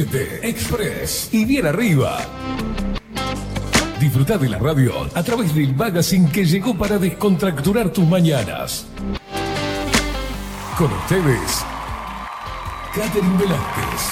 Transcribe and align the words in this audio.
Estás 0.00 0.08
en 0.08 0.10
24-7 0.10 0.44
Express 0.44 1.28
y 1.32 1.44
bien 1.44 1.66
arriba. 1.66 2.18
Disfruta 3.98 4.38
de 4.38 4.48
la 4.48 4.58
radio 4.58 4.92
a 5.14 5.22
través 5.22 5.54
del 5.54 5.74
magazine 5.74 6.30
que 6.32 6.44
llegó 6.44 6.74
para 6.76 6.98
descontracturar 6.98 7.92
tus 7.92 8.06
mañanas. 8.06 8.86
Con 10.78 10.90
ustedes, 10.92 11.64
Catherine 12.94 13.36
Velázquez. 13.36 14.10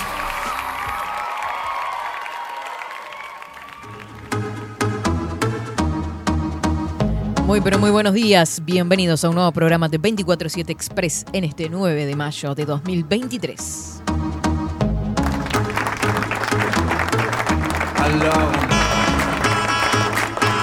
Muy 7.47 7.63
pero 7.63 7.79
muy 7.79 7.91
buenos 7.91 8.13
días, 8.13 8.63
bienvenidos 8.63 9.25
a 9.25 9.31
un 9.31 9.37
nuevo 9.37 9.53
programa 9.53 9.89
de 9.89 9.99
24-7 9.99 10.69
Express 10.69 11.25
en 11.33 11.45
este 11.45 11.71
9 11.71 12.05
de 12.05 12.15
mayo 12.15 12.55
de 12.55 12.67
2023. 12.67 14.03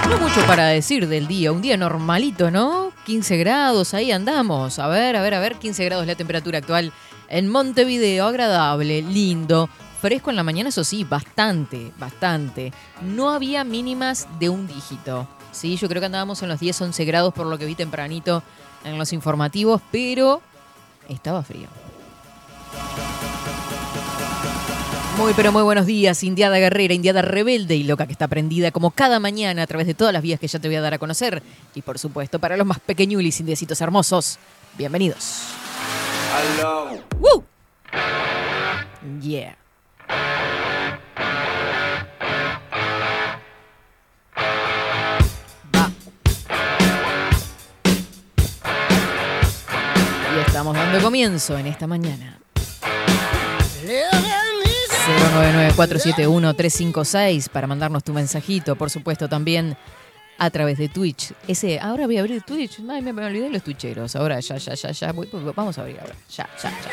No 0.08 0.18
mucho 0.18 0.40
para 0.46 0.66
decir 0.66 1.06
del 1.08 1.26
día, 1.26 1.52
un 1.52 1.62
día 1.62 1.76
normalito, 1.76 2.50
¿no? 2.50 2.92
15 3.04 3.36
grados, 3.36 3.94
ahí 3.94 4.10
andamos. 4.10 4.78
A 4.78 4.88
ver, 4.88 5.16
a 5.16 5.22
ver, 5.22 5.34
a 5.34 5.40
ver, 5.40 5.56
15 5.56 5.84
grados 5.84 6.06
la 6.06 6.16
temperatura 6.16 6.58
actual 6.58 6.92
en 7.28 7.48
Montevideo, 7.48 8.26
agradable, 8.26 9.02
lindo, 9.02 9.68
fresco 10.00 10.30
en 10.30 10.36
la 10.36 10.42
mañana, 10.42 10.70
eso 10.70 10.84
sí, 10.84 11.04
bastante, 11.04 11.92
bastante. 11.98 12.72
No 13.02 13.30
había 13.30 13.64
mínimas 13.64 14.26
de 14.38 14.48
un 14.48 14.66
dígito. 14.66 15.28
Sí, 15.52 15.76
yo 15.76 15.88
creo 15.88 16.00
que 16.00 16.06
andábamos 16.06 16.42
en 16.42 16.48
los 16.48 16.60
10, 16.60 16.80
11 16.80 17.04
grados 17.04 17.32
por 17.32 17.46
lo 17.46 17.58
que 17.58 17.66
vi 17.66 17.74
tempranito 17.74 18.42
en 18.84 18.98
los 18.98 19.12
informativos, 19.12 19.80
pero 19.90 20.42
estaba 21.08 21.42
frío. 21.42 21.68
Muy 25.16 25.32
pero 25.32 25.50
muy 25.50 25.62
buenos 25.62 25.86
días, 25.86 26.22
Indiada 26.22 26.58
Guerrera, 26.58 26.92
Indiada 26.92 27.22
Rebelde 27.22 27.74
y 27.74 27.84
loca 27.84 28.06
que 28.06 28.12
está 28.12 28.28
prendida 28.28 28.70
como 28.70 28.90
cada 28.90 29.18
mañana 29.18 29.62
a 29.62 29.66
través 29.66 29.86
de 29.86 29.94
todas 29.94 30.12
las 30.12 30.22
vías 30.22 30.38
que 30.38 30.46
ya 30.46 30.58
te 30.58 30.68
voy 30.68 30.76
a 30.76 30.82
dar 30.82 30.92
a 30.92 30.98
conocer. 30.98 31.42
Y 31.74 31.80
por 31.80 31.98
supuesto, 31.98 32.38
para 32.38 32.56
los 32.56 32.66
más 32.66 32.80
pequeñulis, 32.80 33.40
indiecitos 33.40 33.80
hermosos, 33.80 34.38
bienvenidos. 34.76 35.40
Hello. 36.58 37.02
¡Woo! 37.18 37.44
Yeah. 39.22 39.56
Va. 45.74 45.90
Y 50.36 50.40
estamos 50.46 50.76
dando 50.76 51.00
comienzo 51.00 51.56
en 51.56 51.68
esta 51.68 51.86
mañana. 51.86 52.38
099-471-356 55.16 57.48
para 57.48 57.66
mandarnos 57.66 58.04
tu 58.04 58.12
mensajito, 58.12 58.76
por 58.76 58.90
supuesto 58.90 59.28
también 59.28 59.76
a 60.38 60.50
través 60.50 60.78
de 60.78 60.88
Twitch. 60.88 61.32
Ese, 61.48 61.80
ahora 61.80 62.06
voy 62.06 62.18
a 62.18 62.20
abrir 62.20 62.42
Twitch. 62.42 62.78
Ay, 62.88 63.02
me, 63.02 63.12
me 63.12 63.24
olvidé 63.24 63.44
de 63.44 63.50
los 63.50 63.62
twitcheros. 63.62 64.16
Ahora 64.16 64.40
ya, 64.40 64.56
ya, 64.56 64.74
ya, 64.74 64.90
ya. 64.90 65.14
vamos 65.54 65.78
a 65.78 65.80
abrir 65.80 65.98
ahora. 66.00 66.14
Ya, 66.34 66.48
ya, 66.62 66.70
ya. 66.70 66.90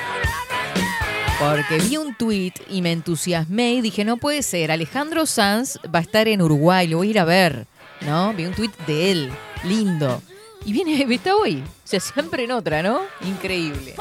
Porque 1.40 1.80
vi 1.80 1.98
un 1.98 2.16
tweet 2.16 2.54
y 2.70 2.82
me 2.82 2.92
entusiasmé 2.92 3.74
y 3.74 3.82
dije, 3.82 4.06
no 4.06 4.18
puede 4.18 4.44
ser, 4.44 4.72
Alejandro 4.72 5.26
Sanz 5.26 5.78
va 5.94 6.00
a 6.00 6.02
estar 6.02 6.28
en 6.28 6.42
Uruguay, 6.42 6.88
lo 6.88 6.98
voy 6.98 7.08
a 7.08 7.12
ir 7.12 7.20
a 7.20 7.26
ver. 7.26 7.68
¿No? 8.02 8.34
Vi 8.34 8.46
un 8.46 8.54
tweet 8.54 8.72
de 8.86 9.12
él, 9.12 9.32
lindo. 9.64 10.22
Y 10.66 10.72
viene, 10.72 11.04
está 11.14 11.36
hoy. 11.36 11.64
O 11.66 11.88
sea, 11.88 12.00
siempre 12.00 12.46
en 12.46 12.52
otra, 12.52 12.84
¿no? 12.84 13.02
Increíble. 13.26 13.96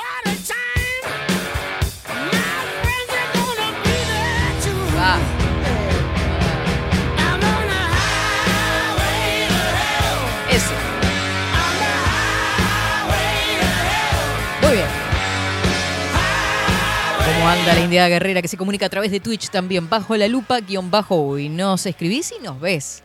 ¿Cómo 17.43 17.51
anda 17.51 17.75
la 17.75 17.81
India 17.81 18.07
Guerrera 18.07 18.41
que 18.41 18.47
se 18.47 18.57
comunica 18.57 18.87
a 18.87 18.89
través 18.89 19.11
de 19.11 19.19
Twitch 19.19 19.51
también? 19.51 19.89
Bajo 19.89 20.17
la 20.17 20.29
lupa, 20.29 20.61
guion 20.61 20.93
bajo 20.93 21.41
y 21.41 21.49
Nos 21.49 21.87
escribís 21.87 22.33
y 22.39 22.41
nos 22.41 22.61
ves. 22.61 23.03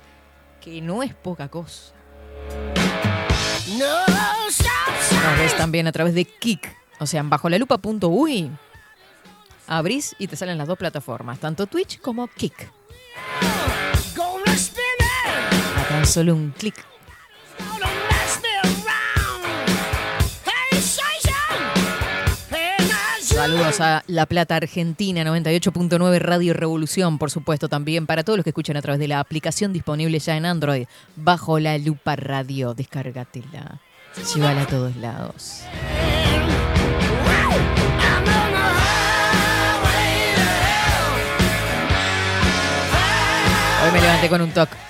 Que 0.61 0.79
no 0.79 1.01
es 1.01 1.15
poca 1.15 1.47
cosa. 1.47 1.91
Nos 3.79 5.39
ves 5.39 5.57
también 5.57 5.87
a 5.87 5.91
través 5.91 6.13
de 6.13 6.25
Kik. 6.25 6.71
O 6.99 7.07
sea, 7.07 7.21
en 7.21 7.31
bajo 7.31 7.49
la 7.49 7.57
lupa.uy. 7.57 8.51
Abrís 9.65 10.15
y 10.19 10.27
te 10.27 10.35
salen 10.35 10.59
las 10.59 10.67
dos 10.67 10.77
plataformas, 10.77 11.39
tanto 11.39 11.65
Twitch 11.65 11.99
como 11.99 12.27
Kik. 12.27 12.69
A 15.77 15.89
tan 15.89 16.05
solo 16.05 16.35
un 16.35 16.51
clic. 16.51 16.75
A 23.57 24.03
La 24.05 24.27
Plata 24.27 24.55
Argentina 24.55 25.23
98.9 25.23 26.19
Radio 26.19 26.53
Revolución, 26.53 27.17
por 27.17 27.31
supuesto, 27.31 27.67
también 27.67 28.05
para 28.05 28.23
todos 28.23 28.37
los 28.37 28.43
que 28.43 28.51
escuchan 28.51 28.77
a 28.77 28.83
través 28.83 28.99
de 28.99 29.07
la 29.07 29.19
aplicación 29.19 29.73
disponible 29.73 30.19
ya 30.19 30.37
en 30.37 30.45
Android, 30.45 30.85
bajo 31.15 31.59
la 31.59 31.75
lupa 31.79 32.15
radio. 32.15 32.75
Descárgatela. 32.75 33.81
Llévala 34.35 34.61
a 34.61 34.67
todos 34.67 34.95
lados. 34.97 35.63
Hoy 43.83 43.91
me 43.91 44.01
levanté 44.01 44.29
con 44.29 44.41
un 44.41 44.51
toque. 44.51 44.86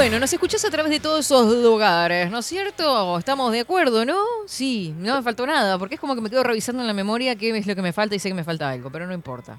Bueno, 0.00 0.18
nos 0.18 0.32
escuchás 0.32 0.64
a 0.64 0.70
través 0.70 0.90
de 0.90 0.98
todos 0.98 1.26
esos 1.26 1.62
lugares, 1.62 2.30
¿no 2.30 2.38
es 2.38 2.46
cierto? 2.46 3.18
Estamos 3.18 3.52
de 3.52 3.60
acuerdo, 3.60 4.06
¿no? 4.06 4.16
Sí, 4.46 4.94
no 4.96 5.14
me 5.14 5.22
faltó 5.22 5.46
nada, 5.46 5.78
porque 5.78 5.96
es 5.96 6.00
como 6.00 6.14
que 6.14 6.22
me 6.22 6.30
quedo 6.30 6.42
revisando 6.42 6.80
en 6.80 6.86
la 6.86 6.94
memoria 6.94 7.36
qué 7.36 7.54
es 7.54 7.66
lo 7.66 7.76
que 7.76 7.82
me 7.82 7.92
falta 7.92 8.14
y 8.14 8.18
sé 8.18 8.30
que 8.30 8.34
me 8.34 8.42
falta 8.42 8.70
algo, 8.70 8.88
pero 8.88 9.06
no 9.06 9.12
importa. 9.12 9.58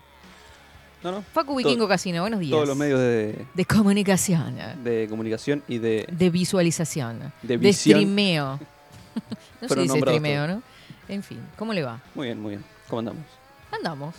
No, 1.03 1.11
no. 1.11 1.21
Facu 1.21 1.55
Vikingo 1.55 1.81
Todo- 1.81 1.89
Casino, 1.89 2.21
buenos 2.21 2.39
días. 2.39 2.53
Todos 2.53 2.67
los 2.69 2.75
medios 2.75 2.99
de, 2.99 3.45
De 3.53 3.65
comunicación, 3.65 4.57
de 4.83 5.05
comunicación 5.07 5.61
y 5.67 5.77
de. 5.77 6.07
de 6.11 6.29
visualización, 6.31 7.31
De 7.43 7.59
de, 7.59 7.71
streameo. 7.73 8.59
no 9.61 9.69
se 9.69 9.75
dice 9.79 9.99
streameo. 9.99 10.47
¿no? 10.47 10.63
En 11.07 11.21
fin, 11.21 11.39
¿cómo 11.55 11.71
le 11.71 11.83
va? 11.83 12.01
Muy 12.15 12.25
bien, 12.25 12.41
muy 12.41 12.49
bien. 12.53 12.65
¿Cómo 12.87 12.97
andamos? 13.01 13.25
Andamos. 13.71 14.15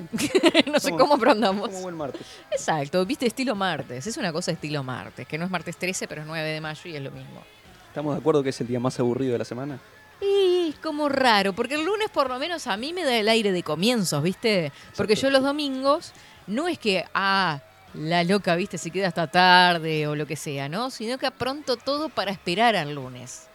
No 0.72 0.80
sé 0.80 0.90
cómo, 0.92 1.18
pero 1.18 1.32
andamos. 1.32 1.68
Como 1.68 1.82
buen 1.82 1.96
martes. 1.96 2.26
Exacto, 2.50 3.04
viste, 3.04 3.26
estilo 3.26 3.54
martes. 3.54 4.06
Es 4.06 4.16
una 4.16 4.32
cosa 4.32 4.52
estilo 4.52 4.82
martes, 4.82 5.26
que 5.26 5.38
no 5.38 5.44
es 5.44 5.50
martes 5.50 5.76
13, 5.76 6.08
pero 6.08 6.22
es 6.22 6.26
9 6.26 6.48
de 6.48 6.60
mayo 6.60 6.80
y 6.84 6.96
es 6.96 7.02
lo 7.02 7.10
mismo. 7.10 7.42
¿Estamos 7.88 8.14
de 8.14 8.20
acuerdo 8.20 8.42
que 8.42 8.50
es 8.50 8.60
el 8.60 8.66
día 8.66 8.80
más 8.80 8.98
aburrido 8.98 9.32
de 9.32 9.38
la 9.38 9.44
semana? 9.44 9.78
Y 10.20 10.70
es 10.70 10.78
como 10.78 11.08
raro, 11.08 11.52
porque 11.52 11.74
el 11.74 11.84
lunes 11.84 12.08
por 12.10 12.28
lo 12.28 12.38
menos 12.38 12.66
a 12.66 12.76
mí 12.76 12.92
me 12.92 13.04
da 13.04 13.14
el 13.16 13.28
aire 13.28 13.52
de 13.52 13.62
comienzos, 13.62 14.22
¿viste? 14.22 14.72
Porque 14.96 15.14
yo 15.16 15.30
los 15.30 15.42
domingos 15.42 16.12
no 16.46 16.68
es 16.68 16.78
que, 16.78 17.04
ah, 17.12 17.60
la 17.94 18.24
loca, 18.24 18.54
¿viste? 18.56 18.78
Se 18.78 18.90
queda 18.90 19.08
hasta 19.08 19.26
tarde 19.26 20.06
o 20.06 20.14
lo 20.14 20.26
que 20.26 20.36
sea, 20.36 20.68
¿no? 20.68 20.90
Sino 20.90 21.18
que 21.18 21.30
pronto 21.30 21.76
todo 21.76 22.08
para 22.08 22.30
esperar 22.30 22.76
al 22.76 22.94
lunes. 22.94 23.48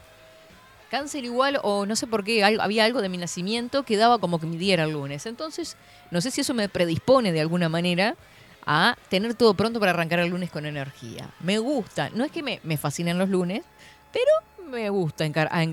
Cáncer 0.89 1.25
igual, 1.25 1.59
o 1.63 1.85
no 1.85 1.95
sé 1.95 2.07
por 2.07 2.23
qué, 2.23 2.43
había 2.43 2.85
algo 2.85 3.01
de 3.01 3.09
mi 3.09 3.17
nacimiento 3.17 3.83
que 3.83 3.97
daba 3.97 4.19
como 4.19 4.39
que 4.39 4.47
me 4.47 4.57
diera 4.57 4.85
el 4.85 4.91
lunes. 4.91 5.25
Entonces, 5.25 5.75
no 6.11 6.21
sé 6.21 6.31
si 6.31 6.41
eso 6.41 6.53
me 6.53 6.69
predispone 6.69 7.31
de 7.31 7.41
alguna 7.41 7.69
manera 7.69 8.15
a 8.65 8.97
tener 9.09 9.33
todo 9.33 9.53
pronto 9.53 9.79
para 9.79 9.91
arrancar 9.91 10.19
el 10.19 10.29
lunes 10.29 10.51
con 10.51 10.65
energía. 10.65 11.29
Me 11.39 11.57
gusta, 11.57 12.09
no 12.09 12.23
es 12.23 12.31
que 12.31 12.43
me, 12.43 12.59
me 12.63 12.77
fascinen 12.77 13.17
los 13.17 13.29
lunes, 13.29 13.63
pero 14.11 14.31
me 14.67 14.89
gusta. 14.89 15.25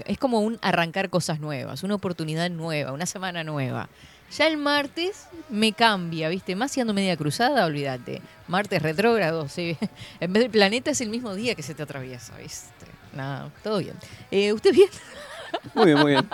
Es 0.06 0.18
como 0.18 0.40
un 0.40 0.58
arrancar 0.62 1.10
cosas 1.10 1.40
nuevas, 1.40 1.82
una 1.82 1.96
oportunidad 1.96 2.48
nueva, 2.50 2.92
una 2.92 3.06
semana 3.06 3.44
nueva. 3.44 3.88
Ya 4.36 4.46
el 4.46 4.56
martes 4.56 5.28
me 5.48 5.72
cambia, 5.72 6.28
¿viste? 6.28 6.56
Más 6.56 6.72
siendo 6.72 6.94
media 6.94 7.16
cruzada, 7.16 7.66
olvídate. 7.66 8.22
Martes 8.48 8.82
retrógrado, 8.82 9.48
sí. 9.48 9.76
En 10.20 10.32
vez 10.32 10.42
del 10.42 10.50
planeta 10.50 10.90
es 10.90 11.00
el 11.00 11.08
mismo 11.08 11.34
día 11.34 11.54
que 11.54 11.62
se 11.62 11.74
te 11.74 11.82
atraviesa, 11.82 12.36
¿viste? 12.38 12.73
Nada, 13.14 13.50
todo 13.62 13.78
bien. 13.78 13.94
Eh, 14.30 14.52
¿Usted 14.52 14.72
bien? 14.72 14.88
Muy 15.74 15.86
bien, 15.86 15.98
muy 16.00 16.12
bien. 16.12 16.28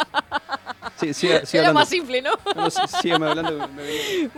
Sí, 0.99 1.13
siga, 1.13 1.45
siga 1.45 1.65
Era 1.65 1.73
más 1.75 1.89
simple, 1.89 2.23
¿no? 2.23 2.33
No, 2.57 2.71
sí, 2.71 3.11
hablando. 3.11 3.69
me 3.69 3.83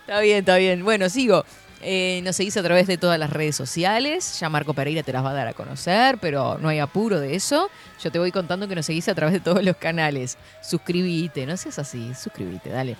Está 0.00 0.20
bien, 0.20 0.38
está 0.38 0.56
bien. 0.56 0.82
Bueno, 0.82 1.08
sigo. 1.10 1.44
Eh, 1.80 2.20
nos 2.24 2.34
seguís 2.36 2.56
a 2.56 2.62
través 2.62 2.86
de 2.86 2.96
todas 2.96 3.18
las 3.18 3.30
redes 3.30 3.54
sociales. 3.54 4.40
Ya 4.40 4.48
Marco 4.48 4.74
Pereira 4.74 5.02
te 5.02 5.12
las 5.12 5.24
va 5.24 5.30
a 5.30 5.34
dar 5.34 5.48
a 5.48 5.52
conocer, 5.52 6.18
pero 6.18 6.58
no 6.58 6.68
hay 6.68 6.78
apuro 6.78 7.20
de 7.20 7.34
eso. 7.36 7.70
Yo 8.02 8.10
te 8.10 8.18
voy 8.18 8.32
contando 8.32 8.66
que 8.66 8.74
nos 8.74 8.86
seguís 8.86 9.08
a 9.08 9.14
través 9.14 9.34
de 9.34 9.40
todos 9.40 9.62
los 9.62 9.76
canales. 9.76 10.38
Suscribite, 10.62 11.46
no 11.46 11.56
seas 11.56 11.78
así, 11.78 12.14
suscribite, 12.14 12.70
dale. 12.70 12.96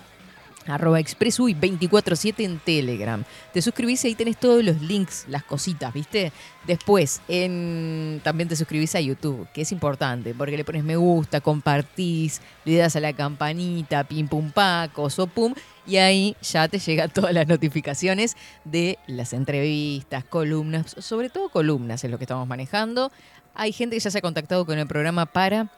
Arroba 0.69 0.99
expresui247 0.99 2.43
en 2.45 2.59
Telegram. 2.59 3.23
Te 3.53 3.61
suscribís 3.61 4.03
y 4.05 4.09
ahí 4.09 4.15
tenés 4.15 4.37
todos 4.37 4.63
los 4.63 4.81
links, 4.81 5.25
las 5.27 5.43
cositas, 5.43 5.93
¿viste? 5.93 6.31
Después, 6.67 7.21
también 7.27 8.47
te 8.47 8.55
suscribís 8.55 8.93
a 8.95 9.01
YouTube, 9.01 9.47
que 9.53 9.61
es 9.61 9.71
importante, 9.71 10.33
porque 10.33 10.57
le 10.57 10.63
pones 10.63 10.83
me 10.83 10.95
gusta, 10.95 11.41
compartís, 11.41 12.41
le 12.65 12.77
das 12.77 12.95
a 12.95 12.99
la 12.99 13.13
campanita, 13.13 14.03
pim 14.03 14.27
pum 14.27 14.51
paco, 14.51 15.09
so 15.09 15.25
pum, 15.25 15.53
y 15.87 15.97
ahí 15.97 16.35
ya 16.41 16.67
te 16.67 16.77
llegan 16.77 17.09
todas 17.13 17.33
las 17.33 17.47
notificaciones 17.47 18.37
de 18.63 18.99
las 19.07 19.33
entrevistas, 19.33 20.23
columnas, 20.23 20.95
sobre 20.99 21.29
todo 21.29 21.49
columnas 21.49 22.03
es 22.03 22.11
lo 22.11 22.17
que 22.17 22.25
estamos 22.25 22.47
manejando. 22.47 23.11
Hay 23.55 23.71
gente 23.71 23.95
que 23.95 23.99
ya 23.99 24.11
se 24.11 24.19
ha 24.19 24.21
contactado 24.21 24.65
con 24.65 24.77
el 24.77 24.87
programa 24.87 25.25
para 25.25 25.69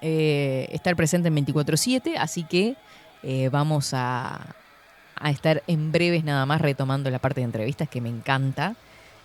eh, 0.00 0.68
estar 0.70 0.94
presente 0.96 1.28
en 1.28 1.34
24/7, 1.34 2.14
así 2.18 2.44
que 2.44 2.76
eh, 3.24 3.48
vamos 3.50 3.94
a, 3.94 4.54
a 5.16 5.30
estar 5.30 5.62
en 5.66 5.92
breves 5.92 6.24
nada 6.24 6.44
más 6.44 6.60
retomando 6.60 7.08
la 7.08 7.18
parte 7.18 7.40
de 7.40 7.46
entrevistas 7.46 7.88
que 7.88 8.02
me 8.02 8.10
encanta. 8.10 8.76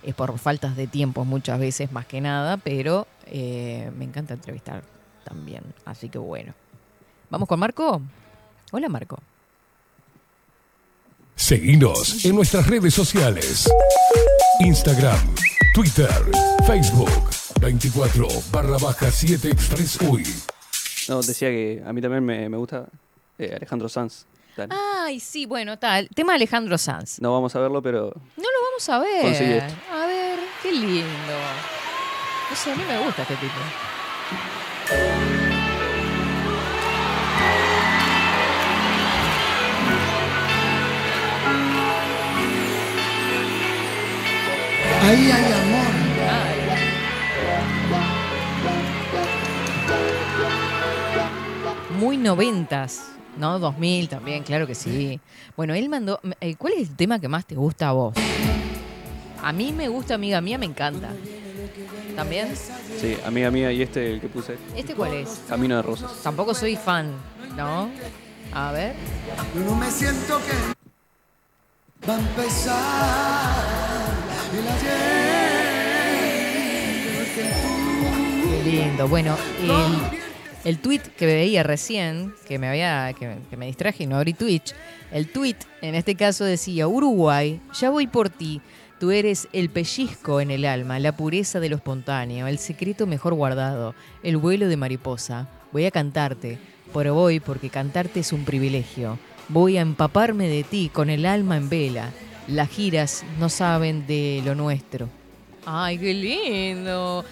Es 0.02 0.14
por 0.14 0.38
faltas 0.38 0.74
de 0.76 0.86
tiempo 0.86 1.26
muchas 1.26 1.60
veces 1.60 1.92
más 1.92 2.06
que 2.06 2.22
nada, 2.22 2.56
pero 2.56 3.06
eh, 3.26 3.90
me 3.98 4.06
encanta 4.06 4.32
entrevistar 4.32 4.82
también. 5.24 5.62
Así 5.84 6.08
que 6.08 6.16
bueno. 6.16 6.54
¿Vamos 7.28 7.46
con 7.46 7.60
Marco? 7.60 8.00
Hola 8.72 8.88
Marco. 8.88 9.18
Seguinos 11.36 12.24
en 12.24 12.36
nuestras 12.36 12.66
redes 12.66 12.94
sociales. 12.94 13.70
Instagram, 14.60 15.34
Twitter, 15.74 16.10
Facebook, 16.66 17.10
24 17.60 18.28
barra 18.50 18.78
baja 18.78 19.10
7 19.10 19.48
Express 19.50 20.00
UI. 20.00 20.24
No, 21.08 21.20
decía 21.20 21.48
que 21.50 21.82
a 21.84 21.92
mí 21.92 22.00
también 22.00 22.24
me, 22.24 22.48
me 22.48 22.56
gusta 22.56 22.86
eh, 23.40 23.54
Alejandro 23.56 23.88
Sanz. 23.88 24.26
Dale. 24.56 24.74
Ay, 25.04 25.20
sí, 25.20 25.46
bueno, 25.46 25.78
tal. 25.78 26.08
Tema 26.14 26.34
Alejandro 26.34 26.76
Sanz. 26.76 27.20
No 27.20 27.32
vamos 27.32 27.54
a 27.56 27.60
verlo, 27.60 27.80
pero 27.80 28.12
No 28.36 28.42
lo 28.42 28.62
vamos 28.70 28.88
a 28.88 28.98
ver. 28.98 29.22
Conseguí 29.22 29.52
esto. 29.52 29.74
A 29.92 30.06
ver, 30.06 30.38
qué 30.62 30.72
lindo. 30.72 31.34
No 32.50 32.56
sé, 32.56 32.72
a 32.72 32.76
mí 32.76 32.82
me 32.86 32.98
gusta 33.04 33.22
este 33.22 33.36
tipo. 33.36 33.54
Ahí 45.02 45.30
hay 45.30 45.52
amor. 45.52 45.90
Muy 51.98 52.16
noventas, 52.16 53.12
¿no? 53.38 53.58
2000 53.58 54.08
también, 54.08 54.42
claro 54.42 54.66
que 54.66 54.74
sí. 54.74 55.20
Bueno, 55.56 55.74
él 55.74 55.88
mandó... 55.88 56.20
eh, 56.40 56.54
¿Cuál 56.56 56.74
es 56.74 56.88
el 56.90 56.96
tema 56.96 57.18
que 57.18 57.28
más 57.28 57.46
te 57.46 57.54
gusta 57.54 57.88
a 57.88 57.92
vos? 57.92 58.14
A 59.42 59.52
mí 59.52 59.72
me 59.72 59.88
gusta, 59.88 60.14
amiga 60.14 60.40
mía, 60.40 60.58
me 60.58 60.66
encanta. 60.66 61.10
¿También? 62.16 62.54
sí, 63.00 63.16
amiga 63.24 63.50
mía, 63.50 63.72
y 63.72 63.82
este 63.82 64.12
el 64.12 64.20
que 64.20 64.28
puse, 64.28 64.58
¿Este 64.76 64.94
cuál 64.94 65.14
es? 65.14 65.42
Camino 65.48 65.76
de 65.76 65.82
Rosas. 65.82 66.12
Tampoco 66.22 66.52
soy 66.54 66.76
fan, 66.76 67.12
¿no? 67.56 67.88
A 68.52 68.72
ver. 68.72 68.94
Yo 69.54 69.60
no 69.64 69.74
me 69.76 69.90
siento 69.90 70.38
que 70.38 70.52
va 72.08 72.16
a 72.16 72.18
empezar 72.18 73.54
el 74.52 74.68
ayer. 74.68 75.20
Qué 78.64 78.70
lindo. 78.70 79.08
Bueno, 79.08 79.36
el, 79.60 80.19
el 80.64 80.78
tweet 80.78 81.02
que 81.16 81.26
veía 81.26 81.62
recién, 81.62 82.34
que 82.46 82.58
me 82.58 82.68
había, 82.68 83.12
que, 83.18 83.38
que 83.48 83.56
me 83.56 83.66
distraje 83.66 84.04
y 84.04 84.06
no 84.06 84.16
abrí 84.16 84.34
Twitch, 84.34 84.74
el 85.12 85.28
tweet 85.28 85.56
en 85.82 85.94
este 85.94 86.14
caso 86.14 86.44
decía, 86.44 86.86
Uruguay, 86.86 87.60
ya 87.78 87.90
voy 87.90 88.06
por 88.06 88.30
ti. 88.30 88.60
Tú 88.98 89.10
eres 89.10 89.48
el 89.54 89.70
pellizco 89.70 90.42
en 90.42 90.50
el 90.50 90.66
alma, 90.66 90.98
la 90.98 91.16
pureza 91.16 91.58
de 91.58 91.70
lo 91.70 91.76
espontáneo, 91.76 92.46
el 92.46 92.58
secreto 92.58 93.06
mejor 93.06 93.32
guardado, 93.32 93.94
el 94.22 94.36
vuelo 94.36 94.68
de 94.68 94.76
mariposa. 94.76 95.48
Voy 95.72 95.86
a 95.86 95.90
cantarte, 95.90 96.58
pero 96.92 97.14
voy 97.14 97.40
porque 97.40 97.70
cantarte 97.70 98.20
es 98.20 98.32
un 98.32 98.44
privilegio. 98.44 99.18
Voy 99.48 99.78
a 99.78 99.80
empaparme 99.80 100.48
de 100.48 100.64
ti 100.64 100.90
con 100.92 101.08
el 101.08 101.24
alma 101.24 101.56
en 101.56 101.70
vela. 101.70 102.10
Las 102.46 102.68
giras 102.68 103.24
no 103.38 103.48
saben 103.48 104.06
de 104.06 104.42
lo 104.44 104.54
nuestro. 104.54 105.08
Ay, 105.64 105.98
qué 105.98 106.14
lindo. 106.14 107.24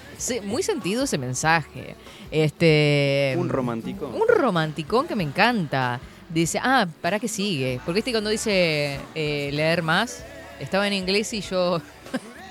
Muy 0.44 0.62
sentido 0.62 1.04
ese 1.04 1.18
mensaje. 1.18 1.96
Este. 2.30 3.34
Un 3.38 3.48
romántico. 3.48 4.08
Un 4.08 4.28
romanticón 4.28 5.06
que 5.06 5.16
me 5.16 5.22
encanta. 5.22 6.00
Dice, 6.28 6.60
ah, 6.62 6.86
¿para 7.00 7.18
qué 7.18 7.28
sigue? 7.28 7.80
Porque 7.84 8.00
este 8.00 8.12
cuando 8.12 8.28
dice 8.28 9.00
eh, 9.14 9.50
leer 9.52 9.82
más, 9.82 10.24
estaba 10.60 10.86
en 10.86 10.92
inglés 10.92 11.32
y 11.32 11.40
yo. 11.40 11.80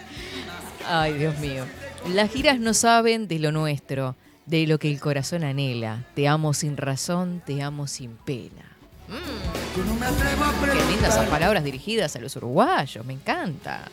Ay, 0.88 1.14
Dios 1.14 1.38
mío. 1.40 1.64
Las 2.10 2.32
giras 2.32 2.60
no 2.60 2.74
saben 2.74 3.28
de 3.28 3.38
lo 3.38 3.52
nuestro, 3.52 4.16
de 4.46 4.66
lo 4.66 4.80
que 4.80 4.90
el 4.90 5.00
corazón 5.00 5.44
anhela. 5.44 6.06
Te 6.16 6.28
amo 6.28 6.54
sin 6.54 6.78
razón, 6.78 7.44
te 7.46 7.62
amo 7.62 7.86
sin 7.86 8.16
pena. 8.16 8.66
a 9.10 10.72
Qué 10.72 10.92
lindas 10.92 11.14
esas 11.14 11.30
palabras 11.30 11.64
dirigidas 11.64 12.16
a 12.16 12.20
los 12.20 12.36
uruguayos, 12.36 13.06
me 13.06 13.14
encanta. 13.14 13.90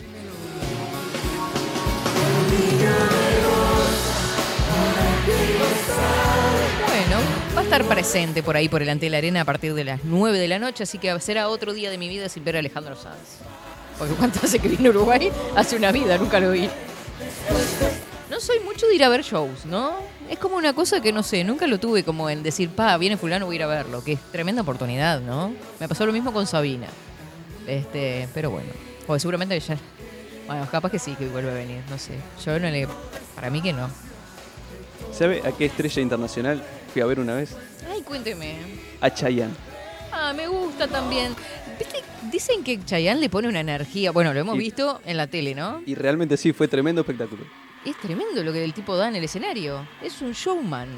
Bueno, 6.87 7.19
va 7.57 7.61
a 7.61 7.65
estar 7.65 7.85
presente 7.85 8.43
por 8.43 8.57
ahí 8.57 8.69
por 8.69 8.83
el 8.83 8.89
ante 8.89 9.09
la 9.09 9.19
arena 9.19 9.43
a 9.43 9.45
partir 9.45 9.75
de 9.75 9.85
las 9.85 10.01
9 10.05 10.39
de 10.39 10.49
la 10.49 10.59
noche, 10.59 10.83
así 10.83 10.99
que 10.99 11.19
será 11.21 11.49
otro 11.49 11.73
día 11.73 11.91
de 11.91 11.99
mi 11.99 12.09
vida 12.09 12.29
sin 12.29 12.45
ver 12.45 12.57
a 12.57 12.59
Alejandro 12.59 12.97
Sanz. 12.97 13.41
Porque 13.99 14.15
cuánto 14.15 14.41
hace 14.45 14.59
que 14.59 14.69
vino 14.69 14.89
a 14.89 14.91
Uruguay, 14.91 15.31
hace 15.57 15.77
una 15.77 15.93
vida, 15.93 16.19
nunca 16.19 16.41
lo 16.41 16.51
vi. 16.51 16.69
No 18.31 18.41
soy 18.41 18.61
mucho 18.61 18.87
de 18.87 18.97
ir 18.97 19.05
a 19.05 19.09
ver 19.09 19.23
shows, 19.23 19.65
¿no? 19.65 19.95
Es 20.29 20.39
como 20.39 20.57
una 20.57 20.73
cosa 20.73 21.01
que 21.01 21.13
no 21.13 21.23
sé, 21.23 21.45
nunca 21.45 21.67
lo 21.67 21.79
tuve 21.79 22.03
como 22.03 22.29
en 22.29 22.43
decir, 22.43 22.71
pa, 22.71 22.97
viene 22.97 23.17
fulano, 23.17 23.47
voy 23.47 23.55
a 23.55 23.57
ir 23.57 23.63
a 23.63 23.67
verlo, 23.67 24.03
que 24.03 24.13
es 24.13 24.21
tremenda 24.33 24.63
oportunidad, 24.63 25.21
¿no? 25.21 25.55
Me 25.79 25.89
pasó 25.89 26.05
lo 26.05 26.13
mismo 26.13 26.33
con 26.33 26.47
Sabina. 26.47 26.89
Este, 27.67 28.29
pero 28.35 28.51
bueno. 28.51 28.69
O 29.07 29.19
seguramente 29.19 29.59
ya. 29.61 29.77
Bueno, 30.47 30.67
capaz 30.71 30.91
que 30.91 30.99
sí 30.99 31.15
que 31.15 31.27
vuelve 31.29 31.51
a 31.51 31.55
venir, 31.55 31.83
no 31.89 31.99
sé. 31.99 32.15
Yo 32.45 32.59
no 32.59 32.69
le. 32.69 32.89
Para 33.35 33.51
mí 33.51 33.63
que 33.63 33.73
no. 33.73 33.89
¿Sabe 35.17 35.43
a 35.47 35.53
qué 35.53 35.67
estrella 35.67 36.03
internacional 36.03 36.63
fui 36.93 37.01
a 37.03 37.07
ver 37.07 37.21
una 37.21 37.35
vez? 37.37 37.57
Ay, 37.91 38.03
cuénteme. 38.03 38.57
A 39.01 39.11
Chayanne. 39.13 39.55
Ah, 40.13 40.33
me 40.35 40.47
gusta 40.49 40.89
también. 40.89 41.35
¿Viste? 41.79 41.99
Dicen 42.31 42.65
que 42.65 42.83
Chayanne 42.85 43.21
le 43.21 43.29
pone 43.29 43.49
una 43.49 43.61
energía. 43.61 44.11
Bueno, 44.13 44.33
lo 44.35 44.41
hemos 44.41 44.57
Y- 44.57 44.59
visto 44.59 45.01
en 45.05 45.17
la 45.17 45.27
tele, 45.27 45.55
¿no? 45.55 45.83
Y 45.87 45.95
realmente 45.95 46.37
sí, 46.37 46.53
fue 46.53 46.69
tremendo 46.69 47.03
espectáculo. 47.03 47.45
Es 47.85 47.97
tremendo 47.99 48.43
lo 48.43 48.53
que 48.53 48.65
el 48.65 48.73
tipo 48.73 48.97
da 48.97 49.09
en 49.09 49.17
el 49.17 49.25
escenario. 49.25 49.87
Es 50.03 50.21
un 50.23 50.33
showman. 50.33 50.89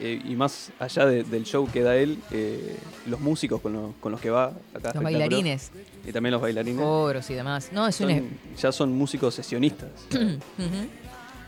Eh, 0.00 0.20
y 0.24 0.36
más 0.36 0.70
allá 0.78 1.06
de- 1.06 1.24
del 1.24 1.44
show 1.44 1.68
que 1.70 1.82
da 1.82 1.96
él, 1.96 2.18
eh, 2.30 2.76
los 3.06 3.18
músicos 3.20 3.60
con, 3.60 3.72
lo- 3.72 3.94
con 4.00 4.12
los 4.12 4.20
que 4.20 4.30
va 4.30 4.44
acá. 4.44 4.54
Los 4.54 4.74
espectáculo, 4.74 5.02
bailarines, 5.04 5.70
Y 6.06 6.12
también 6.12 6.32
los 6.32 6.40
bailarines. 6.40 6.80
coros 6.80 7.28
y 7.30 7.34
demás. 7.34 7.70
No, 7.72 7.86
es 7.88 8.00
un. 8.00 8.08
son- 8.10 8.30
ya 8.56 8.70
son 8.72 8.92
músicos 8.92 9.34
sesionistas. 9.34 9.88
Ujú. 10.12 10.38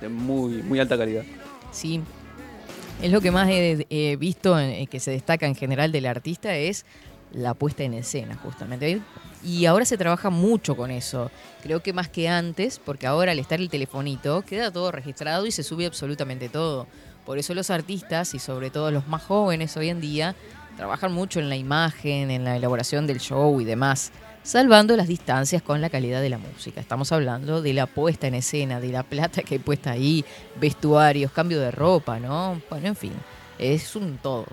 de 0.00 0.08
muy, 0.08 0.62
muy 0.62 0.80
alta 0.80 0.96
calidad. 0.98 1.22
Sí. 1.72 2.00
Es 3.02 3.10
lo 3.10 3.20
que 3.20 3.30
más 3.30 3.48
he, 3.48 4.16
visto 4.18 4.58
eh, 4.58 4.86
que 4.90 5.00
se 5.00 5.10
destaca 5.10 5.46
en 5.46 5.54
general 5.54 5.90
del 5.90 6.06
artista 6.06 6.54
es 6.54 6.84
la 7.32 7.54
puesta 7.54 7.82
en 7.82 7.94
escena, 7.94 8.36
justamente. 8.36 9.00
Y 9.42 9.64
ahora 9.64 9.84
se 9.84 9.96
trabaja 9.96 10.28
mucho 10.28 10.76
con 10.76 10.90
eso. 10.90 11.30
Creo 11.62 11.82
que 11.82 11.92
más 11.92 12.08
que 12.08 12.28
antes, 12.28 12.78
porque 12.78 13.06
ahora 13.06 13.32
al 13.32 13.38
estar 13.38 13.60
el 13.60 13.70
telefonito, 13.70 14.42
queda 14.42 14.70
todo 14.70 14.92
registrado 14.92 15.46
y 15.46 15.52
se 15.52 15.62
sube 15.62 15.86
absolutamente 15.86 16.48
todo. 16.48 16.86
Por 17.24 17.38
eso 17.38 17.54
los 17.54 17.70
artistas, 17.70 18.34
y 18.34 18.38
sobre 18.38 18.70
todo 18.70 18.90
los 18.90 19.06
más 19.08 19.22
jóvenes 19.22 19.76
hoy 19.76 19.88
en 19.88 20.00
día, 20.00 20.34
trabajan 20.76 21.12
mucho 21.12 21.40
en 21.40 21.48
la 21.48 21.56
imagen, 21.56 22.30
en 22.30 22.44
la 22.44 22.56
elaboración 22.56 23.06
del 23.06 23.20
show 23.20 23.60
y 23.60 23.64
demás, 23.64 24.12
salvando 24.42 24.96
las 24.96 25.08
distancias 25.08 25.62
con 25.62 25.80
la 25.80 25.90
calidad 25.90 26.20
de 26.20 26.30
la 26.30 26.38
música. 26.38 26.80
Estamos 26.80 27.12
hablando 27.12 27.62
de 27.62 27.72
la 27.72 27.86
puesta 27.86 28.26
en 28.26 28.34
escena, 28.34 28.80
de 28.80 28.88
la 28.88 29.02
plata 29.02 29.42
que 29.42 29.56
hay 29.56 29.58
puesta 29.58 29.92
ahí, 29.92 30.24
vestuarios, 30.60 31.32
cambio 31.32 31.60
de 31.60 31.70
ropa, 31.70 32.18
¿no? 32.18 32.60
Bueno, 32.70 32.88
en 32.88 32.96
fin, 32.96 33.12
es 33.58 33.96
un 33.96 34.18
todo. 34.18 34.46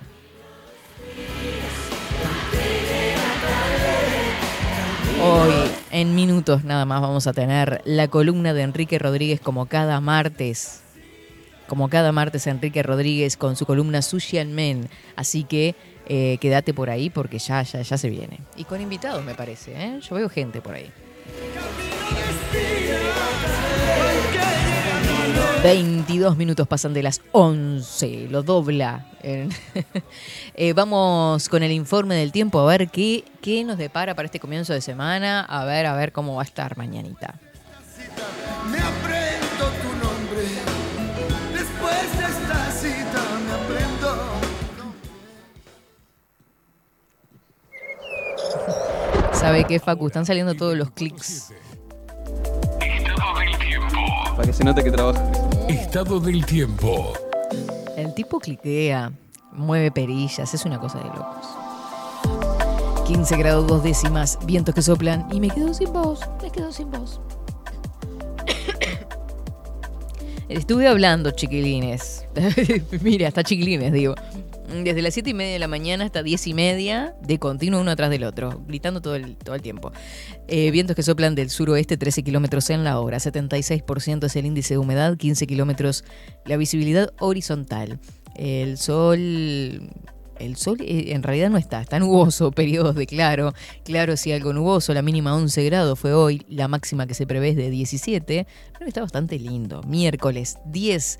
Hoy, 5.20 5.51
en 5.89 6.13
minutos 6.13 6.63
nada 6.63 6.86
más, 6.86 7.01
vamos 7.01 7.25
a 7.25 7.34
tener 7.34 7.82
la 7.86 8.08
columna 8.08 8.53
de 8.53 8.62
Enrique 8.62 9.00
Rodríguez 9.00 9.39
como 9.39 9.65
cada 9.65 10.00
martes. 10.00 10.84
Como 11.68 11.90
cada 11.90 12.12
martes, 12.12 12.48
Enrique 12.48 12.82
Rodríguez 12.84 13.38
con 13.38 13.56
su 13.56 13.66
columna 13.66 14.02
Sushi 14.02 14.38
and 14.38 14.54
Men. 14.54 14.90
Así 15.16 15.44
que 15.44 15.76
eh, 16.08 16.38
quédate 16.40 16.74
por 16.74 16.90
ahí 16.90 17.10
porque 17.10 17.40
ya, 17.40 17.62
ya, 17.64 17.82
ya 17.82 17.98
se 17.98 18.10
viene. 18.10 18.40
Y 18.56 18.64
con 18.64 18.82
invitados, 18.82 19.24
me 19.24 19.36
parece, 19.36 19.74
¿eh? 19.76 20.00
Yo 20.02 20.16
veo 20.16 20.30
gente 20.30 20.62
por 20.62 20.76
ahí. 20.76 20.92
22 25.64 26.38
minutos 26.38 26.68
pasan 26.68 26.94
de 26.94 27.04
las 27.04 27.22
11, 27.32 28.28
lo 28.30 28.44
dobla. 28.44 29.06
Eh, 30.60 30.74
vamos 30.74 31.50
con 31.50 31.62
el 31.62 31.72
informe 31.72 32.16
del 32.16 32.32
tiempo 32.32 32.60
a 32.60 32.66
ver 32.66 32.88
qué, 32.90 33.26
qué 33.42 33.64
nos 33.64 33.78
depara 33.78 34.16
para 34.16 34.28
este 34.28 34.40
comienzo 34.40 34.74
de 34.74 34.82
semana, 34.82 35.42
a 35.42 35.66
ver, 35.66 35.86
a 35.86 35.94
ver 35.96 36.14
cómo 36.14 36.36
va 36.36 36.42
a 36.42 36.46
estar 36.46 36.78
mañanita. 36.78 37.36
¿Sabe 49.48 49.63
qué, 49.63 49.80
Facu? 49.80 50.08
Están 50.08 50.25
saliendo 50.25 50.56
todos 50.56 50.75
los 50.75 50.92
clics. 50.92 51.54
Para 54.36 54.46
que 54.46 54.51
se 54.51 54.62
note 54.62 54.84
que 54.84 54.92
trabaja. 54.92 55.24
Estado 55.70 56.20
del 56.20 56.46
tiempo. 56.46 57.13
El 57.96 58.13
tipo 58.13 58.42
cliquea, 58.42 59.13
mueve 59.54 59.89
perillas, 59.89 60.54
es 60.54 60.66
una 60.66 60.82
cosa 60.82 60.98
de 60.98 61.06
locos. 61.06 61.48
15 63.08 63.38
grados 63.38 63.68
dos 63.68 63.84
décimas, 63.84 64.38
vientos 64.46 64.75
que 64.75 64.82
soplan 64.82 65.25
y 65.32 65.39
me 65.39 65.50
quedo 65.50 65.74
sin 65.74 65.94
voz, 65.94 66.20
me 66.44 66.51
quedo 66.51 66.74
sin 66.74 66.92
voz. 66.92 67.22
Estuve 70.50 70.89
hablando, 70.89 71.32
chiquilines. 71.32 72.25
Mira, 73.01 73.30
hasta 73.30 73.46
chiquilines, 73.46 73.94
digo. 73.94 74.13
Desde 74.68 75.02
las 75.02 75.14
7 75.14 75.30
y 75.30 75.34
media 75.34 75.54
de 75.54 75.60
la 75.60 75.70
mañana 75.70 76.04
hasta 76.04 76.24
10 76.24 76.48
y 76.48 76.54
media, 76.54 77.16
de 77.22 77.40
continuo 77.40 77.80
uno 77.80 77.92
atrás 77.92 78.10
del 78.10 78.26
otro, 78.26 78.64
gritando 78.68 79.02
todo 79.02 79.16
el, 79.16 79.38
todo 79.38 79.56
el 79.56 79.62
tiempo. 79.62 79.94
Eh, 80.50 80.72
vientos 80.72 80.94
que 80.94 81.04
soplan 81.04 81.36
del 81.36 81.50
suroeste, 81.50 81.96
13 81.96 82.22
kilómetros 82.24 82.70
en 82.70 82.84
la 82.84 83.00
hora, 83.00 83.18
76% 83.18 84.26
es 84.26 84.36
el 84.36 84.46
índice 84.46 84.74
de 84.74 84.78
humedad, 84.80 85.16
15 85.16 85.48
kilómetros 85.48 86.04
la 86.46 86.58
visibilidad 86.58 87.14
horizontal. 87.20 88.00
El 88.36 88.78
sol. 88.78 89.90
El 90.40 90.56
sol 90.56 90.78
eh, 90.82 91.14
en 91.14 91.24
realidad 91.24 91.50
no 91.50 91.58
está, 91.58 91.82
está 91.82 91.98
nuboso, 91.98 92.52
periodos 92.56 92.96
de 92.96 93.08
claro. 93.08 93.54
Claro, 93.86 94.18
sí, 94.18 94.34
algo 94.34 94.52
nuboso. 94.52 94.94
La 94.94 95.02
mínima 95.02 95.34
11 95.34 95.64
grados 95.64 95.98
fue 95.98 96.14
hoy, 96.14 96.46
la 96.50 96.68
máxima 96.68 97.08
que 97.08 97.14
se 97.14 97.26
prevé 97.26 97.50
es 97.50 97.56
de 97.56 97.70
17. 97.70 98.46
Pero 98.74 98.88
está 98.88 99.02
bastante 99.02 99.40
lindo. 99.40 99.82
Miércoles 99.84 100.58
10 100.66 101.20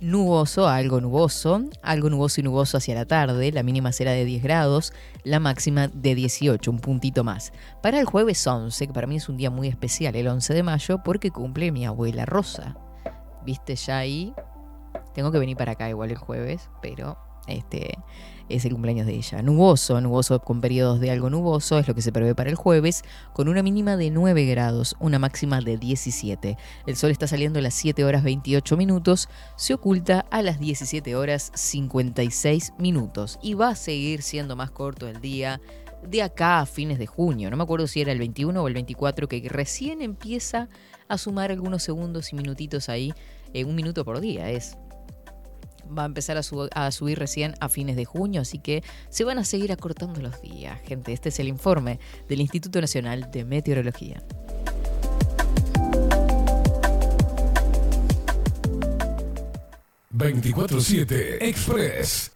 nuboso, 0.00 0.68
algo 0.68 1.00
nuboso, 1.00 1.64
algo 1.82 2.10
nuboso 2.10 2.40
y 2.40 2.44
nuboso 2.44 2.76
hacia 2.76 2.94
la 2.94 3.06
tarde, 3.06 3.52
la 3.52 3.62
mínima 3.62 3.92
será 3.92 4.12
de 4.12 4.24
10 4.24 4.42
grados, 4.42 4.92
la 5.24 5.40
máxima 5.40 5.88
de 5.88 6.14
18, 6.14 6.70
un 6.70 6.78
puntito 6.78 7.24
más. 7.24 7.52
Para 7.82 7.98
el 7.98 8.06
jueves 8.06 8.46
11, 8.46 8.86
que 8.86 8.92
para 8.92 9.06
mí 9.06 9.16
es 9.16 9.28
un 9.28 9.36
día 9.36 9.50
muy 9.50 9.68
especial, 9.68 10.16
el 10.16 10.28
11 10.28 10.54
de 10.54 10.62
mayo, 10.62 10.98
porque 11.04 11.30
cumple 11.30 11.72
mi 11.72 11.86
abuela 11.86 12.26
Rosa. 12.26 12.76
¿Viste 13.44 13.76
ya 13.76 13.98
ahí? 13.98 14.34
Tengo 15.14 15.32
que 15.32 15.38
venir 15.38 15.56
para 15.56 15.72
acá 15.72 15.88
igual 15.88 16.10
el 16.10 16.18
jueves, 16.18 16.68
pero 16.82 17.18
este 17.46 17.96
es 18.48 18.64
el 18.64 18.72
cumpleaños 18.72 19.06
de 19.06 19.14
ella. 19.14 19.42
Nuboso, 19.42 20.00
nuboso 20.00 20.40
con 20.40 20.60
periodos 20.60 21.00
de 21.00 21.10
algo 21.10 21.30
nuboso, 21.30 21.78
es 21.78 21.88
lo 21.88 21.94
que 21.94 22.02
se 22.02 22.12
prevé 22.12 22.34
para 22.34 22.50
el 22.50 22.56
jueves, 22.56 23.02
con 23.32 23.48
una 23.48 23.62
mínima 23.62 23.96
de 23.96 24.10
9 24.10 24.46
grados, 24.46 24.96
una 25.00 25.18
máxima 25.18 25.60
de 25.60 25.76
17. 25.76 26.56
El 26.86 26.96
sol 26.96 27.10
está 27.10 27.26
saliendo 27.26 27.58
a 27.58 27.62
las 27.62 27.74
7 27.74 28.04
horas 28.04 28.22
28 28.22 28.76
minutos, 28.76 29.28
se 29.56 29.74
oculta 29.74 30.26
a 30.30 30.42
las 30.42 30.58
17 30.58 31.16
horas 31.16 31.52
56 31.54 32.74
minutos 32.78 33.38
y 33.42 33.54
va 33.54 33.70
a 33.70 33.74
seguir 33.74 34.22
siendo 34.22 34.56
más 34.56 34.70
corto 34.70 35.08
el 35.08 35.20
día 35.20 35.60
de 36.08 36.22
acá 36.22 36.60
a 36.60 36.66
fines 36.66 36.98
de 36.98 37.06
junio. 37.06 37.50
No 37.50 37.56
me 37.56 37.64
acuerdo 37.64 37.86
si 37.86 38.00
era 38.00 38.12
el 38.12 38.18
21 38.18 38.62
o 38.62 38.68
el 38.68 38.74
24 38.74 39.28
que 39.28 39.46
recién 39.48 40.02
empieza 40.02 40.68
a 41.08 41.18
sumar 41.18 41.50
algunos 41.50 41.82
segundos 41.82 42.32
y 42.32 42.36
minutitos 42.36 42.88
ahí, 42.88 43.12
eh, 43.54 43.64
un 43.64 43.74
minuto 43.74 44.04
por 44.04 44.20
día 44.20 44.50
es 44.50 44.76
va 45.96 46.02
a 46.02 46.06
empezar 46.06 46.36
a, 46.36 46.42
su- 46.42 46.68
a 46.72 46.90
subir 46.90 47.18
recién 47.18 47.54
a 47.60 47.68
fines 47.68 47.96
de 47.96 48.04
junio, 48.04 48.40
así 48.42 48.58
que 48.58 48.82
se 49.08 49.24
van 49.24 49.38
a 49.38 49.44
seguir 49.44 49.72
acortando 49.72 50.20
los 50.20 50.40
días, 50.40 50.80
gente. 50.82 51.12
Este 51.12 51.28
es 51.30 51.38
el 51.40 51.48
informe 51.48 51.98
del 52.28 52.40
Instituto 52.40 52.80
Nacional 52.80 53.30
de 53.30 53.44
Meteorología. 53.44 54.22
...24-7 60.12 61.38
Express. 61.42 62.30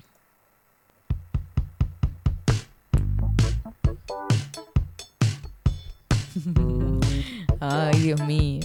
Ay, 7.60 7.98
Dios 8.00 8.20
mío. 8.22 8.60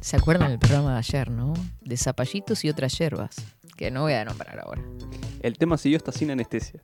¿Se 0.00 0.16
acuerdan 0.16 0.50
del 0.50 0.58
programa 0.58 0.92
de 0.92 0.98
ayer, 0.98 1.30
no? 1.30 1.52
De 1.82 1.96
zapallitos 1.96 2.64
y 2.64 2.70
otras 2.70 2.96
hierbas, 2.98 3.36
que 3.78 3.90
no 3.92 4.02
voy 4.02 4.12
a 4.12 4.24
nombrar 4.24 4.58
ahora. 4.58 4.82
El 5.40 5.56
tema 5.56 5.78
siguió 5.78 5.96
hasta 5.98 6.10
sin 6.10 6.32
anestesia. 6.32 6.80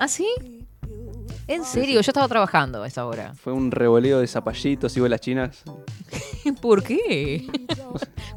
¿Ah, 0.00 0.08
sí? 0.08 0.26
¿En 1.46 1.62
serio? 1.64 2.00
Yo 2.00 2.10
estaba 2.10 2.26
trabajando 2.26 2.82
a 2.82 2.86
esa 2.88 3.04
hora. 3.06 3.34
Fue 3.40 3.52
un 3.52 3.70
revoleo 3.70 4.18
de 4.20 4.26
zapallitos 4.26 4.96
y 4.96 5.00
bolas 5.00 5.20
chinas. 5.20 5.62
¿Por 6.62 6.82
qué? 6.82 7.46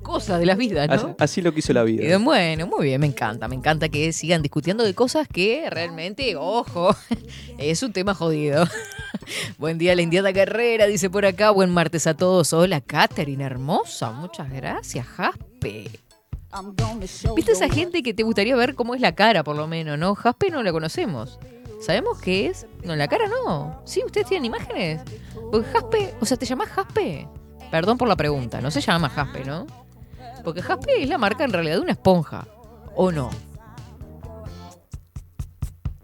Cosa 0.03 0.37
de 0.37 0.45
la 0.45 0.55
vida, 0.55 0.87
¿no? 0.87 1.15
así 1.19 1.41
lo 1.41 1.53
quiso 1.53 1.71
la 1.71 1.81
Eh, 1.81 1.85
vida. 1.85 2.17
Bueno, 2.17 2.67
muy 2.67 2.87
bien, 2.87 2.99
me 2.99 3.07
encanta. 3.07 3.47
Me 3.47 3.55
encanta 3.55 3.87
que 3.87 4.11
sigan 4.11 4.41
discutiendo 4.41 4.83
de 4.83 4.93
cosas 4.93 5.27
que 5.27 5.69
realmente, 5.69 6.35
ojo, 6.35 6.93
es 7.57 7.81
un 7.81 7.93
tema 7.93 8.13
jodido. 8.13 8.65
Buen 9.57 9.77
día, 9.77 9.95
la 9.95 10.01
Indiana 10.01 10.33
Carrera, 10.33 10.85
dice 10.85 11.09
por 11.09 11.25
acá. 11.25 11.51
Buen 11.51 11.69
martes 11.69 12.07
a 12.07 12.13
todos. 12.13 12.51
Hola, 12.51 12.81
Katherine, 12.81 13.43
hermosa. 13.45 14.11
Muchas 14.11 14.51
gracias, 14.51 15.05
Jaspe. 15.07 15.89
¿Viste 17.35 17.51
esa 17.51 17.69
gente 17.69 18.01
que 18.01 18.13
te 18.13 18.23
gustaría 18.23 18.55
ver 18.55 18.75
cómo 18.75 18.95
es 18.95 19.01
la 19.01 19.13
cara, 19.13 19.43
por 19.43 19.55
lo 19.55 19.67
menos, 19.67 19.97
no? 19.99 20.15
Jaspe 20.15 20.49
no 20.49 20.63
la 20.63 20.71
conocemos. 20.71 21.39
¿Sabemos 21.79 22.19
qué 22.19 22.47
es? 22.47 22.65
No, 22.83 22.95
la 22.95 23.07
cara 23.07 23.25
no. 23.27 23.81
¿Sí? 23.85 24.01
¿Ustedes 24.03 24.27
tienen 24.27 24.45
imágenes? 24.45 25.01
Porque 25.51 25.69
Jaspe, 25.69 26.15
o 26.19 26.25
sea, 26.25 26.37
¿te 26.37 26.45
llamás 26.45 26.69
Jaspe? 26.69 27.27
Perdón 27.71 27.97
por 27.97 28.07
la 28.07 28.15
pregunta, 28.15 28.61
no 28.61 28.71
se 28.71 28.81
llama 28.81 29.09
Jaspe, 29.09 29.45
¿no? 29.45 29.67
Porque 30.43 30.61
Jaspe 30.61 31.03
es 31.03 31.09
la 31.09 31.17
marca 31.17 31.43
en 31.43 31.53
realidad 31.53 31.75
de 31.75 31.81
una 31.81 31.91
esponja. 31.91 32.47
¿O 32.95 33.11
no? 33.11 33.29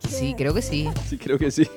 Sí, 0.07 0.35
creo 0.37 0.53
que 0.53 0.61
sí. 0.61 0.87
Sí, 1.09 1.17
creo 1.17 1.37
que 1.37 1.51
sí. 1.51 1.67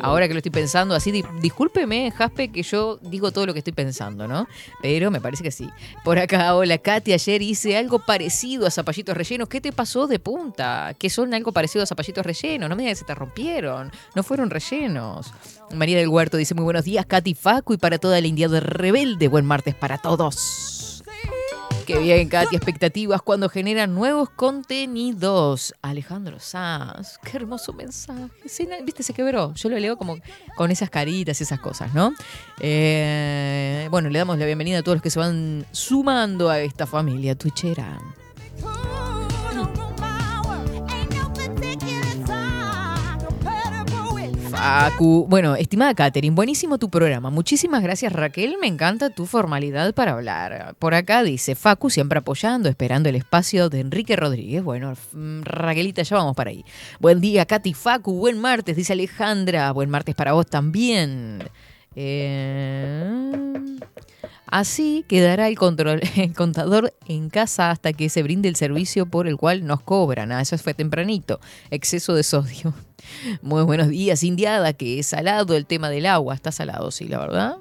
Ahora 0.00 0.26
que 0.26 0.34
lo 0.34 0.38
estoy 0.38 0.50
pensando 0.52 0.94
así, 0.94 1.10
di- 1.12 1.24
discúlpeme, 1.40 2.10
Jaspe, 2.10 2.48
que 2.50 2.62
yo 2.62 2.98
digo 3.02 3.30
todo 3.32 3.46
lo 3.46 3.52
que 3.52 3.58
estoy 3.60 3.72
pensando, 3.72 4.26
¿no? 4.26 4.48
Pero 4.80 5.10
me 5.10 5.20
parece 5.20 5.42
que 5.42 5.50
sí. 5.50 5.68
Por 6.04 6.18
acá, 6.18 6.54
hola, 6.54 6.78
Katy, 6.78 7.12
ayer 7.12 7.42
hice 7.42 7.76
algo 7.76 7.98
parecido 8.00 8.66
a 8.66 8.70
zapallitos 8.70 9.16
rellenos. 9.16 9.48
¿Qué 9.48 9.60
te 9.60 9.72
pasó 9.72 10.06
de 10.06 10.18
punta? 10.18 10.94
Que 10.98 11.10
son 11.10 11.34
algo 11.34 11.52
parecido 11.52 11.82
a 11.82 11.86
zapallitos 11.86 12.24
rellenos. 12.24 12.68
No 12.68 12.76
me 12.76 12.82
digas 12.82 12.98
que 12.98 13.00
se 13.00 13.06
te 13.06 13.14
rompieron. 13.14 13.90
No 14.14 14.22
fueron 14.22 14.50
rellenos. 14.50 15.32
María 15.74 15.98
del 15.98 16.08
Huerto 16.08 16.36
dice, 16.36 16.54
muy 16.54 16.64
buenos 16.64 16.84
días, 16.84 17.06
Katy 17.06 17.34
Facu, 17.34 17.74
y 17.74 17.76
para 17.78 17.98
toda 17.98 18.20
la 18.20 18.26
India 18.26 18.48
de 18.48 18.60
Rebelde. 18.60 19.28
Buen 19.28 19.44
martes 19.46 19.74
para 19.74 19.98
todos. 19.98 20.91
Qué 21.86 21.98
bien, 21.98 22.28
Katy, 22.28 22.54
expectativas 22.54 23.22
cuando 23.22 23.48
generan 23.48 23.94
nuevos 23.94 24.30
contenidos. 24.30 25.74
Alejandro 25.82 26.38
Sanz, 26.38 27.18
qué 27.24 27.36
hermoso 27.36 27.72
mensaje. 27.72 28.30
Sí, 28.46 28.68
Viste, 28.84 29.02
se 29.02 29.12
quebró. 29.12 29.52
Yo 29.54 29.68
lo 29.68 29.78
leo 29.78 29.96
como 29.96 30.16
con 30.56 30.70
esas 30.70 30.90
caritas 30.90 31.40
y 31.40 31.44
esas 31.44 31.60
cosas, 31.60 31.92
¿no? 31.94 32.12
Eh, 32.60 33.88
bueno, 33.90 34.10
le 34.10 34.18
damos 34.18 34.38
la 34.38 34.46
bienvenida 34.46 34.78
a 34.78 34.82
todos 34.82 34.96
los 34.96 35.02
que 35.02 35.10
se 35.10 35.18
van 35.18 35.66
sumando 35.72 36.50
a 36.50 36.60
esta 36.60 36.86
familia 36.86 37.34
twitchera. 37.34 37.98
Facu. 44.52 45.26
Bueno, 45.28 45.56
estimada 45.56 45.94
Katherine, 45.94 46.34
buenísimo 46.34 46.78
tu 46.78 46.90
programa. 46.90 47.30
Muchísimas 47.30 47.82
gracias, 47.82 48.12
Raquel. 48.12 48.56
Me 48.60 48.66
encanta 48.66 49.08
tu 49.08 49.24
formalidad 49.24 49.94
para 49.94 50.12
hablar. 50.12 50.74
Por 50.78 50.94
acá 50.94 51.22
dice 51.22 51.54
Facu, 51.54 51.88
siempre 51.88 52.18
apoyando, 52.18 52.68
esperando 52.68 53.08
el 53.08 53.16
espacio 53.16 53.70
de 53.70 53.80
Enrique 53.80 54.14
Rodríguez. 54.14 54.62
Bueno, 54.62 54.94
mm, 55.12 55.42
Raquelita, 55.42 56.02
ya 56.02 56.16
vamos 56.16 56.36
para 56.36 56.50
ahí. 56.50 56.64
Buen 57.00 57.20
día, 57.20 57.46
Katy 57.46 57.72
Facu. 57.72 58.12
Buen 58.12 58.38
martes, 58.38 58.76
dice 58.76 58.92
Alejandra. 58.92 59.72
Buen 59.72 59.88
martes 59.88 60.14
para 60.14 60.34
vos 60.34 60.46
también. 60.46 61.42
Eh, 61.96 63.32
Así 64.52 65.02
quedará 65.08 65.48
el, 65.48 65.56
el 66.16 66.34
contador 66.34 66.92
en 67.08 67.30
casa 67.30 67.70
hasta 67.70 67.94
que 67.94 68.10
se 68.10 68.22
brinde 68.22 68.50
el 68.50 68.56
servicio 68.56 69.06
por 69.06 69.26
el 69.26 69.38
cual 69.38 69.64
nos 69.64 69.80
cobran. 69.80 70.30
Ah, 70.30 70.42
eso 70.42 70.58
fue 70.58 70.74
tempranito. 70.74 71.40
Exceso 71.70 72.14
de 72.14 72.22
sodio. 72.22 72.74
Muy 73.42 73.62
buenos 73.64 73.88
días, 73.88 74.22
Indiada, 74.22 74.72
que 74.72 74.98
es 74.98 75.06
salado 75.06 75.56
el 75.56 75.66
tema 75.66 75.90
del 75.90 76.06
agua. 76.06 76.34
Está 76.34 76.52
salado, 76.52 76.90
sí, 76.90 77.08
la 77.08 77.18
verdad. 77.18 77.56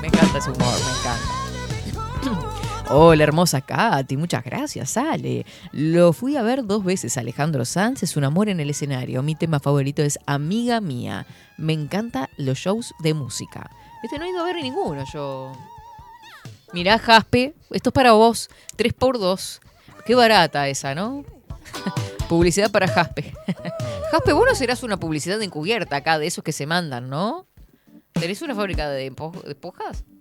Me 0.00 0.08
encanta 0.08 0.38
ese 0.38 0.50
humor, 0.50 0.74
me 0.84 0.90
encanta. 0.98 2.50
Hola, 2.90 3.24
hermosa 3.24 3.62
Katy, 3.62 4.16
muchas 4.16 4.44
gracias, 4.44 4.96
Ale. 4.96 5.46
Lo 5.72 6.12
fui 6.12 6.36
a 6.36 6.42
ver 6.42 6.64
dos 6.64 6.84
veces, 6.84 7.16
Alejandro 7.16 7.64
Sanz, 7.64 8.02
es 8.02 8.16
un 8.16 8.24
amor 8.24 8.48
en 8.48 8.60
el 8.60 8.68
escenario. 8.70 9.22
Mi 9.22 9.34
tema 9.34 9.58
favorito 9.58 10.02
es 10.02 10.18
Amiga 10.26 10.80
Mía. 10.80 11.26
Me 11.56 11.72
encantan 11.72 12.28
los 12.36 12.58
shows 12.58 12.92
de 12.98 13.14
música. 13.14 13.70
Viste, 14.02 14.18
no 14.18 14.24
he 14.26 14.30
ido 14.30 14.40
a 14.40 14.44
ver 14.44 14.56
ninguno 14.56 15.02
yo. 15.12 15.52
Mirá, 16.74 16.98
Jaspe, 16.98 17.54
esto 17.70 17.88
es 17.88 17.94
para 17.94 18.12
vos. 18.12 18.50
3 18.76 18.92
por 18.92 19.18
2 19.18 19.60
Qué 20.04 20.14
barata 20.14 20.68
esa, 20.68 20.94
¿no? 20.94 21.24
publicidad 22.28 22.70
para 22.70 22.88
Jaspe. 22.88 23.32
Jaspe, 24.10 24.32
vos 24.32 24.44
no 24.48 24.54
serás 24.54 24.82
una 24.82 24.98
publicidad 24.98 25.40
encubierta 25.42 25.96
acá, 25.96 26.18
de 26.18 26.26
esos 26.26 26.42
que 26.44 26.52
se 26.52 26.66
mandan, 26.66 27.08
¿no? 27.10 27.46
¿Tenés 28.12 28.42
una 28.42 28.54
fábrica 28.54 28.88
de, 28.90 29.10
empo- 29.12 29.42
de 29.42 29.50
esponjas? 29.50 30.04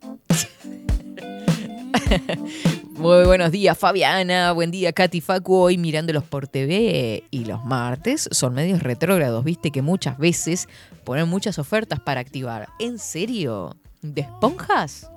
Muy 2.91 3.25
buenos 3.25 3.51
días, 3.51 3.77
Fabiana. 3.77 4.51
Buen 4.51 4.72
día, 4.72 4.93
Katy 4.93 5.22
Facu. 5.22 5.55
Hoy 5.55 5.77
mirándolos 5.77 6.24
por 6.24 6.48
TV. 6.48 7.24
Y 7.31 7.45
los 7.45 7.63
martes 7.65 8.27
son 8.31 8.53
medios 8.53 8.81
retrógrados. 8.83 9.43
Viste 9.43 9.72
que 9.72 9.81
muchas 9.81 10.17
veces 10.17 10.67
ponen 11.03 11.27
muchas 11.27 11.60
ofertas 11.60 12.00
para 12.00 12.22
activar. 12.22 12.69
¿En 12.79 12.98
serio? 13.00 13.75
¿De 14.01 14.22
esponjas? 14.22 15.10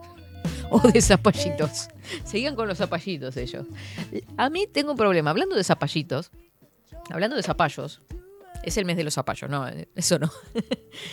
¿O 0.71 0.81
de 0.81 1.01
zapallitos? 1.01 1.89
Sigan 2.25 2.55
con 2.57 2.69
los 2.69 2.79
zapallitos 2.79 3.37
ellos. 3.37 3.67
A 4.37 4.51
mí 4.51 4.67
tengo 4.67 4.93
un 4.93 4.97
problema. 4.97 5.31
Hablando 5.31 5.57
de 5.57 5.65
zapallitos, 5.65 6.31
hablando 7.11 7.37
de 7.37 7.43
zapallos, 7.43 8.01
es 8.63 8.77
el 8.77 8.85
mes 8.85 8.97
de 8.97 9.05
los 9.05 9.15
zapallos, 9.15 9.49
no, 9.51 9.67
eso 9.95 10.19
no. 10.19 10.31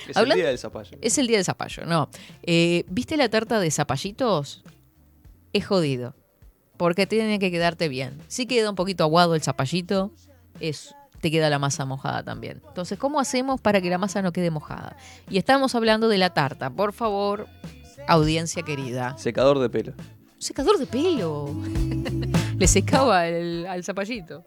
Es 0.08 0.16
Hablan- 0.18 0.32
el 0.34 0.38
día 0.40 0.48
del 0.48 0.58
zapallo. 0.58 0.98
Es 1.02 1.18
el 1.18 1.28
día 1.28 1.38
del 1.38 1.46
zapallo, 1.46 1.86
no. 1.86 2.10
Eh, 2.42 2.84
¿Viste 2.90 3.16
la 3.18 3.30
tarta 3.30 3.60
de 3.60 3.70
zapallitos? 3.72 4.64
Es 5.54 5.66
jodido. 5.66 6.16
Porque 6.78 7.06
tiene 7.06 7.38
que 7.38 7.52
quedarte 7.52 7.88
bien. 7.90 8.18
Si 8.28 8.48
queda 8.48 8.70
un 8.70 8.76
poquito 8.76 9.04
aguado 9.04 9.36
el 9.36 9.44
zapallito, 9.44 10.12
es, 10.60 10.96
te 11.22 11.30
queda 11.30 11.50
la 11.52 11.60
masa 11.60 11.86
mojada 11.86 12.24
también. 12.24 12.62
Entonces, 12.68 12.98
¿cómo 12.98 13.20
hacemos 13.20 13.62
para 13.62 13.80
que 13.80 13.90
la 13.92 14.00
masa 14.00 14.24
no 14.24 14.32
quede 14.32 14.50
mojada? 14.50 14.98
Y 15.30 15.38
estamos 15.38 15.76
hablando 15.76 16.08
de 16.10 16.18
la 16.18 16.32
tarta. 16.34 16.72
Por 16.72 16.92
favor, 16.92 17.48
audiencia 18.08 18.64
querida. 18.64 19.18
Secador 19.18 19.60
de 19.60 19.70
pelo. 19.70 19.94
Secador 20.38 20.78
de 20.78 20.86
pelo. 20.86 21.50
Le 22.58 22.68
secaba 22.68 23.28
el- 23.28 23.66
al 23.68 23.84
zapallito. 23.84 24.46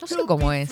No 0.00 0.06
sé 0.06 0.16
cómo 0.26 0.52
es. 0.52 0.70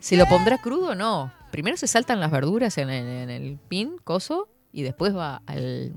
¿Se 0.00 0.16
lo 0.16 0.26
pondrá 0.26 0.58
crudo 0.58 0.90
o 0.90 0.94
no? 0.94 1.32
Primero 1.50 1.76
se 1.76 1.86
saltan 1.86 2.20
las 2.20 2.30
verduras 2.30 2.76
en, 2.78 2.90
el- 2.90 3.06
en 3.06 3.30
el 3.30 3.58
pin, 3.68 3.96
coso, 4.04 4.48
y 4.72 4.82
después 4.82 5.14
va 5.16 5.42
al, 5.46 5.92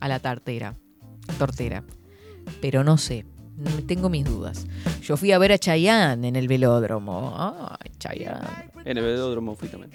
a 0.00 0.08
la 0.08 0.18
tartera, 0.18 0.74
tortera. 1.38 1.84
Pero 2.60 2.82
no 2.84 2.96
sé, 2.98 3.26
tengo 3.86 4.08
mis 4.08 4.24
dudas. 4.24 4.66
Yo 5.02 5.16
fui 5.16 5.32
a 5.32 5.38
ver 5.38 5.52
a 5.52 5.58
Chayanne 5.58 6.26
en 6.28 6.36
el 6.36 6.48
velódromo. 6.48 7.34
Ay, 7.36 7.90
Chayanne. 7.98 8.70
En 8.84 8.96
el 8.98 9.04
velódromo 9.04 9.54
fui 9.54 9.68
también. 9.68 9.92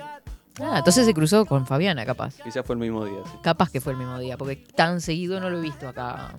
Ah, 0.60 0.78
entonces 0.78 1.06
se 1.06 1.14
cruzó 1.14 1.46
con 1.46 1.66
Fabiana, 1.66 2.06
capaz. 2.06 2.36
Quizás 2.44 2.66
fue 2.66 2.76
el 2.76 2.82
mismo 2.82 3.06
día. 3.06 3.20
sí. 3.26 3.38
Capaz 3.42 3.72
que 3.72 3.82
fue 3.82 3.94
el 3.94 4.00
mismo 4.00 4.20
día, 4.20 4.38
porque 4.38 4.56
tan 4.56 5.02
seguido 5.02 5.40
no 5.40 5.50
lo 5.50 5.58
he 5.58 5.62
visto 5.62 5.88
acá. 5.88 6.36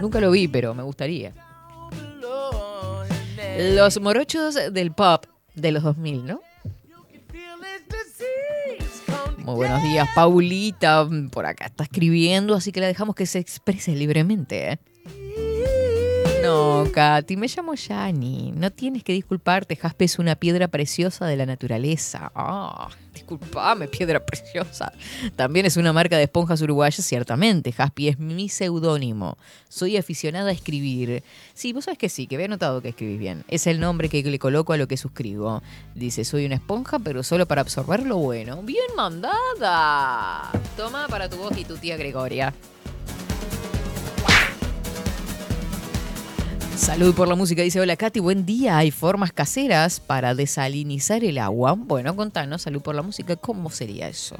Nunca 0.00 0.20
lo 0.20 0.30
vi, 0.30 0.48
pero 0.48 0.74
me 0.74 0.82
gustaría. 0.82 1.32
Los 3.58 4.00
morochos 4.00 4.58
del 4.72 4.92
pop 4.92 5.26
de 5.54 5.72
los 5.72 5.82
2000, 5.82 6.26
¿no? 6.26 6.40
Muy 9.38 9.54
buenos 9.56 9.82
días, 9.82 10.08
Paulita. 10.14 11.06
Por 11.30 11.46
acá 11.46 11.66
está 11.66 11.84
escribiendo, 11.84 12.54
así 12.54 12.72
que 12.72 12.80
la 12.80 12.86
dejamos 12.86 13.14
que 13.14 13.26
se 13.26 13.38
exprese 13.38 13.94
libremente. 13.94 14.72
¿eh? 14.72 14.78
No, 16.44 16.84
Katy, 16.92 17.38
me 17.38 17.48
llamo 17.48 17.72
Yani. 17.74 18.52
No 18.54 18.70
tienes 18.70 19.02
que 19.02 19.14
disculparte. 19.14 19.76
Jaspe 19.76 20.04
es 20.04 20.18
una 20.18 20.34
piedra 20.34 20.68
preciosa 20.68 21.24
de 21.24 21.36
la 21.36 21.46
naturaleza. 21.46 22.30
Ah, 22.34 22.90
disculpame, 23.14 23.88
piedra 23.88 24.20
preciosa. 24.20 24.92
También 25.36 25.64
es 25.64 25.78
una 25.78 25.94
marca 25.94 26.18
de 26.18 26.24
esponjas 26.24 26.60
uruguayas, 26.60 27.02
ciertamente. 27.02 27.72
Jaspi 27.72 28.08
es 28.08 28.18
mi 28.18 28.50
seudónimo. 28.50 29.38
Soy 29.70 29.96
aficionada 29.96 30.50
a 30.50 30.52
escribir. 30.52 31.22
Sí, 31.54 31.72
vos 31.72 31.86
sabés 31.86 31.96
que 31.96 32.10
sí, 32.10 32.26
que 32.26 32.34
había 32.34 32.48
notado 32.48 32.82
que 32.82 32.90
escribís 32.90 33.18
bien. 33.18 33.44
Es 33.48 33.66
el 33.66 33.80
nombre 33.80 34.10
que 34.10 34.22
le 34.22 34.38
coloco 34.38 34.74
a 34.74 34.76
lo 34.76 34.86
que 34.86 34.98
suscribo. 34.98 35.62
Dice, 35.94 36.26
soy 36.26 36.44
una 36.44 36.56
esponja, 36.56 36.98
pero 36.98 37.22
solo 37.22 37.46
para 37.46 37.62
absorber 37.62 38.04
lo 38.04 38.18
bueno. 38.18 38.62
Bien 38.62 38.94
mandada. 38.94 40.52
Toma 40.76 41.08
para 41.08 41.30
tu 41.30 41.38
voz 41.38 41.56
y 41.56 41.64
tu 41.64 41.78
tía 41.78 41.96
Gregoria. 41.96 42.52
Salud 46.76 47.14
por 47.14 47.28
la 47.28 47.36
música, 47.36 47.62
dice 47.62 47.80
hola 47.80 47.96
Katy, 47.96 48.20
buen 48.20 48.44
día. 48.44 48.78
¿Hay 48.78 48.90
formas 48.90 49.32
caseras 49.32 50.00
para 50.00 50.34
desalinizar 50.34 51.22
el 51.22 51.38
agua? 51.38 51.74
Bueno, 51.76 52.14
contanos, 52.16 52.62
salud 52.62 52.82
por 52.82 52.94
la 52.94 53.02
música, 53.02 53.36
¿cómo 53.36 53.70
sería 53.70 54.08
eso? 54.08 54.36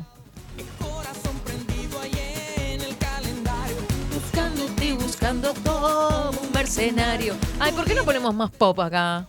Buscándote, 4.12 4.92
buscando 4.94 5.54
como 5.64 6.30
un 6.30 6.52
mercenario. 6.52 7.34
Ay, 7.60 7.72
¿por 7.72 7.84
qué 7.84 7.94
no 7.94 8.04
ponemos 8.04 8.34
más 8.34 8.50
pop 8.50 8.80
acá? 8.80 9.26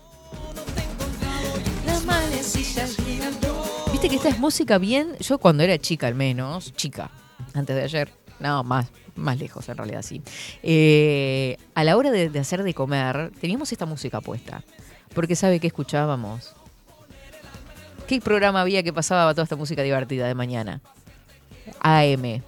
Las 1.85 2.03
manecillas 2.05 2.97
llegan. 2.97 3.33
Viste 3.91 4.09
que 4.09 4.15
esta 4.15 4.29
es 4.29 4.39
música 4.39 4.77
bien. 4.77 5.15
Yo 5.19 5.37
cuando 5.37 5.63
era 5.63 5.77
chica, 5.77 6.07
al 6.07 6.15
menos, 6.15 6.73
chica, 6.73 7.11
antes 7.53 7.75
de 7.75 7.83
ayer, 7.83 8.11
no, 8.39 8.63
más, 8.63 8.87
más 9.15 9.39
lejos 9.39 9.67
en 9.69 9.78
realidad, 9.78 10.01
sí. 10.01 10.21
Eh, 10.63 11.58
a 11.73 11.84
la 11.84 11.97
hora 11.97 12.12
de, 12.12 12.30
de 12.30 12.39
hacer 12.39 12.63
de 12.63 12.73
comer, 12.73 13.32
teníamos 13.39 13.71
esta 13.71 13.86
música 13.86 14.21
puesta. 14.21 14.63
Porque 15.13 15.36
sabe 15.36 15.60
que 15.60 15.67
escuchábamos. 15.67 16.54
¿Qué 18.08 18.19
programa 18.21 18.62
había 18.62 18.84
que 18.84 18.93
pasaba 18.93 19.34
toda 19.34 19.43
esta 19.43 19.56
música 19.56 19.82
divertida 19.82 20.28
de 20.28 20.36
mañana? 20.36 20.82
AM. 21.80 22.41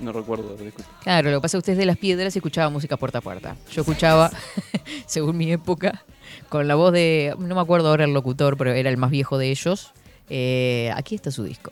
No 0.00 0.12
recuerdo. 0.12 0.56
Claro, 1.04 1.30
lo 1.30 1.38
que 1.38 1.42
pasa 1.42 1.46
es 1.46 1.52
que 1.52 1.58
usted 1.58 1.72
es 1.74 1.78
de 1.78 1.86
las 1.86 1.96
piedras 1.96 2.34
y 2.34 2.38
escuchaba 2.40 2.68
música 2.70 2.96
puerta 2.96 3.18
a 3.18 3.20
puerta. 3.20 3.56
Yo 3.70 3.82
escuchaba, 3.82 4.30
según 5.06 5.36
mi 5.36 5.52
época, 5.52 6.04
con 6.48 6.66
la 6.66 6.74
voz 6.74 6.92
de, 6.92 7.34
no 7.38 7.54
me 7.54 7.60
acuerdo 7.60 7.88
ahora 7.88 8.04
el 8.04 8.12
locutor, 8.12 8.56
pero 8.56 8.72
era 8.72 8.90
el 8.90 8.96
más 8.96 9.10
viejo 9.10 9.38
de 9.38 9.50
ellos. 9.50 9.92
eh, 10.28 10.90
aquí 10.96 11.14
está 11.14 11.30
su 11.30 11.44
disco. 11.44 11.70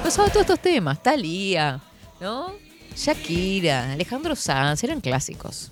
Y 0.00 0.02
pasaba 0.02 0.28
todos 0.28 0.42
estos 0.42 0.60
temas, 0.60 1.02
Talía, 1.02 1.80
¿no? 2.20 2.52
Shakira, 2.96 3.92
Alejandro 3.92 4.34
Sanz, 4.34 4.82
eran 4.82 5.00
clásicos. 5.00 5.70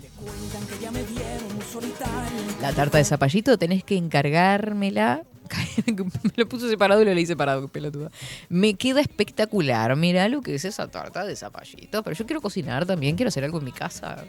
La 2.61 2.73
tarta 2.73 2.99
de 2.99 3.05
zapallito 3.05 3.59
tenés 3.59 3.85
que 3.85 3.97
encargármela. 3.97 5.23
Me 5.87 6.33
lo 6.37 6.49
puso 6.49 6.69
separado 6.69 7.01
y 7.01 7.07
lo 7.07 7.14
leí 7.14 7.27
separado, 7.27 7.69
pelotuda. 7.69 8.11
Me 8.49 8.75
queda 8.75 9.01
espectacular. 9.01 9.97
Mira 9.97 10.29
lo 10.29 10.43
que 10.43 10.55
es 10.55 10.64
esa 10.64 10.88
tarta 10.88 11.25
de 11.25 11.35
zapallito. 11.35 12.03
Pero 12.03 12.14
yo 12.14 12.27
quiero 12.27 12.41
cocinar 12.41 12.85
también, 12.87 13.17
quiero 13.17 13.29
hacer 13.29 13.45
algo 13.45 13.59
en 13.59 13.64
mi 13.64 13.73
casa. 13.73 14.25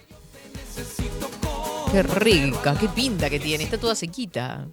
Qué 1.92 2.04
rica, 2.04 2.78
qué 2.80 2.88
pinta 2.88 3.30
que 3.30 3.40
tiene. 3.40 3.66
Está 3.66 3.78
toda 3.78 3.96
sequita. 3.96 4.66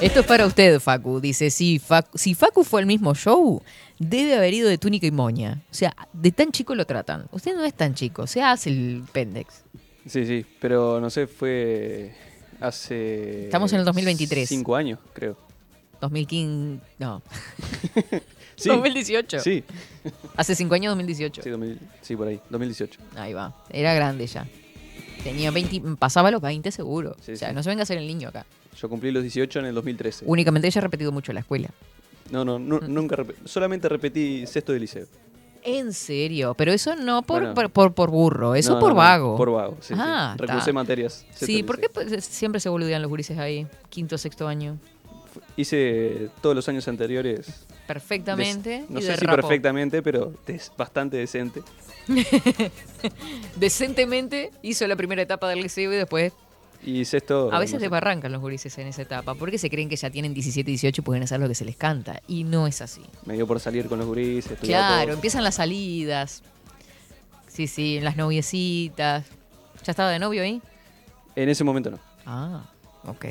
Esto 0.00 0.20
es 0.20 0.26
para 0.26 0.46
usted, 0.46 0.80
Facu. 0.80 1.20
Dice, 1.20 1.50
si 1.50 1.78
Facu, 1.78 2.18
si 2.18 2.34
Facu 2.34 2.64
fue 2.64 2.80
el 2.80 2.86
mismo 2.86 3.14
show, 3.14 3.62
debe 3.98 4.36
haber 4.36 4.52
ido 4.54 4.68
de 4.68 4.76
túnica 4.78 5.06
y 5.06 5.10
moña. 5.10 5.62
O 5.70 5.74
sea, 5.74 5.94
de 6.12 6.32
tan 6.32 6.52
chico 6.52 6.74
lo 6.74 6.84
tratan. 6.84 7.26
Usted 7.32 7.54
no 7.54 7.64
es 7.64 7.74
tan 7.74 7.94
chico, 7.94 8.26
se 8.26 8.42
hace 8.42 8.70
el 8.70 9.04
pendex. 9.12 9.62
Sí, 10.06 10.26
sí, 10.26 10.44
pero 10.60 11.00
no 11.00 11.08
sé, 11.08 11.26
fue 11.26 12.14
hace... 12.60 13.44
Estamos 13.44 13.72
en 13.72 13.78
el 13.80 13.84
2023. 13.86 14.48
Cinco 14.48 14.76
años, 14.76 14.98
creo. 15.14 15.38
2015, 16.00 16.84
no, 16.98 17.22
Sí, 18.56 18.68
2018. 18.68 19.40
Sí, 19.40 19.64
Hace 20.36 20.54
cinco 20.54 20.74
años, 20.74 20.90
2018. 20.92 21.42
sí, 21.42 21.50
2000 21.50 21.80
sí, 22.02 22.16
por 22.16 22.28
ahí, 22.28 22.40
2018. 22.50 23.00
Ahí 23.16 23.32
va, 23.32 23.56
era 23.70 23.94
grande 23.94 24.26
ya. 24.26 24.46
Tenía 25.22 25.50
20, 25.50 25.96
pasaba 25.98 26.30
los 26.30 26.42
20 26.42 26.70
seguro. 26.70 27.16
Sí, 27.22 27.32
o 27.32 27.36
sea, 27.36 27.48
sí. 27.48 27.54
no 27.54 27.62
se 27.62 27.70
venga 27.70 27.82
a 27.82 27.84
hacer 27.84 27.96
el 27.96 28.06
niño 28.06 28.28
acá. 28.28 28.44
Yo 28.80 28.88
cumplí 28.88 29.10
los 29.10 29.22
18 29.22 29.60
en 29.60 29.66
el 29.66 29.74
2013. 29.74 30.24
Únicamente 30.26 30.68
ella 30.68 30.78
ha 30.78 30.82
repetido 30.82 31.12
mucho 31.12 31.32
la 31.32 31.40
escuela. 31.40 31.68
No, 32.30 32.44
no, 32.44 32.58
nu- 32.58 32.80
nunca 32.88 33.16
repetí. 33.16 33.40
Solamente 33.46 33.88
repetí 33.88 34.46
sexto 34.46 34.72
de 34.72 34.80
liceo. 34.80 35.06
En 35.62 35.92
serio, 35.94 36.54
pero 36.54 36.72
eso 36.72 36.94
no 36.94 37.22
por, 37.22 37.40
Bueno. 37.40 37.54
por, 37.54 37.70
por- 37.70 37.94
por 37.94 38.10
burro, 38.10 38.54
eso 38.54 38.74
No, 38.74 38.80
por 38.80 38.90
no, 38.90 38.94
vago. 38.96 39.36
Por 39.36 39.50
vago, 39.50 39.76
sí. 39.80 39.94
Ah, 39.96 40.36
sí. 40.64 40.72
materias. 40.72 41.24
Sí, 41.34 41.62
¿por 41.62 41.80
qué 41.80 41.88
pues, 41.88 42.24
siempre 42.24 42.60
se 42.60 42.68
boludean 42.68 43.00
los 43.00 43.08
gurises 43.08 43.38
ahí? 43.38 43.66
Quinto, 43.88 44.18
sexto 44.18 44.46
año. 44.46 44.78
Hice 45.56 46.28
todos 46.42 46.54
los 46.54 46.68
años 46.68 46.86
anteriores. 46.86 47.64
Perfectamente. 47.86 48.70
des- 48.80 48.90
no 48.90 49.00
y 49.00 49.02
sé 49.02 49.16
si 49.16 49.26
perfectamente, 49.26 50.02
pero 50.02 50.32
des- 50.46 50.70
bastante 50.76 51.16
decente. 51.16 51.62
Decentemente 53.56 54.50
hizo 54.62 54.86
la 54.86 54.96
primera 54.96 55.22
etapa 55.22 55.48
del 55.48 55.60
liceo 55.62 55.92
y 55.92 55.96
después. 55.96 56.32
Y 56.84 57.04
sexto. 57.04 57.50
A 57.52 57.58
veces 57.58 57.80
desbarrancan 57.80 58.30
los 58.30 58.40
gurises 58.40 58.76
en 58.78 58.86
esa 58.86 59.02
etapa 59.02 59.34
porque 59.34 59.58
se 59.58 59.70
creen 59.70 59.88
que 59.88 59.96
ya 59.96 60.10
tienen 60.10 60.34
17, 60.34 60.70
18 60.70 61.00
y 61.00 61.04
pueden 61.04 61.22
hacer 61.22 61.40
lo 61.40 61.48
que 61.48 61.54
se 61.54 61.64
les 61.64 61.76
canta. 61.76 62.20
Y 62.28 62.44
no 62.44 62.66
es 62.66 62.82
así. 62.82 63.02
Me 63.24 63.34
dio 63.34 63.46
por 63.46 63.58
salir 63.60 63.88
con 63.88 63.98
los 63.98 64.06
gurises. 64.06 64.58
Claro, 64.58 65.06
todo. 65.06 65.14
empiezan 65.14 65.42
las 65.44 65.54
salidas. 65.54 66.42
Sí, 67.48 67.66
sí, 67.66 68.00
las 68.00 68.16
noviecitas. 68.16 69.26
¿Ya 69.84 69.90
estaba 69.90 70.10
de 70.10 70.18
novio 70.18 70.42
ahí? 70.42 70.60
En 71.36 71.48
ese 71.48 71.64
momento 71.64 71.90
no. 71.90 71.98
Ah, 72.26 72.64
ok. 73.04 73.26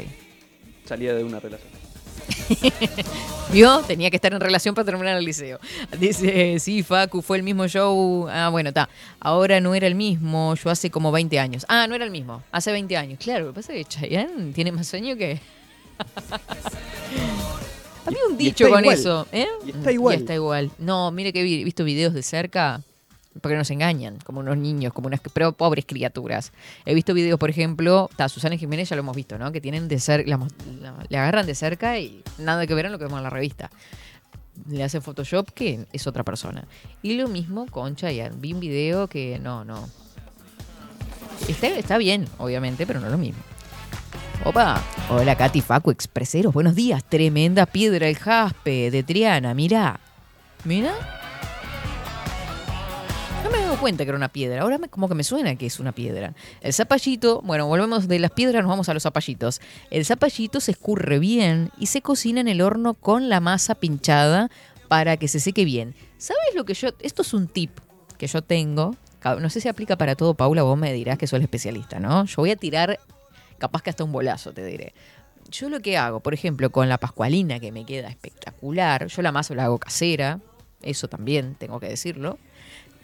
Salía 0.85 1.13
de 1.13 1.23
una 1.23 1.39
relación. 1.39 1.82
¿Vio? 3.51 3.79
Tenía 3.81 4.09
que 4.09 4.15
estar 4.15 4.33
en 4.33 4.39
relación 4.39 4.73
para 4.73 4.85
terminar 4.85 5.17
el 5.17 5.25
liceo. 5.25 5.59
Dice, 5.99 6.59
sí, 6.59 6.83
Facu, 6.83 7.21
fue 7.21 7.37
el 7.37 7.43
mismo 7.43 7.67
show. 7.67 8.27
Ah, 8.29 8.49
bueno, 8.49 8.69
está. 8.69 8.89
Ahora 9.19 9.59
no 9.61 9.75
era 9.75 9.87
el 9.87 9.95
mismo, 9.95 10.55
yo 10.55 10.69
hace 10.69 10.89
como 10.89 11.11
20 11.11 11.39
años. 11.39 11.65
Ah, 11.69 11.85
no 11.87 11.95
era 11.95 12.05
el 12.05 12.11
mismo, 12.11 12.41
hace 12.51 12.71
20 12.71 12.97
años. 12.97 13.19
Claro, 13.21 13.45
lo 13.45 13.53
que 13.53 13.61
pasa 13.61 13.73
es 13.73 13.87
que 13.87 13.99
Chayanne 13.99 14.53
tiene 14.53 14.71
más 14.71 14.87
sueño 14.87 15.15
que... 15.15 15.39
Había 18.05 18.19
un 18.29 18.37
dicho 18.37 18.67
con 18.69 18.81
igual. 18.81 18.97
eso. 18.97 19.27
¿eh? 19.31 19.47
Y 19.65 19.71
está 19.71 19.91
igual. 19.91 20.15
Y 20.15 20.19
está 20.19 20.33
igual. 20.33 20.71
No, 20.77 21.11
mire 21.11 21.31
que 21.31 21.39
he 21.39 21.63
visto 21.63 21.83
videos 21.83 22.13
de 22.13 22.23
cerca, 22.23 22.81
porque 23.41 23.57
nos 23.57 23.69
engañan, 23.71 24.17
como 24.23 24.39
unos 24.39 24.57
niños, 24.57 24.93
como 24.93 25.07
unas 25.07 25.19
pero 25.33 25.53
pobres 25.53 25.85
criaturas. 25.85 26.51
He 26.85 26.93
visto 26.93 27.13
videos, 27.13 27.39
por 27.39 27.49
ejemplo, 27.49 28.07
está 28.11 28.29
Susana 28.29 28.57
Jiménez, 28.57 28.89
ya 28.89 28.95
lo 28.95 29.01
hemos 29.01 29.15
visto, 29.15 29.37
¿no? 29.37 29.51
Que 29.51 29.61
tienen 29.61 29.87
de 29.87 29.99
cerca, 29.99 30.39
le 31.09 31.17
agarran 31.17 31.45
de 31.45 31.55
cerca 31.55 31.97
y 31.99 32.23
nada 32.37 32.67
que 32.67 32.73
ver 32.73 32.85
en 32.85 32.91
lo 32.91 32.99
que 32.99 33.05
vemos 33.05 33.17
en 33.17 33.23
la 33.23 33.29
revista. 33.29 33.71
Le 34.69 34.83
hacen 34.83 35.01
Photoshop 35.01 35.49
que 35.51 35.87
es 35.91 36.05
otra 36.05 36.23
persona. 36.23 36.67
Y 37.01 37.15
lo 37.15 37.27
mismo 37.27 37.65
con 37.65 37.95
Chayanne. 37.95 38.35
Vi 38.37 38.53
un 38.53 38.59
video 38.59 39.07
que 39.07 39.39
no, 39.39 39.65
no. 39.65 39.89
Está, 41.47 41.67
está 41.67 41.97
bien, 41.97 42.27
obviamente, 42.37 42.85
pero 42.85 42.99
no 42.99 43.09
lo 43.09 43.17
mismo. 43.17 43.41
Opa, 44.45 44.83
hola 45.09 45.35
Katy 45.37 45.61
Facu 45.61 45.89
Expreseros, 45.89 46.53
buenos 46.53 46.75
días. 46.75 47.03
Tremenda 47.03 47.65
piedra 47.65 48.07
el 48.07 48.17
jaspe 48.17 48.91
de 48.91 49.01
Triana, 49.01 49.53
mirá. 49.53 49.99
Mira. 50.65 51.22
Cuenta 53.79 54.05
que 54.05 54.09
era 54.09 54.17
una 54.17 54.29
piedra. 54.29 54.61
Ahora 54.61 54.77
me- 54.77 54.87
como 54.87 55.09
que 55.09 55.15
me 55.15 55.23
suena 55.25 55.55
que 55.55 55.65
es 55.65 55.79
una 55.79 55.91
piedra. 55.91 56.33
El 56.61 56.71
zapallito, 56.73 57.41
bueno, 57.41 57.67
volvemos 57.67 58.07
de 58.07 58.17
las 58.19 58.31
piedras, 58.31 58.63
nos 58.63 58.69
vamos 58.69 58.87
a 58.87 58.93
los 58.93 59.03
zapallitos. 59.03 59.59
El 59.91 60.05
zapallito 60.05 60.61
se 60.61 60.71
escurre 60.71 61.19
bien 61.19 61.69
y 61.77 61.87
se 61.87 62.01
cocina 62.01 62.39
en 62.39 62.47
el 62.47 62.61
horno 62.61 62.93
con 62.93 63.27
la 63.27 63.41
masa 63.41 63.75
pinchada 63.75 64.49
para 64.87 65.17
que 65.17 65.27
se 65.27 65.41
seque 65.41 65.65
bien. 65.65 65.95
¿Sabes 66.17 66.55
lo 66.55 66.63
que 66.63 66.75
yo.? 66.75 66.89
Esto 66.99 67.23
es 67.23 67.33
un 67.33 67.47
tip 67.47 67.71
que 68.17 68.27
yo 68.27 68.41
tengo. 68.41 68.95
No 69.41 69.49
sé 69.49 69.59
si 69.59 69.67
aplica 69.67 69.97
para 69.97 70.15
todo, 70.15 70.33
Paula, 70.33 70.63
vos 70.63 70.77
me 70.77 70.93
dirás 70.93 71.17
que 71.17 71.27
sos 71.27 71.37
el 71.37 71.43
especialista, 71.43 71.99
¿no? 71.99 72.23
Yo 72.25 72.35
voy 72.37 72.51
a 72.51 72.55
tirar, 72.55 72.99
capaz 73.57 73.81
que 73.81 73.89
hasta 73.89 74.03
un 74.05 74.11
bolazo, 74.13 74.53
te 74.53 74.63
diré. 74.65 74.93
Yo 75.49 75.67
lo 75.69 75.81
que 75.81 75.97
hago, 75.97 76.21
por 76.21 76.33
ejemplo, 76.33 76.71
con 76.71 76.87
la 76.87 76.97
pascualina, 76.99 77.59
que 77.59 77.71
me 77.73 77.85
queda 77.85 78.07
espectacular, 78.07 79.07
yo 79.07 79.21
la 79.21 79.31
masa 79.33 79.55
la 79.55 79.65
hago 79.65 79.77
casera, 79.77 80.39
eso 80.81 81.07
también 81.09 81.55
tengo 81.55 81.79
que 81.79 81.87
decirlo 81.89 82.37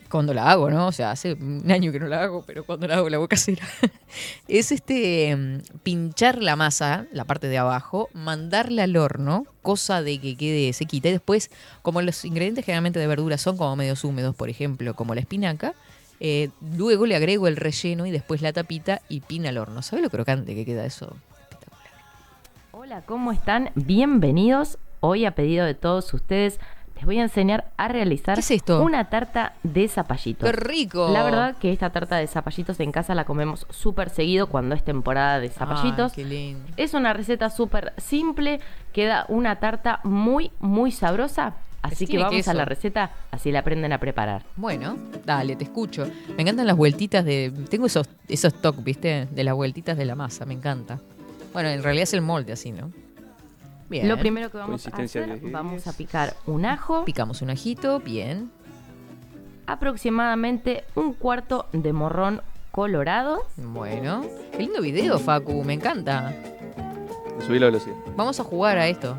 cuando 0.10 0.34
la 0.34 0.50
hago, 0.50 0.69
¿no? 0.69 0.88
O 0.88 0.91
sea, 0.91 1.12
hace 1.12 1.34
un 1.34 1.72
año 1.72 1.91
que 1.91 2.00
no 2.00 2.08
la 2.08 2.24
hago, 2.24 2.43
pero 2.45 2.65
cuando 2.65 2.88
la 2.88 2.95
hago 2.95 3.10
la 3.10 3.17
hago 3.17 3.28
casera. 3.28 3.65
es 4.48 4.72
este 4.72 5.36
mm, 5.36 5.60
pinchar 5.84 6.41
la 6.41 6.56
masa, 6.56 7.06
la 7.12 7.26
parte 7.26 7.48
de 7.48 7.58
abajo, 7.58 8.10
mandarla 8.13 8.84
al 8.84 8.98
horno, 8.98 9.45
cosa 9.62 10.02
de 10.02 10.19
que 10.19 10.36
quede 10.36 10.74
sequita. 10.74 11.10
Y 11.10 11.13
después, 11.13 11.52
como 11.82 12.02
los 12.02 12.26
ingredientes 12.26 12.65
generalmente 12.65 13.00
de 13.00 13.08
verduras 13.08 13.41
son 13.41 13.56
como 13.56 13.76
medios 13.76 14.04
húmedos, 14.04 14.36
por 14.36 14.50
ejemplo, 14.50 14.95
como 14.95 15.13
la 15.13 15.22
espinaca, 15.22 15.74
eh, 16.19 16.50
luego 16.76 17.06
le 17.06 17.15
agrego 17.15 17.48
el 17.48 17.56
relleno 17.56 18.06
y 18.06 18.12
después 18.12 18.41
la 18.41 18.52
tapita 18.52 19.02
y 19.08 19.22
pina 19.22 19.50
al 19.50 19.58
horno. 19.58 19.82
¿Sabes 19.82 20.04
lo 20.04 20.10
crocante 20.10 20.56
que 20.56 20.65
queda 20.65 20.86
eso? 20.86 21.15
Espectacular. 21.43 21.93
Hola, 22.72 23.04
¿cómo 23.06 23.32
están? 23.32 23.72
Bienvenidos. 23.76 24.80
Hoy 25.02 25.24
a 25.26 25.32
pedido 25.32 25.65
de 25.65 25.76
todos 25.76 26.13
ustedes 26.13 26.60
les 26.99 27.05
voy 27.05 27.17
a 27.19 27.23
enseñar 27.23 27.71
a 27.77 27.88
realizar 27.88 28.35
¿Qué 28.35 28.41
es 28.41 28.51
esto? 28.51 28.83
una 28.83 29.05
tarta 29.05 29.53
de 29.63 29.88
zapallitos. 29.88 30.49
¡Qué 30.49 30.51
rico! 30.51 31.09
La 31.13 31.23
verdad 31.23 31.55
que 31.55 31.71
esta 31.71 31.91
tarta 31.91 32.17
de 32.17 32.27
zapallitos 32.27 32.77
en 32.81 32.91
casa 32.91 33.15
la 33.15 33.23
comemos 33.23 33.65
súper 33.69 34.09
seguido 34.09 34.47
cuando 34.47 34.75
es 34.75 34.83
temporada 34.83 35.39
de 35.39 35.47
zapallitos. 35.47 36.12
Ay, 36.12 36.23
qué 36.23 36.29
lindo. 36.29 36.65
Es 36.75 36.93
una 36.93 37.13
receta 37.13 37.49
súper 37.49 37.93
simple, 37.95 38.59
queda 38.91 39.25
una 39.29 39.62
tarta 39.62 40.01
muy, 40.03 40.51
muy 40.59 40.91
sabrosa. 40.91 41.53
Así 41.81 42.05
que 42.05 42.17
vamos 42.17 42.33
queso. 42.33 42.51
a 42.51 42.53
la 42.53 42.65
receta, 42.65 43.12
así 43.31 43.49
la 43.53 43.59
aprenden 43.59 43.93
a 43.93 43.97
preparar. 43.97 44.43
Bueno, 44.57 44.97
dale, 45.25 45.55
te 45.55 45.63
escucho. 45.63 46.05
Me 46.35 46.41
encantan 46.41 46.67
las 46.67 46.75
vueltitas 46.75 47.23
de. 47.23 47.53
Tengo 47.69 47.85
esos, 47.85 48.09
esos 48.27 48.53
toques, 48.55 48.83
¿viste? 48.83 49.27
De 49.31 49.43
las 49.45 49.55
vueltitas 49.55 49.97
de 49.97 50.03
la 50.03 50.15
masa, 50.15 50.45
me 50.45 50.53
encanta. 50.53 50.99
Bueno, 51.53 51.69
en 51.69 51.81
realidad 51.81 52.03
es 52.03 52.13
el 52.13 52.21
molde 52.21 52.51
así, 52.51 52.73
¿no? 52.73 52.91
Bien. 53.89 54.08
Lo 54.08 54.17
primero 54.17 54.52
que 54.52 54.58
vamos 54.58 54.86
a 54.88 54.95
hacer, 54.95 55.39
vamos 55.52 55.88
a 55.88 55.93
picar 55.93 56.36
un 56.45 56.65
ajo, 56.65 57.06
Picamos 57.06 57.41
un 57.41 57.49
ajito, 57.49 57.99
bien. 57.99 58.52
aproximadamente 59.65 60.84
un 60.95 61.13
cuarto 61.13 61.67
de 61.71 61.91
morrón 61.93 62.41
colorado. 62.71 63.45
Bueno. 63.58 64.25
Qué 64.52 64.60
lindo 64.60 64.82
video, 64.82 65.17
Facu, 65.19 65.63
me 65.63 65.73
encanta. 65.73 66.34
Subí 67.45 67.58
la 67.60 67.67
velocidad. 67.67 67.95
Vamos 68.15 68.39
a 68.39 68.43
jugar 68.43 68.78
a 68.78 68.88
esto. 68.88 69.17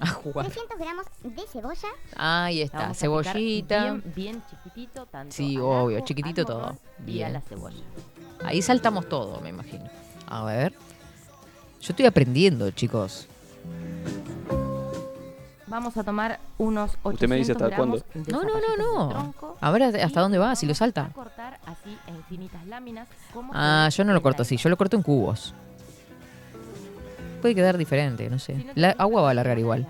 A 0.00 0.06
jugar. 0.08 0.46
300 0.46 0.78
gramos 0.78 1.06
de 1.22 1.42
cebolla, 1.46 1.88
Ahí 2.16 2.62
está, 2.62 2.78
vamos 2.78 2.98
cebollita. 2.98 3.82
Bien, 3.84 4.02
bien 4.14 4.42
chiquitito, 4.48 5.06
tanto 5.06 5.34
Sí, 5.34 5.58
obvio, 5.58 5.98
ajo, 5.98 6.04
chiquitito 6.06 6.44
todo. 6.44 6.60
morrón 6.60 6.78
Y 7.06 7.20
a 7.22 7.26
Bien. 7.28 7.32
la 7.34 7.40
cebolla. 7.42 7.84
Ahí 8.44 8.62
saltamos 8.62 9.08
todo, 9.08 9.40
me 9.42 9.50
imagino. 9.50 9.84
A 10.26 10.44
ver. 10.44 10.72
Yo 11.80 11.92
estoy 11.92 12.06
aprendiendo, 12.06 12.70
chicos. 12.70 13.28
Vamos 15.80 15.96
a 15.96 16.04
tomar 16.04 16.38
unos 16.58 16.90
800 17.04 17.14
Usted 17.14 17.28
me 17.28 17.36
dice 17.36 17.52
hasta 17.52 17.74
cuándo. 17.74 18.04
No, 18.30 18.42
no, 18.42 18.50
no, 18.76 19.32
no. 19.32 19.56
A 19.62 19.70
ver 19.70 19.84
hasta 19.84 20.20
dónde 20.20 20.36
va, 20.36 20.54
si 20.54 20.66
lo 20.66 20.74
salta. 20.74 21.06
A 21.06 21.08
cortar 21.14 21.58
así 21.64 21.96
en 22.06 22.22
finitas 22.24 22.66
láminas. 22.66 23.08
como 23.32 23.50
Ah, 23.54 23.88
yo 23.90 24.04
no 24.04 24.12
lo 24.12 24.20
corto 24.20 24.42
así, 24.42 24.58
yo 24.58 24.68
lo 24.68 24.76
corto 24.76 24.98
en 24.98 25.02
cubos. 25.02 25.54
Puede 27.40 27.54
quedar 27.54 27.78
diferente, 27.78 28.28
no 28.28 28.38
sé. 28.38 28.66
La 28.74 28.90
agua 28.90 29.22
va 29.22 29.28
a 29.28 29.30
alargar 29.30 29.58
igual. 29.58 29.86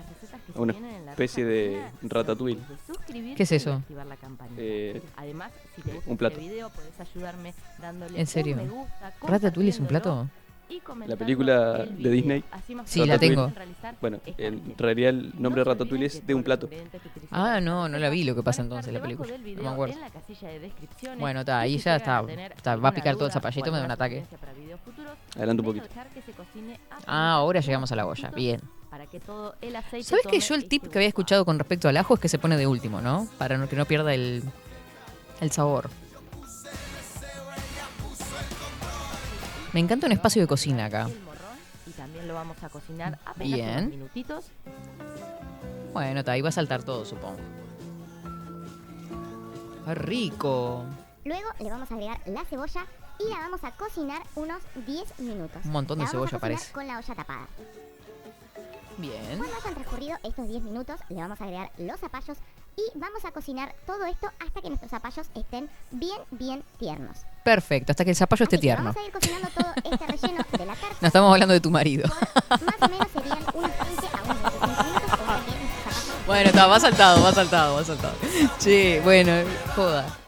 Una 0.55 0.73
especie 1.09 1.43
de 1.43 1.83
ratatouille. 2.03 2.61
¿Qué 3.35 3.43
es 3.43 3.51
eso? 3.51 3.73
activar 3.73 4.05
la 4.05 4.15
campanita. 4.15 4.55
Eh, 4.61 5.01
Además, 5.17 5.51
si 5.75 5.81
te 5.81 5.91
gusta 5.91 6.09
un 6.09 6.15
plato. 6.15 6.37
este 6.39 6.49
video, 6.49 6.69
podés 6.69 6.97
ayudarme 7.01 7.53
dándole 7.81 8.17
¿En 8.17 8.27
serio? 8.27 8.55
un 8.55 8.63
me 8.63 8.69
gusta, 8.69 9.11
¿Ratatouille 9.23 9.69
es 9.71 9.79
un 9.81 9.87
plato? 9.87 10.29
Comentando 10.79 11.17
película 11.17 11.83
el 11.83 12.03
de. 12.03 12.09
Disney, 12.09 12.43
Sí, 12.85 13.05
la 13.05 13.17
tengo. 13.19 13.51
Bueno, 13.99 14.19
esta 14.25 14.43
en 14.43 14.75
realidad 14.77 15.09
el 15.09 15.31
No 15.35 15.41
nombre 15.41 15.63
se 15.63 15.69
Ratatouille 15.69 16.05
es 16.05 16.25
de 16.25 16.33
un 16.33 16.43
plato. 16.43 16.69
Ah, 17.31 17.59
no, 17.61 17.87
no 17.89 17.97
la 17.97 18.09
vi 18.09 18.23
lo 18.23 18.35
que 18.35 18.43
pasa 18.43 18.61
entonces 18.61 18.93
la 18.93 19.01
película. 19.01 19.31
No 19.37 19.61
me 19.63 19.67
acuerdo. 19.69 19.95
en 19.95 20.01
la 20.01 20.09
casilla 20.09 20.47
de 20.49 20.59
descripciones. 20.59 21.19
Bueno, 21.19 21.41
está, 21.41 21.59
ahí 21.59 21.77
ya 21.77 21.95
está- 21.97 22.23
está, 22.55 22.75
va 22.77 22.89
a 22.89 22.93
picar 22.93 23.15
todo 23.15 23.25
el 23.27 23.31
zapallito, 23.31 23.71
me 23.71 23.77
da 23.79 23.85
un 23.85 23.91
ataque. 23.91 24.23
Adelanta 25.35 25.61
un 25.61 25.65
poquito. 25.67 25.87
Ah, 27.07 27.33
ahora 27.33 27.59
llegamos 27.59 27.91
a 27.91 27.95
la 27.95 28.05
olla. 28.05 28.29
Bien. 28.31 28.61
para 28.89 29.07
que 29.07 29.21
todo 29.21 29.55
el 29.61 29.73
aceite 29.77 30.09
¿Sabes 30.09 30.27
que 30.27 30.39
yo 30.41 30.53
el 30.53 30.67
tip 30.67 30.83
este 30.83 30.91
que 30.91 30.99
había 30.99 31.07
escuchado 31.07 31.45
con 31.45 31.57
respecto 31.57 31.87
al 31.87 31.95
ajo 31.95 32.15
es 32.15 32.19
que 32.19 32.27
se 32.27 32.37
pone 32.37 32.57
de 32.57 32.67
último, 32.67 32.99
¿no? 32.99 33.25
Para 33.37 33.57
que 33.67 33.75
no 33.77 33.85
pierda 33.85 34.13
el, 34.13 34.43
el 35.39 35.51
sabor. 35.51 35.89
Me 39.73 39.79
encanta 39.79 40.05
un 40.07 40.11
espacio 40.11 40.41
de 40.41 40.47
cocina 40.47 40.85
acá. 40.85 41.07
y 41.87 41.91
también 41.91 42.27
lo 42.27 42.33
vamos 42.33 42.61
a 42.63 42.69
cocinar 42.69 43.17
apenas 43.25 43.53
Bien. 43.53 43.77
unos 43.79 43.89
minutitos. 43.89 44.45
Bueno, 45.93 46.19
está, 46.19 46.33
ahí 46.33 46.41
va 46.41 46.49
a 46.49 46.53
saltar 46.53 46.83
todo, 46.83 47.05
supongo. 47.05 47.37
¡Qué 49.85 49.95
rico! 49.95 50.85
luego 51.23 51.49
le 51.59 51.69
vamos 51.69 51.89
a 51.91 51.93
agregar 51.93 52.19
la 52.25 52.43
cebolla 52.45 52.85
y 53.19 53.29
la 53.29 53.37
vamos 53.39 53.63
a 53.63 53.71
cocinar 53.71 54.21
unos 54.35 54.61
10 54.87 55.19
minutos. 55.19 55.63
Un 55.65 55.71
montón 55.71 55.99
de 55.99 56.05
La 56.05 56.11
vamos 56.11 56.27
a 56.27 56.29
cebolla 56.29 56.39
cocinar 56.39 56.41
parece. 56.41 56.73
con 56.73 56.87
la 56.87 56.97
olla 56.97 57.15
tapada. 57.15 57.47
Bien. 58.97 59.37
Cuando 59.37 59.55
hayan 59.55 59.73
transcurrido 59.75 60.17
estos 60.23 60.47
10 60.47 60.63
minutos, 60.63 60.99
le 61.09 61.15
vamos 61.15 61.39
a 61.39 61.43
agregar 61.43 61.71
los 61.77 61.99
zapallos 61.99 62.37
y 62.75 62.97
vamos 62.97 63.23
a 63.25 63.31
cocinar 63.31 63.73
todo 63.85 64.05
esto 64.05 64.27
hasta 64.39 64.61
que 64.61 64.69
nuestros 64.69 64.91
zapallos 64.91 65.27
estén 65.35 65.69
bien, 65.91 66.17
bien 66.31 66.63
tiernos. 66.79 67.17
Perfecto, 67.43 67.91
hasta 67.91 68.03
que 68.03 68.11
el 68.11 68.15
zapallo 68.15 68.43
esté 68.43 68.55
Así 68.55 68.61
que 68.61 68.67
tierno. 68.67 68.93
Vamos 68.93 69.03
a 69.03 69.05
ir 69.05 69.11
cocinando 69.11 69.47
todo 69.49 69.73
este 69.91 70.07
relleno 70.07 70.45
de 70.51 70.65
la 70.65 70.75
tarta. 70.75 70.97
No 71.01 71.07
estamos 71.07 71.33
hablando 71.33 71.53
de 71.53 71.61
tu 71.61 71.71
marido. 71.71 72.09
Más 72.49 72.75
o 72.81 72.89
menos 72.89 73.07
serían 73.13 73.39
unos 73.53 73.71
20 73.71 74.07
a 74.07 74.23
unos 74.23 74.41
25 74.41 74.77
minutos 74.83 75.19
que 75.45 75.81
Bueno, 76.27 76.49
está, 76.49 76.67
va 76.67 76.79
saltado, 76.79 77.23
va 77.23 77.33
saltado, 77.33 77.75
va 77.75 77.83
saltado. 77.83 78.13
Che, 78.59 79.01
bueno, 79.01 79.31
joda. 79.75 80.20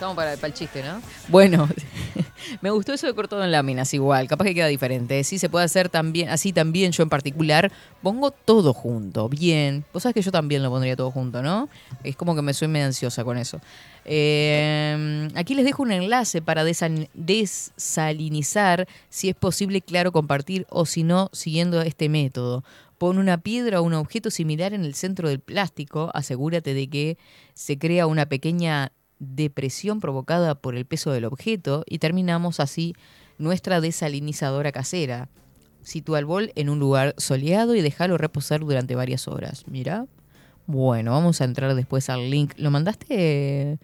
Estamos 0.00 0.16
para, 0.16 0.32
el 0.32 0.54
chiste, 0.54 0.82
¿no? 0.82 1.02
Bueno, 1.28 1.68
me 2.62 2.70
gustó 2.70 2.94
eso 2.94 3.06
de 3.06 3.12
cortado 3.12 3.44
en 3.44 3.52
láminas 3.52 3.92
igual, 3.92 4.28
capaz 4.28 4.46
que 4.46 4.54
queda 4.54 4.66
diferente. 4.66 5.22
Sí, 5.24 5.38
se 5.38 5.50
puede 5.50 5.66
hacer 5.66 5.90
también, 5.90 6.30
así 6.30 6.54
también 6.54 6.90
yo 6.92 7.02
en 7.02 7.10
particular, 7.10 7.70
pongo 8.00 8.30
todo 8.30 8.72
junto, 8.72 9.28
bien. 9.28 9.84
Vos 9.92 10.04
sabés 10.04 10.14
que 10.14 10.22
yo 10.22 10.32
también 10.32 10.62
lo 10.62 10.70
pondría 10.70 10.96
todo 10.96 11.10
junto, 11.10 11.42
¿no? 11.42 11.68
Es 12.02 12.16
como 12.16 12.34
que 12.34 12.40
me 12.40 12.54
soy 12.54 12.68
medio 12.68 12.86
ansiosa 12.86 13.24
con 13.24 13.36
eso. 13.36 13.60
Eh, 14.06 15.28
aquí 15.34 15.54
les 15.54 15.66
dejo 15.66 15.82
un 15.82 15.92
enlace 15.92 16.40
para 16.40 16.64
desalinizar, 16.64 18.88
si 19.10 19.28
es 19.28 19.34
posible, 19.34 19.82
claro, 19.82 20.12
compartir, 20.12 20.66
o 20.70 20.86
si 20.86 21.02
no, 21.02 21.28
siguiendo 21.34 21.82
este 21.82 22.08
método. 22.08 22.64
Pon 22.96 23.18
una 23.18 23.36
piedra 23.36 23.82
o 23.82 23.84
un 23.84 23.92
objeto 23.92 24.30
similar 24.30 24.72
en 24.72 24.86
el 24.86 24.94
centro 24.94 25.28
del 25.28 25.40
plástico, 25.40 26.10
asegúrate 26.14 26.72
de 26.72 26.88
que 26.88 27.18
se 27.52 27.78
crea 27.78 28.06
una 28.06 28.24
pequeña 28.24 28.92
depresión 29.20 30.00
provocada 30.00 30.56
por 30.56 30.74
el 30.74 30.86
peso 30.86 31.12
del 31.12 31.26
objeto 31.26 31.84
y 31.86 31.98
terminamos 31.98 32.58
así 32.58 32.94
nuestra 33.38 33.80
desalinizadora 33.80 34.72
casera. 34.72 35.28
Sitúa 35.82 36.18
el 36.18 36.24
bol 36.24 36.52
en 36.56 36.68
un 36.68 36.78
lugar 36.78 37.14
soleado 37.16 37.74
y 37.74 37.80
déjalo 37.80 38.18
reposar 38.18 38.60
durante 38.60 38.96
varias 38.96 39.28
horas. 39.28 39.64
Mira. 39.68 40.06
Bueno, 40.66 41.12
vamos 41.12 41.40
a 41.40 41.44
entrar 41.44 41.74
después 41.74 42.10
al 42.10 42.30
link. 42.30 42.52
¿Lo 42.56 42.70
mandaste? 42.70 43.78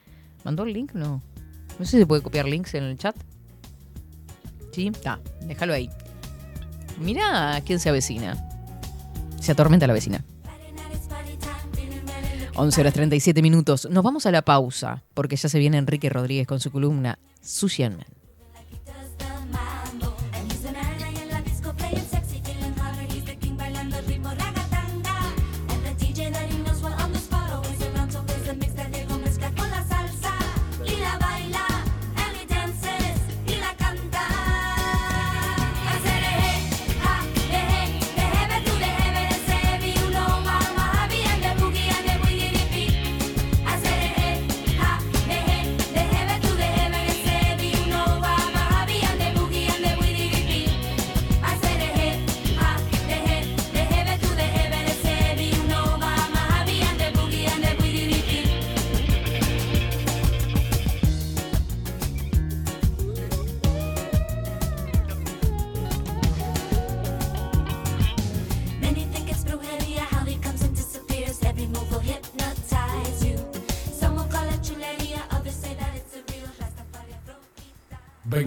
¿Mandó 0.44 0.62
el 0.64 0.72
link? 0.72 0.92
No. 0.92 1.22
No 1.78 1.84
sé 1.84 1.92
si 1.92 1.98
se 1.98 2.06
puede 2.06 2.22
copiar 2.22 2.46
links 2.46 2.74
en 2.74 2.84
el 2.84 2.96
chat. 2.96 3.16
Sí, 4.72 4.88
está. 4.88 5.18
Déjalo 5.42 5.72
ahí. 5.72 5.90
Mira 7.00 7.60
quién 7.64 7.80
se 7.80 7.88
avecina. 7.88 8.36
Se 9.40 9.52
atormenta 9.52 9.86
la 9.86 9.94
vecina. 9.94 10.24
11 12.58 12.80
horas 12.80 12.94
37 12.94 13.42
minutos. 13.42 13.86
Nos 13.90 14.02
vamos 14.02 14.24
a 14.24 14.30
la 14.30 14.42
pausa, 14.42 15.02
porque 15.12 15.36
ya 15.36 15.48
se 15.48 15.58
viene 15.58 15.76
Enrique 15.76 16.08
Rodríguez 16.08 16.46
con 16.46 16.58
su 16.58 16.70
columna 16.70 17.18
Sushi 17.42 17.82
and. 17.82 18.15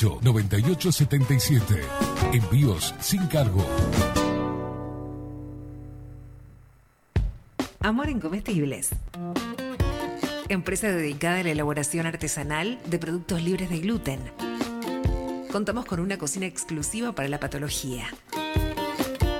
2-208-9877. 0.00 1.80
Envíos 2.32 2.94
sin 3.00 3.26
cargo. 3.26 3.64
Amor 7.80 8.08
en 8.08 8.20
Comestibles. 8.20 8.90
Empresa 10.48 10.88
dedicada 10.88 11.40
a 11.40 11.42
la 11.44 11.50
elaboración 11.50 12.06
artesanal 12.06 12.78
de 12.86 12.98
productos 12.98 13.42
libres 13.42 13.70
de 13.70 13.78
gluten. 13.80 14.20
Contamos 15.50 15.84
con 15.84 16.00
una 16.00 16.18
cocina 16.18 16.46
exclusiva 16.46 17.12
para 17.12 17.28
la 17.28 17.40
patología. 17.40 18.06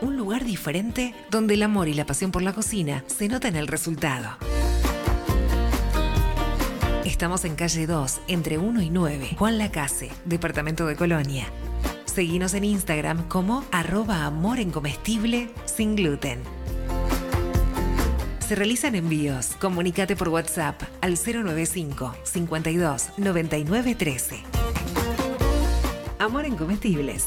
Un 0.00 0.16
lugar 0.16 0.44
diferente 0.44 1.14
donde 1.30 1.54
el 1.54 1.62
amor 1.62 1.88
y 1.88 1.94
la 1.94 2.06
pasión 2.06 2.32
por 2.32 2.42
la 2.42 2.52
cocina 2.52 3.04
se 3.06 3.28
nota 3.28 3.48
en 3.48 3.56
el 3.56 3.66
resultado. 3.66 4.38
Estamos 7.10 7.44
en 7.44 7.56
calle 7.56 7.88
2, 7.88 8.20
entre 8.28 8.56
1 8.56 8.82
y 8.82 8.88
9, 8.88 9.30
Juan 9.36 9.58
Lacase, 9.58 10.10
departamento 10.26 10.86
de 10.86 10.94
Colonia. 10.94 11.44
Seguinos 12.04 12.54
en 12.54 12.62
Instagram 12.62 13.26
como 13.28 13.64
arroba 13.72 14.24
amor 14.24 14.60
en 14.60 14.70
comestible 14.70 15.50
sin 15.66 15.96
gluten. 15.96 16.38
Se 18.46 18.54
realizan 18.54 18.94
envíos. 18.94 19.48
Comunícate 19.60 20.14
por 20.14 20.28
WhatsApp 20.28 20.80
al 21.00 21.18
095 21.18 22.14
52 22.22 23.08
99 23.18 23.94
13. 23.96 24.42
Amor 26.20 26.44
en 26.44 26.54
comestibles. 26.54 27.26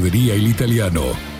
Pescadería 0.00 0.34
El 0.34 0.46
Italiano. 0.46 1.39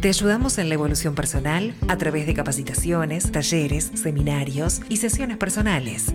Te 0.00 0.08
ayudamos 0.08 0.56
en 0.56 0.70
la 0.70 0.74
evolución 0.74 1.14
personal 1.14 1.74
a 1.88 1.98
través 1.98 2.26
de 2.26 2.32
capacitaciones, 2.32 3.30
talleres, 3.30 3.92
seminarios 3.94 4.80
y 4.88 4.96
sesiones 4.96 5.36
personales. 5.36 6.14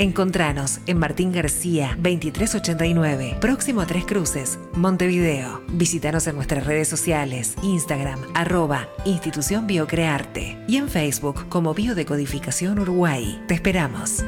Encontranos 0.00 0.80
en 0.86 0.98
Martín 0.98 1.30
García 1.30 1.88
2389, 1.96 3.36
próximo 3.38 3.82
a 3.82 3.86
Tres 3.86 4.06
Cruces, 4.06 4.58
Montevideo. 4.72 5.60
Visítanos 5.74 6.26
en 6.26 6.36
nuestras 6.36 6.64
redes 6.64 6.88
sociales, 6.88 7.54
Instagram, 7.62 8.18
arroba 8.32 8.88
Institución 9.04 9.66
Biocrearte 9.66 10.56
y 10.66 10.78
en 10.78 10.88
Facebook 10.88 11.50
como 11.50 11.74
Biodecodificación 11.74 12.78
Uruguay. 12.78 13.44
Te 13.46 13.52
esperamos. 13.52 14.24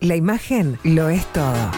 La 0.00 0.14
imagen 0.14 0.78
lo 0.84 1.08
es 1.08 1.24
todo. 1.32 1.70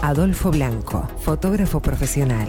Adolfo 0.00 0.50
Blanco, 0.50 1.06
fotógrafo 1.20 1.82
profesional. 1.82 2.48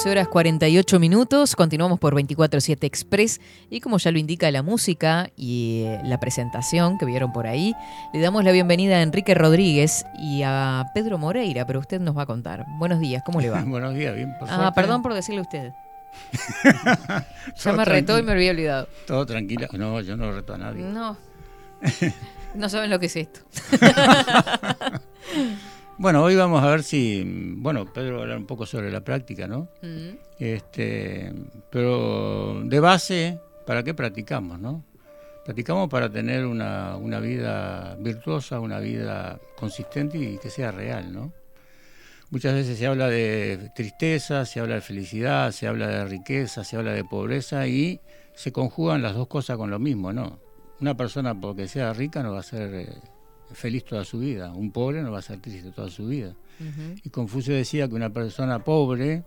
11 0.00 0.10
horas 0.12 0.28
48 0.28 0.98
minutos, 0.98 1.54
continuamos 1.54 2.00
por 2.00 2.14
24-7 2.14 2.84
Express 2.84 3.38
y 3.68 3.80
como 3.80 3.98
ya 3.98 4.10
lo 4.10 4.18
indica 4.18 4.50
la 4.50 4.62
música 4.62 5.28
y 5.36 5.82
eh, 5.84 6.00
la 6.04 6.18
presentación 6.18 6.96
que 6.96 7.04
vieron 7.04 7.34
por 7.34 7.46
ahí, 7.46 7.74
le 8.14 8.20
damos 8.20 8.42
la 8.42 8.50
bienvenida 8.50 8.96
a 8.96 9.02
Enrique 9.02 9.34
Rodríguez 9.34 10.06
y 10.18 10.40
a 10.42 10.86
Pedro 10.94 11.18
Moreira, 11.18 11.66
pero 11.66 11.80
usted 11.80 12.00
nos 12.00 12.16
va 12.16 12.22
a 12.22 12.26
contar. 12.26 12.64
Buenos 12.78 12.98
días, 12.98 13.22
¿cómo 13.26 13.42
le 13.42 13.50
va? 13.50 13.60
Buenos 13.66 13.92
días, 13.92 14.14
bien. 14.14 14.34
Por 14.38 14.48
favor. 14.48 14.64
ah, 14.64 14.72
perdón 14.72 15.02
por 15.02 15.12
decirle 15.12 15.40
a 15.40 15.42
usted. 15.42 15.72
ya 17.62 17.72
me 17.74 17.84
retó 17.84 18.18
y 18.18 18.22
me 18.22 18.32
había 18.32 18.52
olvidado. 18.52 18.88
Todo 19.06 19.26
tranquila. 19.26 19.68
No, 19.74 20.00
yo 20.00 20.16
no 20.16 20.32
reto 20.32 20.54
a 20.54 20.56
nadie. 20.56 20.82
No. 20.82 21.18
No 22.52 22.68
saben 22.68 22.90
lo 22.90 22.98
que 22.98 23.06
es 23.06 23.14
esto. 23.14 23.40
Bueno, 26.00 26.22
hoy 26.24 26.34
vamos 26.34 26.62
a 26.62 26.70
ver 26.70 26.82
si, 26.82 27.22
bueno, 27.58 27.84
Pedro 27.92 28.14
va 28.14 28.20
a 28.20 28.22
hablar 28.22 28.38
un 28.38 28.46
poco 28.46 28.64
sobre 28.64 28.90
la 28.90 29.02
práctica, 29.02 29.46
¿no? 29.46 29.68
Mm. 29.82 30.16
Este, 30.38 31.30
pero 31.68 32.62
de 32.64 32.80
base, 32.80 33.38
¿para 33.66 33.82
qué 33.82 33.92
practicamos, 33.92 34.58
no? 34.58 34.82
Practicamos 35.44 35.90
para 35.90 36.10
tener 36.10 36.46
una, 36.46 36.96
una 36.96 37.20
vida 37.20 37.96
virtuosa, 38.00 38.60
una 38.60 38.80
vida 38.80 39.38
consistente 39.58 40.16
y 40.16 40.38
que 40.38 40.48
sea 40.48 40.70
real, 40.70 41.12
¿no? 41.12 41.34
Muchas 42.30 42.54
veces 42.54 42.78
se 42.78 42.86
habla 42.86 43.10
de 43.10 43.70
tristeza, 43.74 44.46
se 44.46 44.58
habla 44.58 44.76
de 44.76 44.80
felicidad, 44.80 45.52
se 45.52 45.66
habla 45.66 45.86
de 45.86 46.06
riqueza, 46.06 46.64
se 46.64 46.78
habla 46.78 46.94
de 46.94 47.04
pobreza 47.04 47.66
y 47.66 48.00
se 48.34 48.52
conjugan 48.52 49.02
las 49.02 49.14
dos 49.14 49.28
cosas 49.28 49.58
con 49.58 49.70
lo 49.70 49.78
mismo, 49.78 50.14
¿no? 50.14 50.38
Una 50.80 50.96
persona 50.96 51.38
porque 51.38 51.68
sea 51.68 51.92
rica 51.92 52.22
no 52.22 52.32
va 52.32 52.40
a 52.40 52.42
ser 52.42 52.74
eh, 52.74 52.88
feliz 53.52 53.84
toda 53.84 54.04
su 54.04 54.18
vida, 54.18 54.52
un 54.52 54.70
pobre 54.72 55.02
no 55.02 55.12
va 55.12 55.18
a 55.18 55.22
ser 55.22 55.38
triste 55.40 55.70
toda 55.70 55.90
su 55.90 56.06
vida. 56.06 56.34
Y 57.02 57.08
Confucio 57.10 57.54
decía 57.54 57.88
que 57.88 57.94
una 57.94 58.10
persona 58.10 58.62
pobre, 58.62 59.24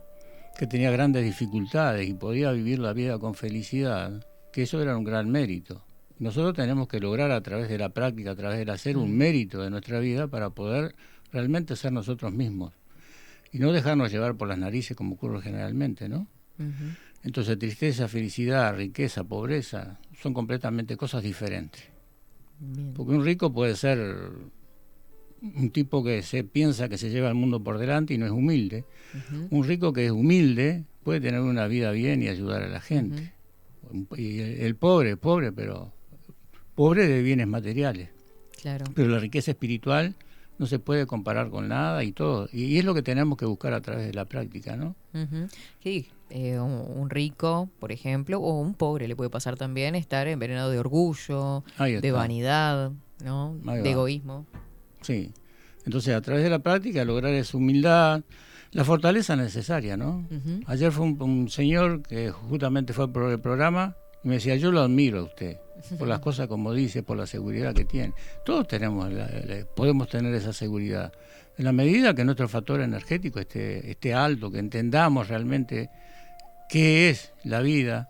que 0.58 0.68
tenía 0.68 0.92
grandes 0.92 1.24
dificultades 1.24 2.08
y 2.08 2.14
podía 2.14 2.52
vivir 2.52 2.80
la 2.80 2.94
vida 2.94 3.18
con 3.18 3.34
felicidad, 3.34 4.26
que 4.52 4.64
eso 4.64 4.82
era 4.82 4.96
un 4.96 5.04
gran 5.04 5.30
mérito. 5.30 5.84
Nosotros 6.20 6.56
tenemos 6.56 6.88
que 6.88 7.00
lograr 7.00 7.32
a 7.32 7.42
través 7.42 7.70
de 7.70 7.78
la 7.78 7.90
práctica, 7.90 8.32
a 8.32 8.36
través 8.36 8.60
del 8.60 8.70
hacer, 8.70 8.98
un 8.98 9.18
mérito 9.18 9.62
de 9.62 9.70
nuestra 9.70 10.00
vida 10.00 10.28
para 10.28 10.52
poder 10.52 10.96
realmente 11.32 11.76
ser 11.76 11.92
nosotros 11.92 12.32
mismos 12.32 12.74
y 13.52 13.60
no 13.60 13.72
dejarnos 13.72 14.12
llevar 14.12 14.36
por 14.36 14.48
las 14.48 14.58
narices 14.58 14.96
como 14.96 15.16
ocurre 15.16 15.42
generalmente, 15.42 16.08
¿no? 16.08 16.28
Entonces 17.24 17.58
tristeza, 17.58 18.08
felicidad, 18.08 18.76
riqueza, 18.76 19.24
pobreza 19.24 20.00
son 20.22 20.34
completamente 20.34 20.96
cosas 20.98 21.24
diferentes. 21.24 21.93
Porque 22.96 23.14
un 23.14 23.26
rico 23.26 23.52
puede 23.52 23.76
ser 23.76 24.00
un 25.42 25.70
tipo 25.72 26.04
que 26.04 26.22
se 26.24 26.44
piensa 26.44 26.88
que 26.88 26.98
se 26.98 27.10
lleva 27.10 27.28
el 27.28 27.36
mundo 27.36 27.62
por 27.62 27.78
delante 27.78 28.14
y 28.14 28.18
no 28.18 28.26
es 28.26 28.32
humilde. 28.32 28.86
Un 29.50 29.66
rico 29.66 29.92
que 29.92 30.06
es 30.06 30.12
humilde 30.12 30.86
puede 31.04 31.20
tener 31.20 31.42
una 31.42 31.68
vida 31.68 31.92
bien 31.92 32.24
y 32.24 32.30
ayudar 32.30 32.64
a 32.64 32.68
la 32.68 32.80
gente. 32.80 33.34
Y 34.16 34.40
el, 34.40 34.62
el 34.62 34.76
pobre, 34.76 35.18
pobre, 35.18 35.52
pero 35.52 35.92
pobre 36.76 37.08
de 37.08 37.22
bienes 37.22 37.48
materiales. 37.48 38.10
Claro. 38.62 38.86
Pero 38.96 39.10
la 39.10 39.20
riqueza 39.20 39.52
espiritual 39.52 40.16
no 40.58 40.66
se 40.66 40.80
puede 40.80 41.06
comparar 41.06 41.50
con 41.50 41.68
nada 41.68 42.04
y 42.04 42.14
todo. 42.14 42.48
Y, 42.54 42.64
y 42.66 42.78
es 42.80 42.86
lo 42.86 42.94
que 42.94 43.02
tenemos 43.02 43.38
que 43.38 43.46
buscar 43.46 43.74
a 43.74 43.82
través 43.82 44.08
de 44.08 44.14
la 44.14 44.26
práctica, 44.26 44.78
¿no? 44.78 44.96
Sí, 45.84 46.08
eh, 46.36 46.60
un, 46.60 47.10
rico, 47.12 47.70
por 47.80 47.92
ejemplo, 47.92 48.40
o 48.40 48.60
un 48.60 48.74
pobre 48.74 49.08
le 49.08 49.16
puede 49.16 49.30
pasar 49.30 49.56
también 49.56 49.94
estar 49.94 50.28
envenenado 50.28 50.72
de 50.72 50.80
orgullo, 50.80 51.64
de 52.02 52.12
vanidad, 52.12 52.92
¿no? 53.24 53.56
De 53.84 53.92
egoísmo. 53.92 54.46
Sí. 55.02 55.32
Entonces, 55.86 56.16
a 56.16 56.22
través 56.22 56.44
de 56.44 56.50
la 56.50 56.60
práctica, 56.60 57.06
lograr 57.06 57.34
esa 57.34 57.58
humildad, 57.58 58.22
la 58.72 58.84
fortaleza 58.84 59.36
necesaria, 59.36 59.96
¿no? 59.98 60.26
Ayer 60.66 60.92
fue 60.92 61.06
un, 61.06 61.22
un 61.22 61.50
señor 61.50 62.02
que 62.02 62.32
justamente 62.32 62.94
fue 62.94 63.12
por 63.12 63.30
el 63.30 63.40
programa 63.40 63.96
y 64.24 64.30
me 64.30 64.36
decía, 64.36 64.56
yo 64.56 64.72
lo 64.72 64.80
admiro 64.82 65.20
a 65.20 65.24
usted, 65.24 65.58
por 66.00 66.08
las 66.08 66.20
cosas 66.28 66.48
como 66.48 66.74
dice, 66.74 67.04
por 67.04 67.18
la 67.18 67.28
seguridad 67.28 67.76
que 67.76 67.86
tiene. 67.86 68.14
Todos 68.46 68.68
tenemos, 68.68 69.12
la- 69.14 69.28
la- 69.28 69.66
podemos 69.76 70.08
tener 70.10 70.34
esa 70.34 70.54
seguridad. 70.54 71.12
En 71.58 71.66
la 71.66 71.72
medida 71.74 72.16
que 72.16 72.24
nuestro 72.26 72.48
factor 72.48 72.82
energético 72.82 73.40
esté, 73.40 73.92
esté 73.92 74.14
alto, 74.16 74.50
que 74.50 74.58
entendamos 74.58 75.28
realmente 75.28 75.90
qué 76.74 77.12
es 77.12 77.32
la 77.44 77.62
vida, 77.62 78.10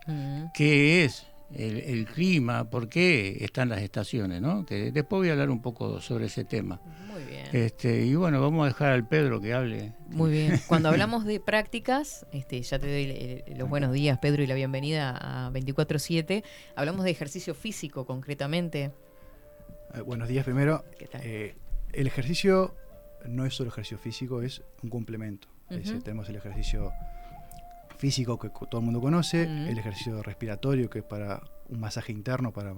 qué 0.54 1.04
es 1.04 1.26
el, 1.54 1.76
el 1.76 2.06
clima, 2.06 2.70
por 2.70 2.88
qué 2.88 3.36
están 3.44 3.68
las 3.68 3.82
estaciones, 3.82 4.40
¿no? 4.40 4.64
Que 4.64 4.90
después 4.90 5.20
voy 5.20 5.28
a 5.28 5.32
hablar 5.32 5.50
un 5.50 5.60
poco 5.60 6.00
sobre 6.00 6.26
ese 6.26 6.44
tema. 6.46 6.80
Muy 7.06 7.22
bien. 7.24 7.46
Este, 7.52 8.06
y 8.06 8.14
bueno, 8.14 8.40
vamos 8.40 8.64
a 8.64 8.68
dejar 8.68 8.92
al 8.92 9.06
Pedro 9.06 9.38
que 9.38 9.52
hable. 9.52 9.92
Muy 10.08 10.30
bien. 10.30 10.58
Cuando 10.66 10.88
hablamos 10.88 11.26
de 11.26 11.40
prácticas, 11.40 12.26
este, 12.32 12.62
ya 12.62 12.78
te 12.78 12.86
doy 12.86 13.14
eh, 13.14 13.44
los 13.54 13.68
buenos 13.68 13.92
días, 13.92 14.18
Pedro, 14.18 14.42
y 14.42 14.46
la 14.46 14.54
bienvenida 14.54 15.46
a 15.46 15.50
24-7. 15.52 16.42
Hablamos 16.74 17.04
de 17.04 17.10
ejercicio 17.10 17.54
físico 17.54 18.06
concretamente. 18.06 18.92
Eh, 19.94 20.00
buenos 20.00 20.26
días 20.26 20.42
primero. 20.46 20.86
¿Qué 20.98 21.06
tal? 21.06 21.20
Eh, 21.22 21.54
el 21.92 22.06
ejercicio 22.06 22.74
no 23.26 23.44
es 23.44 23.52
solo 23.52 23.68
ejercicio 23.68 23.98
físico, 23.98 24.40
es 24.40 24.62
un 24.82 24.88
complemento. 24.88 25.48
Es 25.68 25.76
Ujú. 25.76 25.86
decir, 25.86 26.02
tenemos 26.02 26.28
el 26.30 26.36
ejercicio 26.36 26.92
físico 28.04 28.38
que 28.38 28.50
todo 28.50 28.80
el 28.80 28.84
mundo 28.84 29.00
conoce, 29.00 29.44
el 29.44 29.78
ejercicio 29.78 30.22
respiratorio 30.22 30.90
que 30.90 30.98
es 30.98 31.04
para 31.04 31.42
un 31.70 31.80
masaje 31.80 32.12
interno 32.12 32.52
para 32.52 32.74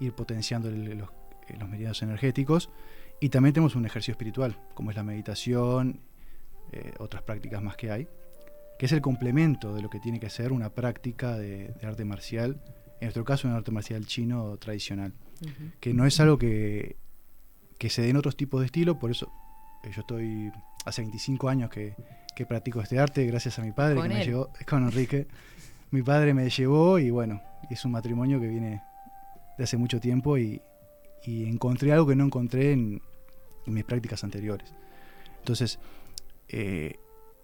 ir 0.00 0.12
potenciando 0.12 0.68
el- 0.68 0.98
los, 0.98 1.08
eh, 1.48 1.56
los 1.58 1.66
meridianos 1.66 2.02
energéticos. 2.02 2.68
Y 3.20 3.30
también 3.30 3.54
tenemos 3.54 3.74
un 3.74 3.86
ejercicio 3.86 4.12
espiritual 4.12 4.58
como 4.74 4.90
es 4.90 4.96
la 4.96 5.02
meditación, 5.02 6.00
eh, 6.72 6.92
otras 6.98 7.22
prácticas 7.22 7.62
más 7.62 7.76
que 7.78 7.90
hay, 7.90 8.06
que 8.78 8.84
es 8.86 8.92
el 8.92 9.00
complemento 9.00 9.74
de 9.74 9.80
lo 9.80 9.88
que 9.88 9.98
tiene 9.98 10.20
que 10.20 10.28
ser 10.28 10.52
una 10.52 10.68
práctica 10.70 11.38
de, 11.38 11.68
de 11.80 11.86
arte 11.86 12.04
marcial, 12.04 12.60
en 13.00 13.06
nuestro 13.06 13.24
caso 13.24 13.48
un 13.48 13.54
arte 13.54 13.70
marcial 13.70 14.04
chino 14.04 14.58
tradicional 14.58 15.14
Ujú. 15.40 15.70
que 15.80 15.94
no 15.94 16.04
es 16.04 16.20
algo 16.20 16.36
que, 16.36 16.96
que 17.78 17.88
se 17.88 18.02
dé 18.02 18.10
en 18.10 18.16
otros 18.18 18.36
tipos 18.36 18.60
de 18.60 18.66
estilo, 18.66 18.98
por 18.98 19.10
eso 19.10 19.32
eh, 19.84 19.90
yo 19.94 20.00
estoy 20.02 20.52
hace 20.84 21.00
25 21.00 21.48
años 21.48 21.70
que, 21.70 21.94
que 22.34 22.46
practico 22.46 22.80
este 22.80 22.98
arte, 22.98 23.26
gracias 23.26 23.58
a 23.58 23.62
mi 23.62 23.72
padre 23.72 23.96
Con 23.96 24.08
que 24.08 24.14
me 24.14 24.20
él. 24.20 24.26
llevó, 24.26 24.50
con 24.68 24.84
Enrique. 24.84 25.26
mi 25.90 26.02
padre 26.02 26.34
me 26.34 26.48
llevó 26.48 26.98
y 26.98 27.10
bueno, 27.10 27.42
es 27.70 27.84
un 27.84 27.92
matrimonio 27.92 28.40
que 28.40 28.48
viene 28.48 28.82
de 29.58 29.64
hace 29.64 29.76
mucho 29.76 30.00
tiempo 30.00 30.38
y, 30.38 30.62
y 31.24 31.44
encontré 31.44 31.92
algo 31.92 32.06
que 32.06 32.16
no 32.16 32.24
encontré 32.24 32.72
en, 32.72 33.02
en 33.66 33.74
mis 33.74 33.84
prácticas 33.84 34.24
anteriores. 34.24 34.72
Entonces, 35.38 35.78
eh, 36.48 36.94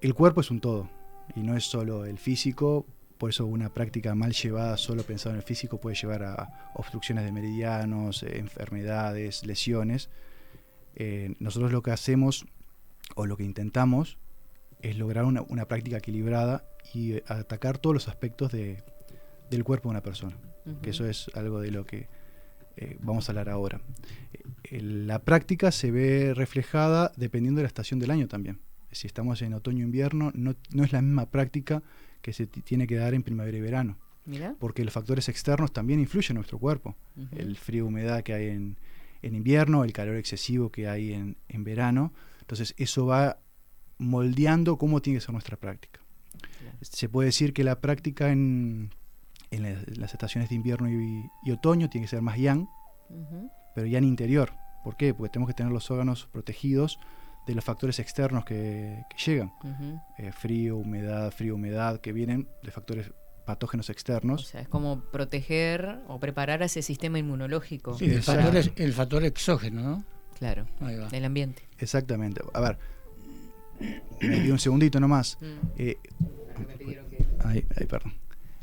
el 0.01 0.15
cuerpo 0.15 0.41
es 0.41 0.51
un 0.51 0.61
todo 0.61 0.89
y 1.35 1.41
no 1.41 1.57
es 1.57 1.65
solo 1.65 2.05
el 2.05 2.19
físico, 2.19 2.87
por 3.19 3.31
eso 3.31 3.47
una 3.47 3.73
práctica 3.73 4.15
mal 4.15 4.33
llevada, 4.33 4.77
solo 4.77 5.03
pensado 5.03 5.31
en 5.31 5.39
el 5.39 5.43
físico, 5.43 5.79
puede 5.79 5.97
llevar 5.97 6.23
a 6.23 6.71
obstrucciones 6.75 7.25
de 7.25 7.33
meridianos, 7.33 8.23
eh, 8.23 8.39
enfermedades, 8.39 9.47
lesiones. 9.47 10.11
Eh, 10.95 11.35
nosotros 11.39 11.73
lo 11.73 11.83
que 11.83 11.91
hacemos 11.91 12.47
o 13.15 13.27
lo 13.27 13.37
que 13.37 13.45
intentamos 13.45 14.19
es 14.83 14.97
lograr 14.99 15.25
una, 15.25 15.43
una 15.43 15.67
práctica 15.67 15.99
equilibrada 15.99 16.65
y 16.95 17.15
eh, 17.15 17.25
atacar 17.27 17.79
todos 17.79 17.95
los 17.95 18.09
aspectos 18.09 18.53
de- 18.53 18.83
del 19.51 19.65
cuerpo 19.65 19.89
de 19.89 19.91
una 19.91 20.03
persona. 20.03 20.37
Que 20.83 20.91
eso 20.91 21.07
es 21.09 21.31
algo 21.35 21.61
de 21.61 21.71
lo 21.71 21.85
que 21.87 22.09
eh, 22.77 22.97
vamos 23.01 23.29
a 23.29 23.33
hablar 23.33 23.49
ahora. 23.49 23.81
Eh, 24.65 24.81
la 24.83 25.21
práctica 25.21 25.71
se 25.71 25.91
ve 25.93 26.35
reflejada 26.35 27.13
dependiendo 27.17 27.59
de 27.61 27.63
la 27.63 27.69
estación 27.69 28.01
del 28.01 28.11
año 28.11 28.27
también. 28.27 28.59
Si 28.91 29.07
estamos 29.07 29.41
en 29.43 29.55
otoño 29.55 29.85
o 29.85 29.87
invierno, 29.87 30.33
no, 30.35 30.57
no 30.73 30.85
es 30.85 30.93
la 30.93 31.01
misma 31.03 31.27
práctica 31.31 31.83
que 32.21 32.33
se 32.33 32.47
ti- 32.47 32.63
tiene 32.63 32.87
que 32.89 32.97
dar 32.97 33.15
en 33.15 33.23
primavera 33.23 33.57
y 33.57 33.61
verano. 33.61 33.97
Mira. 34.25 34.57
Porque 34.59 34.85
los 34.85 34.93
factores 34.93 35.29
externos 35.29 35.73
también 35.73 36.01
influyen 36.01 36.33
en 36.33 36.37
nuestro 36.39 36.59
cuerpo. 36.59 36.97
El 37.31 37.57
frío, 37.57 37.87
humedad 37.87 38.25
que 38.25 38.35
hay 38.35 38.49
en, 38.49 38.77
en 39.23 39.35
invierno, 39.37 39.85
el 39.85 39.93
calor 39.93 40.17
excesivo 40.17 40.71
que 40.73 40.89
hay 40.89 41.13
en, 41.13 41.37
en 41.49 41.63
verano. 41.63 42.13
Entonces 42.41 42.75
eso 42.77 43.07
va 43.07 43.39
moldeando 43.99 44.77
cómo 44.79 45.01
tiene 45.03 45.19
que 45.19 45.25
ser 45.25 45.33
nuestra 45.33 45.57
práctica. 45.57 46.01
Se 46.83 47.09
puede 47.09 47.27
decir 47.27 47.53
que 47.53 47.65
la 47.65 47.81
práctica 47.81 48.31
en, 48.31 48.91
en 49.51 49.63
la- 49.63 49.83
las 49.97 50.13
estaciones 50.13 50.51
de 50.51 50.57
invierno 50.57 50.89
y, 50.91 51.25
y 51.45 51.51
otoño 51.51 51.89
tiene 51.89 52.05
que 52.07 52.11
ser 52.11 52.23
más 52.23 52.37
yang, 52.39 52.69
Ujú. 53.09 53.51
pero 53.75 53.87
yang 53.87 54.05
interior. 54.05 54.53
¿Por 54.85 54.97
qué? 54.97 55.15
Porque 55.15 55.33
tenemos 55.33 55.49
que 55.49 55.55
tener 55.55 55.73
los 55.73 55.91
órganos 55.91 56.27
protegidos 56.31 56.99
de 57.47 57.55
los 57.55 57.65
factores 57.65 57.99
externos 57.99 58.45
que, 58.45 59.03
que 59.09 59.17
llegan. 59.31 59.53
Eh, 60.19 60.33
frío, 60.33 60.77
humedad, 60.77 61.31
frío, 61.33 61.55
humedad, 61.55 62.01
que 62.01 62.13
vienen 62.13 62.49
de 62.63 62.71
factores 62.71 63.13
patógenos 63.47 63.89
O 63.89 63.93
externos. 63.93 64.47
sea, 64.49 64.61
es 64.61 64.69
como 64.69 65.01
proteger 65.01 66.01
o 66.09 66.19
preparar 66.19 66.63
a 66.63 66.67
ese 66.67 66.83
sistema 66.83 67.19
inmunológico. 67.19 67.97
Sí, 67.97 68.07
el 68.07 68.23
factor, 68.23 68.57
es- 68.57 68.73
el 68.77 68.93
factor 68.93 69.25
exógeno, 69.25 69.83
¿no? 69.83 70.05
Claro, 70.39 70.67
Ahí 70.81 70.97
va. 70.97 71.09
del 71.09 71.25
ambiente. 71.25 71.63
Exactamente. 71.79 72.43
A 72.53 72.61
ver, 72.61 72.79
me 74.21 74.37
pido 74.39 74.53
un 74.55 74.59
segundito 74.59 74.99
nomás. 75.01 75.39
Mm. 75.41 75.47
Eh, 75.79 75.97
Ay, 77.45 77.65
ay, 77.79 77.87
perdón. 77.87 78.15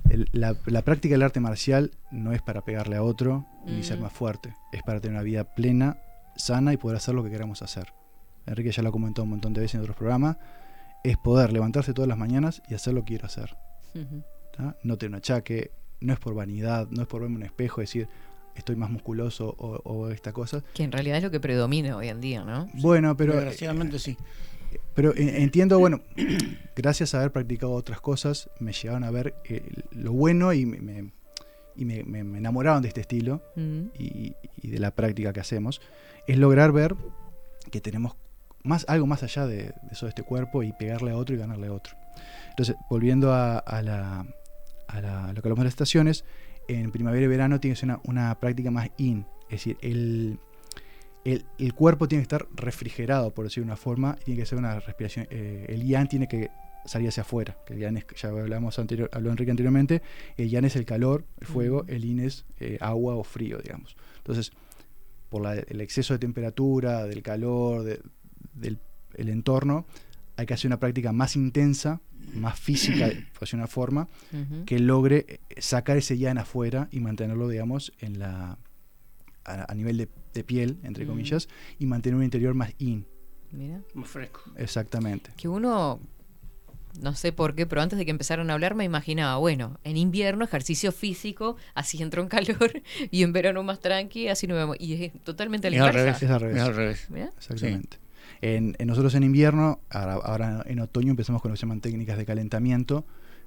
El- 0.10 0.28
la, 0.34 0.56
la 0.66 0.82
práctica 0.82 1.14
del 1.14 1.22
arte 1.24 1.40
marcial 1.40 1.92
no 2.12 2.34
es 2.34 2.42
para 2.42 2.62
pegarle 2.66 2.96
a 2.98 3.04
otro 3.04 3.46
ni 3.66 3.84
ser 3.84 3.98
Mm. 4.00 4.02
más 4.02 4.14
fuerte. 4.14 4.54
Es 4.72 4.82
para 4.84 5.00
tener 5.00 5.16
una 5.16 5.24
vida 5.24 5.44
plena, 5.56 5.98
sana 6.36 6.74
y 6.74 6.78
poder 6.78 6.98
hacer 6.98 7.16
lo 7.16 7.24
que 7.24 7.30
queramos 7.30 7.62
hacer. 7.62 7.94
Enrique 8.46 8.72
ya 8.72 8.84
lo 8.84 8.92
comentó 8.92 9.24
un 9.24 9.30
montón 9.30 9.54
de 9.54 9.62
veces 9.62 9.76
en 9.76 9.82
otros 9.82 9.96
programas. 9.96 10.38
Es 11.04 11.18
poder 11.18 11.54
levantarse 11.54 11.94
todas 11.94 12.10
las 12.10 12.18
mañanas 12.18 12.62
y 12.70 12.74
hacer 12.74 12.94
lo 12.94 13.02
que 13.02 13.08
quiero 13.10 13.26
hacer. 13.28 13.56
No 14.84 14.98
tener 14.98 15.12
un 15.12 15.16
achaque, 15.16 15.72
no 16.02 16.14
es 16.14 16.20
por 16.20 16.34
vanidad, 16.36 16.88
no 16.90 17.02
es 17.04 17.08
por 17.08 17.22
verme 17.22 17.36
en 17.36 17.42
un 17.42 17.46
espejo 17.46 17.82
y 17.82 17.84
decir 17.84 18.08
estoy 18.56 18.76
más 18.76 18.90
musculoso 18.92 19.56
o, 19.58 19.80
o 19.84 20.10
esta 20.12 20.32
cosa. 20.34 20.62
Que 20.74 20.84
en 20.84 20.92
realidad 20.92 21.18
es 21.18 21.24
lo 21.24 21.32
que 21.32 21.40
predomina 21.40 21.96
hoy 21.98 22.10
en 22.10 22.22
día, 22.22 22.44
¿no? 22.44 22.68
Bueno, 22.76 23.16
pero 23.18 23.34
Desgraciadamente 23.34 23.98
sí. 23.98 24.16
Pero 24.96 25.16
en- 25.16 25.30
entiendo, 25.30 25.80
bueno, 25.80 26.02
gracias 26.76 27.14
a 27.14 27.20
haber 27.20 27.32
practicado 27.32 27.72
otras 27.74 28.00
cosas, 28.02 28.50
me 28.60 28.74
llegaron 28.74 29.04
a 29.04 29.12
ver 29.12 29.34
eh, 29.46 29.64
lo 29.92 30.12
bueno 30.14 30.54
y, 30.54 30.66
me, 30.66 30.80
me- 30.80 31.12
y 31.76 31.86
me, 31.86 32.04
me- 32.04 32.38
enamoraron 32.38 32.82
de 32.82 32.88
este 32.90 33.02
estilo 33.02 33.42
Mm. 33.56 33.86
y, 33.98 34.36
y 34.62 34.68
de 34.70 34.80
la 34.80 34.92
práctica 34.92 35.34
que 35.34 35.40
hacemos. 35.40 35.82
Es 36.28 36.38
lograr 36.38 36.72
ver 36.72 36.96
que 37.72 37.82
tenemos 37.82 38.16
más, 38.64 38.86
algo 38.88 39.08
más 39.08 39.24
allá 39.24 39.46
de, 39.48 39.58
de 39.58 39.74
eso 39.92 40.06
de 40.06 40.10
este 40.12 40.24
cuerpo 40.24 40.64
y 40.64 40.72
pegarle 40.74 41.12
a 41.12 41.18
otro 41.18 41.36
y 41.36 41.38
ganarle 41.40 41.68
a 41.68 41.74
otro. 41.74 41.96
Entonces, 42.50 42.76
volviendo 42.90 43.34
a, 43.34 43.58
a 43.58 43.82
la, 43.82 44.26
a 44.88 45.02
la- 45.02 45.26
a 45.26 45.34
lo 45.34 45.42
que 45.42 45.48
hablamos 45.48 45.60
de 45.60 45.66
las 45.66 45.74
estaciones, 45.74 46.24
en 46.68 46.92
primavera 46.92 47.26
y 47.26 47.28
verano 47.28 47.60
tiene 47.60 47.74
que 47.76 47.80
ser 47.82 47.90
una, 47.90 48.00
una 48.06 48.40
práctica 48.40 48.72
más 48.72 48.90
in, 48.98 49.26
es 49.50 49.66
decir, 49.66 49.78
el, 49.82 50.40
el, 51.26 51.46
el 51.58 51.74
cuerpo 51.74 52.08
tiene 52.08 52.22
que 52.22 52.36
estar 52.36 52.48
refrigerado, 52.56 53.34
por 53.34 53.46
decirlo 53.46 53.66
de 53.66 53.72
una 53.72 53.78
forma, 53.78 54.18
y 54.22 54.26
tiene 54.26 54.40
que 54.42 54.46
ser 54.46 54.58
una 54.60 54.80
respiración, 54.80 55.28
eh, 55.30 55.66
el 55.70 55.86
yang 55.88 56.08
tiene 56.08 56.28
que 56.28 56.50
salir 56.86 57.08
hacia 57.08 57.22
afuera, 57.22 57.58
que 57.66 57.74
el 57.76 57.80
yang 57.80 57.96
es, 57.98 58.06
ya 58.22 58.30
hablamos 58.30 58.78
anterior, 58.80 59.10
habló 59.14 59.32
Enrique 59.32 59.52
anteriormente, 59.52 60.02
el 60.38 60.50
yang 60.50 60.66
es 60.66 60.76
el 60.76 60.86
calor, 60.86 61.26
el 61.40 61.48
fuego, 61.48 61.86
el 61.88 62.02
yin 62.04 62.20
es 62.20 62.46
eh, 62.60 62.78
agua 62.82 63.16
o 63.16 63.24
frío, 63.24 63.60
digamos. 63.60 63.96
Entonces, 64.18 64.52
por 65.30 65.42
la- 65.42 65.56
el 65.56 65.80
exceso 65.82 66.14
de 66.14 66.20
temperatura, 66.20 67.06
del 67.06 67.24
calor, 67.24 67.84
de- 67.84 68.02
del 68.54 68.80
el 69.16 69.30
entorno, 69.30 69.86
hay 70.36 70.46
que 70.48 70.56
hacer 70.56 70.68
una 70.68 70.80
práctica 70.80 71.12
más 71.14 71.36
intensa, 71.36 72.02
más 72.34 72.60
física, 72.60 73.08
por 73.34 73.42
decir 73.42 73.58
una 73.58 73.68
forma, 73.68 74.10
que 74.66 74.80
logre 74.80 75.26
eh, 75.28 75.40
sacar 75.62 75.96
ese 75.98 76.18
yang 76.18 76.38
afuera 76.40 76.90
y 76.92 77.00
mantenerlo, 77.00 77.48
digamos, 77.48 77.94
en 78.00 78.20
la 78.20 78.58
a, 79.46 79.72
a 79.72 79.76
nivel 79.76 79.98
de, 79.98 80.10
de 80.34 80.44
piel, 80.44 80.80
entre 80.84 81.06
Mm. 81.06 81.08
comillas, 81.10 81.48
y 81.80 81.86
mantener 81.86 82.16
un 82.18 82.24
interior 82.24 82.54
más 82.54 82.74
in. 82.78 83.06
Mira. 83.52 83.82
Más 83.94 84.10
fresco. 84.10 84.42
Exactamente. 84.58 85.32
Que 85.38 85.48
uno, 85.48 86.00
no 87.02 87.14
sé 87.16 87.32
por 87.32 87.54
qué, 87.56 87.66
pero 87.66 87.82
antes 87.82 87.98
de 88.00 88.06
que 88.06 88.12
empezaran 88.12 88.50
a 88.50 88.54
hablar 88.54 88.74
me 88.76 88.84
imaginaba, 88.84 89.38
bueno, 89.38 89.80
en 89.84 89.98
invierno 89.98 90.44
ejercicio 90.46 90.92
físico, 90.92 91.58
así 91.76 92.02
entro 92.02 92.22
en 92.24 92.30
calor, 92.30 92.72
y 93.12 93.24
en 93.24 93.32
verano 93.34 93.62
más 93.64 93.80
tranqui, 93.80 94.28
así 94.28 94.48
no 94.48 94.56
vemos. 94.56 94.78
Y 94.80 94.94
es 95.06 95.14
totalmente 95.24 95.68
al 95.68 95.74
inversa. 95.76 96.00
revés. 96.00 96.24
Es 96.24 96.30
al 96.30 96.40
revés. 96.42 96.58
Es 96.58 96.64
al 96.64 96.76
revés. 96.76 97.10
Exactamente. 97.38 97.98
En, 98.42 98.76
en 98.78 98.88
nosotros 98.88 99.14
en 99.16 99.24
invierno, 99.24 99.80
ahora, 99.90 100.14
ahora 100.16 100.64
en 100.66 100.80
otoño 100.80 101.12
empezamos 101.12 101.42
con 101.42 101.50
lo 101.50 101.54
que 101.54 101.58
se 101.60 101.62
llaman 101.66 101.80
técnicas 101.82 102.18
de 102.18 102.26
calentamiento, 102.26 103.06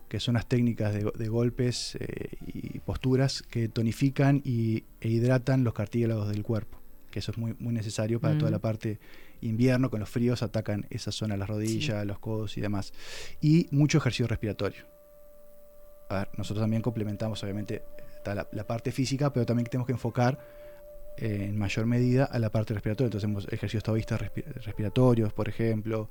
que 0.09 0.21
son 0.21 0.35
las 0.35 0.47
técnicas 0.47 0.95
de, 0.95 1.11
de 1.17 1.29
golpes 1.29 1.97
eh, 2.01 2.37
y 2.47 2.79
posturas 2.81 3.43
que 3.43 3.69
tonifican 3.69 4.41
y, 4.45 4.85
e 5.01 5.09
hidratan 5.09 5.65
los 5.65 5.75
cartílagos 5.75 6.29
del 6.29 6.43
cuerpo, 6.43 6.79
que 7.11 7.19
eso 7.19 7.33
es 7.33 7.39
muy, 7.39 7.55
muy 7.59 7.73
necesario 7.75 8.21
para 8.21 8.39
toda 8.39 8.51
Mm. 8.51 8.53
la 8.53 8.59
parte 8.61 8.99
invierno, 9.41 9.91
con 9.91 10.01
los 10.01 10.09
fríos 10.09 10.43
atacan 10.43 10.87
esa 10.91 11.13
zona, 11.13 11.37
las 11.37 11.49
rodillas, 11.49 12.07
los 12.07 12.19
codos 12.19 12.57
y 12.57 12.61
demás. 12.61 12.93
Y 13.41 13.67
mucho 13.71 13.99
ejercicio 13.99 14.27
respiratorio. 14.27 14.85
A 16.09 16.19
ver, 16.21 16.29
nosotros 16.39 16.63
también 16.63 16.83
complementamos, 16.83 17.43
obviamente, 17.43 17.83
la, 18.25 18.47
la 18.51 18.67
parte 18.67 18.93
física, 18.93 19.33
pero 19.33 19.45
también 19.47 19.67
tenemos 19.67 19.87
que 19.87 19.93
enfocar 19.93 20.39
eh, 21.19 21.47
en 21.49 21.57
mayor 21.59 21.87
medida 21.87 22.25
a 22.25 22.39
la 22.39 22.51
parte 22.51 22.75
respiratoria. 22.75 23.07
Entonces 23.09 23.25
hacemos 23.29 23.47
ejercicios 23.53 23.83
taoístas 23.83 24.21
respi- 24.21 24.45
respiratorios, 24.65 25.33
por 25.33 25.49
ejemplo, 25.49 26.09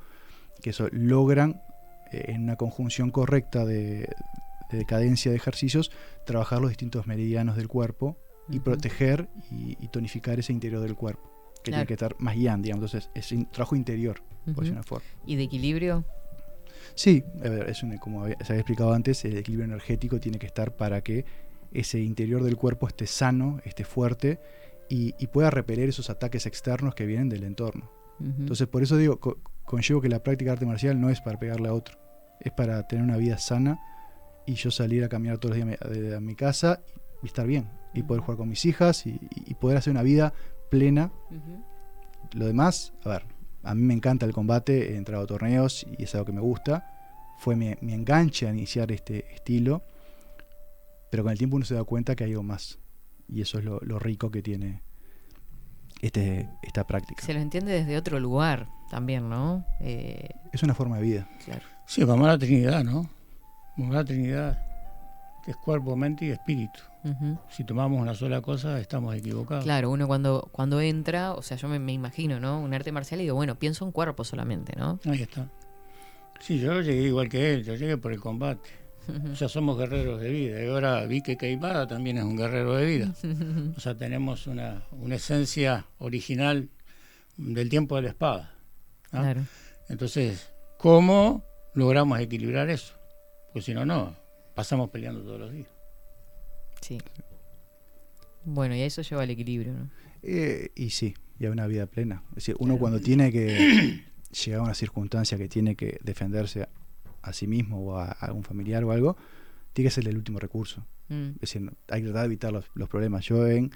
que 0.62 0.70
eso 0.72 0.88
logran 0.92 1.62
en 2.12 2.44
una 2.44 2.56
conjunción 2.56 3.12
correcta 3.12 3.66
de, 3.66 4.08
de 4.72 4.86
cadencia 4.86 5.32
de 5.32 5.38
ejercicios 5.38 5.92
trabajar 6.26 6.60
los 6.62 6.70
distintos 6.70 7.08
meridianos 7.08 7.56
del 7.56 7.68
cuerpo 7.68 8.18
y 8.50 8.60
proteger 8.60 9.28
y, 9.52 9.78
y 9.80 9.88
tonificar 9.90 10.40
ese 10.40 10.54
interior 10.54 10.82
del 10.82 10.96
cuerpo, 10.96 11.24
que 11.64 11.72
Claro. 11.72 11.78
tiene 11.82 11.86
que 11.88 11.94
estar 11.96 12.16
más 12.20 12.36
yang, 12.36 12.62
digamos. 12.62 12.86
Entonces 12.94 13.10
es 13.16 13.32
un 13.32 13.46
trabajo 13.50 13.76
interior, 13.76 14.22
por 14.46 14.56
decir 14.58 14.74
una 14.74 14.84
forma. 14.84 15.06
¿Y 15.26 15.36
de 15.36 15.44
equilibrio? 15.44 16.06
Sí, 16.94 17.24
es 17.68 17.82
una- 17.84 17.98
como 17.98 18.24
había- 18.24 18.38
se 18.44 18.54
había 18.54 18.62
explicado 18.62 18.94
antes, 18.94 19.26
el 19.26 19.38
equilibrio 19.38 19.66
energético 19.66 20.20
tiene 20.20 20.38
que 20.38 20.46
estar 20.46 20.76
para 20.76 21.02
que 21.02 21.26
ese 21.74 22.00
interior 22.00 22.44
del 22.44 22.56
cuerpo 22.56 22.88
esté 22.88 23.08
sano, 23.08 23.60
esté 23.66 23.84
fuerte 23.84 24.40
y, 24.90 25.14
y 25.18 25.28
pueda 25.28 25.50
repeler 25.50 25.90
esos 25.90 26.10
ataques 26.12 26.46
externos 26.46 26.94
que 26.96 27.06
vienen 27.06 27.28
del 27.30 27.44
entorno. 27.44 27.90
Entonces, 28.20 28.68
por 28.68 28.82
eso 28.84 28.96
digo, 28.96 29.20
co- 29.20 29.40
conllevo 29.66 30.02
que 30.02 30.10
la 30.10 30.20
práctica 30.24 30.52
de 30.52 30.54
arte 30.54 30.66
marcial 30.66 31.00
no 31.00 31.10
es 31.10 31.22
para 31.22 31.38
pegarle 31.40 31.70
a 31.70 31.74
otro, 31.74 31.98
es 32.40 32.52
para 32.52 32.88
tener 32.88 33.04
una 33.04 33.18
vida 33.18 33.38
sana 33.38 33.80
y 34.46 34.54
yo 34.56 34.72
salir 34.72 35.04
a 35.04 35.10
caminar 35.10 35.38
todos 35.40 35.58
los 35.58 35.66
días 35.66 35.80
a 35.82 35.88
mi- 35.90 36.00
de, 36.00 36.16
a 36.16 36.20
mi 36.20 36.36
casa 36.36 36.82
y 37.24 37.28
estar 37.28 37.48
bien, 37.48 37.70
y 37.94 38.04
poder 38.04 38.22
jugar 38.22 38.38
con 38.38 38.50
mis 38.50 38.66
hijas 38.66 39.06
y, 39.08 39.20
poder 39.60 39.78
hacer 39.78 39.92
una 39.92 40.04
vida 40.04 40.34
plena. 40.70 41.12
Lo 42.34 42.46
demás, 42.46 42.94
a 43.04 43.10
ver, 43.10 43.24
a 43.64 43.74
mí 43.74 43.82
me 43.82 43.94
encanta 43.94 44.26
el 44.26 44.34
combate, 44.34 44.94
he 44.94 44.98
entrado 44.98 45.24
a 45.24 45.28
torneos 45.28 45.86
y 45.98 46.04
es 46.04 46.14
algo 46.14 46.26
que 46.26 46.34
me 46.34 46.42
gusta. 46.42 46.92
Fue 47.40 47.56
mi, 47.56 47.74
mi 47.82 47.94
enganche 47.94 48.48
a 48.48 48.52
iniciar 48.52 48.92
este 48.92 49.34
estilo, 49.34 49.82
pero 51.10 51.24
con 51.24 51.32
el 51.32 51.38
tiempo 51.38 51.56
uno 51.56 51.66
se 51.66 51.74
da 51.76 51.84
cuenta 51.84 52.16
que 52.16 52.26
hay 52.26 52.32
algo 52.32 52.44
más. 52.44 52.78
Y 53.28 53.42
eso 53.42 53.58
es 53.58 53.66
lo, 53.66 53.80
lo 53.82 53.98
rico 53.98 54.30
que 54.30 54.42
tiene 54.44 54.84
este, 56.02 56.50
esta 56.62 56.86
práctica. 56.86 57.26
Se 57.26 57.34
lo 57.34 57.40
entiende 57.40 57.72
desde 57.72 57.98
otro 57.98 58.20
lugar 58.20 58.68
también, 58.90 59.30
¿no? 59.30 59.66
Eh, 59.80 60.30
Es 60.54 60.64
una 60.64 60.74
forma 60.74 60.98
de 60.98 61.04
vida. 61.04 61.28
claro. 61.44 61.62
Sí, 61.88 62.04
vamos 62.04 62.28
a 62.28 62.32
la 62.32 62.38
Trinidad, 62.38 62.84
¿no? 62.84 63.10
Vamos 63.78 63.94
a 63.96 64.00
la 64.00 64.06
Trinidad, 64.06 64.60
que 65.44 65.52
es 65.52 65.58
cuerpo, 65.58 65.96
mente 65.96 66.26
y 66.26 66.30
espíritu. 66.32 66.80
Si 67.50 67.64
tomamos 67.64 68.02
una 68.02 68.16
sola 68.16 68.42
cosa, 68.42 68.80
estamos 68.80 69.14
equivocados. 69.16 69.64
Claro, 69.64 69.92
uno 69.92 70.08
cuando, 70.08 70.50
cuando 70.52 70.82
entra, 70.82 71.34
o 71.34 71.44
sea, 71.44 71.56
yo 71.58 71.68
me, 71.68 71.78
me 71.78 71.94
imagino, 71.94 72.40
¿no? 72.40 72.60
Un 72.60 72.74
arte 72.74 72.92
marcial 72.92 73.20
y 73.20 73.26
digo, 73.26 73.36
bueno, 73.36 73.54
pienso 73.60 73.86
en 73.86 73.92
cuerpo 73.92 74.24
solamente, 74.24 74.74
¿no? 74.76 75.00
Ahí 75.06 75.22
está. 75.22 75.48
Sí, 76.40 76.60
yo 76.60 76.82
llegué 76.82 77.04
igual 77.04 77.30
que 77.30 77.54
él, 77.54 77.64
yo 77.64 77.76
llegué 77.76 77.96
por 77.98 78.12
el 78.12 78.20
combate. 78.20 78.70
O 79.32 79.36
sea, 79.36 79.48
somos 79.48 79.78
guerreros 79.78 80.20
de 80.20 80.30
vida. 80.32 80.64
Y 80.64 80.68
ahora 80.68 81.06
vi 81.06 81.22
que 81.22 81.38
Queimada 81.38 81.86
también 81.86 82.18
es 82.18 82.24
un 82.24 82.36
guerrero 82.36 82.74
de 82.74 82.86
vida. 82.88 83.14
O 83.78 83.80
sea, 83.80 83.96
tenemos 83.96 84.48
una, 84.48 84.82
una 84.94 85.14
esencia 85.16 85.86
original 86.00 86.70
del 87.38 87.70
tiempo 87.70 87.98
de 87.98 88.02
la 88.02 88.10
espada. 88.10 88.55
Claro. 89.22 89.42
Entonces, 89.90 90.50
¿cómo 90.78 91.44
logramos 91.74 92.20
equilibrar 92.20 92.70
eso? 92.70 92.96
Pues 93.54 93.66
si 93.66 93.74
no, 93.74 93.86
no, 93.86 94.16
pasamos 94.54 94.90
peleando 94.90 95.22
todos 95.22 95.40
los 95.40 95.52
días. 95.52 95.68
Sí. 96.82 96.98
Bueno, 98.44 98.76
y 98.76 98.82
a 98.82 98.86
eso 98.86 99.02
lleva 99.02 99.24
el 99.24 99.30
equilibrio, 99.32 99.74
¿no? 99.74 99.90
Eh, 100.22 100.70
y 100.76 100.90
sí, 100.90 101.14
y 101.40 101.46
a 101.46 101.52
una 101.52 101.68
vida 101.68 101.86
plena. 101.86 102.24
Es 102.30 102.36
decir, 102.36 102.56
uno 102.60 102.78
cuando 102.78 103.00
tiene 103.00 103.32
que 103.32 104.04
llegar 104.46 104.60
a 104.60 104.64
una 104.64 104.74
circunstancia 104.74 105.38
que 105.38 105.48
tiene 105.48 105.76
que 105.76 106.00
defenderse 106.04 106.68
a 107.22 107.34
sí 107.34 107.48
mismo 107.48 107.80
o 107.80 107.98
a 107.98 108.12
algún 108.12 108.44
familiar 108.44 108.84
o 108.84 108.92
algo, 108.92 109.18
tiene 109.74 109.90
que 109.90 109.94
ser 109.94 110.08
el 110.08 110.18
último 110.18 110.40
recurso. 110.40 110.86
Mm. 111.10 111.30
Es 111.36 111.42
decir, 111.42 111.72
hay 111.90 112.02
que 112.02 112.08
tratar 112.08 112.22
de 112.22 112.26
evitar 112.28 112.52
los, 112.52 112.66
los 112.76 112.90
problemas. 112.90 113.26
Yo 113.26 113.46
en 113.48 113.72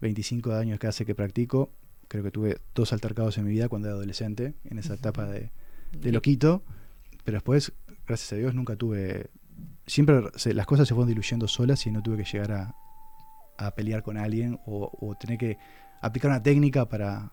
25 0.00 0.52
años 0.52 0.78
que 0.78 0.86
hace 0.86 1.04
que 1.04 1.14
practico, 1.14 1.70
creo 2.08 2.22
que 2.24 2.30
tuve 2.30 2.58
dos 2.74 2.92
altercados 2.92 3.38
en 3.38 3.44
mi 3.44 3.50
vida 3.50 3.68
cuando 3.68 3.88
era 3.88 3.96
adolescente, 3.96 4.54
en 4.64 4.78
esa 4.78 4.94
etapa 4.94 5.26
de, 5.26 5.50
de 5.92 6.12
loquito, 6.12 6.62
pero 7.24 7.36
después, 7.36 7.72
gracias 8.06 8.32
a 8.32 8.36
Dios, 8.36 8.54
nunca 8.54 8.76
tuve... 8.76 9.30
Siempre 9.86 10.22
se- 10.36 10.54
las 10.54 10.66
cosas 10.66 10.88
se 10.88 10.94
fueron 10.94 11.08
diluyendo 11.08 11.46
solas 11.48 11.86
y 11.86 11.90
no 11.90 12.02
tuve 12.02 12.18
que 12.18 12.24
llegar 12.24 12.52
a, 12.52 12.74
a 13.58 13.70
pelear 13.74 14.02
con 14.02 14.16
alguien 14.16 14.58
o, 14.66 14.90
o 15.00 15.14
tener 15.16 15.38
que 15.38 15.58
aplicar 16.00 16.30
una 16.30 16.42
técnica 16.42 16.88
para 16.88 17.32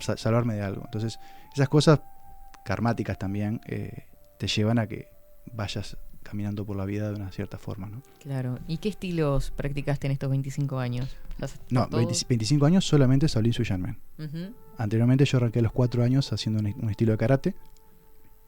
sa- 0.00 0.16
salvarme 0.16 0.54
de 0.54 0.62
algo. 0.62 0.82
Entonces, 0.84 1.18
esas 1.54 1.68
cosas 1.68 2.00
karmáticas 2.64 3.18
también 3.18 3.60
eh, 3.66 4.04
te 4.38 4.46
llevan 4.48 4.78
a 4.78 4.86
que 4.86 5.08
vayas 5.52 5.96
caminando 6.30 6.64
por 6.64 6.76
la 6.76 6.84
vida 6.84 7.10
de 7.10 7.16
una 7.16 7.30
cierta 7.32 7.58
forma, 7.58 7.88
¿no? 7.88 8.02
Claro. 8.22 8.58
¿Y 8.68 8.78
qué 8.78 8.88
estilos 8.88 9.50
practicaste 9.50 10.06
en 10.06 10.12
estos 10.12 10.30
25 10.30 10.78
años? 10.78 11.08
¿Has- 11.40 11.58
No, 11.70 11.86
todo? 11.88 11.98
20 11.98 12.14
25 12.28 12.66
años 12.66 12.84
solamente 12.86 13.26
Shaolin 13.26 13.52
Suyanmen. 13.52 13.98
Ujú. 14.18 14.54
Anteriormente 14.78 15.24
yo 15.24 15.38
arranqué 15.38 15.58
a 15.58 15.62
los 15.62 15.72
4 15.72 16.02
años 16.04 16.32
haciendo 16.32 16.60
un, 16.60 16.74
un 16.82 16.90
estilo 16.90 17.12
de 17.12 17.18
karate. 17.18 17.54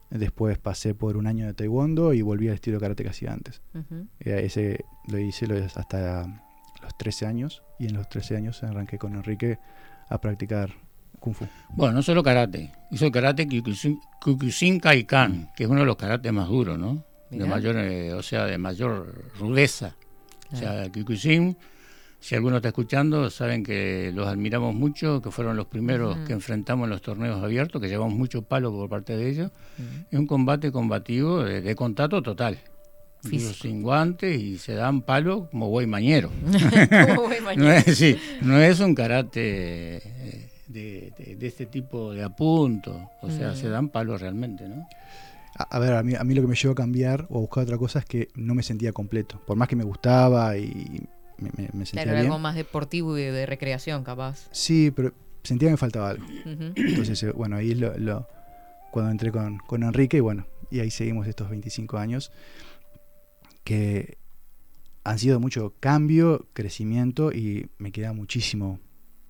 Después 0.09 0.59
pasé 0.59 0.93
por 0.93 1.17
un 1.17 1.25
año 1.27 1.47
de 1.47 1.53
taekwondo 1.53 2.13
y 2.13 2.21
volví 2.21 2.47
al 2.47 2.53
estilo 2.55 2.77
de 2.77 2.81
karate 2.81 3.03
que 3.03 3.09
hacía 3.09 3.33
antes. 3.33 3.61
Ujú. 3.73 4.07
Eh, 4.19 4.41
ese 4.45 4.85
lo 5.07 5.17
hice 5.17 5.47
lo- 5.47 5.55
hasta 5.63 6.27
los 6.81 6.97
13 6.97 7.25
años 7.25 7.63
y 7.79 7.87
en 7.87 7.93
los 7.95 8.07
13 8.09 8.35
años 8.37 8.61
arranqué 8.63 8.97
con 8.99 9.15
Enrique 9.15 9.57
a 10.09 10.19
practicar 10.21 10.71
kung 11.19 11.33
fu. 11.33 11.47
Bueno, 11.69 11.93
no 11.95 12.01
solo 12.03 12.21
karate, 12.21 12.71
hizo 12.91 13.05
el 13.05 13.11
karate 13.11 13.47
Kyokushin 13.47 14.79
Kaikan, 14.79 15.49
que 15.55 15.63
es 15.63 15.69
uno 15.69 15.79
de 15.79 15.85
los 15.85 15.95
karates 15.95 16.31
más 16.31 16.47
duros, 16.47 16.77
¿no? 16.77 17.03
De 17.37 17.45
mayor, 17.45 17.75
eh, 17.77 18.13
o 18.13 18.21
sea, 18.23 18.45
de 18.45 18.57
mayor 18.57 19.13
rudeza. 19.39 19.95
O 20.51 20.55
sea, 20.55 20.89
Kyokushin, 20.91 21.57
si 22.19 22.35
alguno 22.35 22.57
está 22.57 22.69
escuchando, 22.69 23.29
saben 23.29 23.63
que 23.63 24.11
los 24.13 24.27
admiramos 24.27 24.73
mucho, 24.75 25.21
que 25.21 25.31
fueron 25.31 25.57
los 25.57 25.65
primeros 25.65 26.17
que 26.27 26.33
enfrentamos 26.33 26.85
en 26.85 26.91
los 26.91 27.01
torneos 27.01 27.43
abiertos, 27.43 27.81
que 27.81 27.87
llevamos 27.89 28.13
mucho 28.13 28.43
palo 28.43 28.71
por 28.71 28.87
parte 28.89 29.17
de 29.17 29.29
ellos. 29.29 29.51
Es 30.11 30.19
un 30.19 30.27
combate 30.27 30.71
combativo 30.71 31.43
de, 31.43 31.61
de 31.61 31.75
contacto 31.75 32.21
total. 32.21 32.57
Físico. 33.25 33.53
sin 33.53 33.81
guantes 33.81 34.37
y 34.37 34.57
se 34.57 34.73
dan 34.73 35.01
palo 35.01 35.47
como 35.49 35.69
buey 35.69 35.87
mañero. 35.87 36.29
Como 37.15 37.23
buey 37.29 37.39
no, 37.39 37.45
mañero. 37.45 37.71
es, 37.71 37.97
sí, 37.97 38.17
no 38.41 38.59
es 38.61 38.81
un 38.81 38.93
karate 38.93 39.95
eh, 39.97 40.49
de, 40.67 41.13
de- 41.17 41.35
de 41.37 41.47
este 41.47 41.65
tipo 41.67 42.11
de 42.13 42.21
apunto. 42.21 43.09
O 43.21 43.31
sea, 43.31 43.55
se 43.55 43.69
dan 43.69 43.87
palos 43.87 44.19
realmente, 44.19 44.67
¿no? 44.67 44.85
A, 45.57 45.63
a 45.63 45.79
ver, 45.79 45.93
a 45.93 46.03
mí, 46.03 46.15
a 46.15 46.23
mí 46.23 46.33
lo 46.33 46.41
que 46.41 46.47
me 46.47 46.55
llevó 46.55 46.71
a 46.73 46.75
cambiar 46.75 47.27
o 47.29 47.37
a 47.37 47.41
buscar 47.41 47.63
otra 47.63 47.77
cosa 47.77 47.99
es 47.99 48.05
que 48.05 48.29
no 48.35 48.55
me 48.55 48.63
sentía 48.63 48.91
completo. 48.91 49.39
Por 49.45 49.55
más 49.57 49.67
que 49.67 49.75
me 49.75 49.83
gustaba 49.83 50.57
y 50.57 51.07
me, 51.37 51.49
me- 51.55 51.69
me 51.73 51.85
sentía 51.85 52.03
Claro, 52.03 52.11
era 52.11 52.19
bien. 52.21 52.25
algo 52.31 52.39
más 52.39 52.55
deportivo 52.55 53.17
y 53.17 53.23
de 53.23 53.45
recreación, 53.45 54.03
capaz. 54.03 54.47
Sí, 54.51 54.91
pero 54.95 55.13
sentía 55.43 55.67
que 55.67 55.73
me 55.73 55.77
faltaba 55.77 56.09
algo. 56.09 56.25
Entonces, 56.45 57.21
eh, 57.23 57.31
bueno, 57.31 57.55
ahí 57.57 57.71
es 57.71 57.77
lo, 57.77 57.97
lo- 57.97 58.27
cuando 58.91 59.11
entré 59.11 59.31
con, 59.31 59.57
con 59.59 59.83
Enrique 59.83 60.17
y 60.17 60.21
bueno, 60.21 60.45
y 60.71 60.79
ahí 60.79 60.89
seguimos 60.91 61.27
estos 61.27 61.49
25 61.49 61.97
años 61.97 62.31
que 63.63 64.17
han 65.03 65.19
sido 65.19 65.39
mucho 65.39 65.73
cambio, 65.79 66.47
crecimiento 66.53 67.31
y 67.31 67.69
me 67.77 67.91
queda 67.91 68.13
muchísimo 68.13 68.79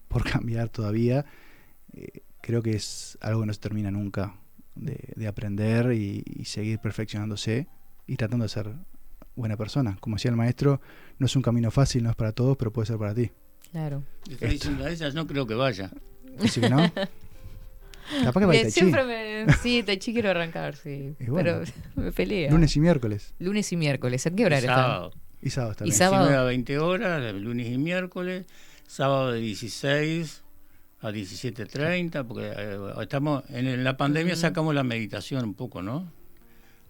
por 0.07 0.24
cambiar 0.30 0.69
todavía. 0.69 1.26
Eh, 1.93 2.21
creo 2.41 2.61
que 2.61 2.71
es 2.76 3.17
algo 3.21 3.41
que 3.41 3.47
no 3.47 3.53
se 3.53 3.59
termina 3.59 3.91
nunca 3.91 4.36
de, 4.76 5.13
de 5.15 5.28
aprender 5.28 5.93
y, 5.93 6.24
y 6.26 6.45
seguir 6.45 6.80
perfeccionándose 6.80 7.67
y 8.07 8.15
tratando 8.17 8.43
de 8.43 8.49
ser 8.49 8.71
buena 9.36 9.57
persona. 9.57 9.97
Como 9.99 10.15
decía 10.15 10.32
el 10.32 10.38
maestro, 10.38 10.82
no 11.17 11.26
es 11.26 11.36
un 11.36 11.41
camino 11.41 11.71
fácil, 11.71 12.03
no 12.03 12.09
es 12.09 12.15
para 12.15 12.32
todos, 12.32 12.57
pero 12.57 12.71
puede 12.71 12.88
ser 12.88 12.97
para 12.97 13.13
ti. 13.13 13.32
Claro. 13.71 14.03
Le 14.28 14.34
está 14.36 14.47
diciendo 14.47 14.86
a 14.86 14.89
ellas, 14.91 15.13
no 15.15 15.26
creo 15.26 15.47
que 15.47 15.55
vaya. 15.55 15.89
Así 16.39 16.61
que 16.61 16.69
no. 16.69 16.78
Capaz 18.24 18.41
que 18.51 18.59
a 18.59 18.63
Chi. 18.65 18.71
siempre 18.71 19.03
me... 19.05 19.53
Sí, 19.61 19.82
Tai 19.84 19.97
Chi 19.97 20.13
quiero 20.13 20.30
arrancar, 20.30 20.76
sí. 20.76 21.15
Y 21.19 21.26
bueno, 21.26 21.61
pero 21.63 21.71
me 21.95 22.11
pelea. 22.11 22.51
Lunes 22.51 22.76
y 22.76 22.80
miércoles. 22.82 23.34
Lunes 23.39 23.71
y 23.71 23.78
miércoles. 23.78 24.26
¿En 24.26 24.36
qué 24.36 24.45
horario 24.45 24.67
sábado. 24.69 25.07
están? 25.07 25.21
Y 25.41 25.49
sábado 25.49 25.71
Y 25.74 25.76
también. 25.78 25.97
sábado. 25.97 26.24
19 26.26 26.41
a 26.41 26.47
20 26.47 26.80
horas, 26.80 27.34
lunes 27.36 27.67
y 27.71 27.78
miércoles, 27.78 28.45
sábado 28.88 29.32
de 29.32 29.39
16 29.39 30.42
a 31.03 31.11
17.30, 31.11 32.25
porque 32.25 32.51
eh, 32.55 32.77
estamos 33.01 33.43
en, 33.49 33.67
en 33.67 33.83
la 33.83 33.95
pandemia 33.97 34.35
sacamos 34.35 34.73
la 34.73 34.83
meditación 34.83 35.43
un 35.43 35.53
poco, 35.53 35.81
¿no? 35.81 36.11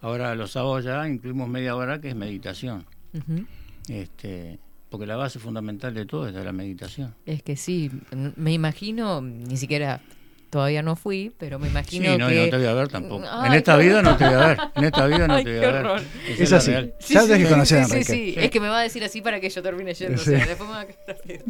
Ahora 0.00 0.34
los 0.34 0.52
sábados 0.52 0.84
ya 0.84 1.06
incluimos 1.08 1.48
media 1.48 1.74
hora 1.76 2.00
que 2.00 2.08
es 2.10 2.14
meditación, 2.14 2.86
Ujú. 3.12 3.44
este, 3.88 4.58
porque 4.90 5.06
la 5.06 5.16
base 5.16 5.38
fundamental 5.38 5.92
de 5.94 6.06
todo 6.06 6.28
es 6.28 6.34
de 6.34 6.44
la 6.44 6.52
meditación. 6.52 7.14
Es 7.26 7.42
que 7.42 7.56
sí, 7.56 7.90
me 8.36 8.52
imagino, 8.52 9.20
ni 9.20 9.56
siquiera 9.56 10.00
todavía 10.50 10.82
no 10.82 10.94
fui, 10.94 11.32
pero 11.36 11.58
me 11.58 11.66
imagino 11.66 12.12
Sí, 12.12 12.18
no, 12.18 12.28
que... 12.28 12.44
no 12.44 12.50
te 12.50 12.56
voy 12.58 12.66
a 12.66 12.74
ver 12.74 12.86
tampoco. 12.88 13.24
Ay, 13.28 13.48
en 13.48 13.54
esta 13.54 13.76
qué 13.76 13.82
vida 13.88 14.02
no 14.02 14.16
te 14.16 14.24
voy 14.24 14.34
a 14.34 14.46
ver. 14.46 14.58
En 14.76 14.84
esta 14.84 15.06
vida 15.06 15.26
no 15.26 15.34
Ay, 15.34 15.44
te 15.44 15.56
voy 15.56 15.64
a 15.66 15.72
ver. 15.72 15.84
horror. 15.86 16.00
Es 16.38 16.50
la 16.52 16.56
así. 16.58 16.70
real. 16.70 16.94
Ya 17.08 17.22
tenés 17.26 17.38
que 17.42 17.48
conocer 17.52 17.78
a 17.80 17.84
sí, 17.86 17.92
Enrique. 17.92 18.12
sí, 18.12 18.34
es 18.36 18.50
que 18.52 18.60
me 18.60 18.68
va 18.68 18.78
a 18.78 18.82
decir 18.84 19.02
así 19.02 19.20
para 19.20 19.40
que 19.40 19.50
yo 19.50 19.62
termine 19.62 19.94
yendo. 19.94 20.14
o 20.14 20.24
Sí. 20.24 20.30
sea, 20.30 20.46
después 20.46 20.68
me 20.68 20.74
va 20.76 20.80
a 20.82 20.86
quedar 20.86 21.18
bien. 21.26 21.42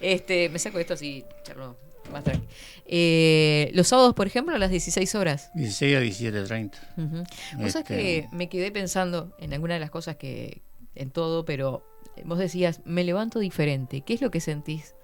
Este, 0.00 0.48
me 0.48 0.58
saco 0.58 0.78
esto 0.78 0.94
así, 0.94 1.24
charlo, 1.42 1.76
más 2.12 2.24
tranqui. 2.24 2.46
Eh, 2.86 3.70
los 3.74 3.88
sábados, 3.88 4.14
por 4.14 4.26
ejemplo, 4.26 4.54
a 4.54 4.58
las 4.58 4.70
16 4.70 5.14
horas. 5.14 5.50
16 5.54 5.96
a 5.96 6.00
17.30. 6.00 6.72
Ujú. 6.96 7.16
Vos 7.18 7.26
sabés 7.72 7.76
Este- 7.76 7.84
que 7.84 8.28
me 8.32 8.48
quedé 8.48 8.70
pensando 8.70 9.34
en 9.38 9.52
alguna 9.52 9.74
de 9.74 9.80
las 9.80 9.90
cosas 9.90 10.16
que, 10.16 10.62
en 10.94 11.10
todo, 11.10 11.44
pero 11.44 11.84
vos 12.24 12.38
decías, 12.38 12.80
me 12.84 13.04
levanto 13.04 13.38
diferente. 13.38 14.02
¿Qué 14.02 14.14
es 14.14 14.20
lo 14.20 14.30
que 14.30 14.40
sentís 14.40 14.94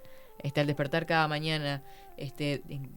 este, 0.43 0.61
al 0.61 0.66
despertar 0.66 1.07
cada 1.07 1.27
mañana 1.29 1.83
este, 2.16 2.62
en- 2.68 2.91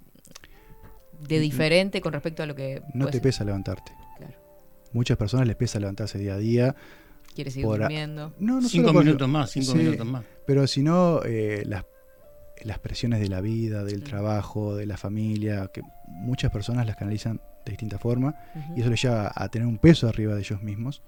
de 1.28 1.40
diferente 1.40 2.02
con 2.02 2.12
respecto 2.14 2.44
a 2.44 2.46
lo 2.46 2.56
que... 2.56 2.82
No 2.94 3.06
te 3.08 3.14
ser? 3.14 3.22
pesa 3.22 3.44
levantarte. 3.46 3.94
Claro. 4.18 4.34
Muchas 4.92 5.18
personas 5.18 5.48
les 5.48 5.56
pesa 5.56 5.80
levantarse 5.80 6.18
día 6.18 6.34
a 6.34 6.38
día. 6.38 6.76
¿Quieres 7.34 7.54
seguir 7.54 7.68
por 7.68 7.80
durmiendo? 7.80 8.34
No, 8.40 8.62
no 8.62 8.68
Cinco 8.68 8.94
por- 8.94 9.04
minutos 9.04 9.28
más, 9.28 9.52
cinco 9.52 9.72
Sí, 9.74 9.78
minutos 9.78 10.06
más. 10.06 10.24
Pero 10.46 10.68
si 10.68 10.84
no, 10.84 11.22
eh, 11.26 11.64
las, 11.66 11.86
las 12.64 12.80
presiones 12.80 13.20
de 13.20 13.30
la 13.30 13.42
vida, 13.42 13.84
del 13.84 14.04
trabajo, 14.04 14.76
de 14.76 14.86
la 14.86 14.98
familia, 14.98 15.70
que 15.74 15.82
muchas 16.08 16.52
personas 16.52 16.86
las 16.86 16.96
canalizan 16.96 17.42
de 17.66 17.72
distinta 17.72 17.98
forma 17.98 18.36
y 18.76 18.82
eso 18.82 18.90
les 18.90 19.02
lleva 19.02 19.32
a 19.34 19.48
tener 19.50 19.68
un 19.68 19.78
peso 19.78 20.08
arriba 20.08 20.34
de 20.36 20.42
ellos 20.42 20.62
mismos. 20.62 21.02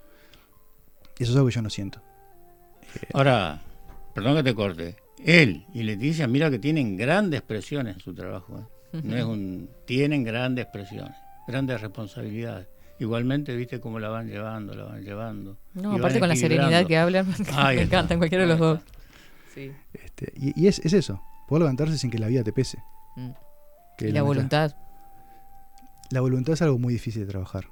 Y 1.19 1.23
eso 1.23 1.32
es 1.32 1.36
algo 1.38 1.47
que 1.49 1.55
yo 1.55 1.61
no 1.61 1.69
siento. 1.69 2.01
Ahora, 3.13 3.61
perdón 4.13 4.36
que 4.38 4.43
te 4.43 4.55
corte. 4.55 4.95
Él 5.23 5.65
y 5.73 5.84
Leticia, 5.84 6.28
mira 6.28 6.49
que 6.49 6.59
tienen 6.59 6.97
grandes 6.97 7.41
presiones 7.41 7.95
en 7.95 8.01
su 8.01 8.13
trabajo. 8.13 8.59
¿eh? 8.93 9.01
No 9.03 9.15
es 9.17 9.23
un, 9.26 9.69
tienen 9.86 10.23
grandes 10.23 10.65
presiones, 10.67 11.15
grandes 11.47 11.82
responsabilidades. 11.82 12.67
Igualmente, 12.99 13.55
viste 13.55 13.79
cómo 13.79 13.99
la 13.99 14.09
van 14.09 14.27
llevando, 14.27 14.73
la 14.73 14.85
van 14.85 15.03
llevando. 15.03 15.57
No, 15.73 15.93
y 15.93 15.99
aparte 15.99 16.19
con 16.19 16.29
la 16.29 16.35
serenidad 16.35 16.85
que 16.85 16.97
hablan, 16.97 17.27
me 17.75 17.81
encantan 17.81 18.17
cualquiera 18.17 18.43
de 18.43 18.49
los 18.49 18.59
dos. 18.59 18.79
Sí. 19.53 19.71
Este, 19.93 20.31
y 20.35 20.63
y 20.63 20.67
es, 20.67 20.79
es 20.79 20.93
eso, 20.93 21.21
poder 21.47 21.63
levantarse 21.63 21.97
sin 21.97 22.09
que 22.09 22.19
la 22.19 22.27
vida 22.27 22.43
te 22.43 22.53
pese. 22.53 22.77
Mm. 23.15 23.31
Que 23.97 24.09
Y 24.09 24.11
la 24.11 24.21
voluntad. 24.21 24.75
La 26.11 26.21
voluntad 26.21 26.53
es 26.53 26.61
algo 26.61 26.77
muy 26.77 26.93
difícil 26.93 27.25
de 27.25 27.27
trabajar. 27.27 27.65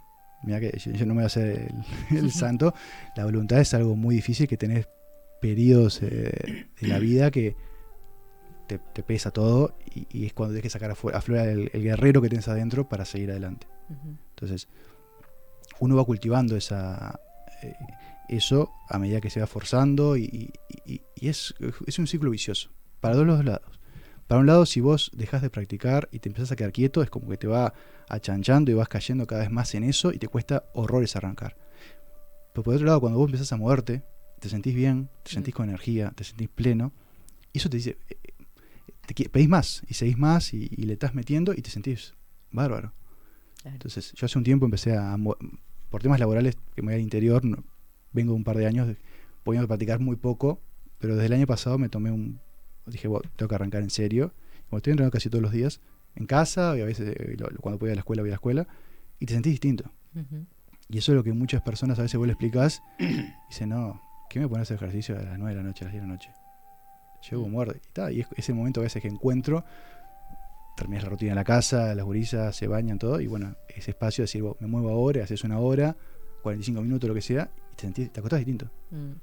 Mira 0.43 0.59
que 0.59 0.77
yo, 0.77 0.91
yo 0.91 1.05
no 1.05 1.13
me 1.13 1.21
voy 1.21 1.23
a 1.23 1.27
hacer 1.27 1.71
el, 2.11 2.17
el 2.17 2.31
santo. 2.33 2.73
La 3.15 3.23
voluntad 3.23 3.59
es 3.59 3.73
algo 3.73 3.95
muy 3.95 4.15
difícil 4.15 4.47
que 4.47 4.57
tenés 4.57 4.87
periodos 5.39 6.01
eh, 6.01 6.67
de 6.79 6.87
la 6.87 6.99
vida 6.99 7.29
que 7.29 7.55
te, 8.67 8.79
te 8.79 9.03
pesa 9.03 9.29
todo 9.31 9.77
y, 9.93 10.07
y 10.09 10.25
es 10.25 10.33
cuando 10.33 10.53
tienes 10.53 10.63
que 10.63 10.69
sacar 10.69 10.91
afuera, 10.91 11.17
aflora 11.17 11.43
el, 11.43 11.69
el 11.73 11.83
guerrero 11.83 12.21
que 12.21 12.29
tenés 12.29 12.47
adentro 12.47 12.87
para 12.87 13.03
seguir 13.05 13.31
adelante. 13.31 13.67
Entonces, 14.29 14.69
uno 15.79 15.95
va 15.95 16.05
cultivando 16.05 16.55
esa, 16.55 17.19
eh, 17.61 17.75
eso 18.27 18.71
a 18.89 18.99
medida 18.99 19.21
que 19.21 19.29
se 19.29 19.39
va 19.39 19.47
forzando 19.47 20.15
y, 20.17 20.23
y- 20.23 20.93
y- 20.93 21.01
y 21.15 21.27
es, 21.29 21.53
es 21.85 21.99
un 21.99 22.07
ciclo 22.07 22.29
vicioso, 22.31 22.69
para 22.99 23.13
todos 23.15 23.27
los 23.27 23.43
lados. 23.45 23.79
Para 24.27 24.39
un 24.41 24.47
lado, 24.47 24.65
si 24.65 24.79
vos 24.79 25.11
dejas 25.13 25.41
de 25.41 25.49
practicar 25.49 26.07
y 26.11 26.19
te 26.19 26.29
empezás 26.29 26.51
a 26.51 26.55
quedar 26.55 26.71
quieto, 26.71 27.03
es 27.03 27.09
como 27.09 27.29
que 27.29 27.37
te 27.37 27.47
va 27.47 27.73
achanchando 28.07 28.71
y 28.71 28.73
vas 28.73 28.87
cayendo 28.87 29.27
cada 29.27 29.41
vez 29.41 29.51
más 29.51 29.75
en 29.75 29.83
eso 29.83 30.11
y 30.13 30.17
te 30.17 30.27
cuesta 30.27 30.63
horrores 30.73 31.15
arrancar. 31.15 31.55
Pero 32.53 32.63
por 32.63 32.75
otro 32.75 32.85
lado, 32.87 33.01
cuando 33.01 33.19
vos 33.19 33.27
empezás 33.27 33.51
a 33.51 33.57
moverte, 33.57 34.03
te 34.39 34.49
sentís 34.49 34.75
bien, 34.75 35.09
te 35.23 35.31
sentís 35.31 35.53
con 35.53 35.67
energía, 35.69 36.11
te 36.15 36.23
sentís 36.23 36.49
pleno, 36.49 36.93
y 37.51 37.57
eso 37.59 37.69
te 37.69 37.77
dice, 37.77 37.97
eh, 38.09 38.17
te 39.05 39.29
pedís 39.29 39.49
más, 39.49 39.83
y 39.87 39.93
seguís 39.95 40.17
más, 40.17 40.53
y, 40.53 40.69
y 40.71 40.83
le 40.83 40.93
estás 40.93 41.13
metiendo, 41.13 41.53
y 41.53 41.61
te 41.61 41.69
sentís 41.69 42.13
bárbaro. 42.51 42.93
Entonces, 43.63 44.11
yo 44.13 44.25
hace 44.25 44.37
un 44.37 44.43
tiempo 44.43 44.65
empecé 44.65 44.95
a, 44.95 45.15
por 45.89 46.01
temas 46.01 46.19
laborales, 46.19 46.57
que 46.75 46.81
me 46.81 46.87
voy 46.87 46.95
al 46.95 47.01
interior, 47.01 47.43
no- 47.45 47.63
vengo 48.11 48.31
de 48.33 48.37
un 48.37 48.43
par 48.43 48.57
de 48.57 48.65
años 48.67 48.95
pudiendo 49.43 49.67
practicar 49.67 49.99
muy 49.99 50.15
poco, 50.15 50.59
pero 50.99 51.15
desde 51.15 51.27
el 51.27 51.33
año 51.33 51.47
pasado 51.47 51.77
me 51.77 51.89
tomé 51.89 52.11
un, 52.11 52.39
dije, 52.85 53.07
"Bueno, 53.07 53.29
tengo 53.35 53.49
que 53.49 53.55
arrancar 53.55 53.81
en 53.83 53.89
serio, 53.89 54.33
como 54.69 54.77
estoy 54.77 54.91
entrenando 54.91 55.11
casi 55.11 55.29
todos 55.29 55.41
los 55.41 55.51
días, 55.51 55.81
en 56.15 56.25
casa, 56.27 56.77
y 56.77 56.81
a 56.81 56.85
veces 56.85 57.15
eh, 57.17 57.37
cuando 57.59 57.79
voy 57.79 57.89
a 57.91 57.95
la 57.95 57.99
escuela, 58.01 58.21
voy 58.21 58.29
a 58.29 58.33
la 58.33 58.35
escuela, 58.35 58.67
y 59.19 59.25
te 59.25 59.33
sentís 59.33 59.53
distinto. 59.53 59.85
Ujú. 60.15 60.45
Y 60.89 60.97
eso 60.97 61.11
es 61.11 61.15
lo 61.15 61.23
que 61.23 61.33
muchas 61.33 61.61
personas 61.61 61.97
a 61.99 62.03
veces 62.03 62.17
vos 62.17 62.27
le 62.27 62.33
explicás, 62.33 62.81
y 62.99 63.25
dicen, 63.49 63.69
no, 63.69 63.99
¿qué 64.29 64.39
me 64.39 64.47
pones 64.47 64.61
a 64.61 64.63
hacer 64.73 64.75
ejercicio 64.77 65.17
a 65.17 65.21
las 65.23 65.39
9 65.39 65.55
de 65.55 65.61
la 65.61 65.67
noche, 65.67 65.83
a 65.83 65.85
las 65.85 65.93
10 65.93 66.03
de 66.03 66.07
la 66.07 66.13
noche? 66.13 66.29
Llego 67.29 67.47
muerto. 67.47 67.75
Y, 67.75 67.93
ta, 67.93 68.11
y 68.11 68.19
es 68.21 68.27
ese 68.35 68.53
momento 68.53 68.81
a 68.81 68.83
veces 68.83 69.01
que 69.01 69.07
encuentro, 69.07 69.63
terminas 70.75 71.03
la 71.03 71.09
rutina 71.09 71.31
en 71.31 71.35
la 71.35 71.43
casa, 71.43 71.93
las 71.95 72.05
gurisas 72.05 72.55
se 72.55 72.67
bañan, 72.67 72.97
todo, 72.99 73.21
y 73.21 73.27
bueno, 73.27 73.55
ese 73.69 73.91
espacio 73.91 74.23
de 74.23 74.25
decir, 74.25 74.43
me 74.59 74.67
muevo 74.67 74.89
ahora, 74.89 75.23
haces 75.23 75.43
una 75.43 75.59
hora, 75.59 75.95
45 76.41 76.81
minutos, 76.81 77.07
lo 77.07 77.13
que 77.13 77.21
sea, 77.21 77.49
y 77.71 77.75
te, 77.75 77.81
sentís, 77.81 78.11
te 78.11 78.19
acostás 78.19 78.39
distinto. 78.39 78.69
Mm. 78.91 79.13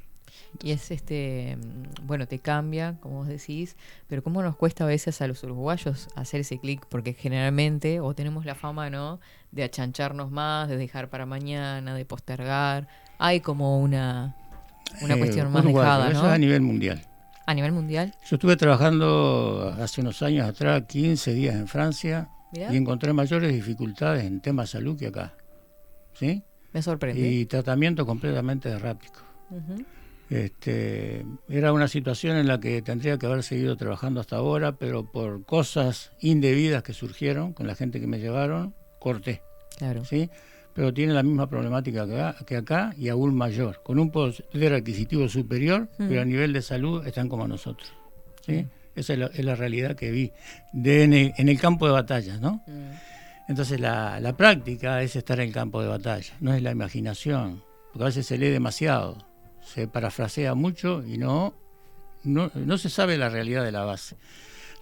Y 0.63 0.73
es 0.73 0.91
este, 0.91 1.57
mm, 1.57 2.07
bueno, 2.07 2.27
te 2.27 2.39
cambia, 2.39 2.97
como 3.01 3.19
vos 3.19 3.29
decís, 3.29 3.77
pero 4.07 4.23
cómo 4.23 4.43
nos 4.43 4.57
cuesta 4.57 4.85
a 4.85 4.87
veces 4.87 5.21
a 5.21 5.27
los 5.27 5.43
uruguayos 5.43 6.09
hacer 6.17 6.41
ese 6.41 6.59
clic, 6.59 6.87
porque 6.89 7.15
generalmente, 7.15 8.01
o 8.01 8.15
tenemos 8.15 8.45
la 8.45 8.55
fama, 8.55 8.91
¿no? 8.91 9.21
De 9.53 9.65
achancharnos 9.65 10.31
más, 10.31 10.69
de 10.69 10.77
dejar 10.77 11.09
para 11.11 11.27
mañana, 11.27 11.95
de 11.95 12.05
postergar. 12.05 12.89
Hay 13.19 13.41
como 13.41 13.81
una, 13.81 14.37
una 15.03 15.15
Eh, 15.15 15.19
cuestión 15.19 15.53
más 15.53 15.65
Uruguay, 15.65 15.85
dejada, 15.85 16.05
¿no? 16.11 16.19
Eso 16.19 16.27
es 16.27 16.33
a 16.33 16.39
nivel 16.39 16.63
mundial. 16.63 17.03
A 17.51 17.55
nivel 17.55 17.73
mundial. 17.73 18.15
Yo 18.29 18.37
estuve 18.37 18.57
trabajando 18.57 19.75
hace 19.81 20.03
unos 20.03 20.23
años 20.23 20.49
atrás, 20.49 20.85
15 20.87 21.35
días 21.35 21.57
en 21.57 21.67
Francia, 21.67 22.29
Mirá. 22.53 22.73
y 22.73 22.77
encontré 22.77 23.13
mayores 23.13 23.53
dificultades 23.53 24.23
en 24.25 24.41
temas 24.41 24.69
de 24.69 24.79
salud 24.79 24.97
que 24.97 25.09
acá. 25.09 25.35
¿Sí? 26.15 26.45
Me 26.73 26.81
sorprende. 26.81 27.29
Y 27.29 27.47
tratamiento 27.47 28.07
completamente 28.07 28.69
errático. 28.69 29.23
Ujú. 29.51 29.85
Este, 30.29 31.27
era 31.49 31.73
una 31.73 31.89
situación 31.89 32.37
en 32.37 32.47
la 32.47 32.61
que 32.61 32.83
tendría 32.83 33.19
que 33.19 33.27
haber 33.27 33.43
seguido 33.43 33.77
trabajando 33.77 34.21
hasta 34.21 34.37
ahora, 34.37 34.77
pero 34.77 35.11
por 35.11 35.45
cosas 35.45 36.13
indebidas 36.21 36.85
que 36.85 36.93
surgieron 36.93 37.53
con 37.53 37.67
la 37.67 37.75
gente 37.75 38.01
que 38.01 38.07
me 38.07 38.21
llevaron, 38.21 38.77
corté. 39.01 39.43
Claro. 39.77 40.05
¿sí? 40.05 40.31
Pero 40.75 40.95
tiene 40.95 41.13
la 41.13 41.23
misma 41.23 41.49
problemática 41.49 42.07
que 42.07 42.21
acá, 42.21 42.45
que 42.47 42.57
acá 42.57 42.95
y 42.97 43.09
aún 43.09 43.35
mayor, 43.35 43.83
con 43.83 43.99
un 43.99 44.11
poder 44.11 44.73
adquisitivo 44.75 45.29
superior, 45.29 45.89
Mm. 45.99 46.09
pero 46.09 46.23
a 46.23 46.25
nivel 46.25 46.53
de 46.53 46.63
salud 46.63 47.07
están 47.07 47.29
como 47.29 47.47
nosotros. 47.49 47.93
¿sí? 48.47 48.67
Esa 48.95 49.13
es 49.15 49.19
la, 49.19 49.27
es 49.27 49.45
la 49.45 49.55
realidad 49.55 49.97
que 49.97 50.11
vi 50.11 50.33
de, 50.73 51.05
en, 51.05 51.13
el, 51.13 51.33
en 51.37 51.49
el 51.49 51.59
campo 51.61 51.87
de 51.87 51.93
batalla, 51.93 52.37
¿no? 52.39 52.63
Entonces 53.49 53.81
la, 53.81 54.21
la 54.21 54.37
práctica 54.37 55.03
es 55.03 55.17
estar 55.17 55.41
en 55.41 55.49
el 55.49 55.55
campo 55.55 55.83
de 55.83 55.89
batalla, 55.89 56.35
no 56.41 56.55
es 56.55 56.63
la 56.63 56.71
imaginación, 56.71 57.63
porque 57.93 58.05
a 58.05 58.07
veces 58.07 58.27
se 58.27 58.39
lee 58.39 58.49
demasiado, 58.49 59.19
se 59.65 59.89
parafrasea 59.89 60.55
mucho 60.55 61.03
y 61.07 61.19
no, 61.19 61.55
no, 62.23 62.51
no 62.55 62.79
se 62.79 62.89
sabe 62.89 63.19
la 63.19 63.29
realidad 63.29 63.65
de 63.65 63.73
la 63.73 63.85
base. 63.85 64.17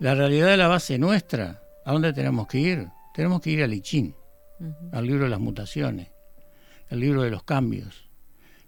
La 0.01 0.15
realidad 0.15 0.49
de 0.49 0.57
la 0.59 0.69
base 0.69 0.99
nuestra, 0.99 1.61
¿a 1.85 1.93
dónde 1.93 2.13
tenemos 2.13 2.47
que 2.47 2.59
ir? 2.59 2.87
Tenemos 3.15 3.41
que 3.41 3.51
ir 3.51 3.63
al 3.63 3.73
Al 4.93 5.07
libro 5.07 5.25
de 5.25 5.31
las 5.31 5.41
mutaciones, 5.41 6.09
al 6.91 7.01
libro 7.01 7.23
de 7.23 7.31
los 7.31 7.45
cambios, 7.45 8.09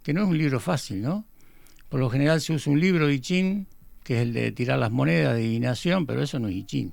que 0.03 0.15
no 0.15 0.23
es 0.23 0.29
un 0.29 0.39
libro 0.39 0.61
fácil, 0.61 1.03
¿no? 1.03 1.27
Por 1.89 2.01
lo 2.01 2.09
general 2.09 2.41
se 2.41 2.53
usa 2.53 2.73
un 2.73 2.81
libro 2.81 3.07
de 3.09 3.15
I 3.15 3.67
que 4.05 4.17
es 4.17 4.23
el 4.23 4.33
de 4.33 4.53
tirar 4.53 4.79
las 4.79 4.91
monedas 4.91 5.35
de 5.35 5.41
adivinación, 5.41 6.07
pero 6.07 6.23
eso 6.23 6.39
no 6.39 6.49
es 6.49 6.57
I 6.57 6.65
Ching. 6.65 6.93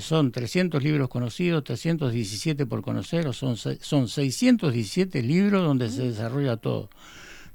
Son 0.00 0.32
300 0.32 0.82
libros 0.82 1.08
conocidos, 1.08 1.64
317 1.64 2.66
por 2.66 2.82
conocer, 2.82 3.26
o 3.26 3.32
son, 3.32 3.56
son 3.56 4.08
617 4.08 5.22
libros 5.22 5.62
donde 5.62 5.90
se 5.90 6.04
desarrolla 6.04 6.56
todo, 6.56 6.90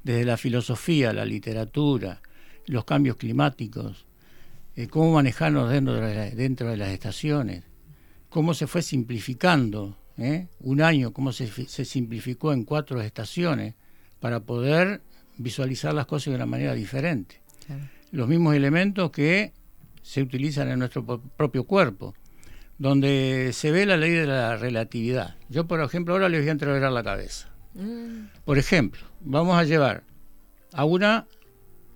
desde 0.02 0.24
la 0.24 0.36
filosofía, 0.36 1.12
la 1.12 1.24
literatura, 1.24 2.22
los 2.66 2.84
cambios 2.84 3.16
climáticos, 3.16 4.06
eh, 4.76 4.86
cómo 4.88 5.12
manejarnos 5.12 5.70
dentro 5.70 5.94
de, 5.94 6.30
dentro 6.30 6.70
de 6.70 6.76
las 6.76 6.90
estaciones, 6.90 7.64
cómo 8.28 8.54
se 8.54 8.66
fue 8.66 8.82
simplificando, 8.82 9.96
¿eh? 10.18 10.48
un 10.60 10.80
año, 10.82 11.12
cómo 11.12 11.32
se, 11.32 11.46
fi- 11.46 11.66
se 11.66 11.84
simplificó 11.84 12.52
en 12.52 12.64
cuatro 12.64 13.00
estaciones 13.00 13.74
para 14.20 14.40
poder 14.40 15.02
visualizar 15.38 15.92
las 15.94 16.06
cosas 16.06 16.32
de 16.32 16.36
una 16.36 16.46
manera 16.46 16.74
diferente. 16.74 17.40
Los 18.12 18.28
mismos 18.28 18.54
elementos 18.54 19.10
que 19.10 19.52
se 20.02 20.22
utilizan 20.22 20.68
en 20.68 20.78
nuestro 20.78 21.04
propio 21.36 21.64
cuerpo, 21.64 22.14
donde 22.78 23.50
se 23.52 23.70
ve 23.70 23.86
la 23.86 23.96
ley 23.96 24.12
de 24.12 24.26
la 24.26 24.56
relatividad. 24.56 25.36
Yo, 25.48 25.66
por 25.66 25.80
ejemplo, 25.80 26.14
ahora 26.14 26.28
les 26.28 26.40
voy 26.40 26.48
a 26.48 26.52
entreverar 26.52 26.92
la 26.92 27.02
cabeza. 27.02 27.48
Mm. 27.74 28.26
Por 28.44 28.58
ejemplo, 28.58 29.00
vamos 29.20 29.56
a 29.58 29.64
llevar 29.64 30.04
a, 30.72 30.84
una, 30.84 31.26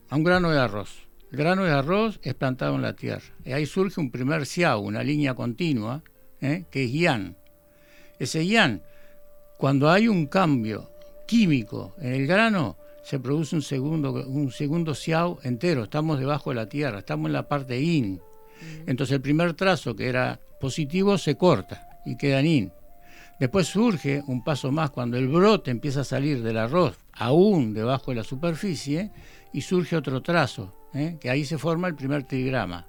a 0.09 0.17
un 0.17 0.25
grano 0.25 0.51
de 0.51 0.59
arroz. 0.59 1.07
El 1.31 1.39
grano 1.39 1.63
de 1.65 1.71
arroz 1.71 2.19
es 2.23 2.35
plantado 2.35 2.75
en 2.75 2.83
la 2.83 2.95
tierra. 2.97 3.23
Y 3.45 3.53
ahí 3.53 3.65
surge 3.67 4.01
un 4.01 4.11
primer 4.11 4.45
xiao, 4.47 4.81
una 4.81 5.03
línea 5.05 5.35
continua, 5.35 6.03
¿eh? 6.41 6.65
que 6.71 6.85
es 6.85 6.93
yan. 6.93 7.37
Ese 8.21 8.47
yan, 8.47 8.83
cuando 9.57 9.91
hay 9.91 10.07
un 10.07 10.27
cambio 10.27 10.91
químico 11.27 11.95
en 11.99 12.13
el 12.13 12.27
grano, 12.27 12.77
se 13.03 13.19
produce 13.19 13.57
un 13.57 13.63
segundo, 13.63 14.13
un 14.13 14.53
segundo 14.53 14.93
entero. 15.43 15.85
Estamos 15.85 16.21
debajo 16.21 16.51
de 16.51 16.57
la 16.57 16.69
tierra, 16.69 16.99
estamos 16.99 17.29
en 17.29 17.33
la 17.33 17.49
parte 17.49 17.81
yin. 17.81 18.21
Entonces 18.87 19.15
el 19.15 19.23
primer 19.23 19.55
trazo, 19.55 19.97
que 19.97 20.07
era 20.07 20.39
positivo, 20.61 21.17
se 21.17 21.37
corta 21.37 21.89
y 22.05 22.19
queda 22.19 22.41
en 22.41 22.47
yin. 22.47 22.73
Después 23.39 23.69
surge 23.69 24.23
un 24.27 24.45
paso 24.45 24.71
más 24.71 24.91
cuando 24.91 25.17
el 25.17 25.27
brote 25.27 25.71
empieza 25.71 26.03
a 26.03 26.05
salir 26.05 26.43
del 26.43 26.59
arroz, 26.59 26.99
aún 27.15 27.73
debajo 27.73 28.11
de 28.11 28.17
la 28.17 28.25
superficie, 28.25 29.11
y 29.51 29.63
surge 29.63 29.97
otro 29.97 30.21
trazo, 30.21 30.75
¿eh? 30.93 31.17
que 31.19 31.31
ahí 31.31 31.47
se 31.47 31.57
forma 31.57 31.89
el 31.89 31.95
primer 31.95 32.25
trigrama. 32.25 32.87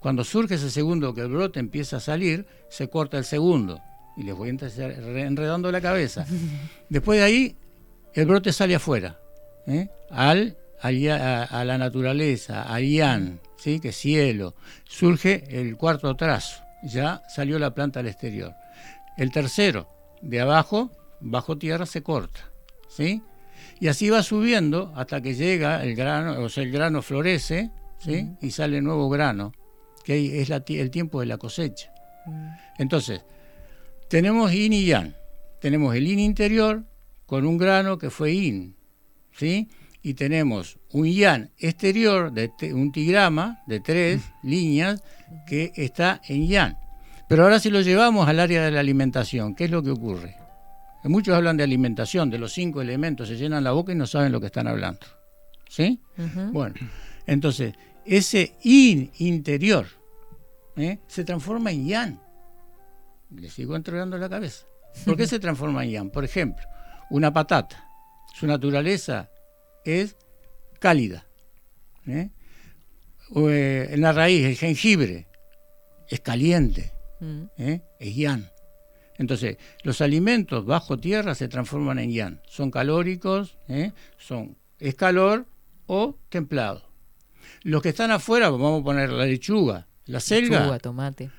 Cuando 0.00 0.24
surge 0.24 0.56
ese 0.56 0.68
segundo, 0.68 1.14
que 1.14 1.20
el 1.20 1.28
brote 1.28 1.60
empieza 1.60 1.98
a 1.98 2.00
salir, 2.00 2.44
se 2.68 2.88
corta 2.90 3.18
el 3.18 3.24
segundo. 3.24 3.80
Y 4.16 4.22
les 4.22 4.34
voy 4.34 4.48
a 4.48 4.52
enredando 4.52 5.70
la 5.70 5.80
cabeza. 5.80 6.26
Después 6.88 7.18
de 7.18 7.24
ahí, 7.24 7.56
el 8.14 8.26
brote 8.26 8.52
sale 8.52 8.74
afuera, 8.74 9.20
¿eh? 9.66 9.88
al, 10.10 10.56
a, 10.80 11.42
a 11.42 11.64
la 11.64 11.78
naturaleza, 11.78 12.62
al 12.62 12.84
yan, 12.86 13.40
¿sí? 13.56 13.78
que 13.80 13.90
es 13.90 13.96
cielo. 13.96 14.54
Surge 14.84 15.44
el 15.50 15.76
cuarto 15.76 16.14
trazo, 16.16 16.62
ya 16.82 17.22
salió 17.28 17.58
la 17.58 17.74
planta 17.74 18.00
al 18.00 18.06
exterior. 18.06 18.54
El 19.16 19.30
tercero, 19.32 19.88
de 20.22 20.40
abajo, 20.40 20.90
bajo 21.20 21.58
tierra, 21.58 21.84
se 21.86 22.02
corta. 22.02 22.40
¿sí? 22.88 23.22
Y 23.80 23.88
así 23.88 24.08
va 24.08 24.22
subiendo 24.22 24.92
hasta 24.96 25.20
que 25.20 25.34
llega 25.34 25.82
el 25.82 25.94
grano, 25.94 26.40
o 26.42 26.48
sea, 26.48 26.62
el 26.62 26.72
grano 26.72 27.02
florece 27.02 27.70
¿sí? 27.98 28.30
y 28.40 28.50
sale 28.50 28.80
nuevo 28.80 29.08
grano, 29.08 29.52
que 30.04 30.40
es 30.40 30.48
la 30.48 30.62
el 30.66 30.90
tiempo 30.90 31.20
de 31.20 31.26
la 31.26 31.36
cosecha. 31.36 31.92
Entonces, 32.78 33.22
tenemos 34.08 34.52
yin 34.52 34.72
y 34.72 34.86
yang. 34.86 35.14
Tenemos 35.60 35.94
el 35.94 36.06
yin 36.06 36.18
interior 36.18 36.84
con 37.26 37.46
un 37.46 37.58
grano 37.58 37.98
que 37.98 38.10
fue 38.10 38.34
yin, 38.34 38.76
¿sí? 39.32 39.68
Y 40.02 40.14
tenemos 40.14 40.78
un 40.92 41.06
yang 41.06 41.50
exterior 41.58 42.32
de 42.32 42.50
un 42.72 42.92
tigrama 42.92 43.62
de 43.66 43.80
tres 43.80 44.22
líneas 44.42 45.02
que 45.46 45.72
está 45.74 46.20
en 46.28 46.46
yang. 46.46 46.76
Pero 47.28 47.42
ahora 47.42 47.58
si 47.58 47.70
lo 47.70 47.80
llevamos 47.80 48.28
al 48.28 48.38
área 48.38 48.64
de 48.64 48.70
la 48.70 48.80
alimentación, 48.80 49.54
¿qué 49.54 49.64
es 49.64 49.70
lo 49.70 49.82
que 49.82 49.90
ocurre? 49.90 50.36
Muchos 51.04 51.34
hablan 51.34 51.56
de 51.56 51.64
alimentación, 51.64 52.30
de 52.30 52.38
los 52.38 52.52
cinco 52.52 52.80
elementos, 52.80 53.28
se 53.28 53.36
llenan 53.36 53.64
la 53.64 53.72
boca 53.72 53.92
y 53.92 53.96
no 53.96 54.06
saben 54.06 54.32
lo 54.32 54.40
que 54.40 54.46
están 54.46 54.66
hablando. 54.66 55.06
¿Sí? 55.68 56.00
Bueno, 56.52 56.74
entonces, 57.26 57.74
ese 58.04 58.54
yin 58.62 59.10
interior 59.18 59.86
¿eh? 60.76 60.98
se 61.06 61.24
transforma 61.24 61.70
en 61.70 61.86
yang. 61.86 62.25
Le 63.30 63.50
sigo 63.50 63.76
entregando 63.76 64.16
la 64.18 64.28
cabeza. 64.28 64.66
¿Por 65.04 65.16
qué 65.16 65.26
se 65.26 65.38
transforma 65.38 65.84
en 65.84 65.90
yang? 65.90 66.10
Por 66.10 66.24
ejemplo, 66.24 66.64
una 67.10 67.32
patata, 67.32 67.88
su 68.34 68.46
naturaleza 68.46 69.30
es 69.84 70.16
cálida. 70.78 71.26
¿eh? 72.06 72.30
O, 73.32 73.50
eh, 73.50 73.92
en 73.94 74.00
la 74.00 74.12
raíz, 74.12 74.44
el 74.46 74.56
jengibre 74.56 75.26
es 76.08 76.20
caliente, 76.20 76.92
Mm. 77.18 77.44
¿eh? 77.56 77.80
es 77.98 78.14
yang. 78.14 78.44
Entonces, 79.16 79.56
los 79.82 80.02
alimentos 80.02 80.66
bajo 80.66 80.98
tierra 80.98 81.34
se 81.34 81.48
transforman 81.48 81.98
en 81.98 82.10
yang. 82.12 82.40
Son 82.46 82.70
calóricos, 82.70 83.56
son, 84.18 84.58
es 84.78 84.94
calor 84.94 85.46
o 85.86 86.18
templado. 86.28 86.82
Los 87.62 87.80
que 87.80 87.88
están 87.88 88.10
afuera, 88.10 88.50
vamos 88.50 88.82
a 88.82 88.84
poner 88.84 89.08
la 89.10 89.24
lechuga, 89.24 89.86
la 90.04 90.20
selga, 90.20 90.58
Lechuga, 90.60 90.78
tomate. 90.78 91.30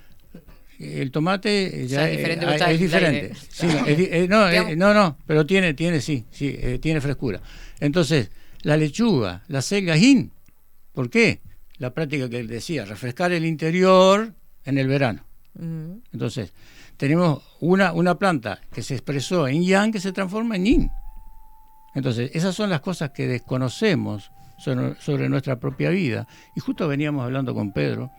El 0.80 1.12
tomate 1.12 1.84
eh, 1.84 1.88
ya 1.88 1.98
sea, 2.00 2.10
es 2.12 2.18
diferente, 2.18 2.46
eh, 2.46 2.74
es 2.74 2.80
diferente. 2.80 3.34
Sí, 3.50 3.68
es 3.88 3.98
di- 3.98 4.08
eh, 4.12 4.28
no, 4.30 4.48
no, 4.76 4.94
no, 4.94 5.18
pero 5.26 5.46
tiene, 5.46 5.74
tiene, 5.74 6.02
sí, 6.02 6.26
sí, 6.32 6.56
eh, 6.60 6.80
tiene 6.80 7.02
frescura. 7.02 7.42
Entonces, 7.80 8.30
la 8.62 8.78
lechuga, 8.78 9.44
la 9.48 9.62
selga 9.62 9.98
in, 9.98 10.32
¿por 10.94 11.10
qué? 11.10 11.42
La 11.78 11.94
práctica 11.94 12.30
que 12.30 12.40
él 12.40 12.48
decía, 12.48 12.86
refrescar 12.86 13.32
el 13.32 13.46
interior 13.46 14.34
en 14.66 14.78
el 14.78 14.88
verano. 14.88 15.24
Entonces, 16.14 16.54
tenemos 16.98 17.44
una, 17.60 17.94
una 17.94 18.18
planta 18.20 18.60
que 18.74 18.84
se 18.84 18.94
expresó 18.96 19.48
en 19.48 19.64
yang 19.64 19.92
que 19.92 20.00
se 20.00 20.12
transforma 20.12 20.56
en 20.56 20.66
yin. 20.66 20.92
Entonces, 21.96 22.32
esas 22.34 22.54
son 22.56 22.70
las 22.70 22.82
cosas 22.82 23.12
que 23.12 23.28
desconocemos 23.28 24.32
sobre, 24.60 25.00
sobre 25.00 25.30
nuestra 25.30 25.60
propia 25.60 25.90
vida. 25.90 26.28
Y 26.56 26.60
justo 26.60 26.88
veníamos 26.88 27.24
hablando 27.24 27.54
con 27.56 27.72
Pedro 27.72 28.12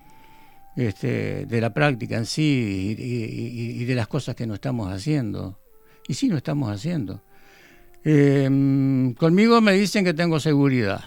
este, 0.86 1.46
de 1.46 1.60
la 1.60 1.74
práctica 1.74 2.16
en 2.16 2.26
sí 2.26 2.96
y, 2.98 3.02
y- 3.02 3.46
y- 3.78 3.82
y 3.82 3.84
de 3.84 3.94
las 3.94 4.06
cosas 4.08 4.34
que 4.34 4.46
no 4.46 4.54
estamos 4.54 4.90
haciendo. 4.92 5.58
Y 6.06 6.14
sí, 6.14 6.28
no 6.28 6.36
estamos 6.36 6.70
haciendo. 6.70 7.22
Eh, 8.04 9.12
conmigo 9.18 9.60
me 9.60 9.72
dicen 9.72 10.04
que 10.04 10.14
tengo 10.14 10.38
seguridad, 10.40 11.00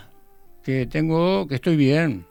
que 0.63 0.85
tengo, 0.87 1.47
que 1.47 1.55
estoy 1.55 1.75
bien. 1.75 2.25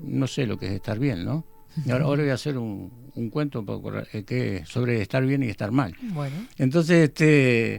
No 0.00 0.26
sé 0.26 0.46
lo 0.46 0.58
que 0.58 0.66
es 0.66 0.72
estar 0.72 0.98
bien, 0.98 1.24
¿no? 1.24 1.44
Y 1.86 1.90
ahora, 1.92 2.04
ahora 2.06 2.22
voy 2.22 2.30
a 2.30 2.34
hacer 2.34 2.58
un, 2.58 3.10
un 3.14 3.30
cuento 3.30 3.60
un 3.60 3.66
poco 3.66 3.92
eh, 4.12 4.24
que, 4.24 4.64
sobre 4.66 5.00
estar 5.00 5.24
bien 5.24 5.42
y 5.42 5.48
estar 5.48 5.70
mal. 5.70 5.94
Bueno. 6.12 6.34
Entonces, 6.58 7.04
este, 7.08 7.74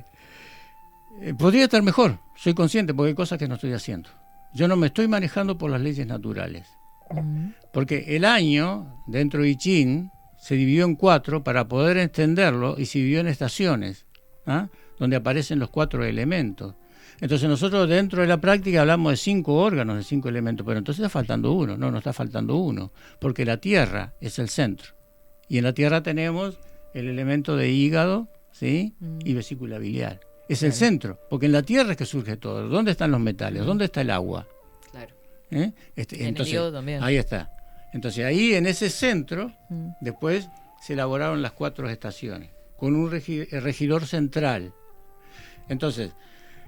eh, 1.21 1.33
podría 1.37 1.65
estar 1.65 1.83
mejor, 1.83 2.17
soy 2.35 2.53
consciente, 2.53 2.93
porque 2.93 3.09
hay 3.09 3.15
cosas 3.15 3.37
que 3.37 3.47
no 3.47 3.55
estoy 3.55 3.73
haciendo. 3.73 4.09
Yo 4.55 4.67
no 4.67 4.75
me 4.77 4.87
estoy 4.87 5.07
manejando 5.07 5.57
por 5.57 5.69
las 5.69 5.81
leyes 5.81 6.07
naturales. 6.07 6.67
Porque 7.71 8.15
el 8.15 8.25
año, 8.25 9.03
dentro 9.07 9.41
de 9.41 9.49
I 9.49 9.55
Ching, 9.57 10.09
se 10.37 10.55
dividió 10.55 10.85
en 10.85 10.95
cuatro 10.95 11.43
para 11.43 11.67
poder 11.67 11.97
entenderlo 11.97 12.75
y 12.77 12.85
se 12.85 12.99
dividió 12.99 13.21
en 13.21 13.27
estaciones, 13.27 14.05
¿ah? 14.45 14.67
donde 14.99 15.15
aparecen 15.15 15.59
los 15.59 15.69
cuatro 15.69 16.03
elementos. 16.03 16.75
Entonces 17.21 17.47
nosotros 17.47 17.87
dentro 17.87 18.21
de 18.21 18.27
la 18.27 18.41
práctica 18.41 18.81
hablamos 18.81 19.13
de 19.13 19.17
cinco 19.17 19.55
órganos, 19.55 19.95
de 19.95 20.03
cinco 20.03 20.27
elementos, 20.29 20.65
pero 20.65 20.79
entonces 20.79 20.99
está 20.99 21.09
faltando 21.09 21.53
uno, 21.53 21.77
no, 21.77 21.89
no 21.91 21.97
está 21.97 22.11
faltando 22.11 22.57
uno, 22.57 22.91
porque 23.19 23.45
la 23.45 23.57
tierra 23.57 24.13
es 24.19 24.39
el 24.39 24.49
centro. 24.49 24.93
Y 25.47 25.57
en 25.57 25.63
la 25.63 25.73
tierra 25.73 26.03
tenemos 26.03 26.59
el 26.93 27.07
elemento 27.07 27.55
de 27.55 27.69
hígado 27.69 28.27
¿sí? 28.51 28.95
y 29.23 29.33
vesícula 29.33 29.77
biliar. 29.77 30.19
Es 30.49 30.61
el 30.63 30.73
centro, 30.73 31.19
porque 31.29 31.45
en 31.45 31.53
la 31.53 31.63
tierra 31.63 31.91
es 31.91 31.97
que 31.97 32.05
surge 32.05 32.35
todo. 32.35 32.67
¿Dónde 32.67 32.91
están 32.91 33.11
los 33.11 33.21
metales? 33.21 33.65
¿Dónde 33.65 33.85
está 33.85 34.01
el 34.01 34.09
agua? 34.09 34.45
¿Eh? 35.57 35.73
Este, 35.95 36.15
En 36.17 36.21
el 36.23 36.27
entonces, 36.29 36.71
también. 36.71 37.03
Ahí 37.03 37.15
está. 37.17 37.51
Entonces 37.93 38.25
ahí 38.25 38.53
en 38.55 38.65
ese 38.65 38.89
centro, 38.89 39.51
Mm. 39.69 39.89
después 40.01 40.49
se 40.81 40.93
elaboraron 40.93 41.41
las 41.41 41.51
cuatro 41.53 41.89
estaciones, 41.89 42.49
con 42.77 42.95
un 42.95 43.09
regi- 43.11 43.47
eh, 43.51 43.59
regidor 43.59 44.05
central. 44.07 44.73
Entonces, 45.69 46.11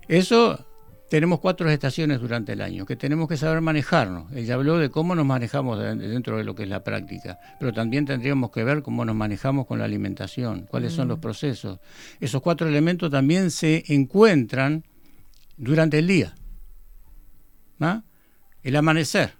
eso 0.08 0.66
tenemos 1.10 1.40
cuatro 1.40 1.70
estaciones 1.70 2.20
durante 2.20 2.54
el 2.54 2.62
año, 2.62 2.86
que 2.86 2.96
tenemos 2.96 3.28
que 3.28 3.38
saber 3.38 3.62
manejarnos. 3.62 4.32
Ella 4.34 4.56
habló 4.56 4.78
de 4.78 4.90
cómo 4.90 5.14
nos 5.16 5.26
manejamos 5.26 5.78
de- 5.80 5.96
dentro 5.96 6.38
de 6.38 6.44
lo 6.44 6.56
que 6.56 6.64
es 6.64 6.70
la 6.70 6.84
práctica, 6.84 7.40
pero 7.60 7.74
también 7.74 8.06
tendríamos 8.06 8.52
que 8.52 8.64
ver 8.64 8.82
cómo 8.82 9.04
nos 9.06 9.16
manejamos 9.16 9.66
con 9.68 9.80
la 9.80 9.86
alimentación, 9.86 10.66
cuáles 10.70 10.94
son 10.94 11.08
Mm. 11.08 11.10
los 11.10 11.20
procesos. 11.20 11.80
Esos 12.20 12.42
cuatro 12.42 12.68
elementos 12.68 13.12
también 13.12 13.52
se 13.52 13.84
encuentran 13.88 14.84
durante 15.58 16.00
el 16.00 16.08
día. 16.08 16.36
¿Ah? 17.80 18.04
El 18.66 18.76
amanecer, 18.76 19.32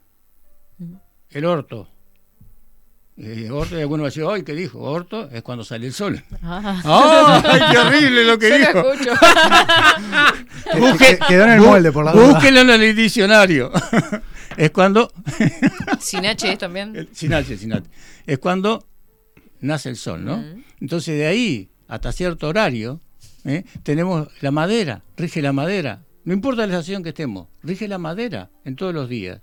el 1.32 1.46
orto. 1.46 1.90
Eh, 3.18 3.50
orto, 3.50 3.76
y 3.76 3.82
alguno 3.82 4.04
va 4.04 4.10
a 4.10 4.12
decir, 4.12 4.24
¡ay, 4.30 4.44
qué 4.44 4.54
dijo! 4.54 4.80
Orto 4.80 5.30
es 5.32 5.42
cuando 5.42 5.64
sale 5.64 5.88
el 5.88 5.94
sol. 5.94 6.22
Ah. 6.44 6.82
¡Ah! 6.86 7.44
¡Ay, 7.44 7.62
qué 7.72 7.78
horrible 7.80 8.24
lo 8.26 8.38
que 8.38 8.50
Yo 8.52 8.58
dijo! 8.58 8.84
Busque- 10.80 11.18
Quedó 11.28 11.44
en 11.46 11.50
el 11.54 11.62
molde, 11.62 11.92
por 11.92 12.06
la 12.06 12.12
duda. 12.12 12.34
Búsquelo 12.34 12.60
en 12.62 12.70
el 12.70 12.96
diccionario. 12.96 13.72
es 14.58 14.70
cuando. 14.70 15.12
Sin 16.00 16.26
H 16.28 16.52
es 16.52 16.60
también. 16.60 17.10
sin 17.12 17.34
H, 17.34 17.58
sin 17.58 17.74
H. 17.74 17.88
Es 18.28 18.38
cuando 18.38 18.86
nace 19.62 19.90
el 19.90 19.96
sol, 19.96 20.24
¿no? 20.24 20.44
Entonces, 20.80 21.18
de 21.18 21.26
ahí 21.26 21.70
hasta 21.88 22.12
cierto 22.12 22.48
horario, 22.48 23.00
¿eh? 23.44 23.64
tenemos 23.82 24.28
la 24.42 24.52
madera, 24.52 25.02
rige 25.18 25.42
la 25.42 25.52
madera. 25.52 26.02
No 26.26 26.34
importa 26.34 26.66
la 26.66 26.74
estación 26.74 27.04
que 27.04 27.10
estemos, 27.10 27.48
rige 27.62 27.88
la 27.88 28.00
madera 28.00 28.50
en 28.66 28.76
todos 28.76 28.94
los 28.94 29.08
días. 29.08 29.42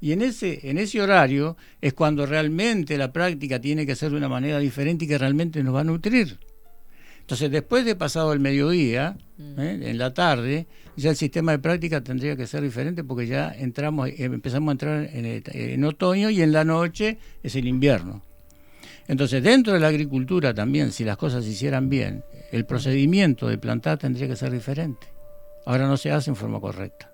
Y 0.00 0.12
en 0.12 0.22
ese, 0.22 0.70
en 0.70 0.78
ese 0.78 1.02
horario 1.02 1.56
es 1.80 1.92
cuando 1.92 2.24
realmente 2.24 2.96
la 2.96 3.12
práctica 3.12 3.60
tiene 3.60 3.84
que 3.84 3.96
ser 3.96 4.12
de 4.12 4.16
una 4.16 4.28
manera 4.28 4.60
diferente 4.60 5.04
y 5.04 5.08
que 5.08 5.18
realmente 5.18 5.60
nos 5.64 5.74
va 5.74 5.80
a 5.80 5.84
nutrir. 5.84 6.38
Entonces, 7.18 7.50
después 7.50 7.84
de 7.84 7.96
pasado 7.96 8.32
el 8.32 8.38
mediodía, 8.38 9.18
¿eh? 9.38 9.80
en 9.82 9.98
la 9.98 10.14
tarde, 10.14 10.68
ya 10.96 11.10
el 11.10 11.16
sistema 11.16 11.50
de 11.50 11.58
práctica 11.58 12.00
tendría 12.00 12.36
que 12.36 12.46
ser 12.46 12.62
diferente 12.62 13.02
porque 13.02 13.26
ya 13.26 13.52
entramos, 13.58 14.08
eh, 14.08 14.14
empezamos 14.18 14.68
a 14.68 14.72
entrar 14.72 15.10
en, 15.12 15.42
en 15.44 15.84
otoño 15.84 16.30
y 16.30 16.42
en 16.42 16.52
la 16.52 16.64
noche 16.64 17.18
es 17.42 17.56
el 17.56 17.66
invierno. 17.66 18.22
Entonces, 19.08 19.42
dentro 19.42 19.72
de 19.72 19.80
la 19.80 19.88
agricultura 19.88 20.54
también, 20.54 20.92
si 20.92 21.04
las 21.04 21.16
cosas 21.16 21.44
se 21.44 21.50
hicieran 21.50 21.88
bien, 21.88 22.22
el 22.52 22.64
procedimiento 22.66 23.48
de 23.48 23.58
plantar 23.58 23.98
tendría 23.98 24.28
que 24.28 24.36
ser 24.36 24.52
diferente. 24.52 25.17
Ahora 25.66 25.86
no 25.86 25.96
se 25.96 26.10
hace 26.10 26.30
en 26.30 26.36
forma 26.36 26.60
correcta. 26.60 27.12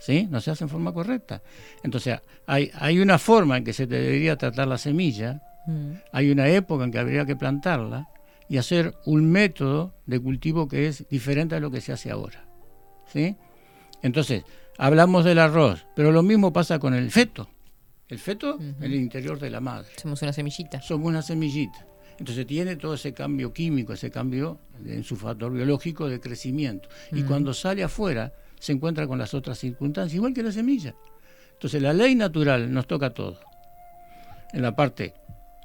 ¿Sí? 0.00 0.26
No 0.30 0.40
se 0.40 0.50
hace 0.50 0.64
en 0.64 0.70
forma 0.70 0.92
correcta. 0.92 1.40
Entonces, 1.82 2.20
hay, 2.46 2.70
hay 2.74 2.98
una 3.00 3.18
forma 3.18 3.56
en 3.56 3.64
que 3.64 3.72
se 3.72 3.86
debería 3.86 4.36
tratar 4.36 4.68
la 4.68 4.78
semilla, 4.78 5.42
Mm. 5.66 5.92
hay 6.12 6.30
una 6.30 6.46
época 6.48 6.84
en 6.84 6.90
que 6.92 6.98
habría 6.98 7.24
que 7.24 7.36
plantarla 7.36 8.06
y 8.50 8.58
hacer 8.58 8.94
un 9.06 9.30
método 9.30 9.94
de 10.04 10.20
cultivo 10.20 10.68
que 10.68 10.88
es 10.88 11.08
diferente 11.08 11.54
a 11.54 11.60
lo 11.60 11.70
que 11.70 11.80
se 11.80 11.90
hace 11.90 12.10
ahora. 12.10 12.44
¿Sí? 13.10 13.34
Entonces, 14.02 14.44
hablamos 14.76 15.24
del 15.24 15.38
arroz, 15.38 15.86
pero 15.96 16.12
lo 16.12 16.22
mismo 16.22 16.52
pasa 16.52 16.78
con 16.78 16.92
el 16.92 17.10
feto. 17.10 17.48
El 18.10 18.18
feto 18.18 18.58
en 18.60 18.76
el 18.82 18.94
interior 18.94 19.38
de 19.38 19.48
la 19.48 19.60
madre. 19.60 19.88
Somos 19.96 20.20
una 20.20 20.34
semillita. 20.34 20.82
Somos 20.82 21.08
una 21.08 21.22
semillita. 21.22 21.86
Entonces 22.18 22.46
tiene 22.46 22.76
todo 22.76 22.94
ese 22.94 23.12
cambio 23.12 23.52
químico, 23.52 23.92
ese 23.92 24.10
cambio 24.10 24.58
en 24.84 25.02
su 25.02 25.16
factor 25.16 25.52
biológico 25.52 26.08
de 26.08 26.20
crecimiento. 26.20 26.88
Y 27.12 27.22
Mm. 27.22 27.26
cuando 27.26 27.52
sale 27.54 27.82
afuera, 27.82 28.32
se 28.60 28.72
encuentra 28.72 29.06
con 29.06 29.18
las 29.18 29.34
otras 29.34 29.58
circunstancias, 29.58 30.14
igual 30.14 30.32
que 30.32 30.42
la 30.42 30.52
semilla. 30.52 30.94
Entonces 31.54 31.82
la 31.82 31.92
ley 31.92 32.14
natural 32.14 32.72
nos 32.72 32.86
toca 32.86 33.10
todo. 33.10 33.38
En 34.52 34.62
la 34.62 34.74
parte 34.76 35.14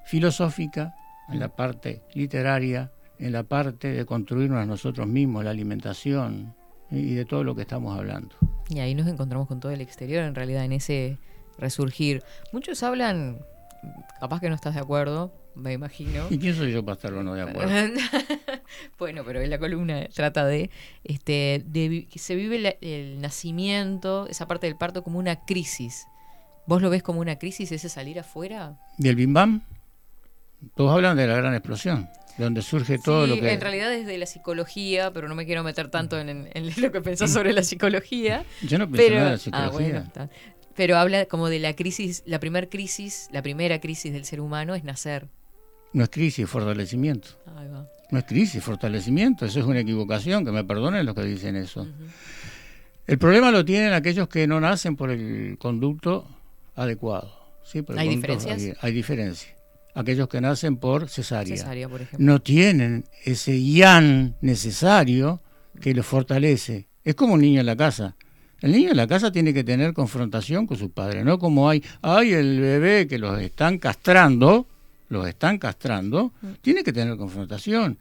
filosófica, 0.05 0.95
en 1.31 1.39
la 1.39 1.49
parte 1.49 2.01
literaria, 2.13 2.91
en 3.19 3.31
la 3.31 3.43
parte 3.43 3.89
de 3.93 4.05
construirnos 4.05 4.57
a 4.59 4.65
nosotros 4.65 5.05
mismos, 5.07 5.43
la 5.43 5.51
alimentación 5.51 6.55
y 6.89 7.13
de 7.13 7.25
todo 7.25 7.43
lo 7.43 7.53
que 7.55 7.61
estamos 7.61 7.95
hablando. 7.97 8.35
Y 8.69 8.79
ahí 8.79 8.95
nos 8.95 9.07
encontramos 9.07 9.47
con 9.47 9.59
todo 9.59 9.71
el 9.71 9.81
exterior, 9.81 10.23
en 10.23 10.33
realidad, 10.33 10.65
en 10.65 10.71
ese 10.71 11.19
resurgir. 11.59 12.23
Muchos 12.51 12.81
hablan, 12.81 13.39
capaz 14.19 14.39
que 14.39 14.49
no 14.49 14.55
estás 14.55 14.73
de 14.73 14.79
acuerdo, 14.81 15.31
me 15.55 15.73
imagino. 15.73 16.27
¿Y 16.29 16.37
quién 16.37 16.55
soy 16.55 16.71
yo 16.71 16.83
para 16.85 16.95
estar 16.95 17.13
o 17.13 17.23
no 17.23 17.33
de 17.33 17.41
acuerdo? 17.41 17.71
bueno, 18.97 19.23
pero 19.25 19.41
en 19.41 19.49
la 19.49 19.57
columna 19.59 20.07
trata 20.13 20.45
de, 20.45 20.69
este, 21.03 21.63
de 21.65 22.07
que 22.11 22.19
se 22.19 22.35
vive 22.35 22.59
la- 22.59 22.75
el 22.81 23.19
nacimiento, 23.21 24.27
esa 24.27 24.47
parte 24.47 24.67
del 24.67 24.75
parto, 24.77 25.03
como 25.03 25.19
una 25.19 25.37
crisis. 25.45 26.05
¿Vos 26.65 26.81
lo 26.81 26.89
ves 26.89 27.03
como 27.03 27.19
una 27.19 27.37
crisis, 27.37 27.71
ese 27.71 27.89
salir 27.89 28.19
afuera? 28.19 28.77
¿Y 28.97 29.07
el 29.07 29.15
Bim 29.15 29.33
Bam? 29.33 29.61
Todos 30.75 30.93
hablan 30.93 31.17
de 31.17 31.25
la 31.25 31.35
gran 31.35 31.53
explosión, 31.55 32.09
de 32.37 32.43
donde 32.43 32.61
surge 32.61 32.99
todo 32.99 33.25
sí, 33.25 33.29
lo 33.35 33.41
que... 33.41 33.51
en 33.53 33.61
realidad 33.61 33.89
desde 33.89 34.17
la 34.17 34.25
psicología, 34.25 35.11
pero 35.11 35.27
no 35.27 35.35
me 35.35 35.45
quiero 35.45 35.63
meter 35.63 35.89
tanto 35.89 36.19
en, 36.19 36.29
en- 36.29 36.49
en 36.53 36.81
lo 36.81 36.91
que 36.91 37.01
pensás 37.01 37.31
sobre 37.31 37.53
la 37.53 37.63
psicología. 37.63 38.43
Yo 38.61 38.77
no 38.77 38.85
pensé 38.89 39.03
pero, 39.07 39.15
nada 39.15 39.29
de 39.29 39.35
ah, 39.35 39.37
psicología. 39.39 39.71
bueno, 39.71 39.99
está. 39.99 40.29
Pero 40.75 40.97
habla 40.97 41.25
como 41.25 41.49
de 41.49 41.59
la 41.59 41.75
crisis, 41.75 42.23
la 42.25 42.39
primera 42.39 42.67
crisis, 42.69 43.27
la 43.31 43.41
primera 43.41 43.79
crisis 43.81 44.13
del 44.13 44.25
ser 44.25 44.39
humano 44.39 44.75
es 44.75 44.83
nacer. 44.83 45.27
No 45.93 46.03
es 46.03 46.09
crisis, 46.09 46.45
es 46.45 46.49
fortalecimiento. 46.49 47.29
Ahí 47.57 47.67
va. 47.67 47.87
No 48.11 48.19
es 48.19 48.25
crisis, 48.25 48.63
fortalecimiento. 48.63 49.45
Eso 49.45 49.59
es 49.59 49.65
una 49.65 49.79
equivocación, 49.79 50.45
que 50.45 50.51
me 50.51 50.63
perdonen 50.63 51.05
los 51.05 51.15
que 51.15 51.23
dicen 51.23 51.55
eso. 51.55 51.87
El 53.07 53.17
problema 53.17 53.51
lo 53.51 53.65
tienen 53.65 53.93
aquellos 53.93 54.27
que 54.27 54.45
no 54.47 54.59
nacen 54.59 54.95
por 54.95 55.09
el 55.11 55.57
conducto 55.59 56.27
adecuado. 56.75 57.31
¿sí? 57.63 57.81
Por 57.81 57.95
el 57.95 57.99
¿Hay 58.01 58.07
conducto- 58.09 58.33
diferencias? 58.33 58.77
Hay, 58.83 58.89
hay 58.89 58.93
diferencia. 58.95 59.55
Aquellos 59.95 60.27
que 60.29 60.39
nacen 60.39 60.77
por 60.77 61.09
cesárea, 61.09 61.57
Cesárea, 61.57 61.89
por 61.89 62.01
ejemplo. 62.01 62.25
no 62.25 62.39
tienen 62.41 63.05
ese 63.25 63.61
yan 63.61 64.35
necesario 64.41 65.41
que 65.81 65.93
los 65.95 66.05
fortalece. 66.05 66.87
Es 67.03 67.15
como 67.15 67.33
un 67.33 67.41
niño 67.41 67.59
en 67.59 67.65
la 67.65 67.75
casa. 67.75 68.15
El 68.61 68.71
niño 68.73 68.91
en 68.91 68.97
la 68.97 69.07
casa 69.07 69.31
tiene 69.31 69.53
que 69.53 69.63
tener 69.63 69.93
confrontación 69.93 70.67
con 70.67 70.77
su 70.77 70.91
padre, 70.91 71.23
no 71.23 71.39
como 71.39 71.69
hay, 71.69 71.83
hay 72.01 72.33
el 72.33 72.59
bebé 72.59 73.07
que 73.07 73.17
los 73.17 73.39
están 73.41 73.77
castrando, 73.79 74.67
los 75.09 75.27
están 75.27 75.57
castrando, 75.57 76.33
tiene 76.61 76.83
que 76.83 76.93
tener 76.93 77.17
confrontación. 77.17 77.97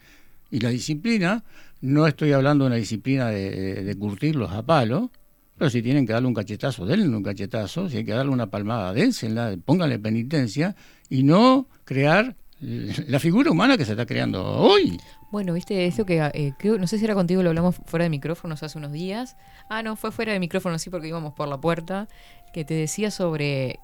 Y 0.51 0.61
la 0.61 0.69
disciplina, 0.71 1.45
no 1.81 2.07
estoy 2.07 2.33
hablando 2.33 2.65
de 2.65 2.69
una 2.69 2.77
disciplina 2.77 3.29
de, 3.29 3.51
de- 3.51 3.85
de 3.85 3.95
curtirlos 3.97 4.51
a 4.53 4.63
palo, 4.63 5.11
pero 5.57 5.71
si 5.71 5.83
tienen 5.83 6.07
que 6.07 6.13
darle 6.13 6.29
un 6.29 6.35
cachetazo, 6.35 6.87
denle 6.87 7.09
un 7.17 7.23
cachetazo, 7.23 7.89
si 7.89 7.97
hay 7.99 8.05
que 8.05 8.13
darle 8.13 8.31
una 8.33 8.47
palmada, 8.49 8.93
dénsela, 8.93 9.57
pónganle 9.65 9.99
penitencia 9.99 10.77
y 11.11 11.23
no 11.25 11.67
crear 11.85 12.37
la 12.61 13.19
figura 13.21 13.51
humana 13.51 13.77
que 13.77 13.85
se 13.85 13.93
está 13.93 14.05
creando 14.07 14.45
hoy. 14.45 14.99
Bueno, 15.31 15.53
viste, 15.53 15.87
esto 15.87 16.05
que 16.07 16.19
eh, 16.35 16.55
creo, 16.59 16.79
no 16.79 16.87
sé 16.87 16.99
si 16.99 17.05
era 17.05 17.15
contigo, 17.15 17.43
lo 17.43 17.51
hablamos 17.51 17.77
fuera 17.87 18.05
de 18.05 18.11
micrófonos 18.11 18.63
hace 18.63 18.79
unos 18.79 18.93
días. 18.93 19.37
Ah, 19.69 19.83
no, 19.83 19.95
fue 19.97 20.11
fuera 20.11 20.33
de 20.33 20.41
micrófono, 20.41 20.79
sí, 20.79 20.91
porque 20.91 21.09
íbamos 21.09 21.35
por 21.35 21.49
la 21.49 21.61
puerta. 21.61 22.09
Que 22.53 22.65
te 22.65 22.75
decía 22.75 23.11
sobre. 23.11 23.79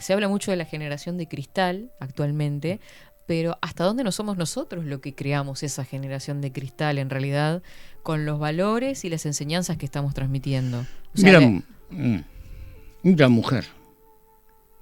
Se 0.00 0.12
habla 0.12 0.28
mucho 0.28 0.50
de 0.50 0.56
la 0.56 0.64
generación 0.64 1.16
de 1.18 1.26
cristal 1.28 1.90
actualmente, 2.00 2.80
pero 3.26 3.58
¿hasta 3.62 3.84
dónde 3.84 4.02
no 4.04 4.12
somos 4.12 4.36
nosotros 4.36 4.84
lo 4.84 5.00
que 5.00 5.14
creamos 5.14 5.62
esa 5.62 5.84
generación 5.84 6.40
de 6.40 6.52
cristal 6.52 6.98
en 6.98 7.10
realidad 7.10 7.62
con 8.02 8.24
los 8.26 8.38
valores 8.38 9.04
y 9.04 9.10
las 9.10 9.24
enseñanzas 9.26 9.76
que 9.76 9.84
estamos 9.86 10.14
transmitiendo? 10.14 10.80
O 11.14 11.18
sea, 11.18 11.38
Mira, 11.40 11.62
mm, 11.90 12.20
mira, 13.02 13.28
mujer. 13.28 13.66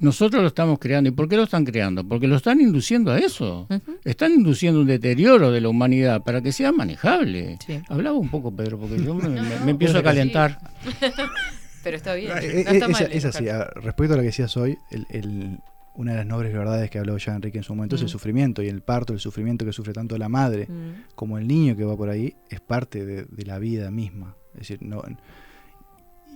Nosotros 0.00 0.40
lo 0.42 0.48
estamos 0.48 0.78
creando. 0.78 1.08
¿Y 1.10 1.12
por 1.12 1.28
qué 1.28 1.36
lo 1.36 1.42
están 1.42 1.64
creando? 1.64 2.04
Porque 2.06 2.28
lo 2.28 2.36
están 2.36 2.60
induciendo 2.60 3.10
a 3.10 3.18
eso. 3.18 3.66
Están 4.04 4.30
induciendo 4.32 4.80
un 4.80 4.86
deterioro 4.86 5.50
de 5.50 5.60
la 5.60 5.68
humanidad 5.68 6.22
para 6.22 6.40
que 6.40 6.52
sea 6.52 6.70
manejable. 6.70 7.58
Hablaba 7.88 8.16
un 8.16 8.28
poco, 8.30 8.54
Pedro, 8.54 8.78
porque 8.78 9.02
yo 9.02 9.12
me, 9.14 9.28
me- 9.28 9.58
me 9.64 9.70
empiezo 9.72 9.98
a 9.98 10.02
calentar. 10.04 10.60
pero 11.84 11.96
está 11.96 12.14
bien. 12.14 12.32
Ah, 12.32 12.36
no 12.36 12.40
eh, 12.40 12.64
está 12.66 12.88
mal, 12.88 13.02
es, 13.12 13.24
es 13.24 13.36
así. 13.36 13.46
Respecto 13.76 14.14
a 14.14 14.16
lo 14.16 14.22
que 14.22 14.26
decías 14.28 14.56
hoy, 14.56 14.78
el- 14.90 15.06
el- 15.10 15.58
una 15.94 16.12
de 16.12 16.18
las 16.18 16.26
nobles 16.26 16.52
verdades 16.52 16.90
que 16.90 16.98
habló 17.00 17.16
ya 17.18 17.34
Enrique 17.34 17.58
en 17.58 17.64
su 17.64 17.74
momento 17.74 17.96
es 17.96 18.02
el 18.02 18.06
Mm. 18.06 18.10
sufrimiento 18.10 18.62
y 18.62 18.68
el 18.68 18.82
parto, 18.82 19.12
el 19.12 19.18
sufrimiento 19.18 19.64
que 19.64 19.72
sufre 19.72 19.92
tanto 19.92 20.16
la 20.16 20.28
madre 20.28 20.66
Mm. 20.68 21.06
como 21.16 21.38
el 21.38 21.48
niño 21.48 21.76
que 21.76 21.84
va 21.84 21.96
por 21.96 22.08
ahí 22.08 22.36
es 22.50 22.60
parte 22.60 23.04
de, 23.04 23.24
de 23.24 23.44
la 23.44 23.58
vida 23.58 23.90
misma. 23.90 24.36
Es 24.54 24.60
decir, 24.60 24.78
no 24.82 25.02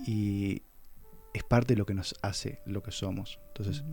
y 0.05 0.63
es 1.33 1.43
parte 1.43 1.73
de 1.73 1.77
lo 1.77 1.85
que 1.85 1.93
nos 1.93 2.15
hace 2.21 2.59
lo 2.65 2.83
que 2.83 2.91
somos. 2.91 3.39
Entonces, 3.49 3.83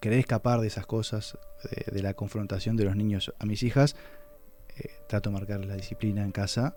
querer 0.00 0.18
escapar 0.18 0.60
de 0.60 0.66
esas 0.66 0.86
cosas, 0.86 1.38
de, 1.70 1.92
de 1.92 2.02
la 2.02 2.14
confrontación 2.14 2.76
de 2.76 2.84
los 2.84 2.96
niños 2.96 3.32
a 3.38 3.44
mis 3.46 3.62
hijas, 3.62 3.96
eh, 4.78 4.88
trato 5.08 5.30
de 5.30 5.34
marcar 5.34 5.64
la 5.64 5.76
disciplina 5.76 6.24
en 6.24 6.32
casa 6.32 6.74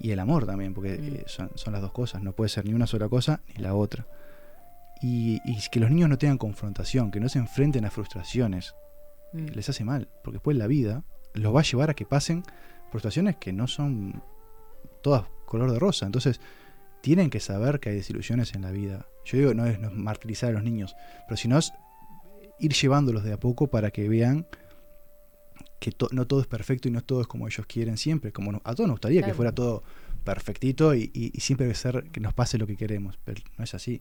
y 0.00 0.10
el 0.10 0.20
amor 0.20 0.46
también, 0.46 0.74
porque 0.74 0.94
eh, 0.94 1.24
son, 1.26 1.50
son 1.54 1.72
las 1.72 1.82
dos 1.82 1.92
cosas, 1.92 2.22
no 2.22 2.32
puede 2.32 2.48
ser 2.48 2.64
ni 2.64 2.74
una 2.74 2.86
sola 2.86 3.08
cosa 3.08 3.40
ni 3.48 3.62
la 3.62 3.74
otra. 3.74 4.06
Y, 5.00 5.40
y 5.44 5.58
que 5.70 5.80
los 5.80 5.90
niños 5.90 6.08
no 6.08 6.18
tengan 6.18 6.38
confrontación, 6.38 7.10
que 7.10 7.20
no 7.20 7.28
se 7.28 7.38
enfrenten 7.38 7.84
a 7.84 7.90
frustraciones, 7.90 8.74
Mm. 9.32 9.46
les 9.54 9.68
hace 9.68 9.84
mal, 9.84 10.08
porque 10.22 10.36
después 10.36 10.56
la 10.56 10.66
vida 10.66 11.04
los 11.34 11.54
va 11.54 11.60
a 11.60 11.64
llevar 11.64 11.90
a 11.90 11.94
que 11.94 12.04
pasen 12.04 12.42
frustraciones 12.90 13.36
que 13.36 13.52
no 13.52 13.66
son 13.66 14.22
todas 15.02 15.24
color 15.46 15.72
de 15.72 15.78
rosa. 15.78 16.06
Entonces, 16.06 16.40
tienen 17.00 17.30
que 17.30 17.40
saber 17.40 17.80
que 17.80 17.88
hay 17.88 17.96
desilusiones 17.96 18.54
en 18.54 18.62
la 18.62 18.70
vida. 18.70 19.06
Yo 19.24 19.38
digo, 19.38 19.54
no 19.54 19.66
es, 19.66 19.78
no 19.80 19.88
es 19.88 19.94
martirizar 19.94 20.50
a 20.50 20.52
los 20.52 20.62
niños, 20.62 20.94
pero 21.26 21.36
sino 21.36 21.58
es 21.58 21.72
ir 22.58 22.72
llevándolos 22.74 23.24
de 23.24 23.32
a 23.32 23.40
poco 23.40 23.68
para 23.68 23.90
que 23.90 24.08
vean 24.08 24.46
que 25.82 25.90
to- 25.90 26.08
no 26.12 26.26
todo 26.28 26.40
es 26.40 26.46
perfecto 26.46 26.86
y 26.86 26.92
no 26.92 27.00
todo 27.02 27.20
es 27.22 27.26
como 27.26 27.48
ellos 27.48 27.66
quieren 27.66 27.96
siempre. 27.96 28.30
Como 28.32 28.52
no- 28.52 28.62
a 28.64 28.74
todos 28.74 28.86
nos 28.88 28.94
gustaría 28.94 29.22
que 29.22 29.34
fuera 29.34 29.50
todo 29.52 29.82
perfectito 30.24 30.94
y, 30.94 31.10
y- 31.12 31.32
y 31.34 31.40
siempre 31.40 31.66
debe 31.66 31.74
ser 31.74 32.04
que 32.12 32.20
nos 32.20 32.32
pase 32.32 32.56
lo 32.56 32.66
que 32.66 32.76
queremos, 32.76 33.18
pero 33.24 33.42
no 33.58 33.64
es 33.64 33.74
así. 33.74 34.00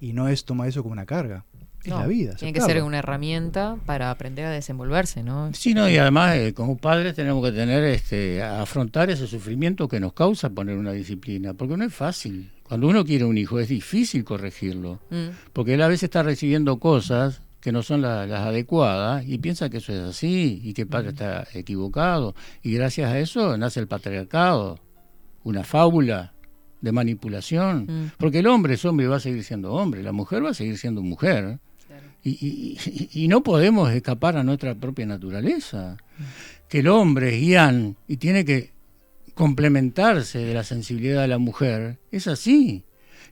Y 0.00 0.12
no 0.12 0.28
es 0.28 0.44
tomar 0.44 0.68
eso 0.68 0.82
como 0.82 0.92
una 0.92 1.06
carga. 1.06 1.44
Es 1.82 1.88
No, 1.90 2.00
la 2.00 2.06
vida. 2.06 2.34
Tiene 2.36 2.52
que 2.52 2.60
ser 2.62 2.82
una 2.82 2.98
herramienta 2.98 3.76
para 3.86 4.10
aprender 4.10 4.44
a 4.46 4.50
desenvolverse, 4.50 5.22
¿no? 5.22 5.50
Sí, 5.54 5.74
no, 5.74 5.88
y 5.88 5.96
además 5.98 6.36
eh, 6.36 6.54
como 6.54 6.76
padres 6.78 7.14
tenemos 7.14 7.44
que 7.44 7.52
tener, 7.52 7.84
este, 7.84 8.42
afrontar 8.42 9.10
ese 9.10 9.26
sufrimiento 9.26 9.86
que 9.88 10.00
nos 10.00 10.12
causa 10.14 10.48
poner 10.50 10.76
una 10.78 10.92
disciplina, 10.92 11.52
porque 11.54 11.76
no 11.76 11.84
es 11.84 11.92
fácil. 11.94 12.50
Cuando 12.62 12.88
uno 12.88 13.04
quiere 13.04 13.24
un 13.26 13.36
hijo 13.36 13.58
es 13.60 13.68
difícil 13.68 14.24
corregirlo, 14.24 15.00
Mm. 15.10 15.28
porque 15.52 15.74
él 15.74 15.82
a 15.82 15.88
veces 15.88 16.04
está 16.04 16.22
recibiendo 16.22 16.78
cosas 16.78 17.42
que 17.64 17.72
no 17.72 17.82
son 17.82 18.02
la- 18.02 18.26
las 18.26 18.42
adecuadas 18.42 19.24
y 19.26 19.38
piensa 19.38 19.70
que 19.70 19.78
eso 19.78 19.90
es 19.94 20.00
así 20.00 20.60
y 20.62 20.74
que 20.74 20.82
el 20.82 20.88
padre 20.88 21.08
está 21.08 21.46
equivocado. 21.54 22.34
Y 22.62 22.74
gracias 22.74 23.10
a 23.10 23.18
eso 23.18 23.56
nace 23.56 23.80
el 23.80 23.88
patriarcado, 23.88 24.78
una 25.44 25.64
fábula 25.64 26.34
de 26.82 26.92
manipulación, 26.92 28.12
porque 28.18 28.40
el 28.40 28.46
hombre 28.48 28.74
es 28.74 28.84
hombre 28.84 29.06
y 29.06 29.08
va 29.08 29.16
a 29.16 29.20
seguir 29.20 29.42
siendo 29.42 29.72
hombre, 29.72 30.02
la 30.02 30.12
mujer 30.12 30.44
va 30.44 30.50
a 30.50 30.54
seguir 30.54 30.76
siendo 30.76 31.00
mujer. 31.00 31.58
Y, 32.22 32.30
y- 32.30 32.78
y- 33.14 33.24
y 33.24 33.28
no 33.28 33.42
podemos 33.42 33.90
escapar 33.90 34.36
a 34.36 34.44
nuestra 34.44 34.74
propia 34.74 35.06
naturaleza. 35.06 35.96
Que 36.68 36.80
el 36.80 36.88
hombre 36.88 37.34
es 37.34 37.46
yang 37.48 37.96
y 38.08 38.18
tiene 38.18 38.44
que 38.44 38.72
complementarse 39.34 40.38
de 40.38 40.54
la 40.54 40.64
sensibilidad 40.64 41.22
de 41.22 41.28
la 41.28 41.38
mujer, 41.38 41.98
es 42.10 42.26
así. 42.28 42.84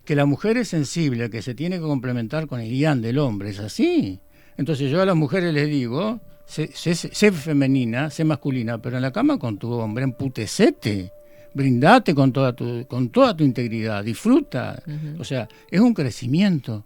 Que 0.04 0.16
la 0.16 0.26
mujer 0.26 0.56
es 0.56 0.68
sensible, 0.68 1.30
que 1.30 1.42
se 1.42 1.54
tiene 1.54 1.76
que 1.76 1.82
complementar 1.82 2.46
con 2.46 2.60
el 2.60 2.76
yang 2.76 3.00
del 3.00 3.18
hombre, 3.18 3.50
es 3.50 3.60
así. 3.60 4.18
Entonces 4.56 4.90
yo 4.90 5.00
a 5.00 5.06
las 5.06 5.16
mujeres 5.16 5.54
les 5.54 5.68
digo, 5.68 6.20
sé, 6.46 6.70
sé- 6.74 6.94
sé 6.94 7.32
femenina, 7.32 8.10
sé 8.10 8.24
masculina, 8.24 8.78
pero 8.82 8.96
en 8.96 9.02
la 9.02 9.12
cama 9.12 9.38
con 9.38 9.58
tu 9.58 9.70
hombre, 9.72 10.04
emputecete, 10.04 11.12
brindate 11.54 12.14
con 12.14 12.32
toda 12.32 12.52
tu, 12.54 12.86
con 12.88 13.10
toda 13.10 13.36
tu 13.36 13.44
integridad, 13.44 14.02
disfruta. 14.04 14.82
O 15.18 15.24
sea, 15.24 15.48
es 15.70 15.80
un 15.80 15.94
crecimiento, 15.94 16.84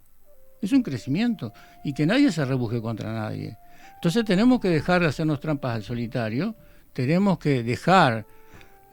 es 0.61 0.71
un 0.71 0.83
crecimiento, 0.83 1.53
y 1.83 1.93
que 1.93 2.05
nadie 2.05 2.31
se 2.31 2.45
rebuje 2.45 2.81
contra 2.81 3.11
nadie. 3.11 3.57
Entonces 3.95 4.23
tenemos 4.25 4.59
que 4.59 4.69
dejar 4.69 5.01
de 5.01 5.07
hacernos 5.07 5.39
trampas 5.39 5.75
al 5.75 5.83
solitario, 5.83 6.55
tenemos 6.93 7.39
que 7.39 7.63
dejar 7.63 8.25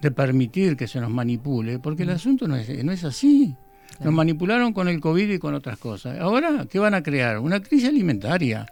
de 0.01 0.11
permitir 0.11 0.77
que 0.77 0.89
se 0.89 1.01
nos 1.01 1.11
manipule, 1.11 1.79
porque 1.79 2.03
el 2.05 2.11
asunto 2.11 2.49
no 2.49 2.57
es, 2.57 2.85
no 2.85 2.91
es 2.91 3.05
así. 3.05 3.55
Nos 4.01 4.13
manipularon 4.13 4.73
con 4.73 4.89
el 4.89 5.01
COVID 5.01 5.31
y 5.31 5.39
con 5.39 5.55
otras 5.55 5.79
cosas. 5.79 6.19
Ahora, 6.21 6.67
¿qué 6.71 6.79
van 6.79 6.95
a 6.95 7.03
crear? 7.03 7.39
Una 7.39 7.61
crisis 7.61 7.89
alimentaria. 7.89 8.67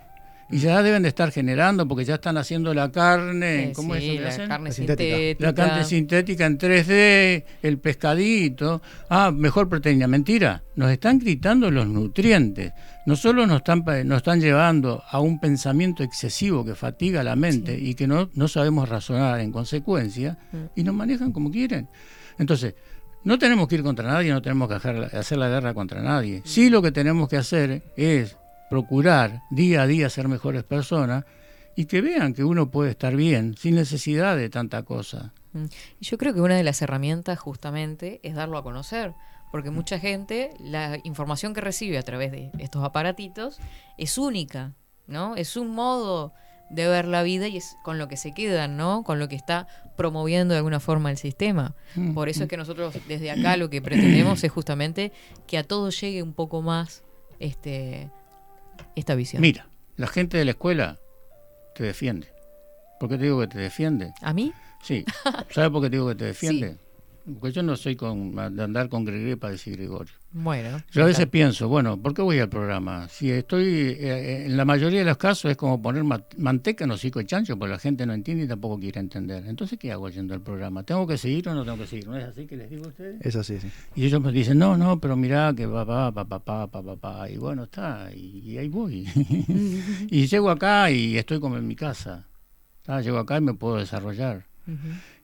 Y 0.51 0.59
ya 0.59 0.83
deben 0.83 1.03
de 1.03 1.09
estar 1.09 1.31
generando, 1.31 1.89
porque 1.89 2.05
ya 2.05 2.17
están 2.17 2.37
haciendo 2.37 2.75
la 2.75 2.93
carne, 2.93 3.71
Eh, 3.71 3.73
¿cómo 3.75 3.95
sí, 3.95 4.01
es 4.01 4.05
eso 4.05 4.13
que 4.17 4.21
la 4.23 4.29
hacen? 4.29 4.49
carne 4.49 4.69
La 4.69 4.75
sintética. 4.75 5.17
sintética. 5.17 5.47
La 5.47 5.55
carne 5.55 5.85
sintética 5.85 6.47
en 6.47 6.59
3D, 6.59 7.45
el 7.63 7.79
pescadito. 7.79 8.83
Ah, 9.09 9.31
mejor 9.31 9.71
proteína. 9.71 10.07
Mentira, 10.09 10.63
nos 10.77 10.91
están 10.91 11.19
gritando 11.21 11.71
los 11.71 11.87
nutrientes. 11.87 12.73
No 13.07 13.17
solo 13.17 13.47
nos 13.47 13.59
están, 13.59 13.83
nos 14.07 14.19
están 14.19 14.41
llevando 14.43 15.03
a 15.11 15.21
un 15.21 15.41
pensamiento 15.41 16.03
excesivo 16.03 16.65
que 16.67 16.75
fatiga 16.75 17.23
la 17.25 17.35
mente 17.35 17.79
y 17.79 17.95
que 17.95 18.07
no, 18.07 18.29
no 18.35 18.47
sabemos 18.47 18.91
razonar 18.91 19.41
en 19.41 19.53
consecuencia, 19.53 20.37
y 20.77 20.83
nos 20.85 20.95
manejan 20.95 21.33
como 21.33 21.51
quieren. 21.51 21.89
Entonces, 22.39 22.75
no 23.25 23.39
tenemos 23.39 23.69
que 23.69 23.77
ir 23.77 23.83
contra 23.83 24.09
nadie, 24.09 24.33
no 24.33 24.43
tenemos 24.43 24.69
que 24.69 24.75
hacer, 24.75 25.37
la- 25.39 25.49
guerra 25.49 25.75
contra 25.75 26.03
nadie. 26.03 26.43
Sí 26.45 26.71
lo 26.71 26.83
que 26.83 26.93
tenemos 26.93 27.29
que 27.29 27.37
hacer 27.37 27.83
es 27.97 28.37
procurar 28.71 29.43
día 29.51 29.83
a 29.83 29.87
día 29.87 30.09
ser 30.11 30.29
mejores 30.29 30.65
personas 30.65 31.25
y 31.77 31.85
que 31.87 32.01
vean 32.01 32.35
que 32.35 32.45
uno 32.45 32.71
puede 32.71 32.91
estar 32.91 33.15
bien 33.17 33.55
sin 33.57 33.75
necesidad 33.77 34.37
de 34.37 34.49
tanta 34.51 34.83
cosa. 34.83 35.33
Mm. 35.53 35.65
Yo 36.01 36.19
creo 36.19 36.35
que 36.35 36.41
una 36.41 36.57
de 36.57 36.65
las 36.65 36.81
herramientas 36.83 37.39
justamente 37.39 38.21
es 38.23 38.35
darlo 38.35 38.59
a 38.59 38.63
conocer, 38.63 39.13
porque 39.51 39.71
mucha 39.71 39.99
gente, 39.99 40.51
la 40.61 40.99
información 41.05 41.53
que 41.55 41.61
recibe 41.61 41.99
a 41.99 42.03
través 42.03 42.33
de 42.33 42.51
estos 42.59 42.83
aparatitos 42.85 43.59
es 43.99 44.17
única, 44.17 44.73
¿no? 45.07 45.37
Es 45.37 45.57
un 45.57 45.69
modo 45.75 46.33
de 46.73 46.89
ver 46.89 47.07
la 47.07 47.23
vida 47.23 47.49
y 47.49 47.59
es 47.59 47.77
con 47.83 47.99
lo 47.99 48.09
que 48.09 48.17
se 48.17 48.33
quedan, 48.33 48.77
¿no? 48.77 49.03
Con 49.05 49.19
lo 49.19 49.29
que 49.29 49.37
está 49.37 49.67
promoviendo 49.97 50.55
de 50.55 50.59
alguna 50.59 50.81
forma 50.81 51.11
el 51.11 51.19
sistema. 51.19 51.75
Mm, 51.95 52.15
Por 52.15 52.29
eso 52.29 52.45
es 52.45 52.49
que 52.49 52.57
nosotros 52.57 52.95
desde 53.07 53.31
acá 53.31 53.57
lo 53.57 53.71
que 53.71 53.83
pretendemos 53.83 54.43
es 54.43 54.51
justamente 54.51 55.13
que 55.47 55.59
a 55.59 55.65
todos 55.65 56.01
llegue 56.01 56.23
un 56.23 56.33
poco 56.33 56.63
más 56.63 57.03
este 57.39 58.11
esta 58.97 59.15
visión. 59.15 59.43
Mira, 59.43 59.69
la 59.97 60.07
gente 60.07 60.39
de 60.39 60.45
la 60.45 60.53
escuela 60.53 60.99
te 61.75 61.85
defiende. 61.85 62.29
¿Por 62.99 63.09
qué 63.09 63.19
te 63.19 63.25
digo 63.25 63.41
que 63.41 63.49
te 63.49 63.59
defiende? 63.59 64.13
¿A 64.23 64.33
mí? 64.33 64.53
Sí. 64.83 65.05
¿Sabes 65.51 65.71
por 65.71 65.83
qué 65.83 65.91
te 65.91 65.97
digo 65.97 66.09
que 66.09 66.15
te 66.15 66.25
defiende? 66.27 66.79
Porque 67.25 67.53
yo 67.53 67.63
no 67.63 67.77
soy 67.77 67.95
con, 67.97 68.35
de 68.35 68.63
andar 68.63 68.89
con 68.89 69.05
Gregorio 69.05 69.39
para 69.39 69.53
decir 69.53 69.77
Gregorio. 69.77 70.13
Bueno. 70.33 70.83
Yo 70.91 71.03
a 71.03 71.07
veces 71.07 71.27
pienso, 71.29 71.69
bueno, 71.69 71.97
¿por 72.01 72.15
qué 72.15 72.23
voy 72.23 72.39
al 72.39 72.49
programa? 72.49 73.09
Si 73.09 73.31
estoy, 73.31 73.65
eh, 73.99 74.47
en 74.47 74.57
la 74.57 74.65
mayoría 74.65 75.01
de 75.01 75.05
los 75.05 75.19
casos 75.19 75.51
es 75.51 75.57
como 75.57 75.81
poner 75.81 76.03
ma- 76.05 76.25
manteca 76.39 76.85
en 76.85 76.91
hocico 76.91 77.19
de 77.21 77.27
chancho, 77.27 77.57
porque 77.59 77.73
la 77.73 77.79
gente 77.79 78.07
no 78.07 78.13
entiende 78.13 78.45
y 78.45 78.49
tampoco 78.49 78.79
quiere 78.81 78.99
entender. 78.99 79.45
Entonces, 79.47 79.79
¿qué 79.79 79.93
hago 79.93 80.09
yendo 80.09 80.35
al 80.35 80.41
programa? 80.41 80.83
¿Tengo 80.83 81.07
que 81.07 81.17
seguir 81.19 81.49
o 81.49 81.55
no 81.55 81.65
tengo 81.65 81.79
que 81.79 81.87
seguir? 81.87 82.09
¿No 82.09 82.17
es 82.17 82.25
así 82.25 82.47
que 82.47 82.57
les 82.57 82.69
digo 82.71 82.87
a 82.87 82.89
ustedes? 82.89 83.21
Es 83.21 83.37
así, 83.37 83.61
sí. 83.61 83.69
Y 83.95 84.07
ellos 84.07 84.21
me 84.21 84.33
dicen, 84.33 84.59
no, 84.59 84.77
no, 84.77 84.99
pero 84.99 85.15
mirá 85.17 85.53
que 85.55 85.67
va, 85.67 85.85
va, 85.85 86.11
pa, 86.13 86.25
pa, 86.25 86.41
pa, 86.41 86.67
pa, 86.67 86.83
pa, 86.83 86.97
pa. 86.97 87.31
Y 87.31 87.37
bueno, 87.37 87.65
está, 87.65 88.11
y, 88.15 88.41
y 88.41 88.59
ahí 88.59 88.69
voy. 88.69 89.07
y 90.11 90.27
llego 90.27 90.51
acá 90.51 90.91
y 90.91 91.19
estoy 91.19 91.39
como 91.41 91.57
en 91.57 91.67
mi 91.67 91.77
casa. 91.77 92.27
Ah, 92.87 93.01
llego 93.01 93.19
acá 93.19 93.37
y 93.39 93.43
me 93.43 93.55
puedo 93.55 93.77
desarrollar. 93.77 94.45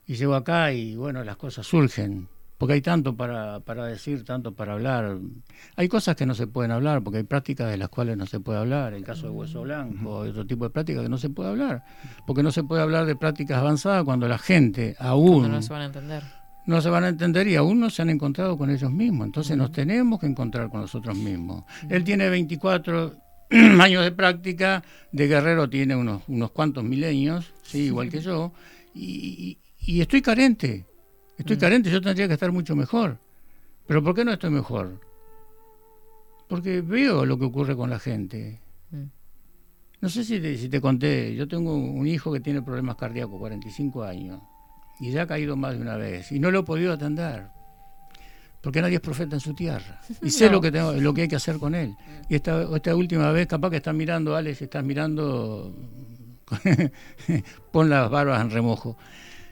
Y 0.09 0.15
llego 0.15 0.33
acá 0.33 0.73
y 0.73 0.95
bueno, 0.95 1.23
las 1.23 1.37
cosas 1.37 1.67
surgen. 1.67 2.27
Porque 2.57 2.73
hay 2.73 2.81
tanto 2.81 3.15
para, 3.15 3.59
para 3.59 3.85
decir, 3.85 4.25
tanto 4.25 4.55
para 4.55 4.73
hablar. 4.73 5.19
Hay 5.75 5.87
cosas 5.87 6.15
que 6.15 6.25
no 6.25 6.33
se 6.33 6.47
pueden 6.47 6.71
hablar, 6.71 7.03
porque 7.03 7.19
hay 7.19 7.23
prácticas 7.25 7.69
de 7.69 7.77
las 7.77 7.89
cuales 7.89 8.17
no 8.17 8.25
se 8.25 8.39
puede 8.39 8.57
hablar. 8.57 8.95
El 8.95 9.03
caso 9.03 9.27
de 9.27 9.33
Hueso 9.33 9.61
Blanco, 9.61 10.23
hay 10.23 10.31
otro 10.31 10.47
tipo 10.47 10.63
de 10.63 10.71
prácticas 10.71 11.03
que 11.03 11.09
no 11.09 11.19
se 11.19 11.29
puede 11.29 11.49
hablar. 11.49 11.85
Porque 12.25 12.41
no 12.41 12.51
se 12.51 12.63
puede 12.63 12.81
hablar 12.81 13.05
de 13.05 13.15
prácticas 13.15 13.59
avanzadas 13.59 14.03
cuando 14.03 14.27
la 14.27 14.39
gente 14.39 14.95
aún 14.97 15.41
Cuando 15.41 15.57
no 15.57 15.61
se 15.61 15.73
van 15.73 15.83
a 15.83 15.85
entender. 15.85 16.23
no 16.65 16.81
se 16.81 16.89
van 16.89 17.03
a 17.03 17.09
entender 17.09 17.47
y 17.47 17.55
aún 17.55 17.79
no 17.79 17.91
se 17.91 18.01
han 18.01 18.09
encontrado 18.09 18.57
con 18.57 18.71
ellos 18.71 18.91
mismos. 18.91 19.27
Entonces 19.27 19.55
nos 19.55 19.71
tenemos 19.71 20.19
que 20.19 20.25
encontrar 20.25 20.71
con 20.71 20.81
nosotros 20.81 21.15
mismos. 21.15 21.65
Él 21.87 22.03
tiene 22.03 22.29
24 22.29 23.15
años 23.51 24.03
de 24.03 24.11
práctica, 24.11 24.83
de 25.11 25.27
guerrero 25.27 25.69
tiene 25.69 25.95
unos, 25.95 26.23
unos 26.27 26.49
cuantos 26.49 26.83
milenios, 26.83 27.53
sí, 27.61 27.83
igual 27.83 28.09
que 28.09 28.21
yo, 28.21 28.53
y, 28.95 29.59
y- 29.93 30.01
estoy 30.01 30.21
carente, 30.21 30.85
estoy 31.37 31.55
Mm. 31.55 31.59
carente, 31.59 31.89
yo 31.91 32.01
tendría 32.01 32.27
que 32.27 32.33
estar 32.35 32.51
mucho 32.51 32.75
mejor. 32.75 33.17
Pero 33.87 34.03
¿por 34.03 34.13
qué 34.15 34.23
no 34.25 34.31
estoy 34.33 34.49
mejor? 34.51 34.99
Porque 36.47 36.81
veo 36.81 37.25
lo 37.25 37.37
que 37.37 37.45
ocurre 37.45 37.75
con 37.75 37.89
la 37.89 37.99
gente. 37.99 38.59
Mm. 38.91 39.03
No 40.01 40.09
sé 40.09 40.23
si 40.23 40.39
te, 40.39 40.57
si 40.57 40.69
te 40.69 40.79
conté, 40.79 41.35
yo 41.35 41.47
tengo 41.47 41.75
un 41.75 42.07
hijo 42.07 42.31
que 42.31 42.39
tiene 42.39 42.61
problemas 42.61 42.95
cardíacos, 42.95 43.37
45 43.39 44.03
años, 44.03 44.41
y 44.99 45.11
ya 45.11 45.23
ha 45.23 45.27
caído 45.27 45.55
más 45.55 45.75
de 45.75 45.81
una 45.81 45.95
vez, 45.97 46.31
y 46.31 46.39
no 46.39 46.49
lo 46.51 46.59
he 46.59 46.63
podido 46.63 46.93
atender, 46.93 47.47
porque 48.61 48.81
nadie 48.81 48.95
es 48.95 49.01
profeta 49.01 49.35
en 49.35 49.39
su 49.41 49.53
tierra. 49.53 49.99
Y 50.21 50.29
sé 50.29 50.45
No. 50.47 50.53
lo 50.53 50.61
que 50.61 50.71
tengo, 50.71 50.93
lo 50.93 51.13
que 51.13 51.23
hay 51.23 51.27
que 51.27 51.35
hacer 51.35 51.57
con 51.59 51.75
él. 51.75 51.95
Y 52.29 52.35
esta, 52.35 52.63
esta 52.75 52.95
última 52.95 53.31
vez, 53.31 53.47
capaz 53.47 53.69
que 53.71 53.77
estás 53.77 53.93
mirando, 53.95 54.35
Alex, 54.35 54.61
estás 54.61 54.83
mirando, 54.83 55.75
pon 57.71 57.89
las 57.89 58.09
barbas 58.09 58.41
en 58.41 58.49
remojo. 58.51 58.97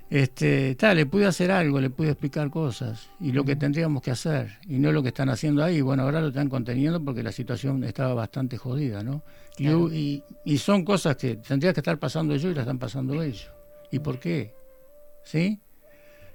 Este, 0.09 0.75
tal, 0.75 0.95
le 0.95 1.05
pude 1.05 1.25
hacer 1.25 1.51
algo, 1.51 1.81
le 1.81 1.89
pude 1.89 2.09
explicar 2.11 2.49
cosas 2.49 3.09
y 3.19 3.33
lo 3.33 3.43
que 3.43 3.57
tendríamos 3.57 4.01
que 4.01 4.11
hacer 4.11 4.57
y 4.65 4.77
no 4.79 4.93
lo 4.93 5.03
que 5.03 5.09
están 5.09 5.27
haciendo 5.29 5.61
ahí. 5.63 5.81
Bueno, 5.81 6.03
ahora 6.03 6.21
lo 6.21 6.29
están 6.29 6.47
conteniendo 6.49 7.03
porque 7.03 7.23
la 7.23 7.33
situación 7.33 7.83
estaba 7.83 8.13
bastante 8.13 8.57
jodida, 8.57 9.03
¿no? 9.03 9.21
Y- 9.57 9.63
Claro. 9.63 9.91
Y, 9.91 10.23
y 10.45 10.57
son 10.59 10.85
cosas 10.85 11.17
que 11.17 11.35
tendría 11.35 11.73
que 11.73 11.81
estar 11.81 11.97
pasando 11.97 12.35
yo 12.37 12.49
y 12.49 12.53
las 12.53 12.61
están 12.61 12.79
pasando 12.79 13.21
ellos. 13.21 13.51
¿Y 13.91 13.99
por 13.99 14.19
qué? 14.19 14.53
¿Sí? 15.25 15.59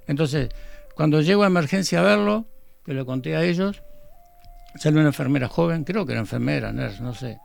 Entonces, 0.07 0.51
cuando 0.95 1.23
llego 1.23 1.43
a 1.45 1.47
emergencia 1.47 2.01
a 2.01 2.03
verlo, 2.03 2.47
que 2.85 2.93
le 2.93 3.05
conté 3.07 3.37
a 3.37 3.45
ellos, 3.45 3.83
sale 4.75 4.99
una 4.99 5.09
enfermera 5.09 5.49
joven, 5.49 5.85
creo 5.85 6.05
que 6.05 6.12
era 6.12 6.20
enfermera, 6.20 6.73
nurse, 6.73 7.01
no 7.03 7.14
sé. 7.14 7.39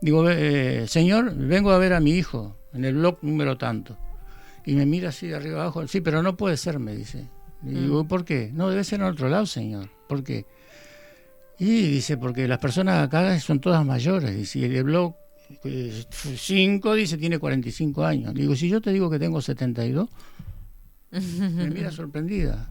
Digo, 0.00 0.30
"Eh, 0.30 0.86
señor, 0.88 1.34
vengo 1.34 1.72
a 1.72 1.78
ver 1.78 1.92
a 1.92 2.00
mi 2.00 2.12
hijo 2.12 2.56
en 2.72 2.84
el 2.86 2.94
blog 2.94 3.18
número 3.22 3.58
tanto. 3.58 3.98
Y 4.66 4.74
me 4.74 4.84
mira 4.84 5.10
así 5.10 5.28
de 5.28 5.36
arriba 5.36 5.62
abajo. 5.62 5.86
Sí, 5.86 6.00
pero 6.00 6.22
no 6.22 6.36
puede 6.36 6.56
ser, 6.56 6.78
me 6.78 6.94
dice. 6.94 7.28
Y 7.64 7.70
digo, 7.70 8.06
¿por 8.06 8.24
qué? 8.24 8.50
No, 8.52 8.68
debe 8.68 8.84
ser 8.84 9.00
en 9.00 9.06
otro 9.06 9.28
lado, 9.28 9.46
señor. 9.46 9.88
¿Por 10.08 10.22
qué? 10.22 10.44
Y 11.58 11.82
dice, 11.88 12.16
porque 12.16 12.46
las 12.46 12.58
personas 12.58 13.02
acá 13.04 13.38
son 13.40 13.60
todas 13.60 13.84
mayores. 13.86 14.36
Dice, 14.36 14.58
y 14.58 14.64
el 14.64 14.84
blog 14.84 15.14
5 15.62 16.94
dice, 16.94 17.16
tiene 17.16 17.38
45 17.38 18.04
años. 18.04 18.34
Digo, 18.34 18.54
si 18.56 18.68
yo 18.68 18.80
te 18.80 18.92
digo 18.92 19.08
que 19.08 19.18
tengo 19.18 19.40
72, 19.40 20.08
me 21.10 21.70
mira 21.70 21.90
sorprendida. 21.92 22.68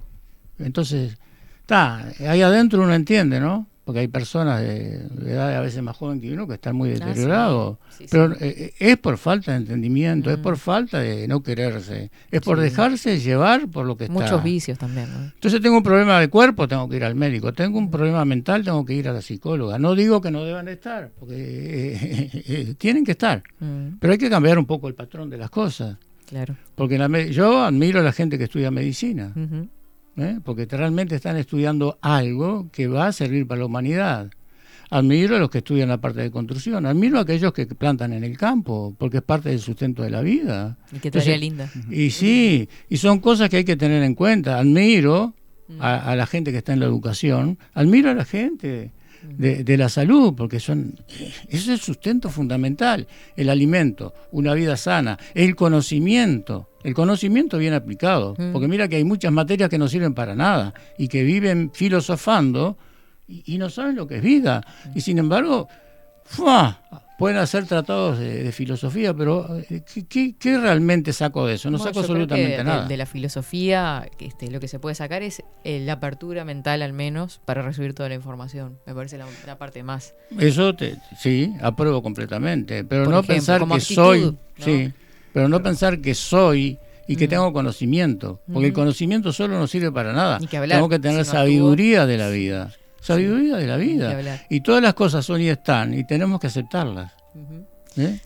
Entonces, 0.60 1.18
está, 1.62 2.12
ahí 2.20 2.42
adentro 2.42 2.84
uno 2.84 2.94
entiende, 2.94 3.40
¿no? 3.40 3.68
Porque 3.86 4.00
hay 4.00 4.08
personas 4.08 4.62
de, 4.62 4.98
de 5.10 5.32
edad 5.32 5.56
a 5.56 5.62
veces 5.62 5.82
más 5.84 5.96
joven 5.96 6.20
que 6.20 6.34
uno 6.34 6.48
que 6.48 6.56
están 6.56 6.76
muy 6.76 6.90
Ah, 6.90 6.96
sí. 6.96 7.00
deteriorados. 7.04 7.78
Sí. 7.96 8.06
Pero 8.10 8.34
eh, 8.34 8.38
eh, 8.42 8.74
es 8.80 8.98
por 8.98 9.18
falta 9.20 9.52
de 9.52 9.58
entendimiento, 9.58 10.32
es 10.32 10.40
Mm. 10.40 10.42
por 10.42 10.58
falta 10.58 11.00
de 11.00 11.28
no 11.28 11.44
quererse, 11.44 12.10
es 12.32 12.42
por 12.42 12.60
dejarse 12.60 13.20
llevar 13.20 13.68
por 13.70 13.86
lo 13.86 13.96
que 13.96 14.06
está. 14.06 14.14
Muchos 14.14 14.44
vicios 14.44 14.80
también, 14.80 15.08
¿no? 15.14 15.26
Entonces 15.36 15.62
tengo 15.62 15.78
un 15.78 15.84
problema 15.84 16.20
de 16.20 16.30
cuerpo, 16.30 16.68
tengo 16.68 16.90
que 16.90 16.96
ir 16.96 17.04
al 17.04 17.14
médico. 17.14 17.54
Tengo 17.54 17.78
un 17.78 17.92
problema 17.92 18.26
mental, 18.26 18.64
tengo 18.64 18.84
que 18.84 18.96
ir 18.96 19.08
a 19.08 19.14
la 19.14 19.22
psicóloga. 19.22 19.78
No 19.78 19.94
digo 19.94 20.20
que 20.20 20.32
no 20.32 20.44
deban 20.44 20.68
estar, 20.68 21.12
porque 21.20 21.96
eh, 22.48 22.74
tienen 22.80 23.06
que 23.06 23.12
estar. 23.12 23.44
Mm, 23.60 23.98
Pero 24.00 24.14
hay 24.14 24.18
que 24.20 24.30
cambiar 24.32 24.58
un 24.58 24.66
poco 24.66 24.88
el 24.88 24.96
patrón 24.96 25.30
de 25.30 25.38
las 25.38 25.50
cosas. 25.52 25.98
claro. 26.28 26.56
Porque 26.74 26.98
la 26.98 27.08
yo 27.26 27.64
admiro 27.64 28.00
a 28.00 28.04
la 28.04 28.12
gente 28.12 28.38
que 28.40 28.46
estudia 28.46 28.72
medicina, 28.72 29.32
Ujú. 29.36 29.70
¿Eh? 30.18 30.40
porque 30.44 30.66
realmente 30.66 31.16
están 31.16 31.38
estudiando 31.38 31.98
algo 32.02 32.70
que 32.72 32.88
va 32.88 33.08
a 33.08 33.12
servir 33.12 33.48
para 33.48 33.60
la 33.60 33.66
humanidad. 33.66 34.30
Admiro 34.90 35.36
a 35.36 35.40
los 35.40 35.50
que 35.50 35.58
estudian 35.60 35.90
la 35.90 36.00
parte 36.00 36.22
de 36.22 36.30
construcción, 36.30 36.86
admiro 36.86 37.18
a 37.18 37.22
aquellos 37.22 37.52
que 37.54 37.66
plantan 37.66 38.14
en 38.14 38.24
el 38.24 38.38
campo, 38.38 38.96
porque 39.00 39.18
es 39.18 39.24
parte 39.24 39.50
del 39.50 39.60
sustento 39.60 40.04
de 40.04 40.12
la 40.12 40.22
vida. 40.22 40.78
Y 40.92 41.00
tarea 41.00 41.02
Entonces, 41.06 41.40
linda. 41.40 41.72
y 41.90 42.12
sí, 42.12 42.70
y 42.88 42.98
son 42.98 43.20
cosas 43.20 43.50
que 43.50 43.58
hay 43.58 43.66
que 43.66 43.76
tener 43.78 44.04
en 44.04 44.14
cuenta. 44.14 44.60
Admiro 44.60 45.34
Mm. 45.68 45.82
a, 45.82 46.12
a 46.12 46.16
la 46.16 46.28
gente 46.28 46.52
que 46.52 46.60
está 46.60 46.74
en 46.74 46.80
la 46.80 46.86
educación, 46.86 47.58
admiro 47.74 48.12
a 48.12 48.14
la 48.14 48.24
gente 48.24 48.92
de, 49.38 49.64
de 49.64 49.78
la 49.78 49.90
salud, 49.90 50.34
porque 50.36 50.60
son 50.60 50.96
eso 51.08 51.34
es 51.50 51.68
el 51.68 51.80
sustento 51.80 52.30
fundamental, 52.30 53.08
el 53.36 53.50
alimento, 53.50 54.14
una 54.32 54.54
vida 54.54 54.78
sana, 54.78 55.18
el 55.34 55.56
conocimiento, 55.56 56.70
el 56.84 56.94
conocimiento 56.94 57.58
bien 57.58 57.74
aplicado, 57.74 58.36
Mm. 58.38 58.52
porque 58.52 58.68
mira 58.68 58.88
que 58.88 58.98
hay 58.98 59.04
muchas 59.04 59.32
materias 59.32 59.70
que 59.70 59.78
no 59.78 59.88
sirven 59.88 60.14
para 60.14 60.36
nada 60.36 60.74
y 60.98 61.08
que 61.08 61.24
viven 61.24 61.72
filosofando 61.74 62.78
y, 63.28 63.54
y 63.54 63.58
no 63.58 63.70
saben 63.70 63.96
lo 63.96 64.06
que 64.08 64.18
es 64.18 64.22
vida. 64.24 64.64
Y 64.94 65.02
sin 65.02 65.18
embargo, 65.18 65.68
¡fua! 66.26 66.82
Pueden 67.18 67.38
hacer 67.38 67.66
tratados 67.66 68.20
de, 68.20 68.44
de 68.44 68.52
filosofía, 68.52 69.14
pero 69.14 69.58
eh, 69.70 69.84
¿qué, 69.94 70.06
qué, 70.06 70.36
qué 70.38 70.58
realmente 70.58 71.14
saco 71.14 71.46
de 71.48 71.56
eso? 71.56 71.70
No 71.72 71.78
Bueno, 71.78 71.90
saco 71.94 72.00
absolutamente 72.02 72.58
de- 72.58 72.64
nada. 72.64 72.88
De, 72.88 72.98
la 72.98 73.06
filosofía, 73.06 74.08
este, 74.20 74.50
lo 74.52 74.60
que 74.60 74.68
se 74.68 74.80
puede 74.80 74.96
sacar 74.96 75.24
es 75.24 75.42
eh, 75.64 75.80
la 75.80 75.94
apertura 75.94 76.44
mental 76.46 76.82
al 76.82 76.94
menos 76.94 77.40
para 77.46 77.62
recibir 77.62 77.94
toda 77.94 78.10
la 78.10 78.16
información. 78.16 78.78
Me 78.86 78.94
parece 78.94 79.18
la, 79.18 79.28
la 79.46 79.58
parte 79.58 79.82
más. 79.84 80.14
Eso 80.40 80.76
te, 80.76 80.96
sí, 81.18 81.54
apruebo 81.62 82.02
completamente, 82.04 82.84
pero 82.84 83.06
Por 83.06 83.14
no 83.14 83.20
ejemplo, 83.22 83.36
pensar 83.36 83.60
que 83.68 83.76
actitud, 83.76 83.94
soy, 83.96 84.22
¿no? 84.22 84.38
sí, 84.58 84.94
pero 85.34 85.48
no 85.48 85.62
pensar 85.64 86.02
que 86.02 86.16
soy 86.16 86.78
y 87.08 87.16
que 87.16 87.28
Mm. 87.28 87.30
tengo 87.30 87.54
conocimiento, 87.54 88.40
porque 88.52 88.68
el 88.68 88.72
Ujú. 88.74 88.82
conocimiento 88.82 89.32
solo 89.32 89.58
no 89.60 89.68
sirve 89.68 89.92
para 89.92 90.12
nada. 90.12 90.40
Que 90.40 90.58
hablar, 90.58 90.78
tengo 90.80 90.90
que 90.90 91.00
tener 91.00 91.24
sabiduría 91.24 92.06
de 92.06 92.18
la 92.18 92.30
vida, 92.30 92.72
sabiduría 93.06 93.56
de 93.58 93.68
la 93.68 93.78
vida. 93.78 94.42
Y 94.50 94.62
todas 94.62 94.82
las 94.82 94.94
cosas 94.94 95.26
son 95.26 95.42
y 95.42 95.48
están 95.50 95.94
y 95.94 96.04
tenemos 96.06 96.40
que 96.40 96.48
aceptarlas. 96.48 97.12
¿eh? 97.98 98.20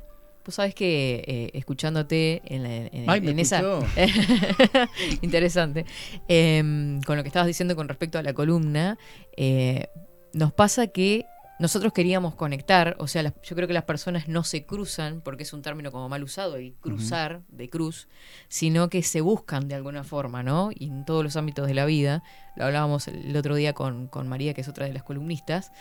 Vos 0.46 0.56
sabés 0.56 0.74
que 0.74 1.24
eh, 1.28 1.50
escuchándote 1.54 2.42
en, 2.46 2.64
la- 2.64 2.76
en- 2.76 3.10
Ay, 3.10 3.22
me 3.22 3.32
en 3.32 3.40
esa... 3.40 3.62
Interesante. 5.22 5.86
Em, 6.28 7.02
con 7.02 7.18
lo 7.18 7.24
que 7.24 7.28
estabas 7.30 7.48
diciendo 7.48 7.76
con 7.76 7.88
respecto 7.88 8.18
a 8.18 8.24
la 8.24 8.34
columna, 8.34 8.98
eh, 9.38 9.88
nos 10.34 10.54
pasa 10.54 10.88
que 10.88 11.26
nosotros 11.60 11.94
queríamos 11.94 12.36
conectar, 12.36 12.96
o 13.00 13.08
sea, 13.08 13.22
las- 13.24 13.34
yo 13.44 13.56
creo 13.56 13.68
que 13.68 13.74
las 13.74 13.84
personas 13.84 14.28
no 14.28 14.44
se 14.44 14.66
cruzan, 14.66 15.22
porque 15.22 15.44
es 15.44 15.54
un 15.54 15.62
término 15.62 15.92
como 15.92 16.08
mal 16.10 16.24
usado, 16.24 16.56
el 16.56 16.74
cruzar, 16.80 17.42
de 17.50 17.70
cruz, 17.70 18.08
sino 18.48 18.90
que 18.90 19.04
se 19.04 19.22
buscan 19.22 19.68
de 19.68 19.76
alguna 19.76 20.04
forma, 20.04 20.42
¿no? 20.42 20.70
Y 20.74 20.88
en 20.88 21.06
todos 21.06 21.24
los 21.24 21.36
ámbitos 21.36 21.68
de 21.68 21.74
la 21.74 21.86
vida, 21.86 22.24
lo 22.56 22.66
hablábamos 22.66 23.08
el 23.08 23.36
otro 23.36 23.56
día 23.56 23.74
con, 23.74 24.08
con 24.08 24.28
María, 24.28 24.54
que 24.54 24.62
es 24.62 24.68
otra 24.70 24.86
de 24.86 24.94
las 24.94 25.04
columnistas, 25.04 25.72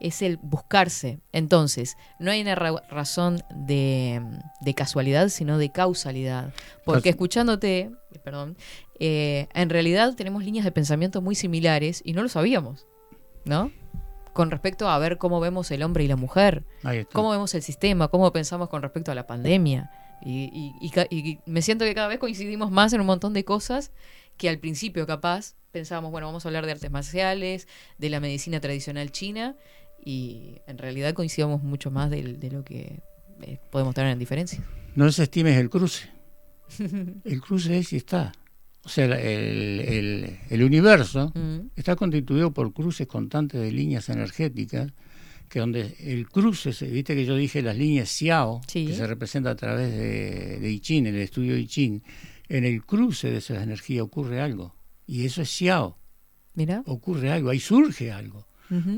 es 0.00 0.22
el 0.22 0.36
buscarse. 0.36 1.18
Entonces, 1.32 1.96
no 2.20 2.30
hay 2.30 2.40
una 2.40 2.54
ra- 2.54 2.82
razón 2.88 3.42
de, 3.54 4.22
de 4.60 4.74
casualidad, 4.74 5.28
sino 5.28 5.58
de 5.58 5.70
causalidad. 5.72 6.52
Porque 6.84 7.08
escuchándote, 7.10 7.90
eh, 8.12 8.18
perdón, 8.22 8.56
eh, 9.00 9.48
en 9.54 9.68
realidad 9.70 10.14
tenemos 10.14 10.44
líneas 10.44 10.64
de 10.64 10.70
pensamiento 10.72 11.20
muy 11.20 11.34
similares 11.34 12.00
y 12.04 12.12
no 12.12 12.22
lo 12.22 12.28
sabíamos, 12.28 12.86
¿no? 13.44 13.72
Con 14.38 14.50
respecto 14.52 14.88
a 14.88 14.96
ver 14.98 15.18
cómo 15.18 15.40
vemos 15.40 15.68
el 15.72 15.82
hombre 15.82 16.04
y 16.04 16.06
la 16.08 16.14
mujer, 16.14 16.62
cómo 17.12 17.30
vemos 17.30 17.52
el 17.56 17.62
sistema, 17.62 18.06
cómo 18.06 18.32
pensamos 18.32 18.68
con 18.68 18.82
respecto 18.82 19.10
a 19.10 19.14
la 19.16 19.26
pandemia. 19.26 19.90
Y, 20.22 20.44
y- 20.52 20.74
y 20.80 20.90
ca- 20.90 21.08
y 21.10 21.40
me 21.44 21.60
siento 21.60 21.84
que 21.84 21.92
cada 21.94 22.06
vez 22.06 22.18
coincidimos 22.20 22.70
más 22.70 22.92
en 22.92 23.00
un 23.00 23.06
montón 23.08 23.32
de 23.34 23.44
cosas 23.44 23.90
que 24.36 24.48
al 24.48 24.58
principio 24.60 25.06
capaz 25.08 25.54
pensábamos, 25.72 26.12
bueno, 26.12 26.28
vamos 26.28 26.44
a 26.44 26.48
hablar 26.50 26.66
de 26.66 26.72
artes 26.72 26.90
marciales, 26.90 27.66
de 27.98 28.10
la 28.10 28.20
medicina 28.20 28.60
tradicional 28.60 29.10
china, 29.10 29.56
y 30.04 30.60
en 30.68 30.78
realidad 30.78 31.14
coincidimos 31.14 31.62
mucho 31.64 31.90
más 31.90 32.08
de, 32.08 32.22
lo 32.52 32.62
que 32.64 33.00
eh, 33.42 33.58
podemos 33.70 33.92
tener 33.94 34.12
en 34.12 34.18
diferencia. 34.20 34.62
No 34.94 35.04
desestimes 35.06 35.56
el 35.58 35.68
cruce. 35.68 36.08
El 37.24 37.40
cruce 37.40 37.76
es 37.78 37.92
y 37.92 37.96
está. 37.96 38.32
O 38.84 38.88
sea, 38.88 39.04
el, 39.06 39.80
el- 39.80 40.38
el 40.48 40.62
universo 40.62 41.32
Mm. 41.34 41.68
está 41.76 41.96
constituido 41.96 42.52
por 42.52 42.72
cruces 42.72 43.06
constantes 43.06 43.60
de 43.60 43.70
líneas 43.72 44.08
energéticas, 44.08 44.92
que 45.48 45.60
donde 45.60 45.96
el 46.00 46.28
cruce, 46.28 46.70
viste 46.86 47.14
que 47.14 47.24
yo 47.24 47.34
dije 47.36 47.62
las 47.62 47.76
líneas 47.76 48.08
Xiao, 48.10 48.60
Sí. 48.66 48.86
que 48.86 48.94
se 48.94 49.06
representa 49.06 49.50
a 49.50 49.56
través 49.56 49.90
de, 49.92 50.58
de 50.60 50.70
I 50.70 50.80
Ching, 50.80 51.06
el 51.06 51.16
estudio 51.16 51.56
I 51.56 51.66
Ching, 51.66 52.02
en 52.48 52.64
el 52.64 52.84
cruce 52.84 53.30
de 53.30 53.38
esas 53.38 53.62
energías 53.62 54.02
ocurre 54.02 54.40
algo. 54.40 54.74
Y 55.06 55.24
eso 55.24 55.42
es 55.42 55.48
Xiao. 55.50 55.98
Mira. 56.54 56.82
Ocurre 56.86 57.30
algo, 57.30 57.50
ahí 57.50 57.60
surge 57.60 58.12
algo. 58.12 58.46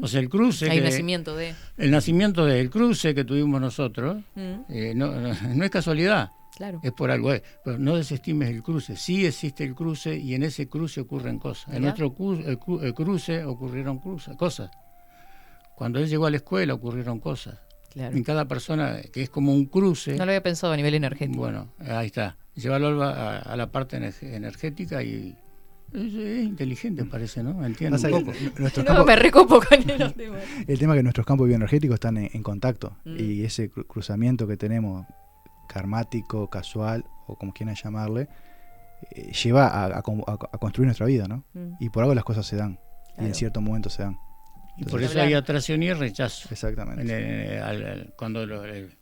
O 0.02 0.08
sea, 0.08 0.18
el 0.18 0.28
cruce. 0.28 0.68
Hay 0.68 0.78
que- 0.78 0.84
nacimiento 0.84 1.36
de... 1.36 1.54
El 1.76 1.92
nacimiento 1.92 2.44
del 2.44 2.68
cruce 2.70 3.14
que 3.14 3.22
tuvimos 3.24 3.60
nosotros 3.60 4.16
Mm, 4.34 4.40
eh, 4.68 4.92
no, 4.96 5.12
no- 5.20 5.32
no 5.54 5.64
es 5.64 5.70
casualidad. 5.70 6.30
Claro. 6.60 6.80
Es 6.82 6.92
por 6.92 7.10
algo, 7.10 7.32
eh, 7.32 7.42
pero 7.64 7.78
no 7.78 7.96
desestimes 7.96 8.50
el 8.50 8.62
cruce. 8.62 8.94
Sí 8.96 9.24
existe 9.24 9.64
el 9.64 9.74
cruce 9.74 10.16
y 10.18 10.34
en 10.34 10.42
ese 10.42 10.68
cruce 10.68 11.00
ocurren 11.00 11.38
cosas. 11.38 11.68
En 11.68 11.80
Mirá. 11.80 11.94
nuestro 11.96 12.14
cru- 12.14 12.44
el 12.46 12.58
cru- 12.60 12.82
el 12.82 12.92
cruce 12.92 13.44
ocurrieron 13.46 13.98
cosas. 13.98 14.70
Cuando 15.74 15.98
él 15.98 16.08
llegó 16.08 16.26
a 16.26 16.30
la 16.30 16.36
escuela 16.36 16.74
ocurrieron 16.74 17.18
cosas. 17.20 17.58
Claro. 17.92 18.14
En 18.16 18.22
cada 18.22 18.46
persona, 18.46 18.98
que 19.12 19.22
es 19.22 19.30
como 19.30 19.52
un 19.52 19.64
cruce, 19.66 20.12
No 20.12 20.24
lo 20.26 20.30
había 20.32 20.42
pensado 20.42 20.72
a 20.72 20.76
nivel 20.76 20.94
energético. 20.94 21.38
bueno, 21.40 21.72
ahí 21.78 22.06
está. 22.06 22.36
Llevarlo 22.54 23.02
a, 23.02 23.38
a 23.38 23.56
la 23.56 23.72
parte 23.72 23.96
ener- 23.98 24.22
energética 24.34 25.02
y, 25.02 25.34
Es, 25.92 26.14
es 26.14 26.44
inteligente, 26.44 27.04
parece, 27.04 27.42
¿no? 27.42 27.64
Entiendo 27.66 27.96
un 27.96 28.24
poco. 28.24 28.32
nuestros 28.58 28.84
No, 28.86 28.92
campos- 28.92 29.06
me 29.06 29.16
recopo 29.16 29.60
con 29.60 29.78
el 29.90 30.14
tema. 30.14 30.36
El 30.68 30.78
tema 30.78 30.92
es 30.94 30.98
que 30.98 31.02
nuestros 31.02 31.26
campos 31.26 31.48
bioenergéticos 31.48 31.94
están 31.94 32.16
en, 32.18 32.28
en 32.32 32.42
contacto 32.42 32.96
Mm. 33.04 33.16
y 33.18 33.42
ese 33.44 33.72
cru- 33.72 33.86
cruzamiento 33.86 34.46
que 34.46 34.56
tenemos, 34.56 35.06
karmático, 35.70 36.48
casual 36.50 37.04
o 37.26 37.36
como 37.36 37.52
quieran 37.52 37.74
llamarle, 37.74 38.28
eh, 39.12 39.32
lleva 39.32 39.66
a, 39.68 39.98
a 39.98 40.02
con- 40.02 40.22
a- 40.26 40.32
a 40.32 40.58
construir 40.58 40.86
nuestra 40.86 41.06
vida, 41.06 41.26
¿no? 41.28 41.44
Mm. 41.54 41.74
Y 41.80 41.88
por 41.90 42.02
algo 42.02 42.14
las 42.14 42.24
cosas 42.24 42.44
se 42.46 42.56
dan 42.56 42.78
y 43.18 43.24
en 43.24 43.34
cierto 43.34 43.60
momento 43.60 43.88
se 43.90 44.02
dan. 44.02 44.18
Y 44.76 44.84
por 44.84 45.02
eso 45.02 45.20
hay 45.20 45.34
atracción 45.34 45.82
y 45.82 45.92
rechazo. 45.92 46.48
Exactamente. 46.50 47.02
En 47.02 47.10
el- 47.10 47.62
al- 47.62 47.84
al- 47.86 48.14
cuando 48.16 48.46
lo- 48.46 48.64
el- 48.64 48.96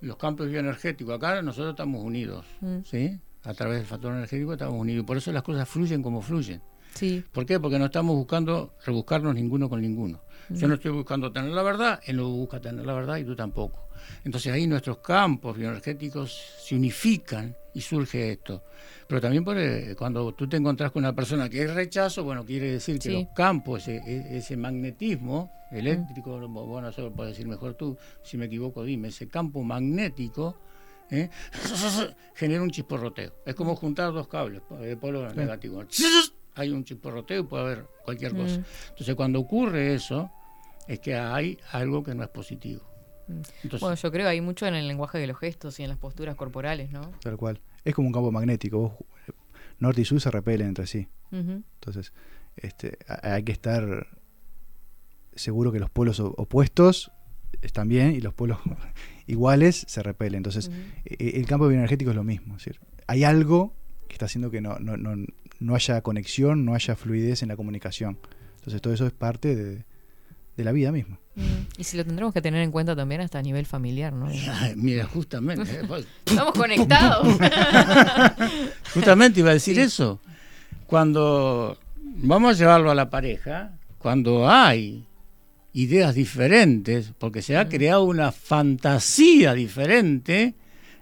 los 0.00 0.16
campos 0.16 0.48
bioenergéticos, 0.48 1.14
acá 1.14 1.40
nosotros 1.42 1.70
estamos 1.70 2.02
unidos, 2.02 2.46
Mm. 2.60 2.78
¿sí? 2.84 3.18
A 3.44 3.54
través 3.54 3.78
del 3.78 3.86
factor 3.86 4.12
energético 4.12 4.52
estamos 4.52 4.78
unidos. 4.78 5.04
Por 5.06 5.16
eso 5.16 5.30
las 5.32 5.42
cosas 5.42 5.68
fluyen 5.68 6.02
como 6.02 6.20
fluyen. 6.20 6.60
Sí. 6.94 7.24
¿Por 7.32 7.46
qué? 7.46 7.60
Porque 7.60 7.78
no 7.78 7.84
estamos 7.86 8.16
buscando 8.16 8.74
rebuscarnos 8.84 9.34
ninguno 9.34 9.68
con 9.68 9.80
ninguno. 9.80 10.20
Yo 10.48 10.66
Mm. 10.66 10.68
no 10.70 10.74
estoy 10.74 10.90
buscando 10.90 11.30
tener 11.32 11.50
la 11.52 11.62
verdad, 11.62 12.00
él 12.04 12.16
no 12.16 12.28
busca 12.28 12.60
tener 12.60 12.84
la 12.84 12.94
verdad 12.94 13.16
y 13.18 13.24
tú 13.24 13.36
tampoco. 13.36 13.78
Entonces 14.24 14.52
ahí 14.52 14.66
nuestros 14.66 14.98
campos 14.98 15.56
bioenergéticos 15.56 16.32
se 16.62 16.74
unifican 16.76 17.56
y 17.74 17.80
surge 17.80 18.32
esto. 18.32 18.62
Pero 19.06 19.20
también 19.20 19.44
por, 19.44 19.58
eh, 19.58 19.94
cuando 19.96 20.32
tú 20.34 20.48
te 20.48 20.56
encontrás 20.56 20.92
con 20.92 21.02
una 21.04 21.14
persona 21.14 21.48
que 21.48 21.62
es 21.62 21.74
rechazo, 21.74 22.22
bueno, 22.24 22.44
quiere 22.44 22.72
decir 22.72 22.98
que 22.98 23.08
Sí. 23.08 23.12
los 23.12 23.26
campos, 23.34 23.86
ese, 23.88 23.96
e- 24.06 24.36
ese 24.38 24.56
magnetismo 24.56 25.50
eléctrico, 25.70 26.38
bueno, 26.48 26.88
eso 26.88 27.02
lo 27.02 27.12
puedes 27.12 27.32
decir 27.34 27.46
mejor 27.48 27.74
tú, 27.74 27.96
si 28.22 28.36
me 28.36 28.46
equivoco 28.46 28.84
dime, 28.84 29.08
ese 29.08 29.28
campo 29.28 29.62
magnético 29.62 30.56
¿eh? 31.10 31.28
genera 32.34 32.62
un 32.62 32.70
chisporroteo. 32.70 33.34
Es 33.44 33.54
como 33.54 33.74
juntar 33.76 34.12
dos 34.12 34.28
cables 34.28 34.62
de 34.80 34.96
polo 34.96 35.28
Sí. 35.30 35.36
negativo. 35.36 35.84
Hay 36.54 36.70
un 36.70 36.84
chisporroteo 36.84 37.40
y 37.40 37.42
puede 37.44 37.62
haber 37.64 37.86
cualquier 38.04 38.32
cosa. 38.32 38.58
Mm. 38.58 38.64
Entonces 38.90 39.14
cuando 39.14 39.40
ocurre 39.40 39.94
eso, 39.94 40.30
es 40.86 40.98
que 41.00 41.14
hay 41.16 41.58
algo 41.72 42.02
que 42.02 42.14
no 42.14 42.22
es 42.24 42.28
positivo. 42.28 42.82
Entonces, 43.62 43.80
Bueno, 43.80 43.94
yo 43.96 44.10
creo 44.12 44.28
hay 44.28 44.40
mucho 44.40 44.66
en 44.66 44.74
el 44.74 44.86
lenguaje 44.88 45.18
de 45.18 45.26
los 45.26 45.38
gestos 45.38 45.78
y 45.80 45.82
en 45.84 45.88
las 45.90 45.98
posturas 45.98 46.34
corporales, 46.36 46.90
¿no? 46.90 47.00
Tal 47.22 47.36
cual. 47.36 47.60
Es 47.84 47.94
como 47.94 48.08
un 48.08 48.12
campo 48.12 48.30
magnético. 48.32 48.78
vos- 48.80 48.94
norte 49.78 50.02
y 50.02 50.04
sur 50.04 50.20
se 50.20 50.30
repelen 50.30 50.68
entre 50.68 50.86
sí. 50.86 51.08
Entonces, 51.32 52.12
este, 52.56 52.98
hay 53.22 53.42
que 53.44 53.52
estar 53.52 54.08
seguro 55.34 55.72
que 55.72 55.78
los 55.80 55.90
polos 55.90 56.20
opuestos 56.20 57.12
están 57.62 57.88
bien 57.88 58.12
y 58.14 58.20
los 58.20 58.34
polos 58.34 58.58
iguales 59.26 59.84
se 59.88 60.02
repelen. 60.02 60.38
Entonces, 60.38 60.70
e- 61.04 61.38
el 61.38 61.46
campo 61.46 61.66
bioenergético 61.68 62.10
es 62.10 62.16
lo 62.16 62.24
mismo. 62.24 62.56
es 62.56 62.64
decir, 62.64 62.80
hay 63.06 63.24
algo 63.24 63.74
que 64.08 64.14
está 64.14 64.26
haciendo 64.26 64.50
que 64.50 64.60
no, 64.60 64.78
no, 64.78 64.96
no, 64.96 65.14
no 65.60 65.74
haya 65.74 66.00
conexión, 66.02 66.64
no 66.64 66.74
haya 66.74 66.96
fluidez 66.96 67.42
en 67.42 67.48
la 67.48 67.56
comunicación. 67.56 68.18
Entonces, 68.56 68.82
todo 68.82 68.92
eso 68.92 69.06
es 69.06 69.12
parte 69.12 69.54
de, 69.56 69.84
de 70.60 70.64
la 70.64 70.72
vida 70.72 70.92
misma. 70.92 71.18
Mm. 71.34 71.42
Y 71.78 71.84
si 71.84 71.96
lo 71.96 72.04
tendremos 72.04 72.32
que 72.34 72.40
tener 72.42 72.62
en 72.62 72.70
cuenta 72.70 72.94
también 72.94 73.20
hasta 73.20 73.38
a 73.38 73.42
nivel 73.42 73.66
familiar, 73.66 74.12
¿no? 74.12 74.26
Ay, 74.60 74.74
mira, 74.76 75.04
justamente. 75.06 75.70
eh, 75.70 75.82
pues- 75.86 76.06
Estamos 76.26 76.54
conectados. 76.54 77.26
Justamente 78.94 79.40
iba 79.40 79.50
a 79.50 79.54
decir 79.54 79.78
eso. 79.78 80.20
Cuando 80.86 81.78
vamos 82.02 82.54
a 82.54 82.58
llevarlo 82.58 82.90
a 82.90 82.94
la 82.94 83.10
pareja, 83.10 83.72
cuando 83.98 84.48
hay 84.48 85.06
ideas 85.72 86.14
diferentes, 86.14 87.12
porque 87.18 87.42
se 87.42 87.56
ha 87.56 87.68
creado 87.68 88.04
una 88.04 88.32
fantasía 88.32 89.54
diferente, 89.54 90.54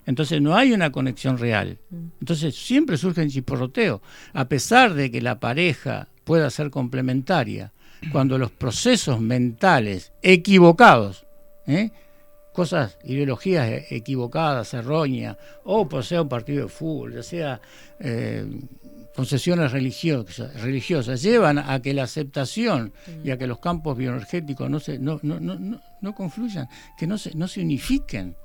entonces 0.04 0.40
no 0.42 0.54
hay 0.56 0.72
una 0.72 0.92
conexión 0.92 1.38
real. 1.38 1.78
Entonces 2.20 2.54
siempre 2.54 2.96
surge 2.98 3.22
un 3.22 3.30
chisporroteo. 3.30 4.02
A 4.34 4.46
pesar 4.46 4.94
de 4.94 5.10
que 5.10 5.22
la 5.22 5.40
pareja 5.40 6.08
pueda 6.24 6.50
ser 6.50 6.70
complementaria, 6.70 7.72
cuando 8.12 8.38
los 8.38 8.50
procesos 8.50 9.20
mentales 9.20 10.12
equivocados, 10.22 11.26
¿eh? 11.66 11.90
cosas, 12.52 12.98
ideologías 13.04 13.84
equivocadas, 13.90 14.74
erróneas, 14.74 15.36
o 15.64 15.88
por 15.88 16.04
sea 16.04 16.22
un 16.22 16.28
partido 16.28 16.64
de 16.64 16.68
fútbol, 16.68 17.14
ya 17.14 17.22
sea 17.22 17.60
eh, 18.00 18.44
concesiones 19.14 19.72
religiosas, 19.72 20.60
religiosas, 20.60 21.22
llevan 21.22 21.58
a 21.58 21.80
que 21.80 21.94
la 21.94 22.04
aceptación 22.04 22.92
y 23.22 23.30
a 23.30 23.38
que 23.38 23.46
los 23.46 23.58
campos 23.58 23.96
bioenergéticos 23.96 24.68
no 24.70 24.80
se 24.80 24.98
no, 24.98 25.20
no, 25.22 25.38
no, 25.40 25.56
no, 25.56 25.80
no 26.00 26.14
confluyan, 26.14 26.68
que 26.98 27.06
no 27.06 27.18
se, 27.18 27.34
no 27.34 27.48
se 27.48 27.60
unifiquen. 27.60 28.36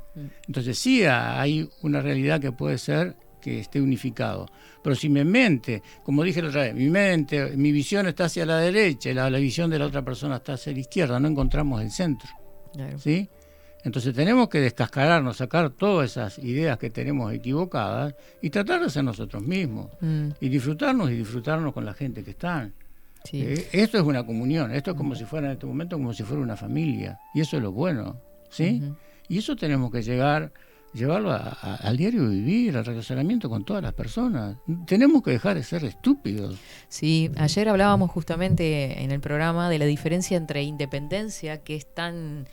Entonces 0.48 0.78
sí 0.78 1.04
hay 1.06 1.68
una 1.82 2.02
realidad 2.02 2.40
que 2.40 2.52
puede 2.52 2.78
ser 2.78 3.16
que 3.44 3.60
esté 3.60 3.82
unificado. 3.82 4.48
Pero 4.82 4.96
si 4.96 5.10
mi 5.10 5.24
mente, 5.24 5.84
como 6.04 6.24
dije 6.24 6.42
la 6.42 6.50
otra 6.50 6.62
vez, 6.64 6.76
mi 6.76 6.90
mente, 6.90 7.58
mi 7.58 7.72
visión 7.72 8.08
está 8.08 8.26
hacia 8.26 8.46
la 8.46 8.58
derecha 8.58 9.10
y 9.10 9.14
la, 9.14 9.30
la 9.30 9.40
visión 9.40 9.70
de 9.70 9.80
la 9.80 9.86
otra 9.86 10.04
persona 10.04 10.38
está 10.38 10.54
hacia 10.54 10.72
la 10.72 10.80
izquierda, 10.80 11.20
no 11.20 11.28
encontramos 11.28 11.82
el 11.82 11.92
centro. 11.92 12.30
Claro. 12.74 12.98
¿sí? 12.98 13.30
Entonces 13.84 14.16
tenemos 14.16 14.48
que 14.48 14.62
descascararnos, 14.62 15.38
sacar 15.38 15.70
todas 15.72 16.12
esas 16.12 16.40
ideas 16.40 16.78
que 16.78 16.90
tenemos 16.90 17.34
equivocadas 17.34 18.16
y 18.42 18.50
tratar 18.50 18.82
de 18.82 18.90
ser 18.90 19.04
nosotros 19.04 19.44
mismos. 19.44 19.88
Mm. 20.00 20.30
Y 20.40 20.50
disfrutarnos 20.50 21.12
y 21.12 21.16
disfrutarnos 21.16 21.74
con 21.74 21.84
la 21.84 21.94
gente 21.94 22.24
que 22.24 22.32
están. 22.32 22.74
Sí. 23.26 23.42
Eh, 23.42 23.68
esto 23.74 23.98
es 23.98 24.04
una 24.04 24.26
comunión, 24.26 24.72
esto 24.72 24.92
es 24.92 24.98
como 24.98 25.16
si 25.16 25.26
fuera 25.26 25.48
en 25.48 25.54
este 25.54 25.66
momento 25.66 25.98
como 25.98 26.14
si 26.14 26.24
fuera 26.24 26.42
una 26.42 26.56
familia. 26.56 27.20
Y 27.34 27.42
eso 27.42 27.58
es 27.58 27.64
lo 27.64 27.74
bueno, 27.74 28.22
¿sí? 28.50 28.82
Y 29.28 29.38
eso 29.38 29.56
tenemos 29.56 29.92
que 29.92 30.02
llegar, 30.02 30.52
llevarlo 30.94 31.32
a- 31.32 31.58
a- 31.62 31.76
al 31.76 31.98
diario 31.98 32.30
vivir, 32.30 32.78
al 32.78 32.86
relacionamiento 32.86 33.50
con 33.50 33.66
todas 33.66 33.82
las 33.84 33.94
personas. 33.94 34.58
Tenemos 34.86 35.24
que 35.24 35.32
dejar 35.32 35.56
de 35.56 35.64
ser 35.64 35.84
estúpidos. 35.86 36.56
Sí, 36.88 37.32
ayer 37.38 37.70
hablábamos 37.70 38.12
justamente 38.12 39.02
en 39.04 39.12
el 39.12 39.20
programa 39.20 39.70
de 39.70 39.80
la 39.80 39.86
diferencia 39.86 40.38
entre 40.38 40.64
independencia, 40.64 41.64
que 41.64 41.76
es 41.76 41.94
tan 41.94 42.48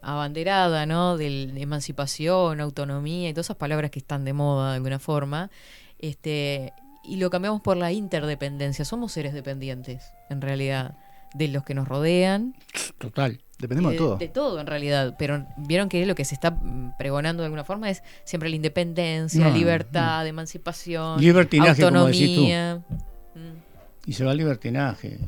abanderada, 0.00 0.86
¿no? 0.86 1.16
Del- 1.16 1.54
De 1.54 1.62
emancipación, 1.62 2.60
autonomía 2.60 3.28
y 3.28 3.32
todas 3.32 3.46
esas 3.46 3.56
palabras 3.56 3.90
que 3.90 3.98
están 3.98 4.24
de 4.24 4.32
moda 4.32 4.70
de 4.70 4.76
alguna 4.76 4.98
forma. 4.98 5.50
Este, 5.98 6.72
y 7.04 7.16
lo 7.16 7.30
cambiamos 7.30 7.60
por 7.60 7.76
la 7.76 7.90
interdependencia. 7.92 8.84
Somos 8.84 9.12
seres 9.12 9.34
dependientes, 9.34 10.04
en 10.30 10.40
realidad, 10.40 10.96
de 11.34 11.48
los 11.48 11.64
que 11.64 11.74
nos 11.74 11.88
rodean. 11.88 12.54
Total. 12.98 13.40
Dependemos 13.58 13.92
de 13.92 13.98
todo. 13.98 14.16
De 14.16 14.28
todo, 14.28 14.60
en 14.60 14.66
realidad. 14.66 15.16
Pero 15.18 15.44
vieron 15.56 15.88
que 15.88 16.06
lo 16.06 16.14
que 16.14 16.24
se 16.24 16.34
está 16.34 16.52
mm, 16.52 16.96
pregonando 16.96 17.42
de 17.42 17.46
alguna 17.46 17.64
forma 17.64 17.90
es 17.90 18.02
siempre 18.24 18.48
la 18.50 18.56
independencia, 18.56 19.48
No, 19.48 19.54
libertad, 19.54 20.26
emancipación, 20.26 21.20
Libertinaje, 21.20 21.82
como 21.82 22.04
decís 22.06 22.36
tú. 22.36 22.40
autonomía. 22.42 22.82
y 24.06 24.12
se 24.12 24.24
va 24.24 24.30
al 24.30 24.36
libertinaje. 24.36 25.18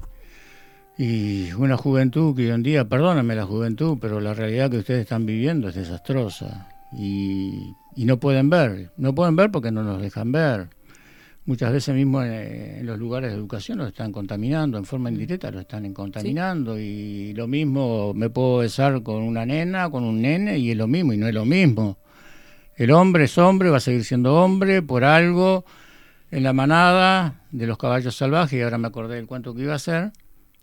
Y 0.97 1.51
una 1.52 1.77
juventud 1.77 2.36
que 2.36 2.43
hoy 2.47 2.51
en 2.51 2.62
día, 2.62 2.85
perdóname 2.86 3.35
la 3.35 3.47
juventud, 3.47 3.97
pero 4.01 4.20
la 4.20 4.35
realidad 4.35 4.70
que 4.70 4.78
ustedes 4.78 5.01
están 5.01 5.24
viviendo 5.27 5.69
es 5.69 5.74
desastrosa. 5.74 6.69
Y, 6.93 7.74
y 7.97 8.05
no 8.05 8.19
pueden 8.19 8.51
ver, 8.51 8.93
no 8.97 9.15
pueden 9.15 9.35
ver 9.36 9.51
porque 9.51 9.70
no 9.70 9.82
nos 9.82 10.01
dejan 10.02 10.31
ver. 10.32 10.69
Muchas 11.51 11.72
veces 11.72 11.93
mismo 11.97 12.22
en, 12.22 12.31
en 12.32 12.86
los 12.86 12.97
lugares 12.97 13.32
de 13.32 13.36
educación 13.36 13.78
los 13.78 13.89
están 13.89 14.12
contaminando, 14.12 14.78
en 14.78 14.85
forma 14.85 15.10
indirecta 15.10 15.51
los 15.51 15.62
están 15.62 15.93
contaminando. 15.93 16.78
Y 16.78 17.32
lo 17.35 17.48
mismo 17.48 18.14
me 18.14 18.31
puedo 18.31 18.59
besar 18.59 19.02
con 19.02 19.24
una 19.24 19.44
nena, 19.44 19.90
con 19.90 20.05
un 20.05 20.22
nene, 20.22 20.59
y 20.59 20.70
es 20.70 20.77
lo 20.77 20.86
mismo, 20.86 21.12
y 21.12 21.16
no 21.16 21.27
es 21.27 21.35
lo 21.35 21.44
mismo. 21.44 21.98
El 22.77 22.93
hombre 22.93 23.24
es 23.24 23.36
hombre, 23.36 23.68
va 23.68 23.78
a 23.78 23.81
seguir 23.81 24.05
siendo 24.05 24.36
hombre 24.36 24.81
por 24.81 25.02
algo 25.02 25.64
en 26.31 26.44
la 26.44 26.52
manada 26.52 27.40
de 27.51 27.66
los 27.66 27.78
caballos 27.78 28.14
salvajes, 28.14 28.56
y 28.56 28.62
ahora 28.62 28.78
me 28.78 28.86
acordé 28.86 29.16
del 29.16 29.27
cuento 29.27 29.52
que 29.52 29.62
iba 29.62 29.72
a 29.72 29.77
hacer, 29.77 30.12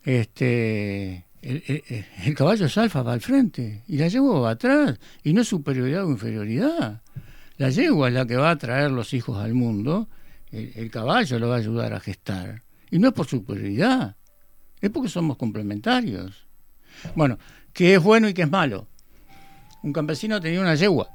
este, 0.05 1.25
el, 1.41 1.63
el- 1.67 2.05
el 2.27 2.33
caballo 2.33 2.65
es 2.65 2.77
alfa, 2.77 3.03
va 3.03 3.11
al 3.11 3.19
frente, 3.19 3.83
y 3.89 3.97
la 3.97 4.07
yegua 4.07 4.39
va 4.39 4.51
atrás, 4.51 4.97
y 5.21 5.33
no 5.33 5.41
es 5.41 5.49
superioridad 5.49 6.05
o 6.05 6.09
inferioridad. 6.11 7.01
La 7.57 7.71
yegua 7.71 8.07
es 8.07 8.13
la 8.13 8.25
que 8.25 8.37
va 8.37 8.51
a 8.51 8.57
traer 8.57 8.89
los 8.91 9.13
hijos 9.13 9.37
al 9.43 9.53
mundo, 9.53 10.07
el, 10.51 10.73
el 10.75 10.91
caballo 10.91 11.39
lo 11.39 11.49
va 11.49 11.55
a 11.55 11.59
ayudar 11.59 11.93
a 11.93 11.99
gestar, 11.99 12.63
y 12.89 12.99
no 12.99 13.09
es 13.09 13.13
por 13.13 13.27
superioridad, 13.27 14.15
es 14.81 14.89
porque 14.89 15.09
somos 15.09 15.37
complementarios. 15.37 16.47
Bueno, 17.15 17.37
¿qué 17.73 17.95
es 17.95 18.03
bueno 18.03 18.29
y 18.29 18.33
qué 18.33 18.43
es 18.43 18.51
malo? 18.51 18.87
Un 19.83 19.93
campesino 19.93 20.39
tenía 20.41 20.61
una 20.61 20.75
yegua, 20.75 21.09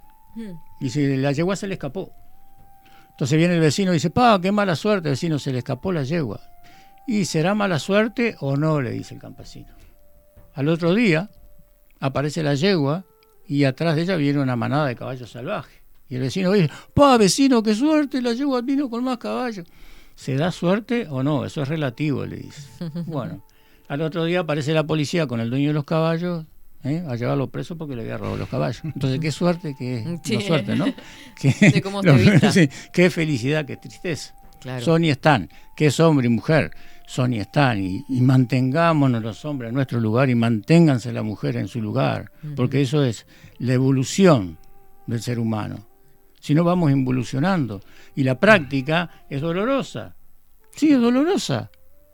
y 0.81 0.91
si 0.91 1.17
la 1.17 1.33
yegua 1.33 1.57
se 1.57 1.67
le 1.67 1.75
escapó. 1.75 2.13
Entonces 3.11 3.37
viene 3.37 3.55
el 3.55 3.61
vecino 3.61 3.93
y 3.93 3.95
dice, 3.95 4.11
pa, 4.11 4.41
qué 4.41 4.51
mala 4.53 4.75
suerte, 4.75 5.11
vecino, 5.11 5.39
se 5.39 5.53
le 5.53 5.59
escapó 5.59 5.93
la 5.93 6.03
yegua. 6.03 6.41
¿Y 7.07 7.25
será 7.25 7.55
mala 7.55 7.79
suerte 7.79 8.37
o 8.41 8.57
no? 8.57 8.81
le 8.81 8.91
dice 8.91 9.15
el 9.15 9.21
campesino. 9.21 9.75
Al 10.55 10.69
otro 10.69 10.95
día 10.95 11.31
aparece 12.01 12.43
la 12.43 12.55
yegua 12.55 13.05
y 13.47 13.65
atrás 13.65 13.97
de 13.97 14.03
ella 14.03 14.17
viene 14.17 14.41
una 14.41 14.57
manada 14.57 14.87
de 14.87 14.97
caballos 14.97 15.31
salvajes. 15.31 15.82
Y 16.13 16.17
el 16.17 16.21
vecino 16.21 16.53
dice, 16.53 16.69
pa, 16.93 17.17
vecino, 17.17 17.63
qué 17.63 17.75
suerte, 17.75 18.21
la 18.21 18.35
yegua 18.35 18.61
vino 18.61 18.91
con 18.91 19.03
más 19.03 19.17
caballos. 19.17 19.67
¿Se 20.15 20.35
da 20.35 20.53
suerte 20.53 21.07
o 21.09 21.23
no? 21.23 21.47
Eso 21.47 21.63
es 21.63 21.69
relativo, 21.69 22.27
le 22.27 22.37
dice. 22.37 22.69
Bueno, 23.07 23.43
al 23.89 24.03
otro 24.03 24.27
día 24.27 24.41
aparece 24.41 24.75
la 24.75 24.87
policía 24.87 25.27
con 25.27 25.41
el 25.41 25.49
dueño 25.49 25.69
de 25.69 25.73
los 25.73 25.85
caballos 25.87 26.45
¿eh? 26.85 27.03
a 27.09 27.17
llevarlo 27.17 27.49
preso 27.49 27.79
porque 27.79 27.97
le 27.97 28.03
había 28.03 28.19
robado 28.19 28.37
los 28.37 28.49
caballos. 28.51 28.85
Entonces, 28.85 29.21
qué 29.21 29.33
suerte 29.33 29.75
que 29.75 30.19
Sí. 30.25 30.35
no 30.35 30.41
suerte, 30.43 30.77
¿no? 30.77 30.85
Qué, 31.41 31.55
De 31.73 31.81
cómo 31.81 32.03
se 32.03 32.13
vista. 32.13 32.53
sí, 32.53 32.69
qué 32.93 33.09
felicidad, 33.09 33.65
qué 33.65 33.79
tristeza. 33.79 34.35
Claro. 34.61 34.85
Son 34.85 35.03
y 35.03 35.09
están, 35.09 35.49
que 35.75 35.87
es 35.87 35.99
hombre 35.99 36.27
y 36.27 36.29
mujer, 36.31 36.73
son 37.07 37.33
y 37.33 37.39
están, 37.41 37.83
y, 37.83 38.05
y 38.11 38.21
mantengámonos 38.21 39.23
los 39.23 39.47
hombres 39.47 39.71
en 39.71 39.77
nuestro 39.77 39.99
lugar 39.99 40.29
y 40.29 40.35
manténganse 40.35 41.11
la 41.11 41.23
mujer 41.23 41.57
en 41.57 41.69
su 41.69 41.81
lugar, 41.81 42.31
porque 42.55 42.83
eso 42.83 43.03
es 43.03 43.27
la 43.59 43.73
evolución 43.73 44.59
del 45.07 45.23
ser 45.23 45.39
humano. 45.39 45.87
Si 46.43 46.55
no 46.56 46.64
vamos 46.64 46.90
involucionando. 46.90 47.81
Y 48.16 48.24
la 48.24 48.39
práctica 48.40 49.24
es 49.31 49.40
dolorosa. 49.40 50.16
Sí, 50.74 50.90
es 50.90 51.01
dolorosa. 51.01 51.70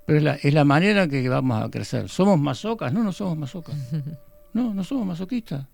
Pero 0.06 0.18
es 0.18 0.24
la, 0.24 0.34
es 0.34 0.52
la 0.52 0.64
manera 0.64 1.04
en 1.04 1.10
que 1.10 1.26
vamos 1.30 1.62
a 1.64 1.70
crecer. 1.70 2.10
¿Somos 2.10 2.38
masocas? 2.38 2.92
No, 2.92 3.02
no 3.02 3.10
somos 3.12 3.36
masocas. 3.38 3.74
No, 4.54 4.72
no 4.74 4.82
somos 4.82 5.06
masoquistas. 5.06 5.66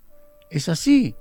Es 0.51 0.69
así. 0.69 1.15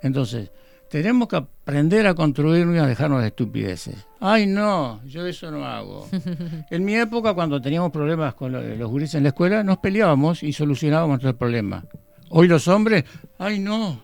Entonces, 0.00 0.50
tenemos 0.88 1.26
que 1.28 1.36
aprender 1.36 2.06
a 2.06 2.14
construirnos 2.14 2.74
y 2.76 2.78
a 2.78 2.86
dejarnos 2.86 3.20
de 3.20 3.26
estupideces. 3.28 3.96
Ay, 4.20 4.46
no, 4.46 5.02
yo 5.04 5.26
eso 5.26 5.50
no 5.50 5.64
hago. 5.66 6.08
En 6.70 6.84
mi 6.84 6.94
época, 6.94 7.34
cuando 7.34 7.60
teníamos 7.60 7.90
problemas 7.90 8.34
con 8.34 8.52
lo- 8.52 8.62
los 8.62 8.90
gurises 8.90 9.16
en 9.16 9.24
la 9.24 9.30
escuela, 9.30 9.62
nos 9.64 9.78
peleábamos 9.78 10.42
y 10.44 10.52
solucionábamos 10.52 11.14
nuestros 11.22 11.34
problemas. 11.34 11.84
Hoy 12.30 12.46
los 12.48 12.66
hombres, 12.68 13.04
ay, 13.38 13.58
no. 13.58 14.00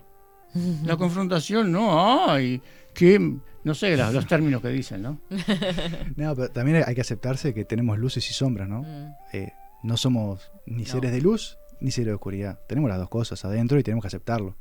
La 0.84 0.96
confrontación, 0.96 1.72
no, 1.72 2.30
ay, 2.30 2.62
que, 2.94 3.18
no 3.64 3.74
sé, 3.74 3.96
los 3.96 4.26
términos 4.26 4.62
que 4.62 4.68
dicen, 4.68 5.02
¿no? 5.02 5.20
No, 6.16 6.34
pero 6.36 6.50
también 6.50 6.84
hay 6.86 6.94
que 6.94 7.00
aceptarse 7.00 7.52
que 7.52 7.64
tenemos 7.64 7.98
luces 7.98 8.28
y 8.30 8.32
sombras, 8.32 8.68
¿no? 8.68 8.84
Eh, 9.32 9.52
no 9.82 9.96
somos 9.96 10.50
ni 10.66 10.86
seres 10.86 11.12
de 11.12 11.20
luz 11.20 11.58
ni 11.80 11.90
seres 11.90 12.08
de 12.08 12.14
oscuridad. 12.14 12.60
Tenemos 12.68 12.88
las 12.88 12.98
dos 12.98 13.08
cosas 13.08 13.44
adentro 13.44 13.78
y 13.78 13.82
tenemos 13.82 14.02
que 14.02 14.08
aceptarlo. 14.08 14.56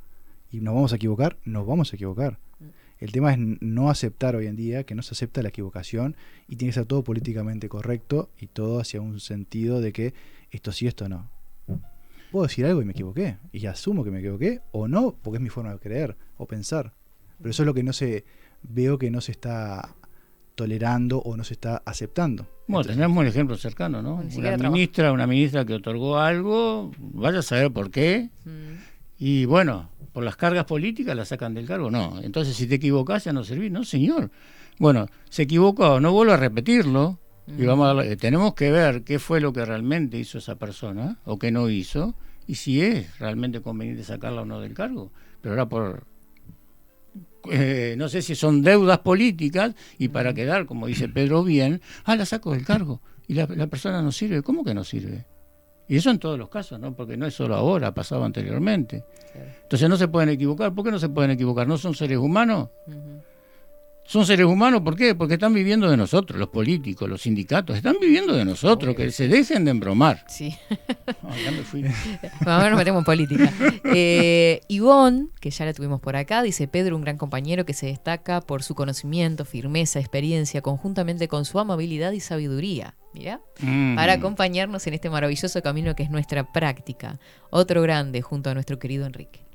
Y 0.51 0.59
nos 0.59 0.73
vamos 0.73 0.93
a 0.93 0.97
equivocar, 0.97 1.37
nos 1.45 1.65
vamos 1.65 1.93
a 1.93 1.95
equivocar. 1.95 2.39
El 2.99 3.11
tema 3.11 3.33
es 3.33 3.37
no 3.37 3.89
aceptar 3.89 4.35
hoy 4.35 4.47
en 4.47 4.55
día 4.55 4.83
que 4.85 4.95
no 4.95 5.01
se 5.01 5.13
acepta 5.13 5.41
la 5.41 5.49
equivocación 5.49 6.15
y 6.47 6.55
tiene 6.55 6.69
que 6.69 6.75
ser 6.75 6.85
todo 6.85 7.03
políticamente 7.03 7.67
correcto 7.69 8.29
y 8.39 8.47
todo 8.47 8.79
hacia 8.79 9.01
un 9.01 9.19
sentido 9.19 9.81
de 9.81 9.91
que 9.91 10.13
esto 10.51 10.71
sí, 10.71 10.87
esto 10.87 11.09
no. 11.09 11.29
Puedo 12.33 12.47
decir 12.47 12.65
algo 12.65 12.81
y 12.81 12.85
me 12.85 12.93
equivoqué 12.93 13.37
y 13.51 13.63
asumo 13.67 14.03
que 14.03 14.09
me 14.09 14.17
equivoqué 14.17 14.61
o 14.71 14.87
no, 14.87 15.15
porque 15.21 15.37
es 15.37 15.43
mi 15.43 15.49
forma 15.49 15.71
de 15.71 15.77
creer 15.77 16.17
o 16.37 16.47
pensar. 16.47 16.91
Pero 17.37 17.51
eso 17.51 17.61
es 17.61 17.67
lo 17.67 17.75
que 17.75 17.83
no 17.83 17.93
se 17.93 18.25
veo 18.63 18.97
que 18.97 19.11
no 19.11 19.21
se 19.21 19.33
está 19.33 19.93
tolerando 20.55 21.19
o 21.19 21.37
no 21.37 21.43
se 21.43 21.53
está 21.53 21.83
aceptando. 21.85 22.47
Bueno, 22.67 22.89
tenemos 22.89 23.15
un 23.15 23.27
ejemplo 23.27 23.55
cercano, 23.55 24.01
¿no? 24.01 24.23
Una 24.35 24.57
ministra, 24.57 25.11
una 25.11 25.27
ministra 25.27 25.63
que 25.63 25.75
otorgó 25.75 26.17
algo, 26.17 26.89
vaya 26.97 27.37
a 27.37 27.43
saber 27.43 27.71
por 27.71 27.91
qué. 27.91 28.31
Y 29.19 29.45
bueno, 29.45 29.91
por 30.11 30.23
las 30.23 30.35
cargas 30.35 30.65
políticas 30.65 31.15
la 31.15 31.25
sacan 31.25 31.53
del 31.53 31.67
cargo. 31.67 31.91
No, 31.91 32.19
entonces 32.19 32.55
si 32.55 32.65
te 32.65 32.75
equivocás 32.75 33.25
ya 33.25 33.33
no 33.33 33.43
servís. 33.43 33.71
No, 33.71 33.83
señor. 33.83 34.31
Bueno, 34.79 35.05
se 35.29 35.43
equivocó, 35.43 35.99
no 35.99 36.11
vuelvo 36.11 36.33
a 36.33 36.37
repetirlo. 36.37 37.19
Y 37.47 37.65
vamos 37.65 37.85
a 37.85 37.93
darle- 37.93 38.15
tenemos 38.15 38.53
que 38.53 38.71
ver 38.71 39.03
qué 39.03 39.19
fue 39.19 39.41
lo 39.41 39.51
que 39.51 39.65
realmente 39.65 40.17
hizo 40.17 40.37
esa 40.37 40.55
persona 40.55 41.17
o 41.25 41.37
qué 41.37 41.51
no 41.51 41.69
hizo 41.69 42.15
y 42.47 42.55
si 42.55 42.81
es 42.81 43.19
realmente 43.19 43.61
conveniente 43.61 44.03
sacarla 44.03 44.41
o 44.41 44.45
no 44.45 44.59
del 44.61 44.73
cargo. 44.73 45.11
Pero 45.41 45.53
ahora 45.53 45.67
por 45.67 46.03
eh, 47.51 47.95
no 47.97 48.07
sé 48.07 48.21
si 48.21 48.35
son 48.35 48.61
deudas 48.61 48.99
políticas 48.99 49.75
y 49.97 50.07
para 50.07 50.33
quedar, 50.33 50.65
como 50.65 50.87
dice 50.87 51.09
Pedro 51.09 51.43
bien, 51.43 51.81
ah, 52.05 52.15
la 52.15 52.25
saco 52.25 52.53
del 52.53 52.65
cargo 52.65 53.01
y 53.27 53.33
la, 53.33 53.47
la 53.47 53.67
persona 53.67 54.01
no 54.01 54.11
sirve. 54.11 54.41
¿Cómo 54.41 54.63
que 54.63 54.73
no 54.73 54.83
sirve? 54.85 55.25
Y 55.89 55.97
eso 55.97 56.09
en 56.09 56.19
todos 56.19 56.39
los 56.39 56.47
casos, 56.47 56.79
¿no? 56.79 56.95
Porque 56.95 57.17
no 57.17 57.25
es 57.25 57.33
solo 57.33 57.55
ahora, 57.55 57.87
ha 57.89 57.93
pasado 57.93 58.23
anteriormente. 58.23 59.03
Entonces 59.63 59.89
no 59.89 59.97
se 59.97 60.07
pueden 60.07 60.29
equivocar. 60.29 60.73
¿Por 60.73 60.85
qué 60.85 60.91
no 60.91 60.99
se 60.99 61.09
pueden 61.09 61.31
equivocar? 61.31 61.67
¿No 61.67 61.77
son 61.77 61.93
seres 61.93 62.17
humanos? 62.17 62.69
Son 64.05 64.25
seres 64.25 64.45
humanos, 64.45 64.81
¿por 64.81 64.95
qué? 64.95 65.15
Porque 65.15 65.35
están 65.35 65.53
viviendo 65.53 65.89
de 65.89 65.95
nosotros, 65.97 66.37
los 66.39 66.49
políticos, 66.49 67.09
los 67.09 67.21
sindicatos, 67.21 67.77
están 67.77 67.95
viviendo 68.01 68.33
de 68.35 68.43
nosotros, 68.45 68.95
que 68.95 69.09
se 69.11 69.27
dejen 69.27 69.63
de 69.65 69.71
embromar. 69.71 70.25
Sí. 70.27 70.55
Ah, 71.23 71.33
ya 71.43 71.51
me 71.51 71.59
fui. 71.63 71.85
Ahora 72.45 72.69
nos 72.69 72.77
metemos 72.77 72.99
en 72.99 73.05
política. 73.05 73.51
Eh, 73.85 74.61
Ivonne, 74.67 75.27
que 75.39 75.49
ya 75.51 75.65
la 75.65 75.73
tuvimos 75.73 76.01
por 76.01 76.15
acá, 76.15 76.43
dice 76.43 76.67
Pedro, 76.67 76.95
un 76.95 77.01
gran 77.03 77.17
compañero 77.17 77.65
que 77.65 77.73
se 77.73 77.85
destaca 77.87 78.41
por 78.41 78.61
su 78.61 78.75
conocimiento, 78.75 79.45
firmeza, 79.45 79.99
experiencia, 79.99 80.61
conjuntamente 80.61 81.27
con 81.27 81.45
su 81.45 81.57
amabilidad 81.59 82.11
y 82.11 82.19
sabiduría. 82.19 82.95
Mira, 83.13 83.39
Mm. 83.61 83.95
para 83.95 84.13
acompañarnos 84.13 84.85
en 84.87 84.95
este 84.95 85.09
maravilloso 85.09 85.61
camino 85.61 85.95
que 85.95 86.03
es 86.03 86.09
nuestra 86.09 86.51
práctica. 86.51 87.19
Otro 87.51 87.81
grande 87.83 88.21
junto 88.21 88.49
a 88.49 88.53
nuestro 88.55 88.79
querido 88.79 89.05
Enrique. 89.05 89.45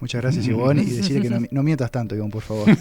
Muchas 0.00 0.20
gracias, 0.20 0.46
Ivonne, 0.46 0.82
y 0.82 0.90
decirle 0.90 1.22
que 1.22 1.30
no, 1.30 1.46
no 1.50 1.62
mientas 1.62 1.90
tanto, 1.90 2.14
Ivonne, 2.14 2.32
por 2.32 2.42
favor. 2.42 2.68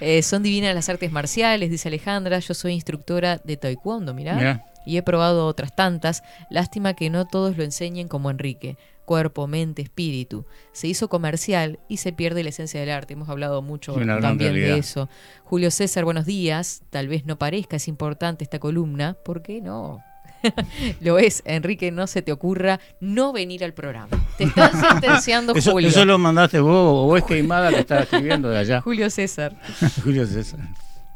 Eh, 0.00 0.22
son 0.22 0.42
divinas 0.42 0.74
las 0.74 0.88
artes 0.88 1.12
marciales, 1.12 1.70
dice 1.70 1.88
Alejandra. 1.88 2.38
Yo 2.38 2.54
soy 2.54 2.72
instructora 2.72 3.38
de 3.38 3.56
taekwondo, 3.56 4.14
mirá. 4.14 4.34
Mirá. 4.34 4.64
Y 4.86 4.96
he 4.96 5.02
probado 5.02 5.46
otras 5.46 5.74
tantas. 5.76 6.22
Lástima 6.48 6.94
que 6.94 7.10
no 7.10 7.26
todos 7.26 7.56
lo 7.56 7.64
enseñen 7.64 8.08
como 8.08 8.30
Enrique. 8.30 8.76
Cuerpo, 9.04 9.46
mente, 9.46 9.82
espíritu. 9.82 10.46
Se 10.72 10.86
hizo 10.86 11.08
comercial 11.08 11.80
y 11.88 11.98
se 11.98 12.12
pierde 12.12 12.42
la 12.42 12.50
esencia 12.50 12.80
del 12.80 12.90
arte. 12.90 13.14
Hemos 13.14 13.28
hablado 13.28 13.60
mucho 13.60 13.94
también 13.94 14.38
realidad. 14.38 14.74
de 14.74 14.78
eso. 14.78 15.08
Julio 15.44 15.70
César, 15.70 16.04
buenos 16.04 16.24
días. 16.24 16.82
Tal 16.90 17.08
vez 17.08 17.26
no 17.26 17.38
parezca, 17.38 17.76
es 17.76 17.88
importante 17.88 18.44
esta 18.44 18.58
columna. 18.58 19.16
¿Por 19.24 19.42
qué 19.42 19.60
no? 19.60 20.02
lo 21.00 21.18
es, 21.18 21.42
Enrique, 21.44 21.90
no 21.90 22.06
se 22.06 22.22
te 22.22 22.32
ocurra 22.32 22.80
no 23.00 23.32
venir 23.32 23.64
al 23.64 23.74
programa. 23.74 24.08
Te 24.38 24.44
están 24.44 24.72
sentenciando 24.80 25.54
Eso, 25.54 25.72
Julio. 25.72 25.88
eso 25.88 26.04
lo 26.04 26.18
mandaste 26.18 26.60
vos 26.60 27.08
o 27.10 27.16
es 27.16 27.24
Queimada 27.24 27.70
que 27.70 27.80
estaba 27.80 28.02
escribiendo 28.02 28.48
de 28.48 28.58
allá. 28.58 28.80
Julio 28.80 29.10
César. 29.10 29.54
Julio 30.04 30.26
César. 30.26 30.60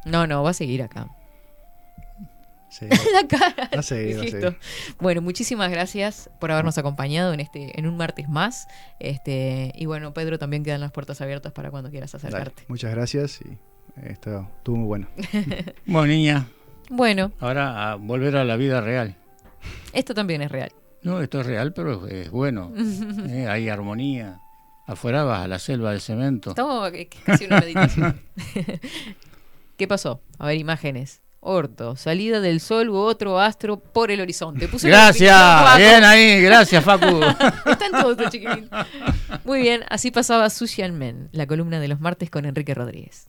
No, 0.04 0.26
no, 0.26 0.42
va 0.42 0.50
a 0.50 0.54
seguir 0.54 0.82
acá. 0.82 1.08
Sí. 2.68 2.86
la 2.88 3.28
cara. 3.28 3.70
A 3.72 3.76
Insisto. 3.76 3.84
seguir. 3.94 4.56
Bueno, 4.98 5.22
muchísimas 5.22 5.70
gracias 5.70 6.28
por 6.40 6.50
habernos 6.50 6.76
acompañado 6.76 7.32
en 7.32 7.38
este, 7.38 7.78
en 7.78 7.86
un 7.86 7.96
martes 7.96 8.28
más. 8.28 8.66
Este, 8.98 9.72
y 9.76 9.86
bueno, 9.86 10.12
Pedro, 10.12 10.38
también 10.40 10.64
quedan 10.64 10.80
las 10.80 10.90
puertas 10.90 11.20
abiertas 11.20 11.52
para 11.52 11.70
cuando 11.70 11.90
quieras 11.90 12.10
Dale, 12.12 12.26
acercarte. 12.26 12.64
muchas 12.66 12.90
gracias 12.90 13.40
y 13.42 13.50
eh, 13.50 14.08
esto 14.10 14.48
estuvo 14.58 14.76
muy 14.76 14.86
bueno. 14.86 15.06
Bueno, 15.86 16.06
niña. 16.08 16.48
Bueno. 16.90 17.32
Ahora 17.40 17.92
a 17.92 17.94
volver 17.96 18.36
a 18.36 18.44
la 18.44 18.56
vida 18.56 18.80
real. 18.80 19.16
Esto 19.92 20.14
también 20.14 20.42
es 20.42 20.50
real. 20.50 20.72
No, 21.02 21.20
esto 21.20 21.40
es 21.40 21.46
real, 21.46 21.72
pero 21.72 22.06
es, 22.06 22.30
bueno. 22.30 22.72
Eh, 23.28 23.46
hay 23.48 23.68
armonía. 23.68 24.40
Afuera 24.86 25.24
vas 25.24 25.44
a 25.44 25.48
la 25.48 25.58
selva 25.58 25.92
de 25.92 26.00
cemento. 26.00 26.50
Estamos 26.50 26.92
eh, 26.92 27.08
casi 27.24 27.46
una 27.46 27.60
meditación. 27.60 28.20
¿Qué 29.76 29.88
pasó? 29.88 30.20
A 30.38 30.46
ver, 30.46 30.58
imágenes. 30.58 31.20
Orto, 31.46 31.94
salida 31.96 32.40
del 32.40 32.58
sol 32.60 32.88
u 32.88 32.96
otro 32.96 33.38
astro 33.38 33.78
por 33.78 34.10
el 34.10 34.20
horizonte. 34.20 34.66
Gracias, 34.66 35.76
bien 35.76 36.02
ahí, 36.02 36.40
gracias 36.40 36.82
Facu. 36.82 37.20
Está 37.66 37.86
en 37.86 37.92
todo 37.92 38.12
esto, 38.12 38.30
chiquitín. 38.30 38.70
Muy 39.44 39.60
bien, 39.60 39.84
así 39.90 40.10
pasaba 40.10 40.48
Sushan 40.48 40.96
Men, 40.96 41.28
la 41.32 41.46
columna 41.46 41.80
de 41.80 41.88
los 41.88 42.00
martes 42.00 42.30
con 42.30 42.46
Enrique 42.46 42.72
Rodríguez. 42.72 43.28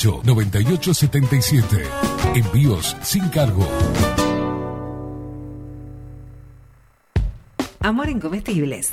2-208-9877. 0.01 1.83
Envíos 2.35 2.95
sin 3.01 3.29
cargo. 3.29 3.67
Amor 7.79 8.09
en 8.09 8.19
Comestibles. 8.19 8.89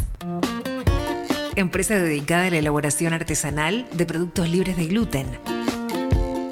Empresa 1.57 1.97
dedicada 1.97 2.47
a 2.47 2.51
la 2.51 2.59
elaboración 2.59 3.13
artesanal 3.13 3.87
de 3.93 4.07
productos 4.07 4.49
libres 4.49 4.77
de 4.77 4.87
gluten. 4.87 5.27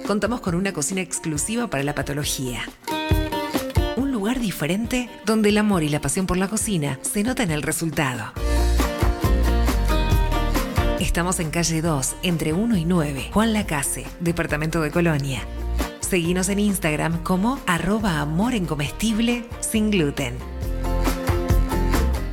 Contamos 0.06 0.40
con 0.40 0.54
una 0.54 0.72
cocina 0.72 1.00
exclusiva 1.00 1.68
para 1.68 1.82
la 1.82 1.94
patología. 1.94 2.62
Un 3.96 4.12
lugar 4.12 4.38
diferente 4.40 5.08
donde 5.24 5.48
el 5.48 5.58
amor 5.58 5.82
y 5.82 5.88
la 5.88 6.00
pasión 6.00 6.26
por 6.26 6.36
la 6.36 6.48
cocina 6.48 6.98
se 7.02 7.22
nota 7.22 7.42
en 7.42 7.50
el 7.50 7.62
resultado. 7.62 8.32
Estamos 11.16 11.40
en 11.40 11.50
calle 11.50 11.80
2, 11.80 12.16
entre 12.24 12.52
1 12.52 12.76
y 12.76 12.84
9, 12.84 13.30
Juan 13.32 13.54
Lacase, 13.54 14.04
departamento 14.20 14.82
de 14.82 14.90
Colonia. 14.90 15.40
Seguinos 16.00 16.50
en 16.50 16.58
Instagram 16.58 17.22
como 17.22 17.58
arroba 17.66 18.20
amor 18.20 18.52
en 18.52 18.66
comestible 18.66 19.46
sin 19.60 19.90
gluten. 19.90 20.36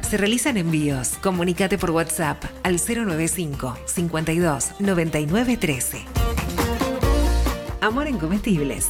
Se 0.01 0.18
realizan 0.18 0.57
envíos. 0.57 1.14
Comunícate 1.22 1.77
por 1.77 1.91
WhatsApp 1.91 2.43
al 2.64 2.76
095 2.76 3.77
52 3.85 4.72
99 4.80 5.55
13. 5.55 6.01
Amor 7.80 8.07
en 8.07 8.18
comestibles. 8.18 8.89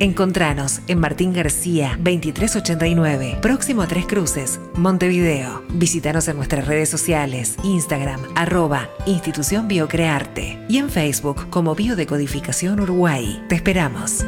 Encontranos 0.00 0.80
en 0.88 0.98
Martín 0.98 1.32
García 1.32 1.96
2389, 1.98 3.38
próximo 3.40 3.82
a 3.82 3.86
Tres 3.86 4.06
Cruces, 4.06 4.58
Montevideo. 4.74 5.62
Visítanos 5.70 6.26
en 6.26 6.36
nuestras 6.36 6.66
redes 6.66 6.88
sociales, 6.88 7.56
Instagram, 7.62 8.20
arroba 8.34 8.88
Institución 9.06 9.68
Biocrearte 9.68 10.58
y 10.68 10.78
en 10.78 10.90
Facebook 10.90 11.48
como 11.48 11.76
Biodecodificación 11.76 12.80
Uruguay. 12.80 13.40
Te 13.48 13.54
esperamos. 13.54 14.24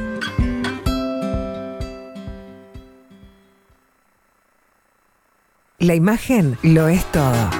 La 5.80 5.94
imagen 5.96 6.56
lo 6.62 6.86
es 6.88 7.04
todo. 7.10 7.50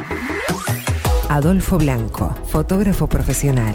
Adolfo 1.28 1.76
Blanco, 1.76 2.34
fotógrafo 2.46 3.08
profesional. 3.08 3.74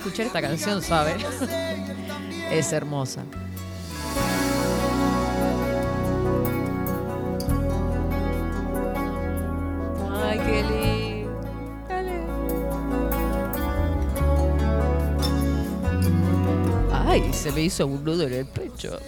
escuchar 0.00 0.26
esta 0.26 0.40
canción 0.40 0.80
sabe. 0.80 1.14
es 2.50 2.72
hermosa. 2.72 3.22
Ay, 10.10 10.38
qué 10.38 10.62
lindo. 10.62 11.40
Dale. 11.88 12.20
Ay, 16.92 17.32
se 17.34 17.52
me 17.52 17.60
hizo 17.62 17.86
un 17.86 18.02
nudo 18.02 18.26
en 18.26 18.32
el 18.32 18.46
pecho. 18.46 18.98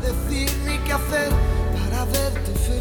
Decirme 0.00 0.80
qué 0.86 0.92
hacer 0.92 1.28
para 1.74 2.04
verte 2.06 2.52
feliz. 2.54 2.77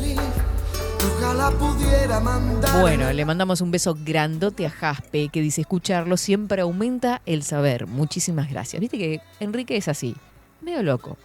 Ojalá 1.06 1.52
pudiera 1.52 2.20
mandar. 2.20 2.82
Bueno, 2.82 3.12
le 3.12 3.26
mandamos 3.26 3.62
un 3.62 3.72
beso 3.72 3.98
grandote 4.00 4.66
a 4.66 4.70
Jaspe 4.70 5.30
que 5.30 5.42
dice 5.42 5.62
escucharlo 5.62 6.18
siempre 6.18 6.62
aumenta 6.62 7.22
el 7.26 7.44
saber. 7.44 7.88
Muchísimas 7.88 8.50
gracias. 8.50 8.80
Viste 8.80 8.98
que 8.98 9.22
Enrique 9.40 9.78
es 9.78 9.88
así, 9.88 10.16
medio 10.62 10.84
loco. 10.84 11.18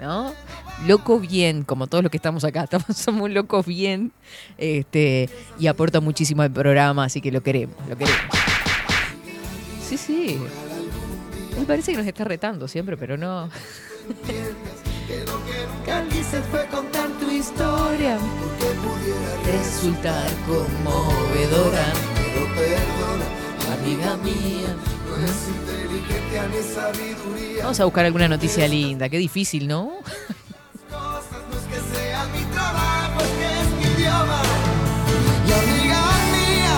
¿No? 0.00 0.32
Loco 0.86 1.18
bien, 1.18 1.64
como 1.64 1.88
todos 1.88 2.04
los 2.04 2.10
que 2.10 2.18
estamos 2.18 2.44
acá, 2.44 2.64
estamos, 2.70 2.96
somos 2.96 3.30
locos 3.30 3.66
bien. 3.66 4.12
Este, 4.56 5.28
y 5.58 5.66
aporta 5.66 6.00
muchísimo 6.00 6.42
al 6.42 6.52
programa, 6.52 7.04
así 7.04 7.20
que 7.20 7.32
lo 7.32 7.42
queremos, 7.42 7.76
lo 7.88 7.96
queremos. 7.96 8.20
Sí, 9.82 9.96
sí. 9.96 10.38
Me 11.58 11.64
parece 11.64 11.92
que 11.92 11.98
nos 11.98 12.06
está 12.06 12.24
retando 12.24 12.68
siempre, 12.68 12.96
pero 12.96 13.16
no. 13.16 13.48
Se 17.42 17.52
fue 17.52 17.64
contar 17.64 17.88
tu 17.98 18.04
historia. 18.04 18.18
Resultar 19.46 20.30
conmovedora. 20.46 21.86
Pero 22.16 22.46
perdona, 22.54 23.26
Amiga 23.80 24.16
mía. 24.18 24.70
no 25.08 25.14
es 25.24 25.48
inteligencia 25.48 26.40
ni 26.48 26.60
sabiduría. 26.74 27.62
Vamos 27.62 27.80
a 27.80 27.84
buscar 27.84 28.04
alguna 28.06 28.28
noticia 28.28 28.66
linda. 28.68 29.08
Qué 29.08 29.18
difícil, 29.18 29.66
¿no? 29.68 29.92
No 30.90 31.18
es 31.18 31.24
que 31.70 31.96
sea 31.96 32.24
mi 32.34 32.42
trabajo, 32.52 33.20
es 33.20 33.30
que 33.38 33.46
es 33.60 33.68
mi 33.76 33.84
idioma. 34.02 34.42
Y 35.46 35.52
amiga 35.52 36.02
mía, 36.32 36.76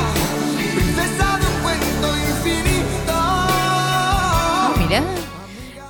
princesa 0.75 1.39
de 1.39 1.47
un 1.47 1.63
cuento 1.63 2.09
infinito. 2.17 3.13
Ah, 3.13 4.75
mirá. 4.79 5.03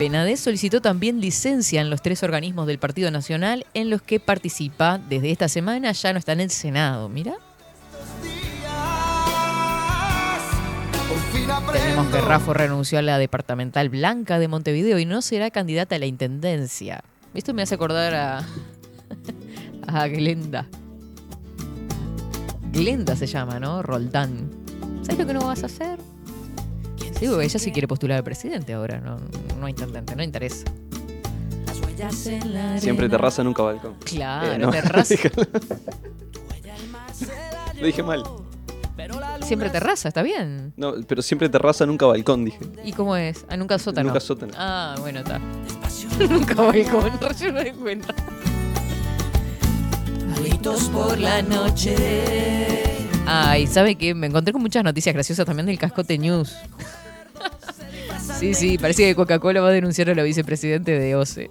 Penades 0.01 0.40
solicitó 0.40 0.81
también 0.81 1.20
licencia 1.20 1.82
en 1.82 1.90
los 1.90 2.01
tres 2.01 2.22
organismos 2.22 2.66
del 2.66 2.78
Partido 2.78 3.10
Nacional 3.10 3.66
en 3.74 3.90
los 3.90 4.01
que 4.01 4.18
participa 4.18 4.97
desde 4.97 5.31
esta 5.31 5.47
semana. 5.47 5.93
Ya 5.93 6.14
no 6.14 6.18
está 6.18 6.32
en 6.32 6.40
el 6.40 6.48
Senado. 6.48 7.10
Fin 7.10 7.27
Tenemos 11.70 12.06
que 12.06 12.20
Rafa 12.22 12.55
renunció 12.55 12.98
a 12.98 13.02
la 13.02 13.18
departamental 13.18 13.90
blanca 13.90 14.39
de 14.39 14.48
Montevideo 14.48 14.98
y 14.98 15.05
no 15.05 15.20
será 15.20 15.51
candidata 15.51 15.97
a 15.97 15.98
la 15.98 16.06
intendencia. 16.06 17.05
Esto 17.35 17.52
me 17.52 17.60
hace 17.60 17.74
acordar 17.74 18.14
a. 18.14 18.47
a 19.86 20.09
Glenda. 20.09 20.66
Glenda 22.72 23.16
se 23.16 23.27
llama, 23.27 23.60
¿no? 23.60 23.82
Roldán. 23.82 24.48
¿Sabes 25.02 25.18
lo 25.18 25.27
que 25.27 25.35
no 25.35 25.44
vas 25.44 25.62
a 25.62 25.66
hacer? 25.66 25.98
Porque 27.28 27.44
ella 27.44 27.59
sí 27.59 27.72
quiere 27.72 27.86
postular 27.88 28.18
al 28.18 28.24
presidente 28.24 28.72
ahora, 28.72 29.01
no, 29.01 29.18
no 29.59 29.68
intendente, 29.68 30.16
no 30.16 30.22
interesa. 30.22 30.64
Siempre 32.78 33.09
terraza, 33.09 33.44
nunca 33.44 33.62
balcón. 33.62 33.94
Claro, 34.05 34.52
Eh, 34.52 34.59
no. 34.59 34.70
terraza. 34.72 35.14
Lo 37.78 37.86
dije 37.86 38.02
mal. 38.02 38.22
Siempre 39.42 39.70
terraza, 39.70 40.09
está 40.09 40.22
bien. 40.22 40.72
No, 40.76 40.94
pero 41.06 41.22
siempre 41.22 41.48
terraza, 41.48 41.84
nunca 41.86 42.06
balcón, 42.06 42.44
dije. 42.44 42.59
¿Y 42.84 42.92
cómo 42.92 43.16
es? 43.16 43.44
Ah, 43.48 43.56
nunca 43.56 43.78
sótano. 43.78 44.09
Nunca 44.09 44.20
sótano. 44.20 44.52
Ah, 44.56 44.94
bueno, 45.01 45.20
está. 45.20 45.38
nunca 46.30 46.55
balcón, 46.55 47.10
yo 47.40 47.52
no 47.52 47.60
doy 47.60 47.70
cuenta. 47.72 48.14
Gritos 50.38 50.84
por 50.90 51.18
la 51.18 51.42
noche. 51.42 51.97
Ay, 53.26 53.66
¿sabe 53.66 53.94
qué? 53.97 54.14
Me 54.14 54.26
encontré 54.26 54.52
con 54.52 54.62
muchas 54.62 54.82
noticias 54.84 55.14
graciosas 55.14 55.44
también 55.47 55.66
del 55.66 55.78
Cascote 55.78 56.16
News. 56.18 56.55
Sí, 58.39 58.55
sí, 58.55 58.79
parece 58.79 59.05
que 59.05 59.15
Coca-Cola 59.15 59.61
va 59.61 59.69
a 59.69 59.73
denunciar 59.73 60.09
a 60.11 60.15
la 60.15 60.23
vicepresidente 60.23 60.99
de 60.99 61.15
OCE. 61.15 61.51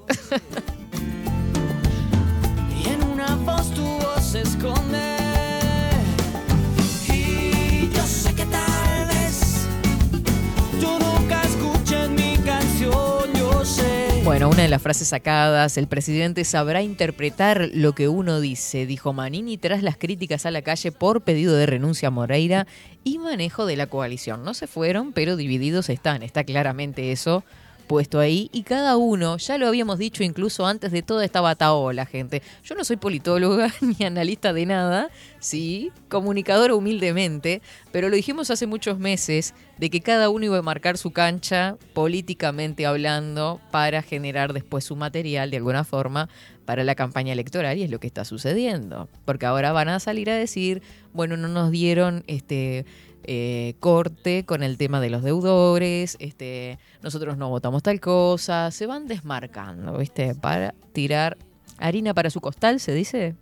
Bueno, 14.29 14.47
una 14.47 14.61
de 14.61 14.67
las 14.67 14.83
frases 14.83 15.07
sacadas, 15.07 15.75
el 15.77 15.87
presidente 15.87 16.43
sabrá 16.45 16.83
interpretar 16.83 17.71
lo 17.73 17.93
que 17.93 18.09
uno 18.09 18.39
dice, 18.39 18.85
dijo 18.85 19.11
Manini 19.11 19.57
tras 19.57 19.81
las 19.81 19.97
críticas 19.97 20.45
a 20.45 20.51
la 20.51 20.61
calle 20.61 20.91
por 20.91 21.21
pedido 21.21 21.55
de 21.55 21.65
renuncia 21.65 22.09
a 22.09 22.11
Moreira 22.11 22.67
y 23.03 23.17
manejo 23.17 23.65
de 23.65 23.75
la 23.75 23.87
coalición. 23.87 24.43
No 24.43 24.53
se 24.53 24.67
fueron, 24.67 25.13
pero 25.13 25.35
divididos 25.35 25.89
están, 25.89 26.21
está 26.21 26.43
claramente 26.43 27.11
eso 27.11 27.43
puesto 27.89 28.19
ahí 28.19 28.51
y 28.53 28.61
cada 28.61 28.97
uno, 28.97 29.37
ya 29.37 29.57
lo 29.57 29.67
habíamos 29.67 29.97
dicho 29.97 30.23
incluso 30.23 30.67
antes 30.67 30.91
de 30.91 31.01
toda 31.01 31.25
esta 31.25 31.41
bataola, 31.41 32.05
gente. 32.05 32.43
Yo 32.63 32.75
no 32.75 32.83
soy 32.83 32.97
politóloga 32.97 33.73
ni 33.81 34.05
analista 34.05 34.53
de 34.53 34.67
nada, 34.67 35.09
sí, 35.39 35.91
comunicadora 36.07 36.75
humildemente, 36.75 37.63
pero 37.91 38.09
lo 38.09 38.15
dijimos 38.15 38.51
hace 38.51 38.67
muchos 38.67 38.99
meses 38.99 39.55
de 39.79 39.89
que 39.89 40.01
cada 40.01 40.29
uno 40.29 40.45
iba 40.45 40.59
a 40.59 40.61
marcar 40.61 40.99
su 40.99 41.09
cancha 41.09 41.77
políticamente 41.95 42.85
hablando 42.85 43.59
para 43.71 44.03
generar 44.03 44.53
después 44.53 44.83
su 44.83 44.95
material 44.95 45.49
de 45.49 45.57
alguna 45.57 45.83
forma 45.83 46.29
para 46.65 46.83
la 46.83 46.93
campaña 46.93 47.33
electoral 47.33 47.79
y 47.79 47.83
es 47.83 47.89
lo 47.89 47.99
que 47.99 48.05
está 48.05 48.23
sucediendo, 48.23 49.09
porque 49.25 49.47
ahora 49.47 49.71
van 49.71 49.89
a 49.89 49.99
salir 49.99 50.29
a 50.29 50.35
decir, 50.35 50.83
bueno, 51.11 51.37
no 51.37 51.47
nos 51.47 51.71
dieron 51.71 52.23
este 52.27 52.85
eh, 53.23 53.75
corte 53.79 54.45
con 54.45 54.63
el 54.63 54.77
tema 54.77 54.99
de 55.01 55.09
los 55.09 55.23
deudores, 55.23 56.17
este, 56.19 56.79
nosotros 57.01 57.37
no 57.37 57.49
votamos 57.49 57.83
tal 57.83 57.99
cosa, 57.99 58.71
se 58.71 58.85
van 58.85 59.07
desmarcando, 59.07 59.97
¿viste? 59.97 60.35
Para 60.35 60.73
tirar 60.93 61.37
harina 61.77 62.13
para 62.13 62.29
su 62.29 62.41
costal, 62.41 62.79
se 62.79 62.93
dice 62.93 63.35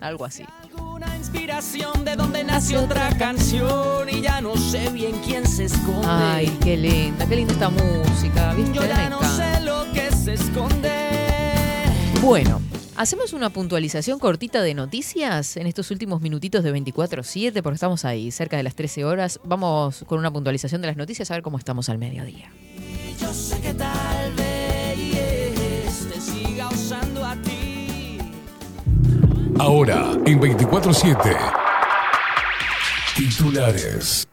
algo 0.00 0.24
así. 0.24 0.44
Una 0.78 1.16
inspiración 1.16 2.04
de 2.04 2.16
donde 2.16 2.44
nació 2.44 2.84
otra 2.84 3.08
canción 3.18 4.08
y 4.08 4.20
ya 4.20 4.40
no 4.40 4.56
sé 4.56 4.90
bien 4.90 5.20
quién 5.24 5.46
se 5.46 5.64
esconde. 5.64 6.06
Ay, 6.08 6.58
qué 6.62 6.76
linda, 6.76 7.26
qué 7.26 7.36
linda 7.36 7.52
esta 7.52 7.70
música, 7.70 8.54
¿viste? 8.54 8.72
yo 8.74 8.86
ya 8.86 9.08
no 9.08 9.22
sé 9.22 9.60
lo 9.62 9.84
que 9.92 10.10
se 10.10 10.34
esconde. 10.34 10.92
Bueno, 12.22 12.60
hacemos 12.96 13.32
una 13.32 13.50
puntualización 13.50 14.18
cortita 14.18 14.62
de 14.62 14.74
noticias 14.74 15.56
en 15.56 15.66
estos 15.66 15.90
últimos 15.90 16.20
minutitos 16.20 16.64
de 16.64 16.74
24-7, 16.74 17.62
porque 17.62 17.74
estamos 17.74 18.04
ahí, 18.04 18.30
cerca 18.30 18.56
de 18.56 18.62
las 18.62 18.74
13 18.74 19.04
horas. 19.04 19.40
Vamos 19.44 20.04
con 20.06 20.18
una 20.18 20.32
puntualización 20.32 20.80
de 20.80 20.88
las 20.88 20.96
noticias 20.96 21.30
a 21.30 21.34
ver 21.34 21.42
cómo 21.42 21.58
estamos 21.58 21.88
al 21.88 21.98
mediodía. 21.98 22.50
Yo 23.20 23.32
sé 23.32 23.60
que 23.60 23.74
tal 23.74 24.32
vez 24.34 26.08
te 26.12 26.20
siga 26.20 26.68
usando 26.68 27.24
a 27.24 27.36
ti. 27.42 28.18
Ahora, 29.58 30.12
en 30.26 30.40
24-7. 30.40 31.52
Titulares. 33.16 34.28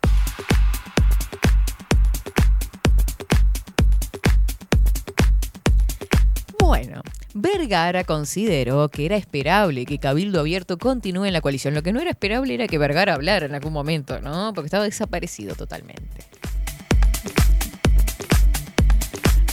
Vergara 7.33 8.03
consideró 8.03 8.89
que 8.89 9.05
era 9.05 9.15
esperable 9.15 9.85
que 9.85 9.97
Cabildo 9.97 10.39
Abierto 10.39 10.77
continúe 10.77 11.25
en 11.25 11.33
la 11.33 11.41
coalición. 11.41 11.73
Lo 11.73 11.81
que 11.81 11.91
no 11.91 11.99
era 11.99 12.11
esperable 12.11 12.53
era 12.53 12.67
que 12.67 12.77
Vergara 12.77 13.15
hablara 13.15 13.47
en 13.47 13.55
algún 13.55 13.73
momento, 13.73 14.21
¿no? 14.21 14.53
Porque 14.53 14.67
estaba 14.67 14.83
desaparecido 14.83 15.55
totalmente. 15.55 16.25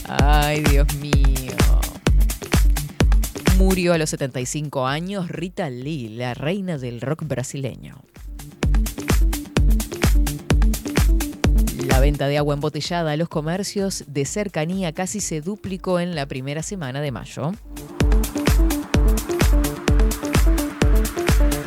Ay, 0.07 0.63
Dios 0.65 0.93
mío. 0.97 1.57
Murió 3.57 3.95
a 3.95 3.99
los 3.99 4.11
75 4.11 4.87
años 4.87 5.29
Rita 5.29 5.71
Lee, 5.71 6.09
la 6.09 6.35
reina 6.35 6.79
del 6.79 7.01
rock 7.01 7.25
brasileño. 7.25 8.03
La 11.91 11.99
venta 11.99 12.29
de 12.29 12.39
agua 12.39 12.55
embotellada 12.55 13.13
a 13.13 13.17
los 13.17 13.29
comercios 13.29 14.05
de 14.07 14.25
cercanía 14.25 14.93
casi 14.93 15.21
se 15.21 15.41
duplicó 15.41 15.99
en 16.01 16.15
la 16.15 16.25
primera 16.27 16.63
semana 16.63 17.01
de 17.01 17.11
mayo. 17.11 17.53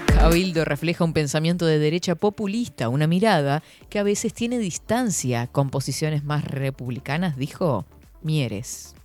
Cabildo 0.07 0.63
refleja 0.63 1.03
un 1.03 1.11
pensamiento 1.11 1.65
de 1.65 1.77
derecha 1.77 2.15
populista, 2.15 2.87
una 2.87 3.05
mirada 3.05 3.61
que 3.89 3.99
a 3.99 4.03
veces 4.03 4.33
tiene 4.33 4.57
distancia 4.57 5.47
con 5.47 5.69
posiciones 5.69 6.23
más 6.23 6.45
republicanas, 6.45 7.35
dijo 7.35 7.85
Mieres. 8.21 8.95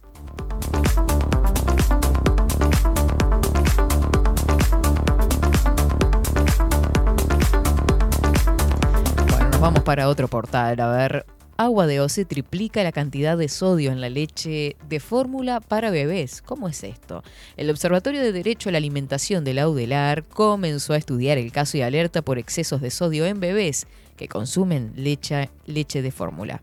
Vamos 9.60 9.82
para 9.82 10.08
otro 10.08 10.28
portal. 10.28 10.78
A 10.80 10.88
ver, 10.88 11.26
Agua 11.56 11.86
de 11.86 12.00
Oce 12.00 12.24
triplica 12.24 12.82
la 12.82 12.92
cantidad 12.92 13.36
de 13.36 13.48
sodio 13.48 13.90
en 13.90 14.00
la 14.00 14.08
leche 14.08 14.76
de 14.88 15.00
fórmula 15.00 15.60
para 15.60 15.90
bebés. 15.90 16.42
¿Cómo 16.42 16.68
es 16.68 16.84
esto? 16.84 17.22
El 17.56 17.70
Observatorio 17.70 18.22
de 18.22 18.32
Derecho 18.32 18.68
a 18.68 18.72
la 18.72 18.78
Alimentación 18.78 19.44
de 19.44 19.54
la 19.54 19.68
UDELAR 19.68 20.24
comenzó 20.24 20.92
a 20.92 20.96
estudiar 20.96 21.38
el 21.38 21.50
caso 21.50 21.76
y 21.76 21.82
alerta 21.82 22.22
por 22.22 22.38
excesos 22.38 22.80
de 22.80 22.90
sodio 22.90 23.26
en 23.26 23.40
bebés 23.40 23.86
que 24.16 24.28
consumen 24.28 24.92
leche, 24.96 25.50
leche 25.66 26.02
de 26.02 26.10
fórmula. 26.10 26.60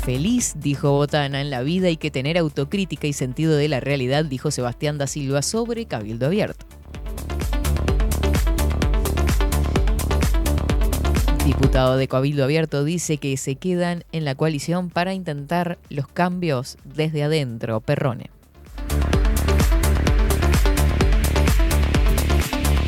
feliz, 0.00 0.54
dijo 0.56 0.92
Botana. 0.92 1.42
En 1.42 1.50
la 1.50 1.62
vida 1.62 1.88
hay 1.88 1.98
que 1.98 2.10
tener 2.10 2.38
autocrítica 2.38 3.06
y 3.06 3.12
sentido 3.12 3.54
de 3.54 3.68
la 3.68 3.80
realidad, 3.80 4.24
dijo 4.24 4.50
Sebastián 4.50 4.96
da 4.96 5.06
Silva 5.06 5.42
sobre 5.42 5.84
Cabildo 5.84 6.26
Abierto. 6.26 6.79
Diputado 11.50 11.96
de 11.96 12.06
Cabildo 12.06 12.44
Abierto 12.44 12.84
dice 12.84 13.18
que 13.18 13.36
se 13.36 13.56
quedan 13.56 14.04
en 14.12 14.24
la 14.24 14.36
coalición 14.36 14.88
para 14.88 15.14
intentar 15.14 15.78
los 15.88 16.06
cambios 16.06 16.78
desde 16.84 17.24
adentro. 17.24 17.80
Perrone. 17.80 18.30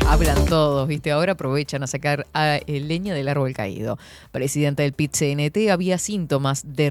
Hablan 0.07 0.45
todos, 0.45 0.87
¿viste? 0.87 1.11
Ahora 1.11 1.33
aprovechan 1.33 1.83
a 1.83 1.87
sacar 1.87 2.25
a, 2.33 2.55
eh, 2.55 2.79
leña 2.79 3.13
del 3.13 3.27
árbol 3.27 3.51
caído. 3.51 3.99
Presidenta 4.31 4.83
del 4.83 4.93
PIT-CNT 4.93 5.69
había 5.69 5.97
síntomas 5.97 6.63
de 6.65 6.89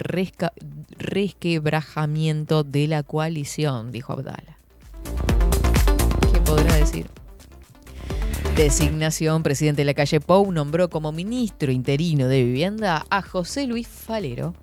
resquebrajamiento 0.99 2.65
de 2.65 2.87
la 2.87 3.03
coalición, 3.03 3.93
dijo 3.93 4.13
Abdala. 4.13 4.59
¿Qué 6.35 6.39
podrá 6.41 6.75
decir? 6.75 7.07
Designación, 8.57 9.43
presidente 9.43 9.83
de 9.83 9.87
la 9.87 9.95
calle 9.95 10.21
Pou 10.21 10.53
nombró 10.53 10.89
como 10.89 11.13
ministro 11.13 11.73
interino 11.73 12.29
de 12.29 12.45
vivienda 12.45 13.07
a 13.11 13.23
José 13.23 13.67
Luis 13.67 13.89
Falero. 13.89 14.55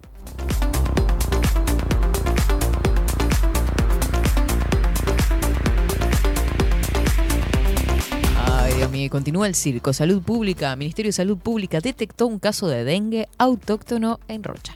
Continúa 9.10 9.48
el 9.48 9.56
circo. 9.56 9.94
Salud 9.94 10.22
Pública, 10.22 10.76
Ministerio 10.76 11.10
de 11.10 11.14
Salud 11.14 11.38
Pública 11.38 11.80
detectó 11.80 12.28
un 12.28 12.40
caso 12.40 12.68
de 12.68 12.84
dengue 12.84 13.28
autóctono 13.38 14.20
en 14.28 14.44
Rocha. 14.44 14.76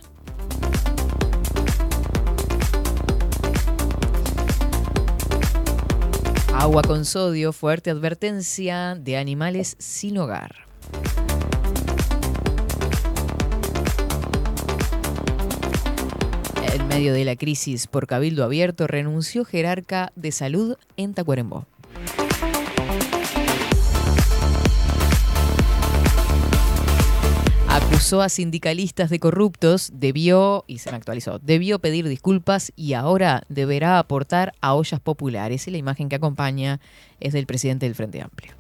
Agua 6.64 6.81
con 6.81 7.03
sodio, 7.03 7.52
fuerte 7.52 7.90
advertencia 7.90 8.95
de 8.95 9.18
animales 9.18 9.76
sin 9.80 10.18
hogar. 10.18 10.65
En 16.73 16.88
medio 16.88 17.11
de 17.14 17.26
la 17.26 17.35
crisis 17.35 17.88
por 17.88 18.07
cabildo 18.07 18.45
abierto, 18.45 18.88
renunció 18.88 19.44
jerarca 19.44 20.14
de 20.15 20.31
salud 20.31 20.77
en 20.95 21.14
Tacuarembó. 21.14 21.68
Acusó 28.14 28.22
a 28.22 28.30
sindicalistas 28.30 29.10
de 29.10 29.19
corruptos, 29.19 29.90
debió, 29.91 30.65
y 30.68 30.77
se 30.77 30.91
me 30.91 30.98
actualizó, 30.98 31.40
debió 31.40 31.80
pedir 31.80 32.07
disculpas 32.07 32.72
y 32.76 32.94
ahora 32.94 33.41
deberá 33.49 33.98
aportar 33.98 34.53
a 34.61 34.76
ollas 34.76 34.99
populares. 34.99 35.68
Y 35.68 35.72
la 35.72 35.80
imagen 35.80 36.10
que 36.10 36.18
acompaña 36.18 36.80
es 37.19 37.34
del 37.34 37.48
presidente 37.48 37.88
del 37.88 37.95
Frente 37.95 38.22
Amplio. 38.22 38.53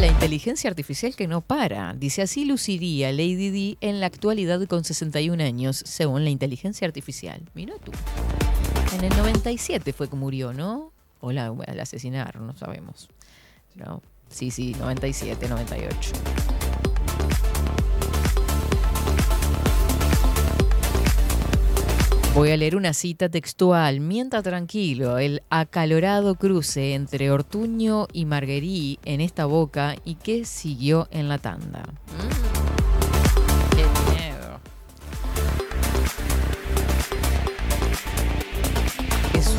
La 0.00 0.06
inteligencia 0.06 0.70
artificial 0.70 1.14
que 1.14 1.28
no 1.28 1.42
para. 1.42 1.92
Dice 1.92 2.22
así 2.22 2.46
luciría 2.46 3.12
Lady 3.12 3.50
Di 3.50 3.76
en 3.82 4.00
la 4.00 4.06
actualidad 4.06 4.66
con 4.68 4.84
61 4.84 5.44
años, 5.44 5.82
según 5.84 6.24
la 6.24 6.30
inteligencia 6.30 6.86
artificial. 6.86 7.42
Mira 7.52 7.74
tú. 7.84 7.92
En 8.94 9.04
el 9.04 9.14
97 9.18 9.92
fue 9.92 10.08
que 10.08 10.16
murió, 10.16 10.54
¿no? 10.54 10.92
O 11.20 11.30
la, 11.30 11.52
la 11.52 11.82
asesinaron, 11.82 12.46
no 12.46 12.56
sabemos. 12.56 13.10
No. 13.76 14.02
Sí, 14.28 14.50
sí, 14.50 14.74
97, 14.78 15.48
98. 15.48 16.12
Voy 22.34 22.50
a 22.50 22.56
leer 22.58 22.76
una 22.76 22.92
cita 22.92 23.30
textual. 23.30 24.00
Mienta 24.00 24.42
tranquilo, 24.42 25.16
el 25.16 25.42
acalorado 25.48 26.34
cruce 26.34 26.92
entre 26.92 27.30
Ortuño 27.30 28.08
y 28.12 28.26
Marguerí 28.26 28.98
en 29.06 29.22
esta 29.22 29.46
boca 29.46 29.94
y 30.04 30.16
que 30.16 30.44
siguió 30.44 31.08
en 31.10 31.28
la 31.28 31.38
tanda. 31.38 31.82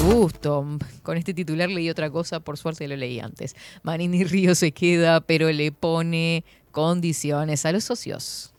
Qué 0.07 0.13
susto. 0.13 0.65
Con 1.03 1.17
este 1.17 1.33
titular 1.33 1.69
leí 1.69 1.89
otra 1.89 2.09
cosa, 2.09 2.39
por 2.39 2.57
suerte 2.57 2.87
lo 2.87 2.95
leí 2.95 3.19
antes. 3.19 3.55
Manini 3.83 4.23
Río 4.23 4.55
se 4.55 4.71
queda, 4.71 5.19
pero 5.19 5.51
le 5.51 5.71
pone 5.73 6.45
condiciones 6.71 7.65
a 7.65 7.73
los 7.73 7.83
socios. 7.83 8.53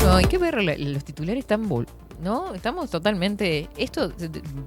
No, 0.00 0.14
hay 0.14 0.24
que 0.24 0.38
ver, 0.38 0.56
los 0.80 1.04
titulares 1.04 1.40
están, 1.40 1.68
vol- 1.68 1.86
¿no? 2.20 2.54
Estamos 2.54 2.90
totalmente, 2.90 3.68
esto 3.76 4.12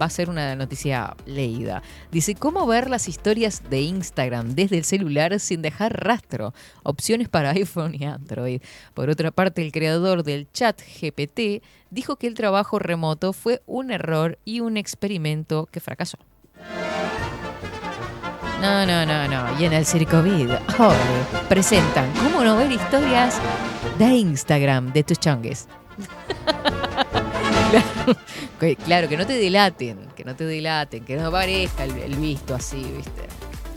va 0.02 0.08
a 0.08 0.10
ser 0.10 0.30
una 0.30 0.56
noticia 0.56 1.16
leída. 1.26 1.82
Dice, 2.12 2.36
¿cómo 2.36 2.66
ver 2.66 2.90
las 2.90 3.08
historias 3.08 3.62
de 3.70 3.82
Instagram 3.82 4.56
desde 4.56 4.78
el 4.78 4.84
celular 4.84 5.40
sin 5.40 5.62
dejar 5.62 6.04
rastro? 6.04 6.54
Opciones 6.84 7.30
para 7.30 7.52
iPhone 7.52 7.96
y 7.98 8.06
Android. 8.06 8.62
Por 8.94 9.10
otra 9.10 9.32
parte, 9.32 9.62
el 9.62 9.72
creador 9.72 10.24
del 10.24 10.52
chat 10.52 10.82
GPT 10.82 11.64
dijo 11.90 12.16
que 12.16 12.28
el 12.28 12.34
trabajo 12.34 12.80
remoto 12.80 13.34
fue 13.34 13.62
un 13.66 13.92
error 13.92 14.40
y 14.46 14.60
un 14.60 14.78
experimento 14.78 15.68
que 15.72 15.80
fracasó. 15.80 16.18
No, 18.62 18.86
no, 18.86 19.06
no, 19.06 19.28
no. 19.28 19.60
Y 19.60 19.66
en 19.66 19.74
el 19.74 19.86
Circovid, 19.86 20.50
ole, 20.80 20.96
presentan 21.50 22.10
cómo 22.14 22.44
no 22.46 22.56
ver 22.56 22.72
historias 22.72 23.38
de 24.00 24.06
Instagram 24.06 24.94
de 24.94 25.04
tus 25.04 25.20
chongues. 25.20 25.68
claro, 28.86 29.10
que- 29.10 29.18
no 29.18 29.26
te 29.26 29.34
delaten, 29.34 29.98
que 30.16 30.24
no 30.24 30.36
te 30.36 30.46
delaten, 30.46 31.04
que 31.06 31.16
no 31.16 31.32
parezca 31.32 31.84
el, 31.86 31.98
el 31.98 32.16
visto 32.16 32.56
así, 32.56 32.78
¿viste? 32.96 33.24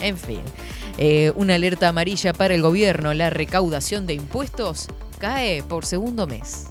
En 0.01 0.19
fin, 0.19 0.41
eh, 0.99 1.33
una 1.37 1.55
alerta 1.55 1.89
amarilla 1.89 2.33
para 2.33 2.55
el 2.55 2.63
gobierno. 2.63 3.15
La 3.15 3.31
recaudación 3.31 4.07
de 4.07 4.15
impuestos 4.15 4.89
cae 5.19 5.63
por 5.63 5.87
segundo 5.87 6.27
mes. 6.27 6.67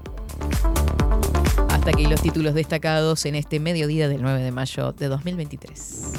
Hasta 1.70 1.90
aquí 1.90 2.06
los 2.06 2.22
títulos 2.22 2.54
destacados 2.54 3.26
en 3.26 3.36
este 3.36 3.60
mediodía 3.60 4.08
del 4.08 4.22
9 4.22 4.42
de 4.42 4.52
mayo 4.52 4.92
de 4.92 5.08
2023. 5.08 6.14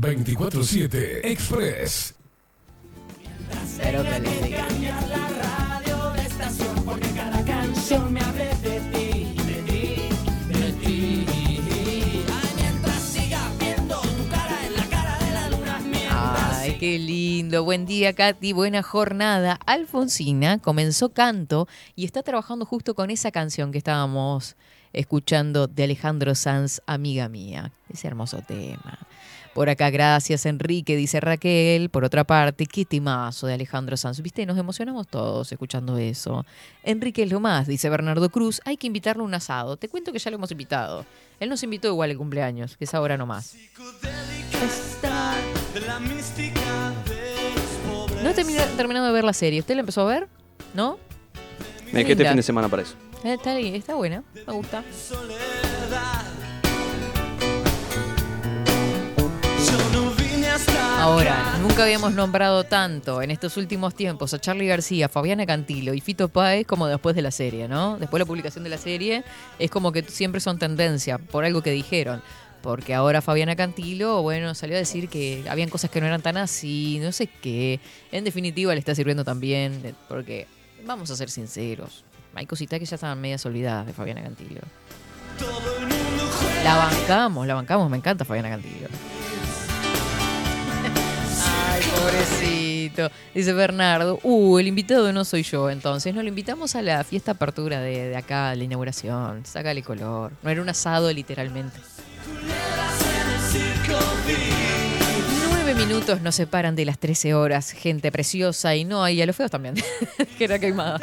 24-7 0.00 1.20
Express. 1.24 2.17
Espero 3.64 4.02
que 4.02 4.20
les 4.20 4.42
diga. 4.44 4.66
canción 7.44 8.12
me 8.12 8.20
hable 8.20 8.44
de 8.44 8.80
ti, 8.92 9.34
de 9.44 9.62
ti, 9.62 10.08
de 10.48 10.72
ti. 10.72 11.26
Ay, 12.28 12.48
mientras 12.56 13.02
siga 13.02 13.40
viendo 13.58 14.00
tu 14.00 14.28
cara 14.28 14.66
en 14.66 14.74
la 14.76 14.84
cara 14.88 15.18
de 15.18 15.30
la 15.32 15.50
luna, 15.50 15.78
Ay, 16.58 16.76
qué 16.78 16.98
lindo. 16.98 17.64
Buen 17.64 17.86
día, 17.86 18.12
Katy. 18.12 18.52
Buena 18.52 18.82
jornada. 18.82 19.58
Alfonsina 19.66 20.58
comenzó 20.58 21.12
canto 21.12 21.68
y 21.96 22.04
está 22.04 22.22
trabajando 22.22 22.64
justo 22.66 22.94
con 22.94 23.10
esa 23.10 23.30
canción 23.30 23.72
que 23.72 23.78
estábamos 23.78 24.56
escuchando 24.92 25.66
de 25.66 25.84
Alejandro 25.84 26.34
Sanz, 26.34 26.80
Amiga 26.86 27.28
Mía. 27.28 27.72
Ese 27.88 28.06
hermoso 28.06 28.42
tema. 28.46 28.98
Por 29.54 29.68
acá, 29.70 29.90
gracias 29.90 30.46
Enrique, 30.46 30.94
dice 30.96 31.18
Raquel. 31.20 31.90
Por 31.90 32.04
otra 32.04 32.24
parte, 32.24 32.66
qué 32.66 32.84
temazo 32.84 33.46
de 33.48 33.54
Alejandro 33.54 33.96
Sanz. 33.96 34.20
Viste, 34.20 34.46
nos 34.46 34.56
emocionamos 34.56 35.08
todos 35.08 35.50
escuchando 35.50 35.98
eso. 35.98 36.44
Enrique 36.84 37.24
es 37.24 37.32
lo 37.32 37.40
más, 37.40 37.66
dice 37.66 37.90
Bernardo 37.90 38.28
Cruz. 38.30 38.60
Hay 38.64 38.76
que 38.76 38.86
invitarlo 38.86 39.24
a 39.24 39.26
un 39.26 39.34
asado. 39.34 39.76
Te 39.76 39.88
cuento 39.88 40.12
que 40.12 40.18
ya 40.20 40.30
lo 40.30 40.36
hemos 40.36 40.50
invitado. 40.52 41.04
Él 41.40 41.48
nos 41.48 41.62
invitó 41.64 41.88
igual 41.88 42.10
el 42.10 42.18
cumpleaños, 42.18 42.76
que 42.76 42.84
es 42.84 42.94
ahora 42.94 43.16
nomás. 43.16 43.56
No 48.22 48.30
he 48.30 48.34
termina- 48.34 48.64
terminado 48.76 49.06
de 49.06 49.12
ver 49.12 49.24
la 49.24 49.32
serie. 49.32 49.60
¿Usted 49.60 49.74
la 49.74 49.80
empezó 49.80 50.02
a 50.02 50.04
ver? 50.06 50.28
¿No? 50.74 50.98
Me 51.92 52.04
quedé 52.04 52.12
este 52.12 52.24
fin 52.28 52.36
de 52.36 52.42
semana 52.42 52.68
para 52.68 52.82
eso. 52.82 52.94
Eh, 53.24 53.32
Está, 53.34 53.58
está 53.58 53.94
buena, 53.94 54.22
me 54.46 54.52
gusta. 54.52 54.84
Ahora, 60.98 61.56
nunca 61.60 61.84
habíamos 61.84 62.12
nombrado 62.12 62.64
tanto 62.64 63.22
en 63.22 63.30
estos 63.30 63.56
últimos 63.56 63.94
tiempos 63.94 64.34
a 64.34 64.40
Charlie 64.40 64.66
García, 64.66 65.08
Fabiana 65.08 65.46
Cantilo 65.46 65.94
y 65.94 66.00
Fito 66.00 66.28
Páez 66.28 66.66
como 66.66 66.88
después 66.88 67.14
de 67.14 67.22
la 67.22 67.30
serie, 67.30 67.68
¿no? 67.68 67.98
Después 67.98 68.18
de 68.18 68.24
la 68.24 68.26
publicación 68.26 68.64
de 68.64 68.70
la 68.70 68.78
serie 68.78 69.22
es 69.60 69.70
como 69.70 69.92
que 69.92 70.02
siempre 70.02 70.40
son 70.40 70.58
tendencia 70.58 71.18
por 71.18 71.44
algo 71.44 71.62
que 71.62 71.70
dijeron. 71.70 72.20
porque 72.62 72.92
ahora 72.92 73.22
Fabiana 73.22 73.54
Cantilo, 73.54 74.22
bueno, 74.22 74.52
salió 74.56 74.74
a 74.74 74.80
decir 74.80 75.08
que 75.08 75.44
habían 75.48 75.68
cosas 75.70 75.90
que 75.90 76.00
no 76.00 76.08
eran 76.08 76.20
tan 76.20 76.36
así, 76.36 76.98
no 77.00 77.12
sé 77.12 77.28
qué. 77.28 77.78
En 78.10 78.24
definitiva 78.24 78.74
le 78.74 78.80
está 78.80 78.96
sirviendo 78.96 79.24
también, 79.24 79.80
eh, 79.84 79.94
porque 80.08 80.48
vamos 80.84 81.08
a 81.12 81.16
ser 81.16 81.30
sinceros, 81.30 82.04
hay 82.34 82.46
cositas 82.46 82.80
que 82.80 82.84
ya 82.84 82.96
estaban 82.96 83.20
medias 83.20 83.46
olvidadas 83.46 83.86
de 83.86 83.92
Fabiana 83.92 84.22
Cantilo. 84.22 84.60
La 86.64 86.76
bancamos, 86.76 87.46
la 87.46 87.54
bancamos, 87.54 87.88
me 87.88 87.96
encanta 87.96 88.24
Fabiana 88.24 88.50
Cantilo. 88.50 88.88
Pobrecito. 91.84 93.10
Dice 93.34 93.52
Bernardo, 93.52 94.18
uh, 94.22 94.58
el 94.58 94.66
invitado 94.66 95.12
no 95.12 95.24
soy 95.24 95.42
yo, 95.42 95.70
entonces 95.70 96.14
nos 96.14 96.24
lo 96.24 96.28
invitamos 96.28 96.74
a 96.74 96.82
la 96.82 97.04
fiesta 97.04 97.32
apertura 97.32 97.80
de, 97.80 98.08
de 98.08 98.16
acá, 98.16 98.54
la 98.54 98.64
inauguración. 98.64 99.44
Sácale 99.44 99.82
color. 99.82 100.32
No 100.42 100.50
era 100.50 100.62
un 100.62 100.68
asado 100.68 101.12
literalmente. 101.12 101.78
Nueve 105.50 105.74
minutos 105.74 106.20
nos 106.22 106.34
separan 106.34 106.76
de 106.76 106.84
las 106.84 106.98
13 106.98 107.34
horas, 107.34 107.72
gente 107.72 108.10
preciosa 108.12 108.74
y 108.74 108.84
no, 108.84 109.08
y 109.08 109.20
a 109.22 109.26
los 109.26 109.36
feos 109.36 109.50
también, 109.50 109.74
que 110.38 110.44
era 110.44 110.58
queimada. 110.58 111.00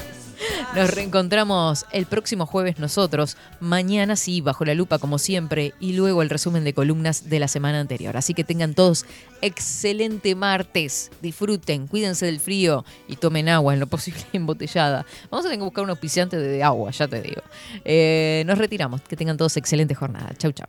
Nos 0.75 0.91
reencontramos 0.91 1.85
el 1.91 2.05
próximo 2.05 2.45
jueves 2.45 2.79
nosotros, 2.79 3.37
mañana 3.59 4.15
sí, 4.15 4.41
bajo 4.41 4.65
la 4.65 4.73
lupa 4.73 4.99
como 4.99 5.17
siempre, 5.17 5.73
y 5.79 5.93
luego 5.93 6.21
el 6.21 6.29
resumen 6.29 6.63
de 6.63 6.73
columnas 6.73 7.29
de 7.29 7.39
la 7.39 7.47
semana 7.47 7.79
anterior. 7.79 8.17
Así 8.17 8.33
que 8.33 8.43
tengan 8.43 8.73
todos 8.73 9.05
excelente 9.41 10.35
martes, 10.35 11.11
disfruten, 11.21 11.87
cuídense 11.87 12.25
del 12.25 12.39
frío 12.39 12.85
y 13.07 13.15
tomen 13.15 13.49
agua 13.49 13.73
en 13.73 13.79
lo 13.79 13.87
posible 13.87 14.21
embotellada. 14.33 15.05
Vamos 15.29 15.45
a 15.45 15.49
tener 15.49 15.59
que 15.59 15.65
buscar 15.65 15.83
un 15.83 15.89
auspiciante 15.91 16.37
de 16.37 16.63
agua, 16.63 16.91
ya 16.91 17.07
te 17.07 17.21
digo. 17.21 17.41
Eh, 17.83 18.43
nos 18.45 18.57
retiramos, 18.57 19.01
que 19.01 19.15
tengan 19.15 19.37
todos 19.37 19.57
excelente 19.57 19.95
jornada. 19.95 20.33
Chau, 20.37 20.51
chau. 20.51 20.67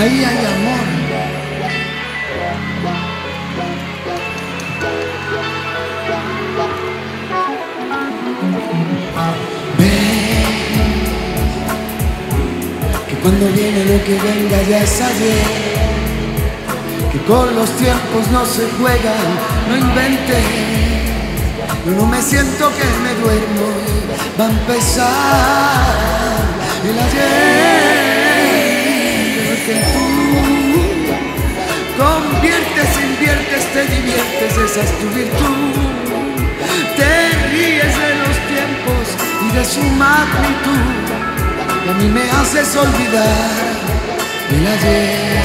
Ahí 0.00 0.24
hay 0.24 0.38
amor. 0.46 0.86
Ve 9.76 9.98
que 13.08 13.14
cuando 13.16 13.46
viene 13.48 13.84
lo 13.86 14.04
que 14.04 14.12
venga 14.12 14.62
ya 14.68 14.84
es 14.84 15.00
ayer. 15.00 15.88
Que 17.10 17.18
con 17.26 17.56
los 17.56 17.68
tiempos 17.70 18.28
no 18.30 18.46
se 18.46 18.68
juegan, 18.78 19.28
no 19.68 19.76
inventes. 19.78 20.44
Yo 21.86 21.92
no 21.96 22.06
me 22.06 22.22
siento 22.22 22.70
que 22.76 22.84
me 23.02 23.14
duermo 23.20 23.66
va 24.38 24.46
a 24.46 24.50
empezar 24.50 25.06
el 26.84 26.98
ayer 27.00 28.07
que 29.68 29.74
tú 29.74 30.06
conviertes, 32.02 32.88
inviertes, 33.10 33.62
te 33.74 33.82
diviertes, 33.84 34.52
esa 34.56 34.80
es 34.80 34.92
tu 34.98 35.06
virtud. 35.10 35.74
Te 36.96 37.12
ríes 37.50 37.92
de 38.02 38.10
los 38.22 38.36
tiempos 38.52 39.04
y 39.44 39.48
de 39.56 39.64
su 39.66 39.82
magnitud. 40.04 40.86
Y 41.84 41.88
a 41.90 41.92
mí 42.00 42.08
me 42.08 42.24
haces 42.30 42.76
olvidar 42.76 43.66
el 44.56 44.66
ayer. 44.74 45.42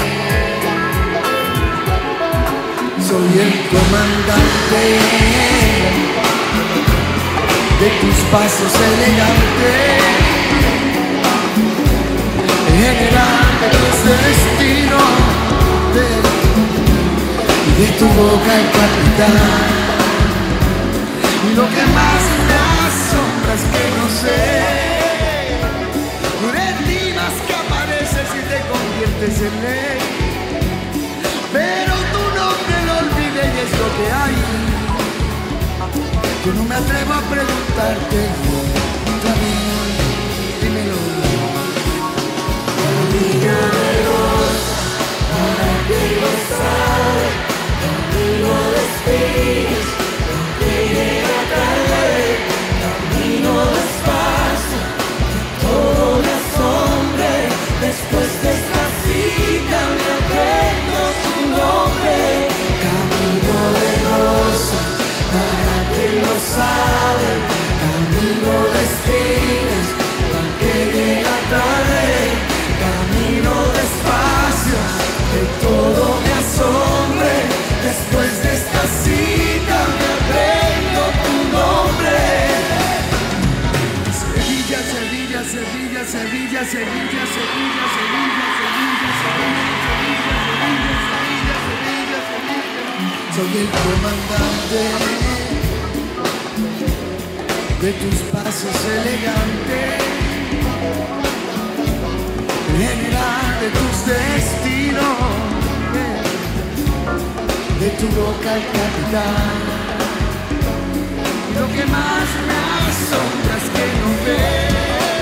Soy 3.07 3.31
el 3.45 3.53
comandante 3.75 4.83
de 7.81 7.89
tus 7.99 8.17
pasos 8.31 8.73
elegantes 8.87 10.13
general 12.83 13.42
de 13.63 13.69
tus 13.69 13.97
destinos 14.27 15.11
de, 15.95 16.05
y 17.67 17.71
de 17.81 17.87
tu 17.99 18.07
boca 18.07 18.55
capitán. 18.77 19.83
Y 21.47 21.55
lo 21.55 21.65
que 21.67 21.85
más 21.97 22.21
me 22.47 22.57
asombra 22.87 23.53
es 23.53 23.63
que 23.71 23.83
no 23.97 24.05
sé 24.19 24.73
de 26.51 26.69
ti 26.85 27.13
más 27.15 27.35
que 27.47 27.53
apareces 27.53 28.27
y 28.35 28.41
te 28.51 28.59
conviertes 28.71 29.35
en 29.47 29.55
ley. 29.63 29.99
Pero 31.53 31.93
tu 32.13 32.23
nombre 32.39 32.75
lo 32.87 32.93
olvidé 33.05 33.43
y 33.55 33.59
es 33.65 33.71
lo 33.81 33.87
que 33.97 34.05
hay. 34.21 34.37
Yo 36.45 36.53
no 36.53 36.63
me 36.63 36.75
atrevo 36.75 37.13
a 37.13 37.21
preguntarte 37.21 38.62
Sevilla, 86.65 87.23
Sevilla, 87.35 87.85
Sevilla, 87.95 88.45
Sevilla, 88.57 89.09
Sevilla, 89.19 89.67
Sevilla, 89.83 90.35
Sevilla, 90.47 90.75
Sevilla, 91.09 91.55
Sevilla, 91.67 92.19
Sevilla. 92.29 92.73
Soy 93.35 93.51
el 93.61 93.69
comandante 93.83 94.83
de 97.81 97.91
tus 97.93 98.17
pasos 98.31 98.77
elegantes 98.97 100.03
general 102.77 103.59
de 103.61 103.69
tus 103.69 103.95
destinos, 104.05 105.17
de 107.79 107.89
tu 107.99 108.07
boca 108.19 108.49
el 108.55 108.65
capitán. 108.77 109.57
Lo 111.59 111.65
que 111.75 111.85
más 111.85 112.27
me 112.47 112.57
asombra 112.87 113.53
es 113.57 113.67
que 113.75 113.85
no 113.99 114.09
ves 114.25 115.12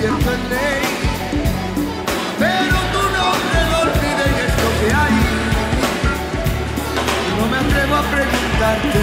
viento 0.00 0.30
es 0.32 0.40
ley, 0.50 0.82
pero 2.38 2.76
tu 2.92 3.02
nombre 3.16 3.60
no 3.70 3.78
olvides 3.80 4.30
y 4.34 4.40
esto 4.46 4.66
que 4.80 4.88
hay. 4.94 5.16
No 7.38 7.46
me 7.46 7.56
atrevo 7.56 7.94
a 7.96 8.02
preguntarte 8.02 9.00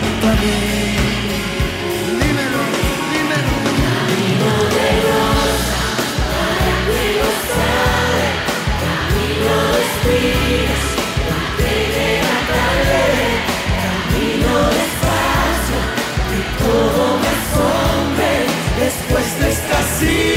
nunca 0.00 0.32
a 0.32 0.40
mí. 0.40 1.09
see 20.00 20.29